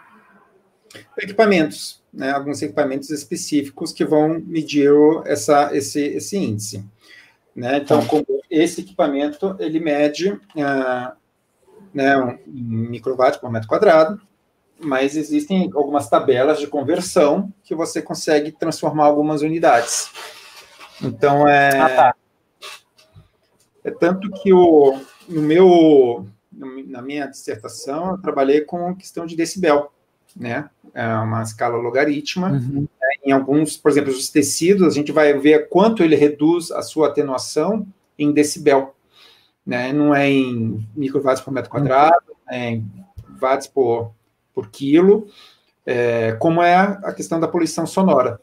Equipamentos 1.19 2.00
né, 2.13 2.33
alguns 2.33 2.61
equipamentos 2.63 3.11
específicos 3.11 3.93
que 3.93 4.05
vão 4.05 4.41
medir 4.45 4.93
essa, 5.27 5.75
esse, 5.75 6.01
esse 6.01 6.37
índice. 6.37 6.85
Né? 7.55 7.79
Então, 7.79 8.05
tá. 8.05 8.17
esse 8.51 8.81
equipamento, 8.81 9.57
ele 9.59 9.81
mede 9.81 10.31
uh, 10.33 11.13
né, 11.93 12.17
um 12.17 12.39
microwatt 12.47 13.39
por 13.39 13.51
metro 13.51 13.69
quadrado, 13.69 14.21
mas 14.79 15.17
existem 15.17 15.71
algumas 15.75 16.09
tabelas 16.09 16.59
de 16.59 16.67
conversão 16.67 17.53
que 17.63 17.75
você 17.75 18.01
consegue 18.01 18.51
transformar 18.53 19.05
algumas 19.05 19.43
unidades. 19.43 20.11
Então, 21.03 21.47
é, 21.49 21.79
ah, 21.79 21.89
tá. 21.89 22.15
é 23.85 23.91
tanto 23.91 24.31
que 24.31 24.53
o, 24.53 24.99
no 25.29 25.43
meu, 25.43 26.27
na 26.53 27.03
minha 27.03 27.27
dissertação, 27.27 28.13
eu 28.13 28.19
trabalhei 28.19 28.63
com 28.63 28.95
questão 28.95 29.27
de 29.27 29.37
decibel 29.37 29.93
né? 30.37 30.69
É 30.95 31.07
uma 31.07 31.43
escala 31.43 31.77
logarítmica. 31.77 32.53
Uhum. 32.53 32.83
Né? 32.83 33.09
Em 33.25 33.33
alguns, 33.33 33.77
por 33.77 33.91
exemplo, 33.91 34.11
os 34.11 34.29
tecidos, 34.29 34.87
a 34.87 34.91
gente 34.91 35.13
vai 35.13 35.33
ver 35.35 35.69
quanto 35.69 36.03
ele 36.03 36.17
reduz 36.17 36.71
a 36.71 36.83
sua 36.83 37.09
atenuação 37.09 37.87
em 38.19 38.33
decibel. 38.33 38.95
Né? 39.65 39.93
Não 39.93 40.15
é 40.15 40.29
em 40.29 40.87
microwatts 40.95 41.43
por 41.43 41.53
metro 41.53 41.71
quadrado, 41.71 42.17
uhum. 42.29 42.55
é 42.55 42.71
em 42.73 42.91
watts 43.41 43.67
por, 43.67 44.13
por 44.55 44.69
quilo, 44.69 45.29
é, 45.87 46.33
como 46.33 46.63
é 46.63 46.75
a 46.75 47.13
questão 47.13 47.39
da 47.41 47.49
poluição 47.49 47.87
sonora. 47.87 48.41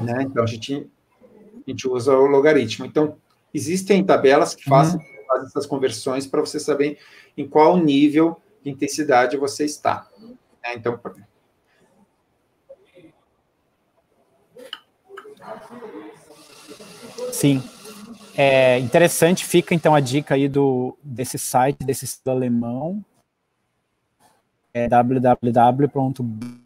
Né? 0.00 0.22
Então, 0.22 0.42
a 0.42 0.46
gente, 0.46 0.88
a 1.66 1.70
gente 1.70 1.88
usa 1.88 2.16
o 2.16 2.26
logaritmo. 2.26 2.84
Então, 2.84 3.16
existem 3.52 4.04
tabelas 4.04 4.54
que 4.54 4.64
fazem 4.64 5.00
uhum. 5.00 5.44
essas 5.44 5.66
conversões 5.66 6.26
para 6.26 6.40
você 6.40 6.60
saber 6.60 6.98
em 7.36 7.46
qual 7.46 7.76
nível 7.76 8.40
de 8.62 8.70
intensidade 8.70 9.36
você 9.36 9.64
está. 9.64 10.08
É, 10.62 10.74
então, 10.74 11.00
Sim. 17.32 17.62
É 18.36 18.78
interessante, 18.78 19.44
fica 19.44 19.74
então 19.74 19.94
a 19.96 20.00
dica 20.00 20.34
aí 20.36 20.48
do, 20.48 20.96
desse 21.02 21.36
site, 21.38 21.78
desse 21.84 22.04
estudo 22.04 22.30
alemão, 22.30 23.04
é 24.72 24.86
www.bauer.com 24.88 26.58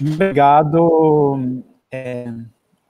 Obrigado, 0.00 1.62
é, 1.90 2.32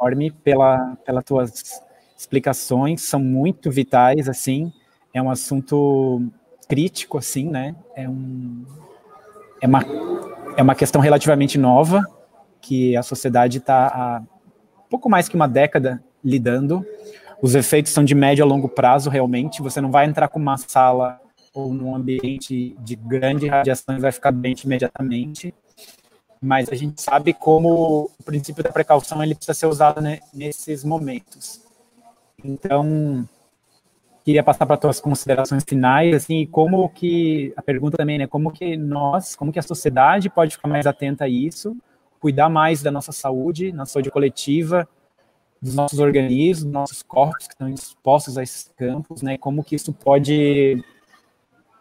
Orme, 0.01 0.31
pela, 0.31 0.97
pelas 1.05 1.25
tuas 1.25 1.83
explicações, 2.17 3.03
são 3.03 3.21
muito 3.21 3.71
vitais, 3.71 4.29
assim, 4.29 4.73
é 5.13 5.21
um 5.21 5.31
assunto 5.31 6.23
crítico, 6.69 7.19
assim, 7.19 7.49
né? 7.49 7.75
É, 7.95 8.09
um, 8.09 8.65
é, 9.61 9.67
uma, 9.67 9.85
é 10.57 10.63
uma 10.63 10.75
questão 10.75 11.01
relativamente 11.01 11.59
nova 11.59 12.03
que 12.61 12.97
a 12.97 13.03
sociedade 13.03 13.59
está 13.59 13.87
há 13.87 14.23
pouco 14.89 15.09
mais 15.09 15.29
que 15.29 15.37
uma 15.37 15.49
década 15.49 16.03
lidando. 16.23 16.85
Os 17.43 17.55
efeitos 17.55 17.93
são 17.93 18.05
de 18.05 18.15
médio 18.15 18.45
a 18.45 18.49
longo 18.49 18.69
prazo, 18.69 19.09
realmente. 19.09 19.63
Você 19.63 19.81
não 19.81 19.91
vai 19.91 20.07
entrar 20.07 20.29
com 20.29 20.39
uma 20.39 20.57
sala 20.57 21.21
ou 21.53 21.73
num 21.73 21.95
ambiente 21.95 22.77
de 22.81 22.95
grande 22.95 23.49
radiação 23.49 23.97
e 23.97 24.01
vai 24.01 24.13
ficar 24.13 24.31
doente 24.31 24.65
imediatamente. 24.65 25.55
Mas 26.41 26.71
a 26.71 26.75
gente 26.75 27.01
sabe 27.03 27.35
como 27.35 28.11
o 28.19 28.23
princípio 28.25 28.65
da 28.65 28.73
precaução 28.73 29.23
ele 29.23 29.35
precisa 29.35 29.53
ser 29.53 29.67
usado 29.67 30.01
né, 30.01 30.21
nesses 30.33 30.83
momentos. 30.85 31.61
Então, 32.43 33.29
queria 34.25 34.43
passar 34.43 34.65
para 34.65 34.77
tuas 34.77 35.01
considerações 35.01 35.65
finais, 35.67 36.15
assim, 36.15 36.47
como 36.47 36.89
que 36.89 37.53
a 37.57 37.63
pergunta 37.63 37.97
também, 37.97 38.19
né, 38.19 38.27
como 38.27 38.51
que 38.51 38.77
nós, 38.77 39.35
como 39.35 39.53
que 39.53 39.59
a 39.59 39.63
sociedade 39.63 40.31
pode 40.31 40.57
ficar 40.57 40.69
mais 40.69 40.87
atenta 40.87 41.25
a 41.25 41.29
isso, 41.29 41.77
cuidar 42.19 42.49
mais 42.49 42.83
da 42.83 42.91
nossa 42.91 43.13
saúde, 43.13 43.73
na 43.73 43.85
saúde 43.85 44.11
coletiva, 44.11 44.89
dos 45.61 45.75
nossos 45.75 45.99
organismos, 45.99 46.65
dos 46.65 46.73
nossos 46.73 47.03
corpos 47.03 47.47
que 47.47 47.53
estão 47.53 47.69
expostos 47.69 48.39
a 48.39 48.43
esses 48.43 48.71
campos, 48.77 49.21
né, 49.21 49.37
como 49.37 49.63
que 49.63 49.75
isso 49.75 49.93
pode, 49.93 50.83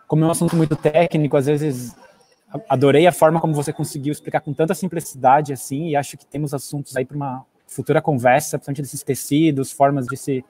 como 0.08 0.24
é 0.24 0.28
um 0.28 0.32
assunto 0.32 0.56
muito 0.56 0.76
técnico, 0.76 1.38
às 1.38 1.46
vezes 1.46 1.96
adorei 2.68 3.06
a 3.06 3.12
forma 3.12 3.40
como 3.40 3.54
você 3.54 3.72
conseguiu 3.72 4.12
explicar 4.12 4.42
com 4.42 4.54
tanta 4.54 4.74
simplicidade 4.74 5.54
assim, 5.54 5.90
e 5.90 5.96
acho 5.96 6.18
que 6.18 6.26
temos 6.26 6.54
assuntos 6.54 6.96
aí 6.96 7.06
para 7.06 7.16
uma 7.16 7.46
futura 7.68 8.02
conversa, 8.02 8.58
principalmente 8.58 8.82
desses 8.82 9.04
tecidos, 9.04 9.72
formas 9.72 10.08
de 10.08 10.18
se 10.18 10.44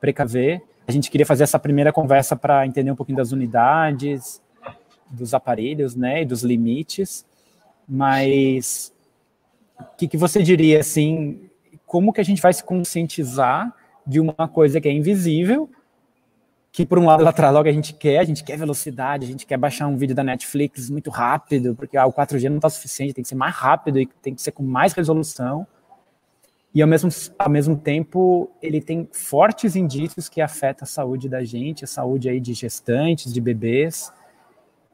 precaver. 0.00 0.62
A 0.86 0.92
gente 0.92 1.10
queria 1.10 1.24
fazer 1.24 1.44
essa 1.44 1.58
primeira 1.58 1.92
conversa 1.92 2.36
para 2.36 2.66
entender 2.66 2.90
um 2.90 2.96
pouquinho 2.96 3.16
das 3.16 3.32
unidades, 3.32 4.42
dos 5.08 5.32
aparelhos, 5.32 5.94
né, 5.94 6.22
e 6.22 6.24
dos 6.24 6.42
limites. 6.42 7.24
Mas 7.88 8.92
o 9.78 9.96
que, 9.96 10.08
que 10.08 10.16
você 10.16 10.42
diria 10.42 10.80
assim? 10.80 11.48
Como 11.86 12.12
que 12.12 12.20
a 12.20 12.24
gente 12.24 12.42
vai 12.42 12.52
se 12.52 12.64
conscientizar 12.64 13.72
de 14.06 14.20
uma 14.20 14.48
coisa 14.48 14.80
que 14.80 14.88
é 14.88 14.92
invisível, 14.92 15.70
que 16.74 16.84
por 16.84 16.98
um 16.98 17.06
lado 17.06 17.20
ela 17.22 17.32
traz 17.32 17.54
logo 17.54 17.68
a 17.68 17.72
gente 17.72 17.94
quer, 17.94 18.18
a 18.18 18.24
gente 18.24 18.42
quer 18.42 18.58
velocidade, 18.58 19.24
a 19.24 19.28
gente 19.28 19.46
quer 19.46 19.56
baixar 19.56 19.86
um 19.86 19.96
vídeo 19.96 20.14
da 20.14 20.24
Netflix 20.24 20.90
muito 20.90 21.08
rápido, 21.08 21.72
porque 21.76 21.96
ah, 21.96 22.04
o 22.04 22.12
4G 22.12 22.48
não 22.48 22.56
está 22.56 22.68
suficiente, 22.68 23.14
tem 23.14 23.22
que 23.22 23.28
ser 23.28 23.36
mais 23.36 23.54
rápido 23.54 24.00
e 24.00 24.06
tem 24.20 24.34
que 24.34 24.42
ser 24.42 24.50
com 24.50 24.64
mais 24.64 24.92
resolução. 24.92 25.64
E 26.74 26.82
ao 26.82 26.88
mesmo, 26.88 27.08
ao 27.38 27.48
mesmo 27.48 27.76
tempo 27.76 28.50
ele 28.60 28.80
tem 28.80 29.08
fortes 29.12 29.76
indícios 29.76 30.28
que 30.28 30.40
afeta 30.40 30.82
a 30.82 30.86
saúde 30.86 31.28
da 31.28 31.44
gente, 31.44 31.84
a 31.84 31.86
saúde 31.86 32.28
aí 32.28 32.40
de 32.40 32.52
gestantes, 32.52 33.32
de 33.32 33.40
bebês, 33.40 34.12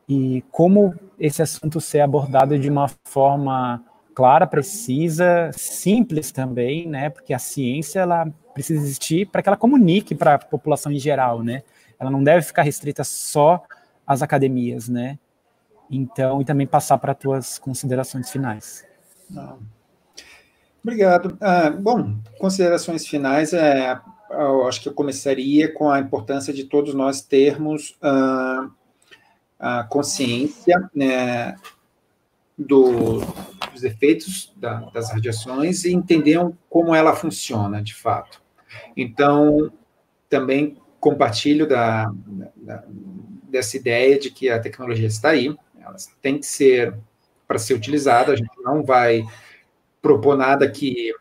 e 0.07 0.45
como 0.51 0.95
esse 1.19 1.41
assunto 1.41 1.81
ser 1.81 2.01
abordado 2.01 2.59
de 2.59 2.69
uma 2.69 2.89
forma 3.05 3.83
clara, 4.21 4.47
precisa, 4.47 5.51
simples 5.57 6.31
também, 6.31 6.87
né? 6.87 7.09
Porque 7.09 7.33
a 7.33 7.39
ciência 7.39 8.01
ela 8.01 8.27
precisa 8.53 8.79
existir 8.79 9.27
para 9.27 9.41
que 9.41 9.49
ela 9.49 9.57
comunique 9.57 10.15
para 10.15 10.35
a 10.35 10.39
população 10.39 10.93
em 10.93 10.99
geral, 10.99 11.43
né? 11.43 11.63
Ela 11.99 12.11
não 12.11 12.23
deve 12.23 12.43
ficar 12.43 12.61
restrita 12.61 13.03
só 13.03 13.63
às 14.07 14.21
academias, 14.21 14.91
né? 14.91 15.19
Então, 15.91 16.43
e 16.43 16.45
também 16.45 16.67
passar 16.67 16.99
para 16.99 17.13
as 17.13 17.19
tuas 17.19 17.59
considerações 17.59 18.31
finais. 18.31 18.87
Obrigado. 20.85 21.39
Ah, 21.41 21.71
bom, 21.71 22.19
considerações 22.39 23.07
finais, 23.07 23.55
é, 23.55 23.99
eu 24.33 24.69
acho 24.69 24.83
que 24.83 24.89
eu 24.91 24.93
começaria 24.93 25.73
com 25.73 25.89
a 25.89 25.99
importância 25.99 26.53
de 26.53 26.65
todos 26.65 26.93
nós 26.93 27.23
termos 27.23 27.97
ah, 28.03 28.69
a 29.59 29.85
consciência 29.85 30.77
né, 30.95 31.57
do, 32.61 33.21
dos 33.73 33.85
efeitos 33.85 34.53
da, 34.57 34.81
das 34.91 35.11
radiações 35.11 35.85
e 35.85 35.93
entender 35.93 36.39
como 36.69 36.95
ela 36.95 37.17
funciona 37.17 37.83
de 37.83 37.95
fato. 37.95 38.43
Então, 38.97 39.73
também 40.29 40.77
compartilho 41.01 41.67
da, 41.67 42.13
da, 42.57 42.85
dessa 43.45 43.77
ideia 43.77 44.19
de 44.19 44.31
que 44.31 44.51
a 44.51 44.61
tecnologia 44.61 45.07
está 45.07 45.31
aí, 45.31 45.57
ela 45.81 45.97
tem 46.21 46.39
que 46.39 46.47
ser 46.47 46.95
para 47.49 47.59
ser 47.59 47.75
utilizada, 47.75 48.33
a 48.33 48.37
gente 48.37 48.51
não 48.63 48.85
vai 48.85 49.25
propor 50.03 50.37
nada 50.37 50.71
que 50.71 51.13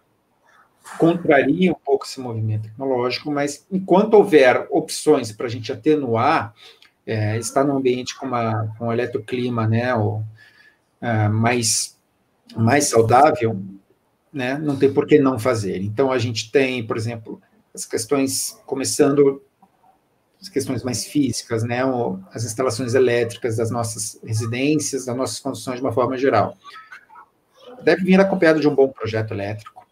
contraria 0.97 1.71
um 1.71 1.75
pouco 1.85 2.05
esse 2.05 2.19
movimento 2.19 2.63
tecnológico, 2.63 3.31
mas 3.31 3.65
enquanto 3.71 4.15
houver 4.15 4.67
opções 4.69 5.31
para 5.31 5.45
a 5.47 5.49
gente 5.49 5.71
atenuar, 5.71 6.53
é, 7.05 7.37
estar 7.37 7.63
num 7.63 7.77
ambiente 7.77 8.17
com, 8.17 8.25
uma, 8.25 8.75
com 8.77 8.87
um 8.87 8.93
eletroclima 8.93 9.67
né, 9.67 9.95
ou, 9.95 10.23
é, 11.01 11.27
mais, 11.27 11.97
mais 12.55 12.85
saudável, 12.85 13.61
né, 14.31 14.57
não 14.57 14.77
tem 14.77 14.93
por 14.93 15.07
que 15.07 15.19
não 15.19 15.39
fazer. 15.39 15.81
Então, 15.81 16.11
a 16.11 16.17
gente 16.17 16.51
tem, 16.51 16.85
por 16.85 16.97
exemplo, 16.97 17.41
as 17.73 17.85
questões, 17.85 18.59
começando 18.65 19.41
as 20.41 20.47
questões 20.47 20.83
mais 20.83 21.05
físicas, 21.05 21.63
né, 21.63 21.81
as 22.33 22.45
instalações 22.45 22.93
elétricas 22.93 23.57
das 23.57 23.69
nossas 23.69 24.19
residências, 24.23 25.05
das 25.05 25.15
nossas 25.15 25.39
construções 25.39 25.79
de 25.79 25.85
uma 25.85 25.91
forma 25.91 26.17
geral 26.17 26.55
deve 27.81 28.03
vir 28.03 28.19
acompanhado 28.19 28.59
de 28.59 28.67
um 28.67 28.75
bom 28.75 28.89
projeto 28.89 29.33
elétrico, 29.33 29.85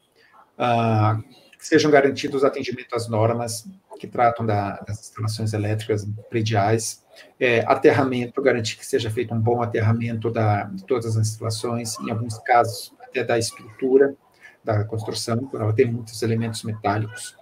uh, 0.58 1.22
que 1.58 1.68
sejam 1.68 1.90
garantidos 1.90 2.44
atendimento 2.44 2.96
às 2.96 3.08
normas 3.08 3.68
que 4.00 4.08
tratam 4.08 4.46
da, 4.46 4.80
das 4.82 5.00
instalações 5.00 5.54
elétricas 5.54 6.08
prediais, 6.30 7.04
é, 7.40 7.60
aterramento, 7.68 8.42
garantir 8.42 8.78
que 8.78 8.86
seja 8.86 9.10
feito 9.10 9.34
um 9.34 9.40
bom 9.40 9.62
aterramento 9.62 10.30
da, 10.30 10.64
de 10.64 10.84
todas 10.84 11.18
as 11.18 11.28
instalações, 11.28 12.00
em 12.00 12.10
alguns 12.10 12.38
casos 12.40 12.94
até 13.02 13.24
da 13.24 13.38
estrutura 13.38 14.16
da 14.64 14.84
construção, 14.84 15.38
porque 15.38 15.56
ela 15.56 15.74
tem 15.74 15.86
muitos 15.86 16.22
elementos 16.22 16.64
metálicos. 16.64 17.38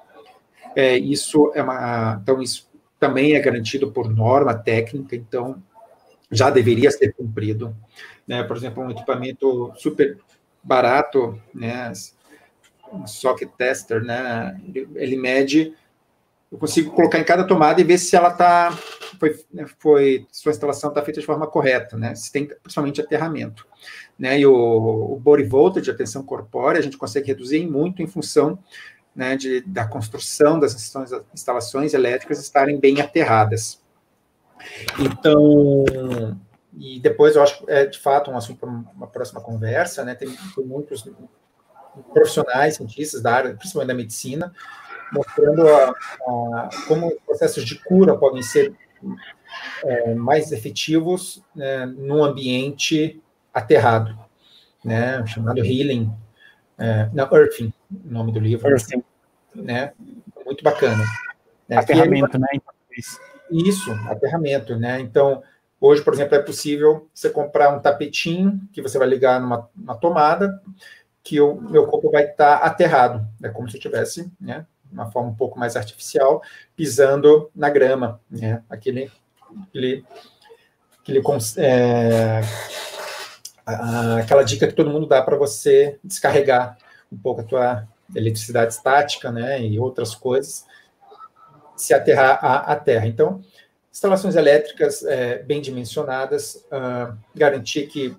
É, 0.75 0.97
isso 0.97 1.51
é 1.55 1.63
uma, 1.63 2.19
então 2.21 2.41
isso 2.41 2.69
também 2.99 3.33
é 3.33 3.39
garantido 3.39 3.91
por 3.91 4.09
norma 4.09 4.53
técnica, 4.53 5.15
então 5.15 5.61
já 6.31 6.49
deveria 6.49 6.91
ser 6.91 7.13
cumprido. 7.13 7.75
Né? 8.27 8.43
Por 8.43 8.57
exemplo, 8.57 8.83
um 8.83 8.91
equipamento 8.91 9.73
super 9.77 10.17
barato, 10.63 11.39
né? 11.53 11.91
Um 12.91 13.05
socket 13.07 13.49
tester, 13.57 14.03
né? 14.03 14.59
Ele 14.95 15.15
mede, 15.17 15.73
eu 16.55 16.59
consigo 16.59 16.91
colocar 16.91 17.19
em 17.19 17.23
cada 17.23 17.43
tomada 17.43 17.81
e 17.81 17.83
ver 17.83 17.97
se 17.97 18.15
ela 18.15 18.29
está, 18.29 18.71
foi, 19.19 19.37
né, 19.53 19.65
foi, 19.77 20.25
sua 20.31 20.51
instalação 20.51 20.89
está 20.89 21.01
feita 21.01 21.19
de 21.19 21.25
forma 21.25 21.45
correta, 21.45 21.97
né? 21.97 22.15
Se 22.15 22.31
tem 22.31 22.45
principalmente 22.45 23.01
aterramento, 23.01 23.67
né? 24.17 24.39
E 24.39 24.45
o, 24.45 24.53
o 24.53 25.19
body 25.19 25.43
voltage, 25.43 25.93
tensão 25.93 26.23
corpórea, 26.23 26.79
a 26.79 26.81
gente 26.81 26.97
consegue 26.97 27.27
reduzir 27.27 27.67
muito 27.67 28.01
em 28.01 28.07
função 28.07 28.57
né, 29.13 29.35
de, 29.35 29.61
da 29.61 29.85
construção 29.85 30.59
das 30.59 30.73
instalações 31.33 31.93
elétricas 31.93 32.39
estarem 32.39 32.79
bem 32.79 33.01
aterradas. 33.01 33.81
Então, 34.97 35.85
e 36.77 36.99
depois 37.01 37.35
eu 37.35 37.43
acho 37.43 37.59
que 37.59 37.71
é 37.71 37.85
de 37.85 37.99
fato 37.99 38.31
um 38.31 38.37
assunto 38.37 38.59
para 38.59 38.69
uma 38.69 39.07
próxima 39.07 39.41
conversa, 39.41 40.05
né? 40.05 40.15
Tem, 40.15 40.33
muitos 40.65 41.05
profissionais, 42.13 42.75
cientistas 42.75 43.21
da 43.21 43.33
área, 43.33 43.53
principalmente 43.55 43.87
da 43.89 43.93
medicina, 43.93 44.53
mostrando 45.11 45.67
a, 45.67 45.89
a, 45.89 46.69
como 46.87 47.15
processos 47.25 47.63
de 47.65 47.75
cura 47.83 48.15
podem 48.15 48.41
ser 48.41 48.73
é, 49.83 50.13
mais 50.13 50.51
efetivos 50.51 51.43
né, 51.55 51.85
num 51.85 52.23
ambiente 52.23 53.21
aterrado, 53.53 54.17
né? 54.83 55.25
Chamado 55.27 55.63
healing, 55.63 56.11
é, 56.77 57.09
não, 57.13 57.29
earthing, 57.31 57.73
o 57.91 58.11
nome 58.11 58.31
do 58.31 58.39
livro, 58.39 58.69
earthing. 58.69 59.03
né? 59.53 59.93
Muito 60.45 60.63
bacana. 60.63 61.03
Né? 61.67 61.77
Aterramento, 61.77 62.37
né? 62.37 62.47
Isso, 63.49 63.91
aterramento, 64.09 64.75
né? 64.77 64.99
Então 64.99 65.41
Hoje, 65.79 66.01
por 66.01 66.13
exemplo, 66.13 66.35
é 66.35 66.41
possível 66.41 67.07
você 67.13 67.29
comprar 67.29 67.69
um 67.75 67.79
tapetinho 67.79 68.59
que 68.71 68.81
você 68.81 68.97
vai 68.97 69.07
ligar 69.07 69.39
numa, 69.39 69.69
numa 69.75 69.95
tomada, 69.95 70.61
que 71.21 71.39
o 71.41 71.59
meu 71.59 71.85
corpo 71.87 72.09
vai 72.09 72.25
estar 72.25 72.57
aterrado. 72.57 73.27
É 73.43 73.49
como 73.49 73.69
se 73.69 73.77
eu 73.77 73.81
tivesse, 73.81 74.31
né, 74.39 74.65
uma 74.95 75.11
forma 75.11 75.29
um 75.29 75.35
pouco 75.35 75.59
mais 75.59 75.75
artificial, 75.75 76.41
pisando 76.75 77.51
na 77.53 77.69
grama, 77.69 78.19
né? 78.31 78.63
Aquele, 78.69 79.11
aquele, 79.67 80.05
aquele 81.01 81.21
é, 81.57 82.41
aquela 84.19 84.43
dica 84.43 84.67
que 84.67 84.73
todo 84.73 84.89
mundo 84.89 85.05
dá 85.05 85.21
para 85.21 85.35
você 85.35 85.99
descarregar 86.03 86.77
um 87.11 87.17
pouco 87.17 87.41
a 87.41 87.43
tua 87.43 87.87
eletricidade 88.15 88.73
estática, 88.73 89.31
né, 89.31 89.61
e 89.61 89.79
outras 89.79 90.15
coisas, 90.15 90.65
se 91.75 91.93
aterrar 91.93 92.39
à, 92.43 92.71
à 92.71 92.75
terra. 92.75 93.07
Então, 93.07 93.41
instalações 93.91 94.35
elétricas 94.35 95.03
é, 95.03 95.39
bem 95.39 95.61
dimensionadas, 95.61 96.65
uh, 96.71 97.17
garantir 97.33 97.87
que, 97.87 98.15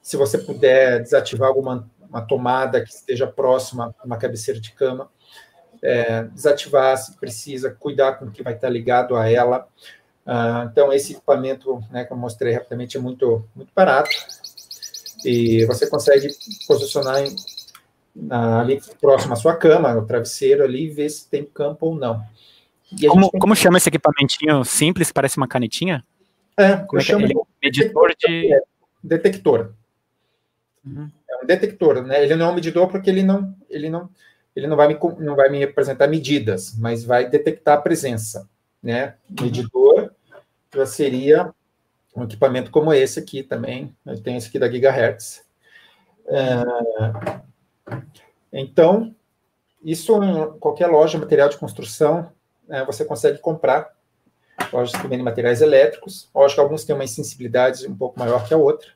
se 0.00 0.16
você 0.16 0.38
puder 0.38 1.02
desativar 1.02 1.48
alguma 1.48 1.90
uma 2.08 2.22
tomada 2.22 2.82
que 2.82 2.90
esteja 2.90 3.26
próxima 3.26 3.94
a 3.98 4.06
uma 4.06 4.16
cabeceira 4.16 4.60
de 4.60 4.72
cama, 4.72 5.10
é, 5.86 6.24
desativar 6.24 6.96
se 6.98 7.16
precisa, 7.16 7.70
cuidar 7.70 8.14
com 8.14 8.26
o 8.26 8.30
que 8.30 8.42
vai 8.42 8.54
estar 8.54 8.68
ligado 8.68 9.14
a 9.16 9.30
ela. 9.30 9.68
Uh, 10.26 10.66
então, 10.70 10.92
esse 10.92 11.12
equipamento 11.12 11.80
né, 11.90 12.04
que 12.04 12.12
eu 12.12 12.16
mostrei 12.16 12.52
rapidamente 12.52 12.96
é 12.96 13.00
muito, 13.00 13.44
muito 13.54 13.70
barato 13.72 14.10
e 15.24 15.64
você 15.66 15.88
consegue 15.88 16.28
posicionar 16.66 17.22
em, 17.22 17.34
na, 18.14 18.60
ali 18.60 18.80
próximo 19.00 19.34
à 19.34 19.36
sua 19.36 19.54
cama, 19.54 19.94
no 19.94 20.04
travesseiro 20.04 20.64
ali, 20.64 20.86
e 20.86 20.90
ver 20.90 21.08
se 21.08 21.28
tem 21.28 21.44
campo 21.44 21.86
ou 21.86 21.94
não. 21.94 22.20
Como, 23.08 23.30
tem... 23.30 23.40
como 23.40 23.54
chama 23.54 23.78
esse 23.78 23.88
equipamentinho 23.88 24.64
simples, 24.64 25.12
parece 25.12 25.36
uma 25.36 25.46
canetinha? 25.46 26.04
É, 26.56 26.76
como 26.76 26.98
eu 26.98 27.02
é 27.02 27.04
chamo 27.04 27.24
ele? 27.24 27.34
Medidor 27.62 28.12
de... 28.18 28.52
É, 28.52 28.60
detector. 29.02 29.72
Uhum. 30.84 31.08
É 31.30 31.42
um 31.42 31.46
detector, 31.46 32.02
né? 32.02 32.24
Ele 32.24 32.34
não 32.34 32.46
é 32.46 32.50
um 32.50 32.54
medidor 32.54 32.88
porque 32.88 33.10
ele 33.10 33.22
não, 33.22 33.54
ele 33.68 33.88
não, 33.88 34.08
ele 34.56 34.66
não 34.66 34.76
vai 34.76 34.88
me, 34.88 34.98
não 35.18 35.36
vai 35.36 35.50
me 35.50 35.62
apresentar 35.62 36.08
medidas, 36.08 36.74
mas 36.78 37.04
vai 37.04 37.28
detectar 37.28 37.76
a 37.76 37.80
presença, 37.80 38.48
né? 38.82 39.14
Medidor 39.28 40.10
já 40.74 40.86
seria 40.86 41.54
um 42.16 42.24
equipamento 42.24 42.70
como 42.70 42.92
esse 42.92 43.20
aqui 43.20 43.42
também. 43.42 43.94
Eu 44.04 44.20
tenho 44.22 44.38
esse 44.38 44.48
aqui 44.48 44.58
da 44.58 44.70
Gigahertz. 44.70 45.44
É, 46.26 46.64
então, 48.52 49.14
isso 49.84 50.22
em 50.22 50.58
qualquer 50.58 50.86
loja, 50.86 51.18
material 51.18 51.48
de 51.48 51.58
construção, 51.58 52.32
é, 52.68 52.84
você 52.84 53.04
consegue 53.04 53.38
comprar. 53.38 53.94
Lojas 54.72 54.98
que 54.98 55.06
vendem 55.06 55.22
materiais 55.22 55.60
elétricos. 55.60 56.30
Lógico 56.34 56.56
que 56.56 56.60
alguns 56.60 56.84
têm 56.84 56.96
uma 56.96 57.06
sensibilidade 57.06 57.86
um 57.86 57.94
pouco 57.94 58.18
maior 58.18 58.46
que 58.48 58.54
a 58.54 58.56
outra. 58.56 58.88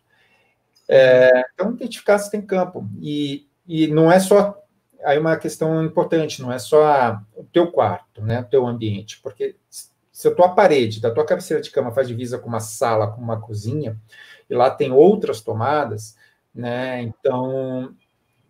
É, 0.89 1.45
então, 1.53 1.73
identificar 1.73 2.19
se 2.19 2.31
tem 2.31 2.41
campo. 2.41 2.89
E, 2.99 3.47
e 3.69 3.87
não 3.89 4.11
é 4.11 4.19
só. 4.19 4.59
Aí 5.05 5.18
uma 5.18 5.36
questão 5.36 5.85
importante, 5.85 6.43
não 6.43 6.52
é 6.52 6.59
só 6.59 7.20
o 7.35 7.44
teu 7.44 7.70
quarto, 7.70 8.22
né, 8.22 8.40
o 8.40 8.44
teu 8.44 8.66
ambiente, 8.66 9.20
porque 9.22 9.56
se 9.68 10.28
a 10.28 10.35
tua 10.35 10.51
parede 10.51 11.01
da 11.01 11.10
tua 11.10 11.24
cabeceira 11.24 11.62
de 11.62 11.70
cama 11.70 11.93
faz 11.93 12.06
divisa 12.06 12.39
com 12.39 12.48
uma 12.48 12.60
sala, 12.60 13.10
com 13.10 13.20
uma 13.20 13.40
cozinha, 13.40 13.98
e 14.48 14.55
lá 14.55 14.70
tem 14.70 14.93
outras 14.93 15.40
tomadas, 15.40 16.16
né? 16.55 17.01
Então 17.02 17.94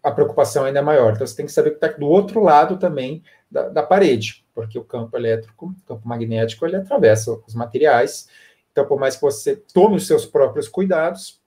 a 0.03 0.11
preocupação 0.11 0.65
ainda 0.65 0.81
é 0.81 0.83
maior. 0.83 1.13
Então 1.13 1.27
você 1.27 1.37
tem 1.37 1.47
que 1.47 1.53
saber 1.53 1.71
que 1.71 1.77
está 1.77 1.89
do 1.89 2.07
outro 2.07 2.43
lado 2.43 2.79
também 2.79 3.23
da, 3.51 3.69
da, 3.69 3.83
parede, 3.83 4.45
porque 4.55 4.79
o 4.79 4.85
campo 4.85 5.17
elétrico, 5.17 5.67
o 5.67 5.87
campo 5.87 6.09
magnético, 6.09 6.67
ele 6.67 6.77
atravessa 6.77 7.33
os 7.47 7.55
materiais. 7.55 8.29
Então, 8.73 8.87
por 8.87 8.99
mais 8.99 9.17
que 9.17 9.23
você 9.23 9.57
tome 9.57 9.97
os 9.97 10.07
seus 10.07 10.25
próprios 10.25 10.69
cuidados, 10.69 11.41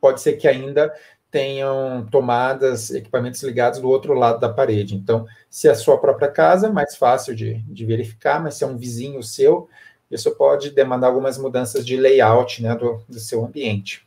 pode 0.00 0.20
ser 0.20 0.34
que 0.34 0.48
ainda 0.48 0.92
tenham 1.30 2.06
tomadas, 2.10 2.90
equipamentos 2.90 3.42
ligados 3.42 3.80
do 3.80 3.88
outro 3.88 4.14
lado 4.14 4.40
da 4.40 4.48
parede. 4.48 4.94
Então, 4.94 5.26
se 5.50 5.68
é 5.68 5.70
a 5.70 5.74
sua 5.74 5.98
própria 5.98 6.28
casa, 6.28 6.68
é 6.68 6.70
mais 6.70 6.96
fácil 6.96 7.34
de, 7.34 7.62
de 7.62 7.84
verificar, 7.84 8.42
mas 8.42 8.54
se 8.54 8.64
é 8.64 8.66
um 8.66 8.76
vizinho 8.76 9.22
seu, 9.22 9.68
isso 10.10 10.30
pode 10.36 10.70
demandar 10.70 11.08
algumas 11.08 11.36
mudanças 11.36 11.84
de 11.84 11.96
layout 11.96 12.62
né, 12.62 12.74
do, 12.74 13.02
do 13.08 13.20
seu 13.20 13.44
ambiente. 13.44 14.06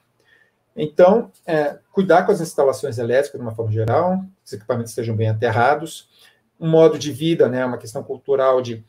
Então, 0.75 1.31
é, 1.45 1.77
cuidar 1.91 2.25
com 2.25 2.31
as 2.31 2.41
instalações 2.41 2.97
elétricas 2.97 3.39
de 3.39 3.45
uma 3.45 3.53
forma 3.53 3.71
geral, 3.71 4.23
os 4.43 4.53
equipamentos 4.53 4.91
estejam 4.91 5.15
bem 5.15 5.29
aterrados, 5.29 6.09
um 6.59 6.69
modo 6.69 6.97
de 6.97 7.11
vida, 7.11 7.47
né, 7.49 7.65
uma 7.65 7.77
questão 7.77 8.03
cultural 8.03 8.61
de 8.61 8.83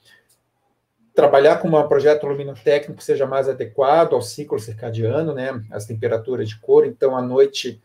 trabalhar 1.15 1.57
com 1.57 1.69
um 1.69 1.89
projeto 1.89 2.27
luminotécnico 2.27 2.99
que 2.99 3.05
seja 3.05 3.27
mais 3.27 3.49
adequado 3.49 4.15
ao 4.15 4.23
ciclo 4.23 4.59
circadiano, 4.59 5.35
né, 5.35 5.61
as 5.71 5.85
temperaturas 5.85 6.49
de 6.49 6.59
cor, 6.59 6.87
então, 6.87 7.17
à 7.17 7.21
noite, 7.21 7.83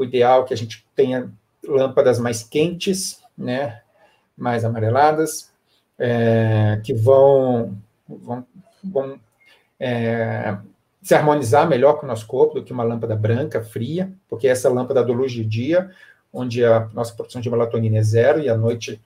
o 0.00 0.04
ideal 0.04 0.42
é 0.42 0.46
que 0.46 0.54
a 0.54 0.56
gente 0.56 0.86
tenha 0.96 1.30
lâmpadas 1.62 2.18
mais 2.18 2.42
quentes, 2.42 3.20
né, 3.36 3.82
mais 4.34 4.64
amareladas, 4.64 5.52
é, 5.98 6.80
que 6.82 6.94
vão, 6.94 7.76
vão, 8.08 8.46
vão 8.82 9.20
é, 9.78 10.56
se 11.02 11.14
harmonizar 11.14 11.68
melhor 11.68 11.98
com 11.98 12.06
o 12.06 12.08
nosso 12.08 12.26
corpo 12.26 12.54
do 12.54 12.64
que 12.64 12.72
uma 12.72 12.82
lâmpada 12.82 13.14
branca, 13.14 13.62
fria, 13.62 14.10
porque 14.26 14.48
essa 14.48 14.70
lâmpada 14.70 15.04
do 15.04 15.12
luz 15.12 15.32
de 15.32 15.44
dia, 15.44 15.90
onde 16.32 16.64
a 16.64 16.88
nossa 16.94 17.14
produção 17.14 17.42
de 17.42 17.50
melatonina 17.50 17.98
é 17.98 18.02
zero 18.02 18.40
e 18.40 18.48
à 18.48 18.56
noite 18.56 18.98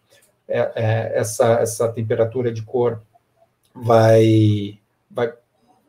é, 0.46 0.60
é, 0.76 1.18
essa, 1.18 1.54
essa 1.54 1.88
temperatura 1.88 2.52
de 2.52 2.62
cor 2.62 3.02
vai, 3.74 4.78
vai 5.10 5.34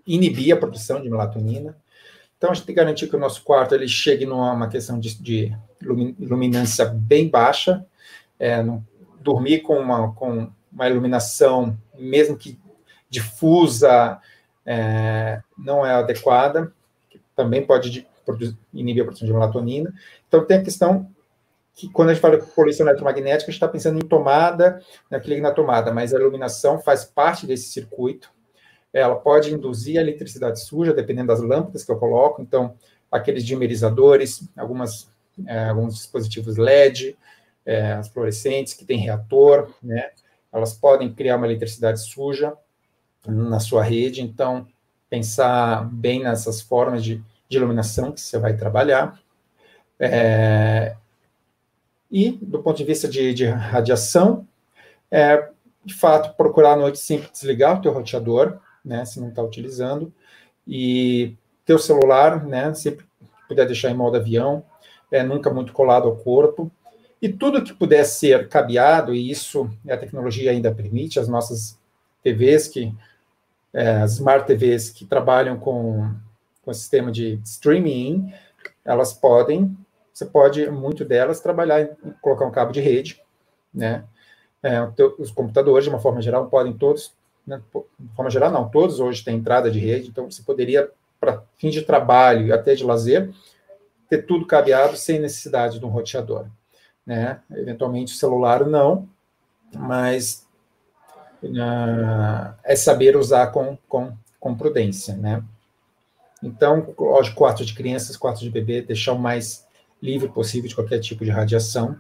inibir 0.08 0.52
a 0.52 0.58
produção 0.58 1.00
de 1.00 1.12
melatonina. 1.12 1.78
Então, 2.38 2.52
a 2.52 2.54
gente 2.54 2.66
tem 2.66 2.76
que 2.76 2.82
garantir 2.82 3.08
que 3.08 3.16
o 3.16 3.20
nosso 3.20 3.44
quarto 3.44 3.74
ele 3.74 3.88
chegue 3.88 4.26
numa 4.26 4.68
questão 4.68 5.00
de, 5.00 5.22
de 5.22 5.58
luminância 6.20 6.86
bem 6.86 7.30
baixa, 7.30 7.86
é, 8.40 8.64
dormir 9.22 9.62
com 9.62 9.78
uma, 9.78 10.14
com 10.14 10.52
uma 10.72 10.90
iluminação, 10.90 11.78
mesmo 11.98 12.38
que 12.38 12.60
difusa, 13.10 14.20
é, 14.66 15.42
não 15.58 15.86
é 15.86 15.94
adequada, 15.94 16.74
também 17.36 17.66
pode 17.66 18.08
produzir, 18.26 18.58
inibir 18.74 19.04
a 19.04 19.06
produção 19.06 19.28
de 19.28 19.34
melatonina. 19.34 19.94
Então, 20.28 20.44
tem 20.44 20.58
a 20.58 20.64
questão 20.64 21.10
que, 21.74 21.90
quando 21.90 22.10
a 22.10 22.14
gente 22.14 22.22
fala 22.22 22.40
de 22.40 22.46
poluição 22.48 22.86
eletromagnética, 22.86 23.50
a 23.50 23.52
gente 23.52 23.56
está 23.56 23.68
pensando 23.68 23.98
em 23.98 24.08
tomada, 24.08 24.82
naquele 25.10 25.40
na 25.42 25.52
tomada, 25.52 25.94
mas 25.94 26.14
a 26.14 26.20
iluminação 26.20 26.80
faz 26.80 27.06
parte 27.06 27.46
desse 27.46 27.70
circuito, 27.70 28.32
ela 29.02 29.16
pode 29.16 29.54
induzir 29.54 29.98
a 29.98 30.02
eletricidade 30.02 30.62
suja, 30.62 30.94
dependendo 30.94 31.28
das 31.28 31.42
lâmpadas 31.42 31.84
que 31.84 31.92
eu 31.92 31.98
coloco. 31.98 32.42
Então, 32.42 32.76
aqueles 33.12 33.46
dimerizadores, 33.46 34.48
algumas, 34.56 35.10
é, 35.46 35.66
alguns 35.66 35.96
dispositivos 35.96 36.58
LED, 36.58 37.18
é, 37.66 37.94
as 37.94 38.08
fluorescentes 38.08 38.74
que 38.74 38.86
têm 38.86 39.00
reator, 39.00 39.70
né? 39.84 40.12
Elas 40.54 40.74
podem 40.74 41.14
criar 41.14 41.36
uma 41.36 41.46
eletricidade 41.46 42.00
suja 42.00 42.54
na 43.28 43.60
sua 43.60 43.84
rede. 43.84 44.22
Então, 44.22 44.66
pensar 45.10 45.84
bem 45.92 46.24
nessas 46.24 46.62
formas 46.62 47.04
de, 47.04 47.22
de 47.50 47.58
iluminação 47.58 48.14
que 48.14 48.22
você 48.22 48.38
vai 48.38 48.56
trabalhar. 48.56 49.20
É, 50.00 50.96
e, 52.10 52.32
do 52.32 52.64
ponto 52.64 52.78
de 52.78 52.86
vista 52.86 53.10
de, 53.10 53.34
de 53.34 53.46
radiação, 53.46 54.48
é, 55.12 55.50
de 55.84 55.94
fato, 55.94 56.36
procurar 56.38 56.74
à 56.74 56.78
noite 56.78 56.98
sempre 56.98 57.30
desligar 57.30 57.78
o 57.78 57.82
teu 57.82 57.92
roteador, 57.92 58.60
né, 58.86 59.04
se 59.04 59.20
não 59.20 59.30
está 59.30 59.42
utilizando, 59.42 60.14
e 60.68 61.36
teu 61.66 61.80
celular, 61.80 62.46
né, 62.46 62.74
sempre 62.74 63.06
puder 63.48 63.66
deixar 63.66 63.90
em 63.90 63.96
modo 63.96 64.18
avião, 64.18 64.64
é, 65.12 65.24
nunca 65.24 65.50
muito 65.50 65.74
colado 65.74 66.08
ao 66.08 66.16
corpo, 66.16 66.72
e 67.22 67.30
tudo 67.30 67.64
que 67.64 67.74
puder 67.74 68.06
ser 68.06 68.48
cabeado, 68.48 69.14
e 69.14 69.32
isso 69.32 69.70
a 69.90 69.98
tecnologia 69.98 70.52
ainda 70.52 70.74
permite, 70.74 71.20
as 71.20 71.28
nossas 71.28 71.78
TVs, 72.24 72.68
que, 72.68 72.94
é, 73.74 73.98
as 73.98 74.14
Smart 74.14 74.46
TVs 74.46 74.90
que 74.90 75.06
trabalham 75.06 75.58
com, 75.58 76.14
com 76.62 76.72
o 76.72 76.74
sistema 76.74 77.12
de 77.12 77.40
streaming, 77.44 78.32
elas 78.84 79.14
podem, 79.14 79.76
você 80.14 80.26
pode, 80.26 80.70
muito 80.70 81.04
delas, 81.04 81.40
trabalhar 81.40 81.82
em 81.82 81.90
colocar 82.22 82.46
um 82.46 82.52
cabo 82.52 82.72
de 82.72 82.80
rede, 82.80 83.22
né, 83.74 84.04
é, 84.62 84.80
os 85.20 85.32
computadores, 85.32 85.84
de 85.84 85.90
uma 85.90 86.00
forma 86.00 86.22
geral, 86.22 86.48
podem 86.48 86.74
todos 86.74 87.14
né, 87.46 87.62
de 88.00 88.16
forma 88.16 88.32
geral, 88.32 88.52
não, 88.52 88.70
todos 88.70 89.00
hoje 89.00 89.24
têm 89.24 89.38
entrada 89.38 89.70
de 89.70 89.80
rede, 89.80 90.10
então 90.10 90.30
você 90.30 90.42
poderia, 90.42 90.90
para 91.20 91.44
fim 91.58 91.70
de 91.70 91.82
trabalho 91.82 92.48
e 92.48 92.52
até 92.52 92.76
de 92.76 92.84
lazer, 92.84 93.32
ter 94.10 94.26
tudo 94.26 94.46
cabeado 94.46 94.98
sem 94.98 95.20
necessidade 95.20 95.80
de 95.80 95.86
um 95.86 95.90
roteador. 95.90 96.46
Né? 97.06 97.40
Eventualmente 97.52 98.14
o 98.14 98.18
celular 98.18 98.66
não, 98.66 99.08
mas 99.74 100.48
uh, 101.44 102.54
é 102.64 102.76
saber 102.76 103.16
usar 103.16 103.48
com, 103.48 103.78
com, 103.88 104.14
com 104.40 104.56
prudência. 104.56 105.16
Né? 105.16 105.44
Então, 106.42 106.94
lógico, 106.98 107.38
quartos 107.38 107.68
de 107.68 107.74
crianças, 107.74 108.18
quartos 108.18 108.42
de 108.42 108.50
bebê, 108.50 108.82
deixar 108.82 109.14
o 109.14 109.20
mais 109.20 109.66
livre 110.02 110.30
possível 110.30 110.70
de 110.70 110.76
qualquer 110.76 111.00
tipo 111.00 111.24
de 111.24 111.32
radiação. 111.32 111.98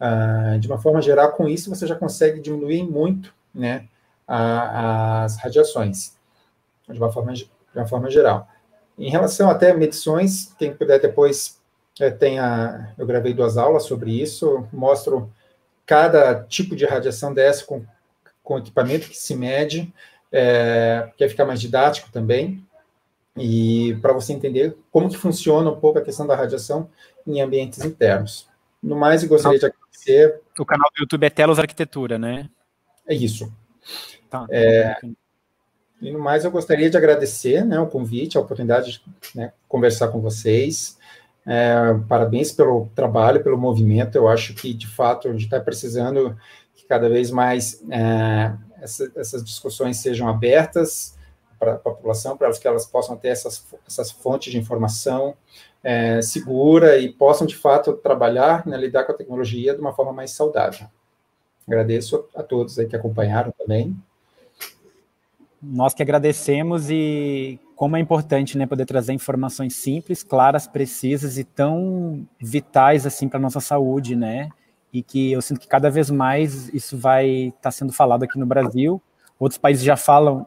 Uh, 0.00 0.58
de 0.58 0.68
uma 0.68 0.78
forma 0.78 1.02
geral, 1.02 1.32
com 1.32 1.48
isso 1.48 1.70
você 1.70 1.86
já 1.86 1.94
consegue 1.94 2.40
diminuir 2.40 2.84
muito 2.84 3.34
né, 3.52 3.88
a, 4.28 5.24
as 5.24 5.38
radiações. 5.38 6.16
De 6.88 6.98
uma 6.98 7.10
forma 7.10 7.32
de 7.32 7.48
uma 7.74 7.86
forma 7.86 8.10
geral. 8.10 8.48
Em 8.98 9.10
relação 9.10 9.48
até 9.50 9.70
a 9.70 9.76
medições, 9.76 10.54
quem 10.58 10.74
puder 10.74 11.00
depois 11.00 11.60
é, 12.00 12.10
tem 12.10 12.38
a, 12.38 12.92
eu 12.98 13.06
gravei 13.06 13.32
duas 13.32 13.56
aulas 13.56 13.84
sobre 13.84 14.10
isso, 14.20 14.66
mostro 14.72 15.32
cada 15.86 16.44
tipo 16.44 16.76
de 16.76 16.84
radiação 16.84 17.32
dessa 17.32 17.64
com, 17.64 17.84
com 18.42 18.58
equipamento 18.58 19.08
que 19.08 19.16
se 19.16 19.34
mede, 19.34 19.92
é, 20.32 21.10
quer 21.16 21.28
ficar 21.28 21.44
mais 21.44 21.60
didático 21.60 22.10
também, 22.10 22.64
e 23.36 23.96
para 24.02 24.12
você 24.12 24.32
entender 24.32 24.76
como 24.90 25.08
que 25.08 25.16
funciona 25.16 25.70
um 25.70 25.78
pouco 25.78 25.98
a 25.98 26.02
questão 26.02 26.26
da 26.26 26.34
radiação 26.34 26.90
em 27.26 27.40
ambientes 27.40 27.84
internos. 27.84 28.48
No 28.82 28.96
mais, 28.96 29.22
eu 29.22 29.28
gostaria 29.28 29.58
de 29.58 29.66
agradecer. 29.66 30.40
O 30.58 30.64
canal 30.64 30.90
do 30.94 31.02
YouTube 31.02 31.24
é 31.24 31.30
Telos 31.30 31.58
Arquitetura, 31.58 32.18
né? 32.18 32.48
É 33.06 33.14
isso. 33.14 33.52
Tá. 34.30 34.46
É, 34.50 34.96
e 36.00 36.12
no 36.12 36.18
mais, 36.18 36.44
eu 36.44 36.50
gostaria 36.50 36.88
de 36.88 36.96
agradecer 36.96 37.64
né, 37.64 37.78
o 37.80 37.86
convite, 37.86 38.38
a 38.38 38.40
oportunidade 38.40 38.92
de 38.92 39.02
né, 39.34 39.52
conversar 39.68 40.08
com 40.08 40.20
vocês. 40.20 40.96
É, 41.46 41.94
parabéns 42.08 42.52
pelo 42.52 42.88
trabalho, 42.94 43.42
pelo 43.42 43.58
movimento. 43.58 44.14
Eu 44.16 44.28
acho 44.28 44.54
que, 44.54 44.72
de 44.72 44.86
fato, 44.86 45.28
a 45.28 45.32
gente 45.32 45.44
está 45.44 45.58
precisando 45.58 46.36
que 46.74 46.84
cada 46.86 47.08
vez 47.08 47.30
mais 47.30 47.82
é, 47.90 48.52
essa, 48.80 49.10
essas 49.16 49.42
discussões 49.42 49.96
sejam 49.96 50.28
abertas 50.28 51.16
para 51.58 51.72
a 51.72 51.78
população, 51.78 52.36
para 52.36 52.52
que 52.52 52.68
elas 52.68 52.86
possam 52.86 53.16
ter 53.16 53.28
essas, 53.28 53.66
essas 53.86 54.12
fontes 54.12 54.52
de 54.52 54.58
informação 54.58 55.34
é, 55.82 56.22
segura 56.22 56.98
e 56.98 57.12
possam, 57.12 57.46
de 57.46 57.56
fato, 57.56 57.94
trabalhar, 57.94 58.64
né, 58.66 58.76
lidar 58.76 59.04
com 59.04 59.12
a 59.12 59.16
tecnologia 59.16 59.74
de 59.74 59.80
uma 59.80 59.92
forma 59.92 60.12
mais 60.12 60.30
saudável. 60.30 60.86
Agradeço 61.66 62.24
a 62.34 62.42
todos 62.42 62.78
aí 62.78 62.86
que 62.86 62.96
acompanharam 62.96 63.52
também. 63.58 63.96
Nós 65.60 65.92
que 65.92 66.02
agradecemos 66.02 66.88
e 66.88 67.58
como 67.74 67.96
é 67.96 68.00
importante 68.00 68.56
né, 68.56 68.66
poder 68.66 68.86
trazer 68.86 69.12
informações 69.12 69.74
simples, 69.74 70.22
claras, 70.22 70.66
precisas 70.66 71.38
e 71.38 71.44
tão 71.44 72.26
vitais 72.40 73.06
assim 73.06 73.28
para 73.28 73.40
nossa 73.40 73.60
saúde, 73.60 74.14
né? 74.14 74.50
E 74.92 75.02
que 75.02 75.32
eu 75.32 75.42
sinto 75.42 75.60
que 75.60 75.68
cada 75.68 75.90
vez 75.90 76.10
mais 76.10 76.72
isso 76.72 76.96
vai 76.96 77.28
estar 77.28 77.60
tá 77.60 77.70
sendo 77.70 77.92
falado 77.92 78.22
aqui 78.22 78.38
no 78.38 78.46
Brasil. 78.46 79.02
Outros 79.38 79.58
países 79.58 79.84
já 79.84 79.96
falam 79.96 80.46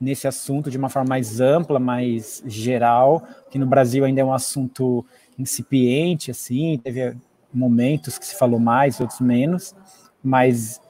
nesse 0.00 0.28
assunto 0.28 0.70
de 0.70 0.78
uma 0.78 0.88
forma 0.88 1.08
mais 1.08 1.40
ampla, 1.40 1.78
mais 1.78 2.42
geral, 2.46 3.26
que 3.50 3.58
no 3.58 3.66
Brasil 3.66 4.04
ainda 4.04 4.20
é 4.20 4.24
um 4.24 4.32
assunto 4.32 5.04
incipiente, 5.38 6.30
assim, 6.30 6.80
teve 6.82 7.16
momentos 7.52 8.18
que 8.18 8.26
se 8.26 8.36
falou 8.36 8.60
mais, 8.60 9.00
outros 9.00 9.20
menos, 9.20 9.74
mas 10.22 10.80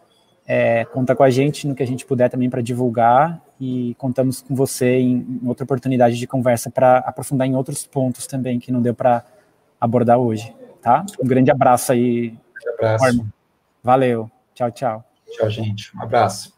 é, 0.50 0.86
conta 0.86 1.14
com 1.14 1.22
a 1.22 1.28
gente 1.28 1.68
no 1.68 1.74
que 1.74 1.82
a 1.82 1.86
gente 1.86 2.06
puder 2.06 2.30
também 2.30 2.48
para 2.48 2.62
divulgar 2.62 3.38
e 3.60 3.94
contamos 3.98 4.40
com 4.40 4.54
você 4.54 4.96
em, 4.96 5.40
em 5.42 5.46
outra 5.46 5.64
oportunidade 5.64 6.16
de 6.16 6.26
conversa 6.26 6.70
para 6.70 6.98
aprofundar 6.98 7.46
em 7.46 7.54
outros 7.54 7.86
pontos 7.86 8.26
também 8.26 8.58
que 8.58 8.72
não 8.72 8.80
deu 8.80 8.94
para 8.94 9.22
abordar 9.78 10.16
hoje, 10.18 10.54
tá? 10.80 11.04
Um 11.22 11.26
grande 11.26 11.50
abraço 11.50 11.92
aí. 11.92 12.30
Um 12.66 12.74
abraço. 12.74 13.26
Valeu. 13.84 14.30
Tchau, 14.54 14.70
tchau. 14.70 15.04
Tchau, 15.30 15.50
gente. 15.50 15.94
Um 15.94 16.02
abraço. 16.02 16.57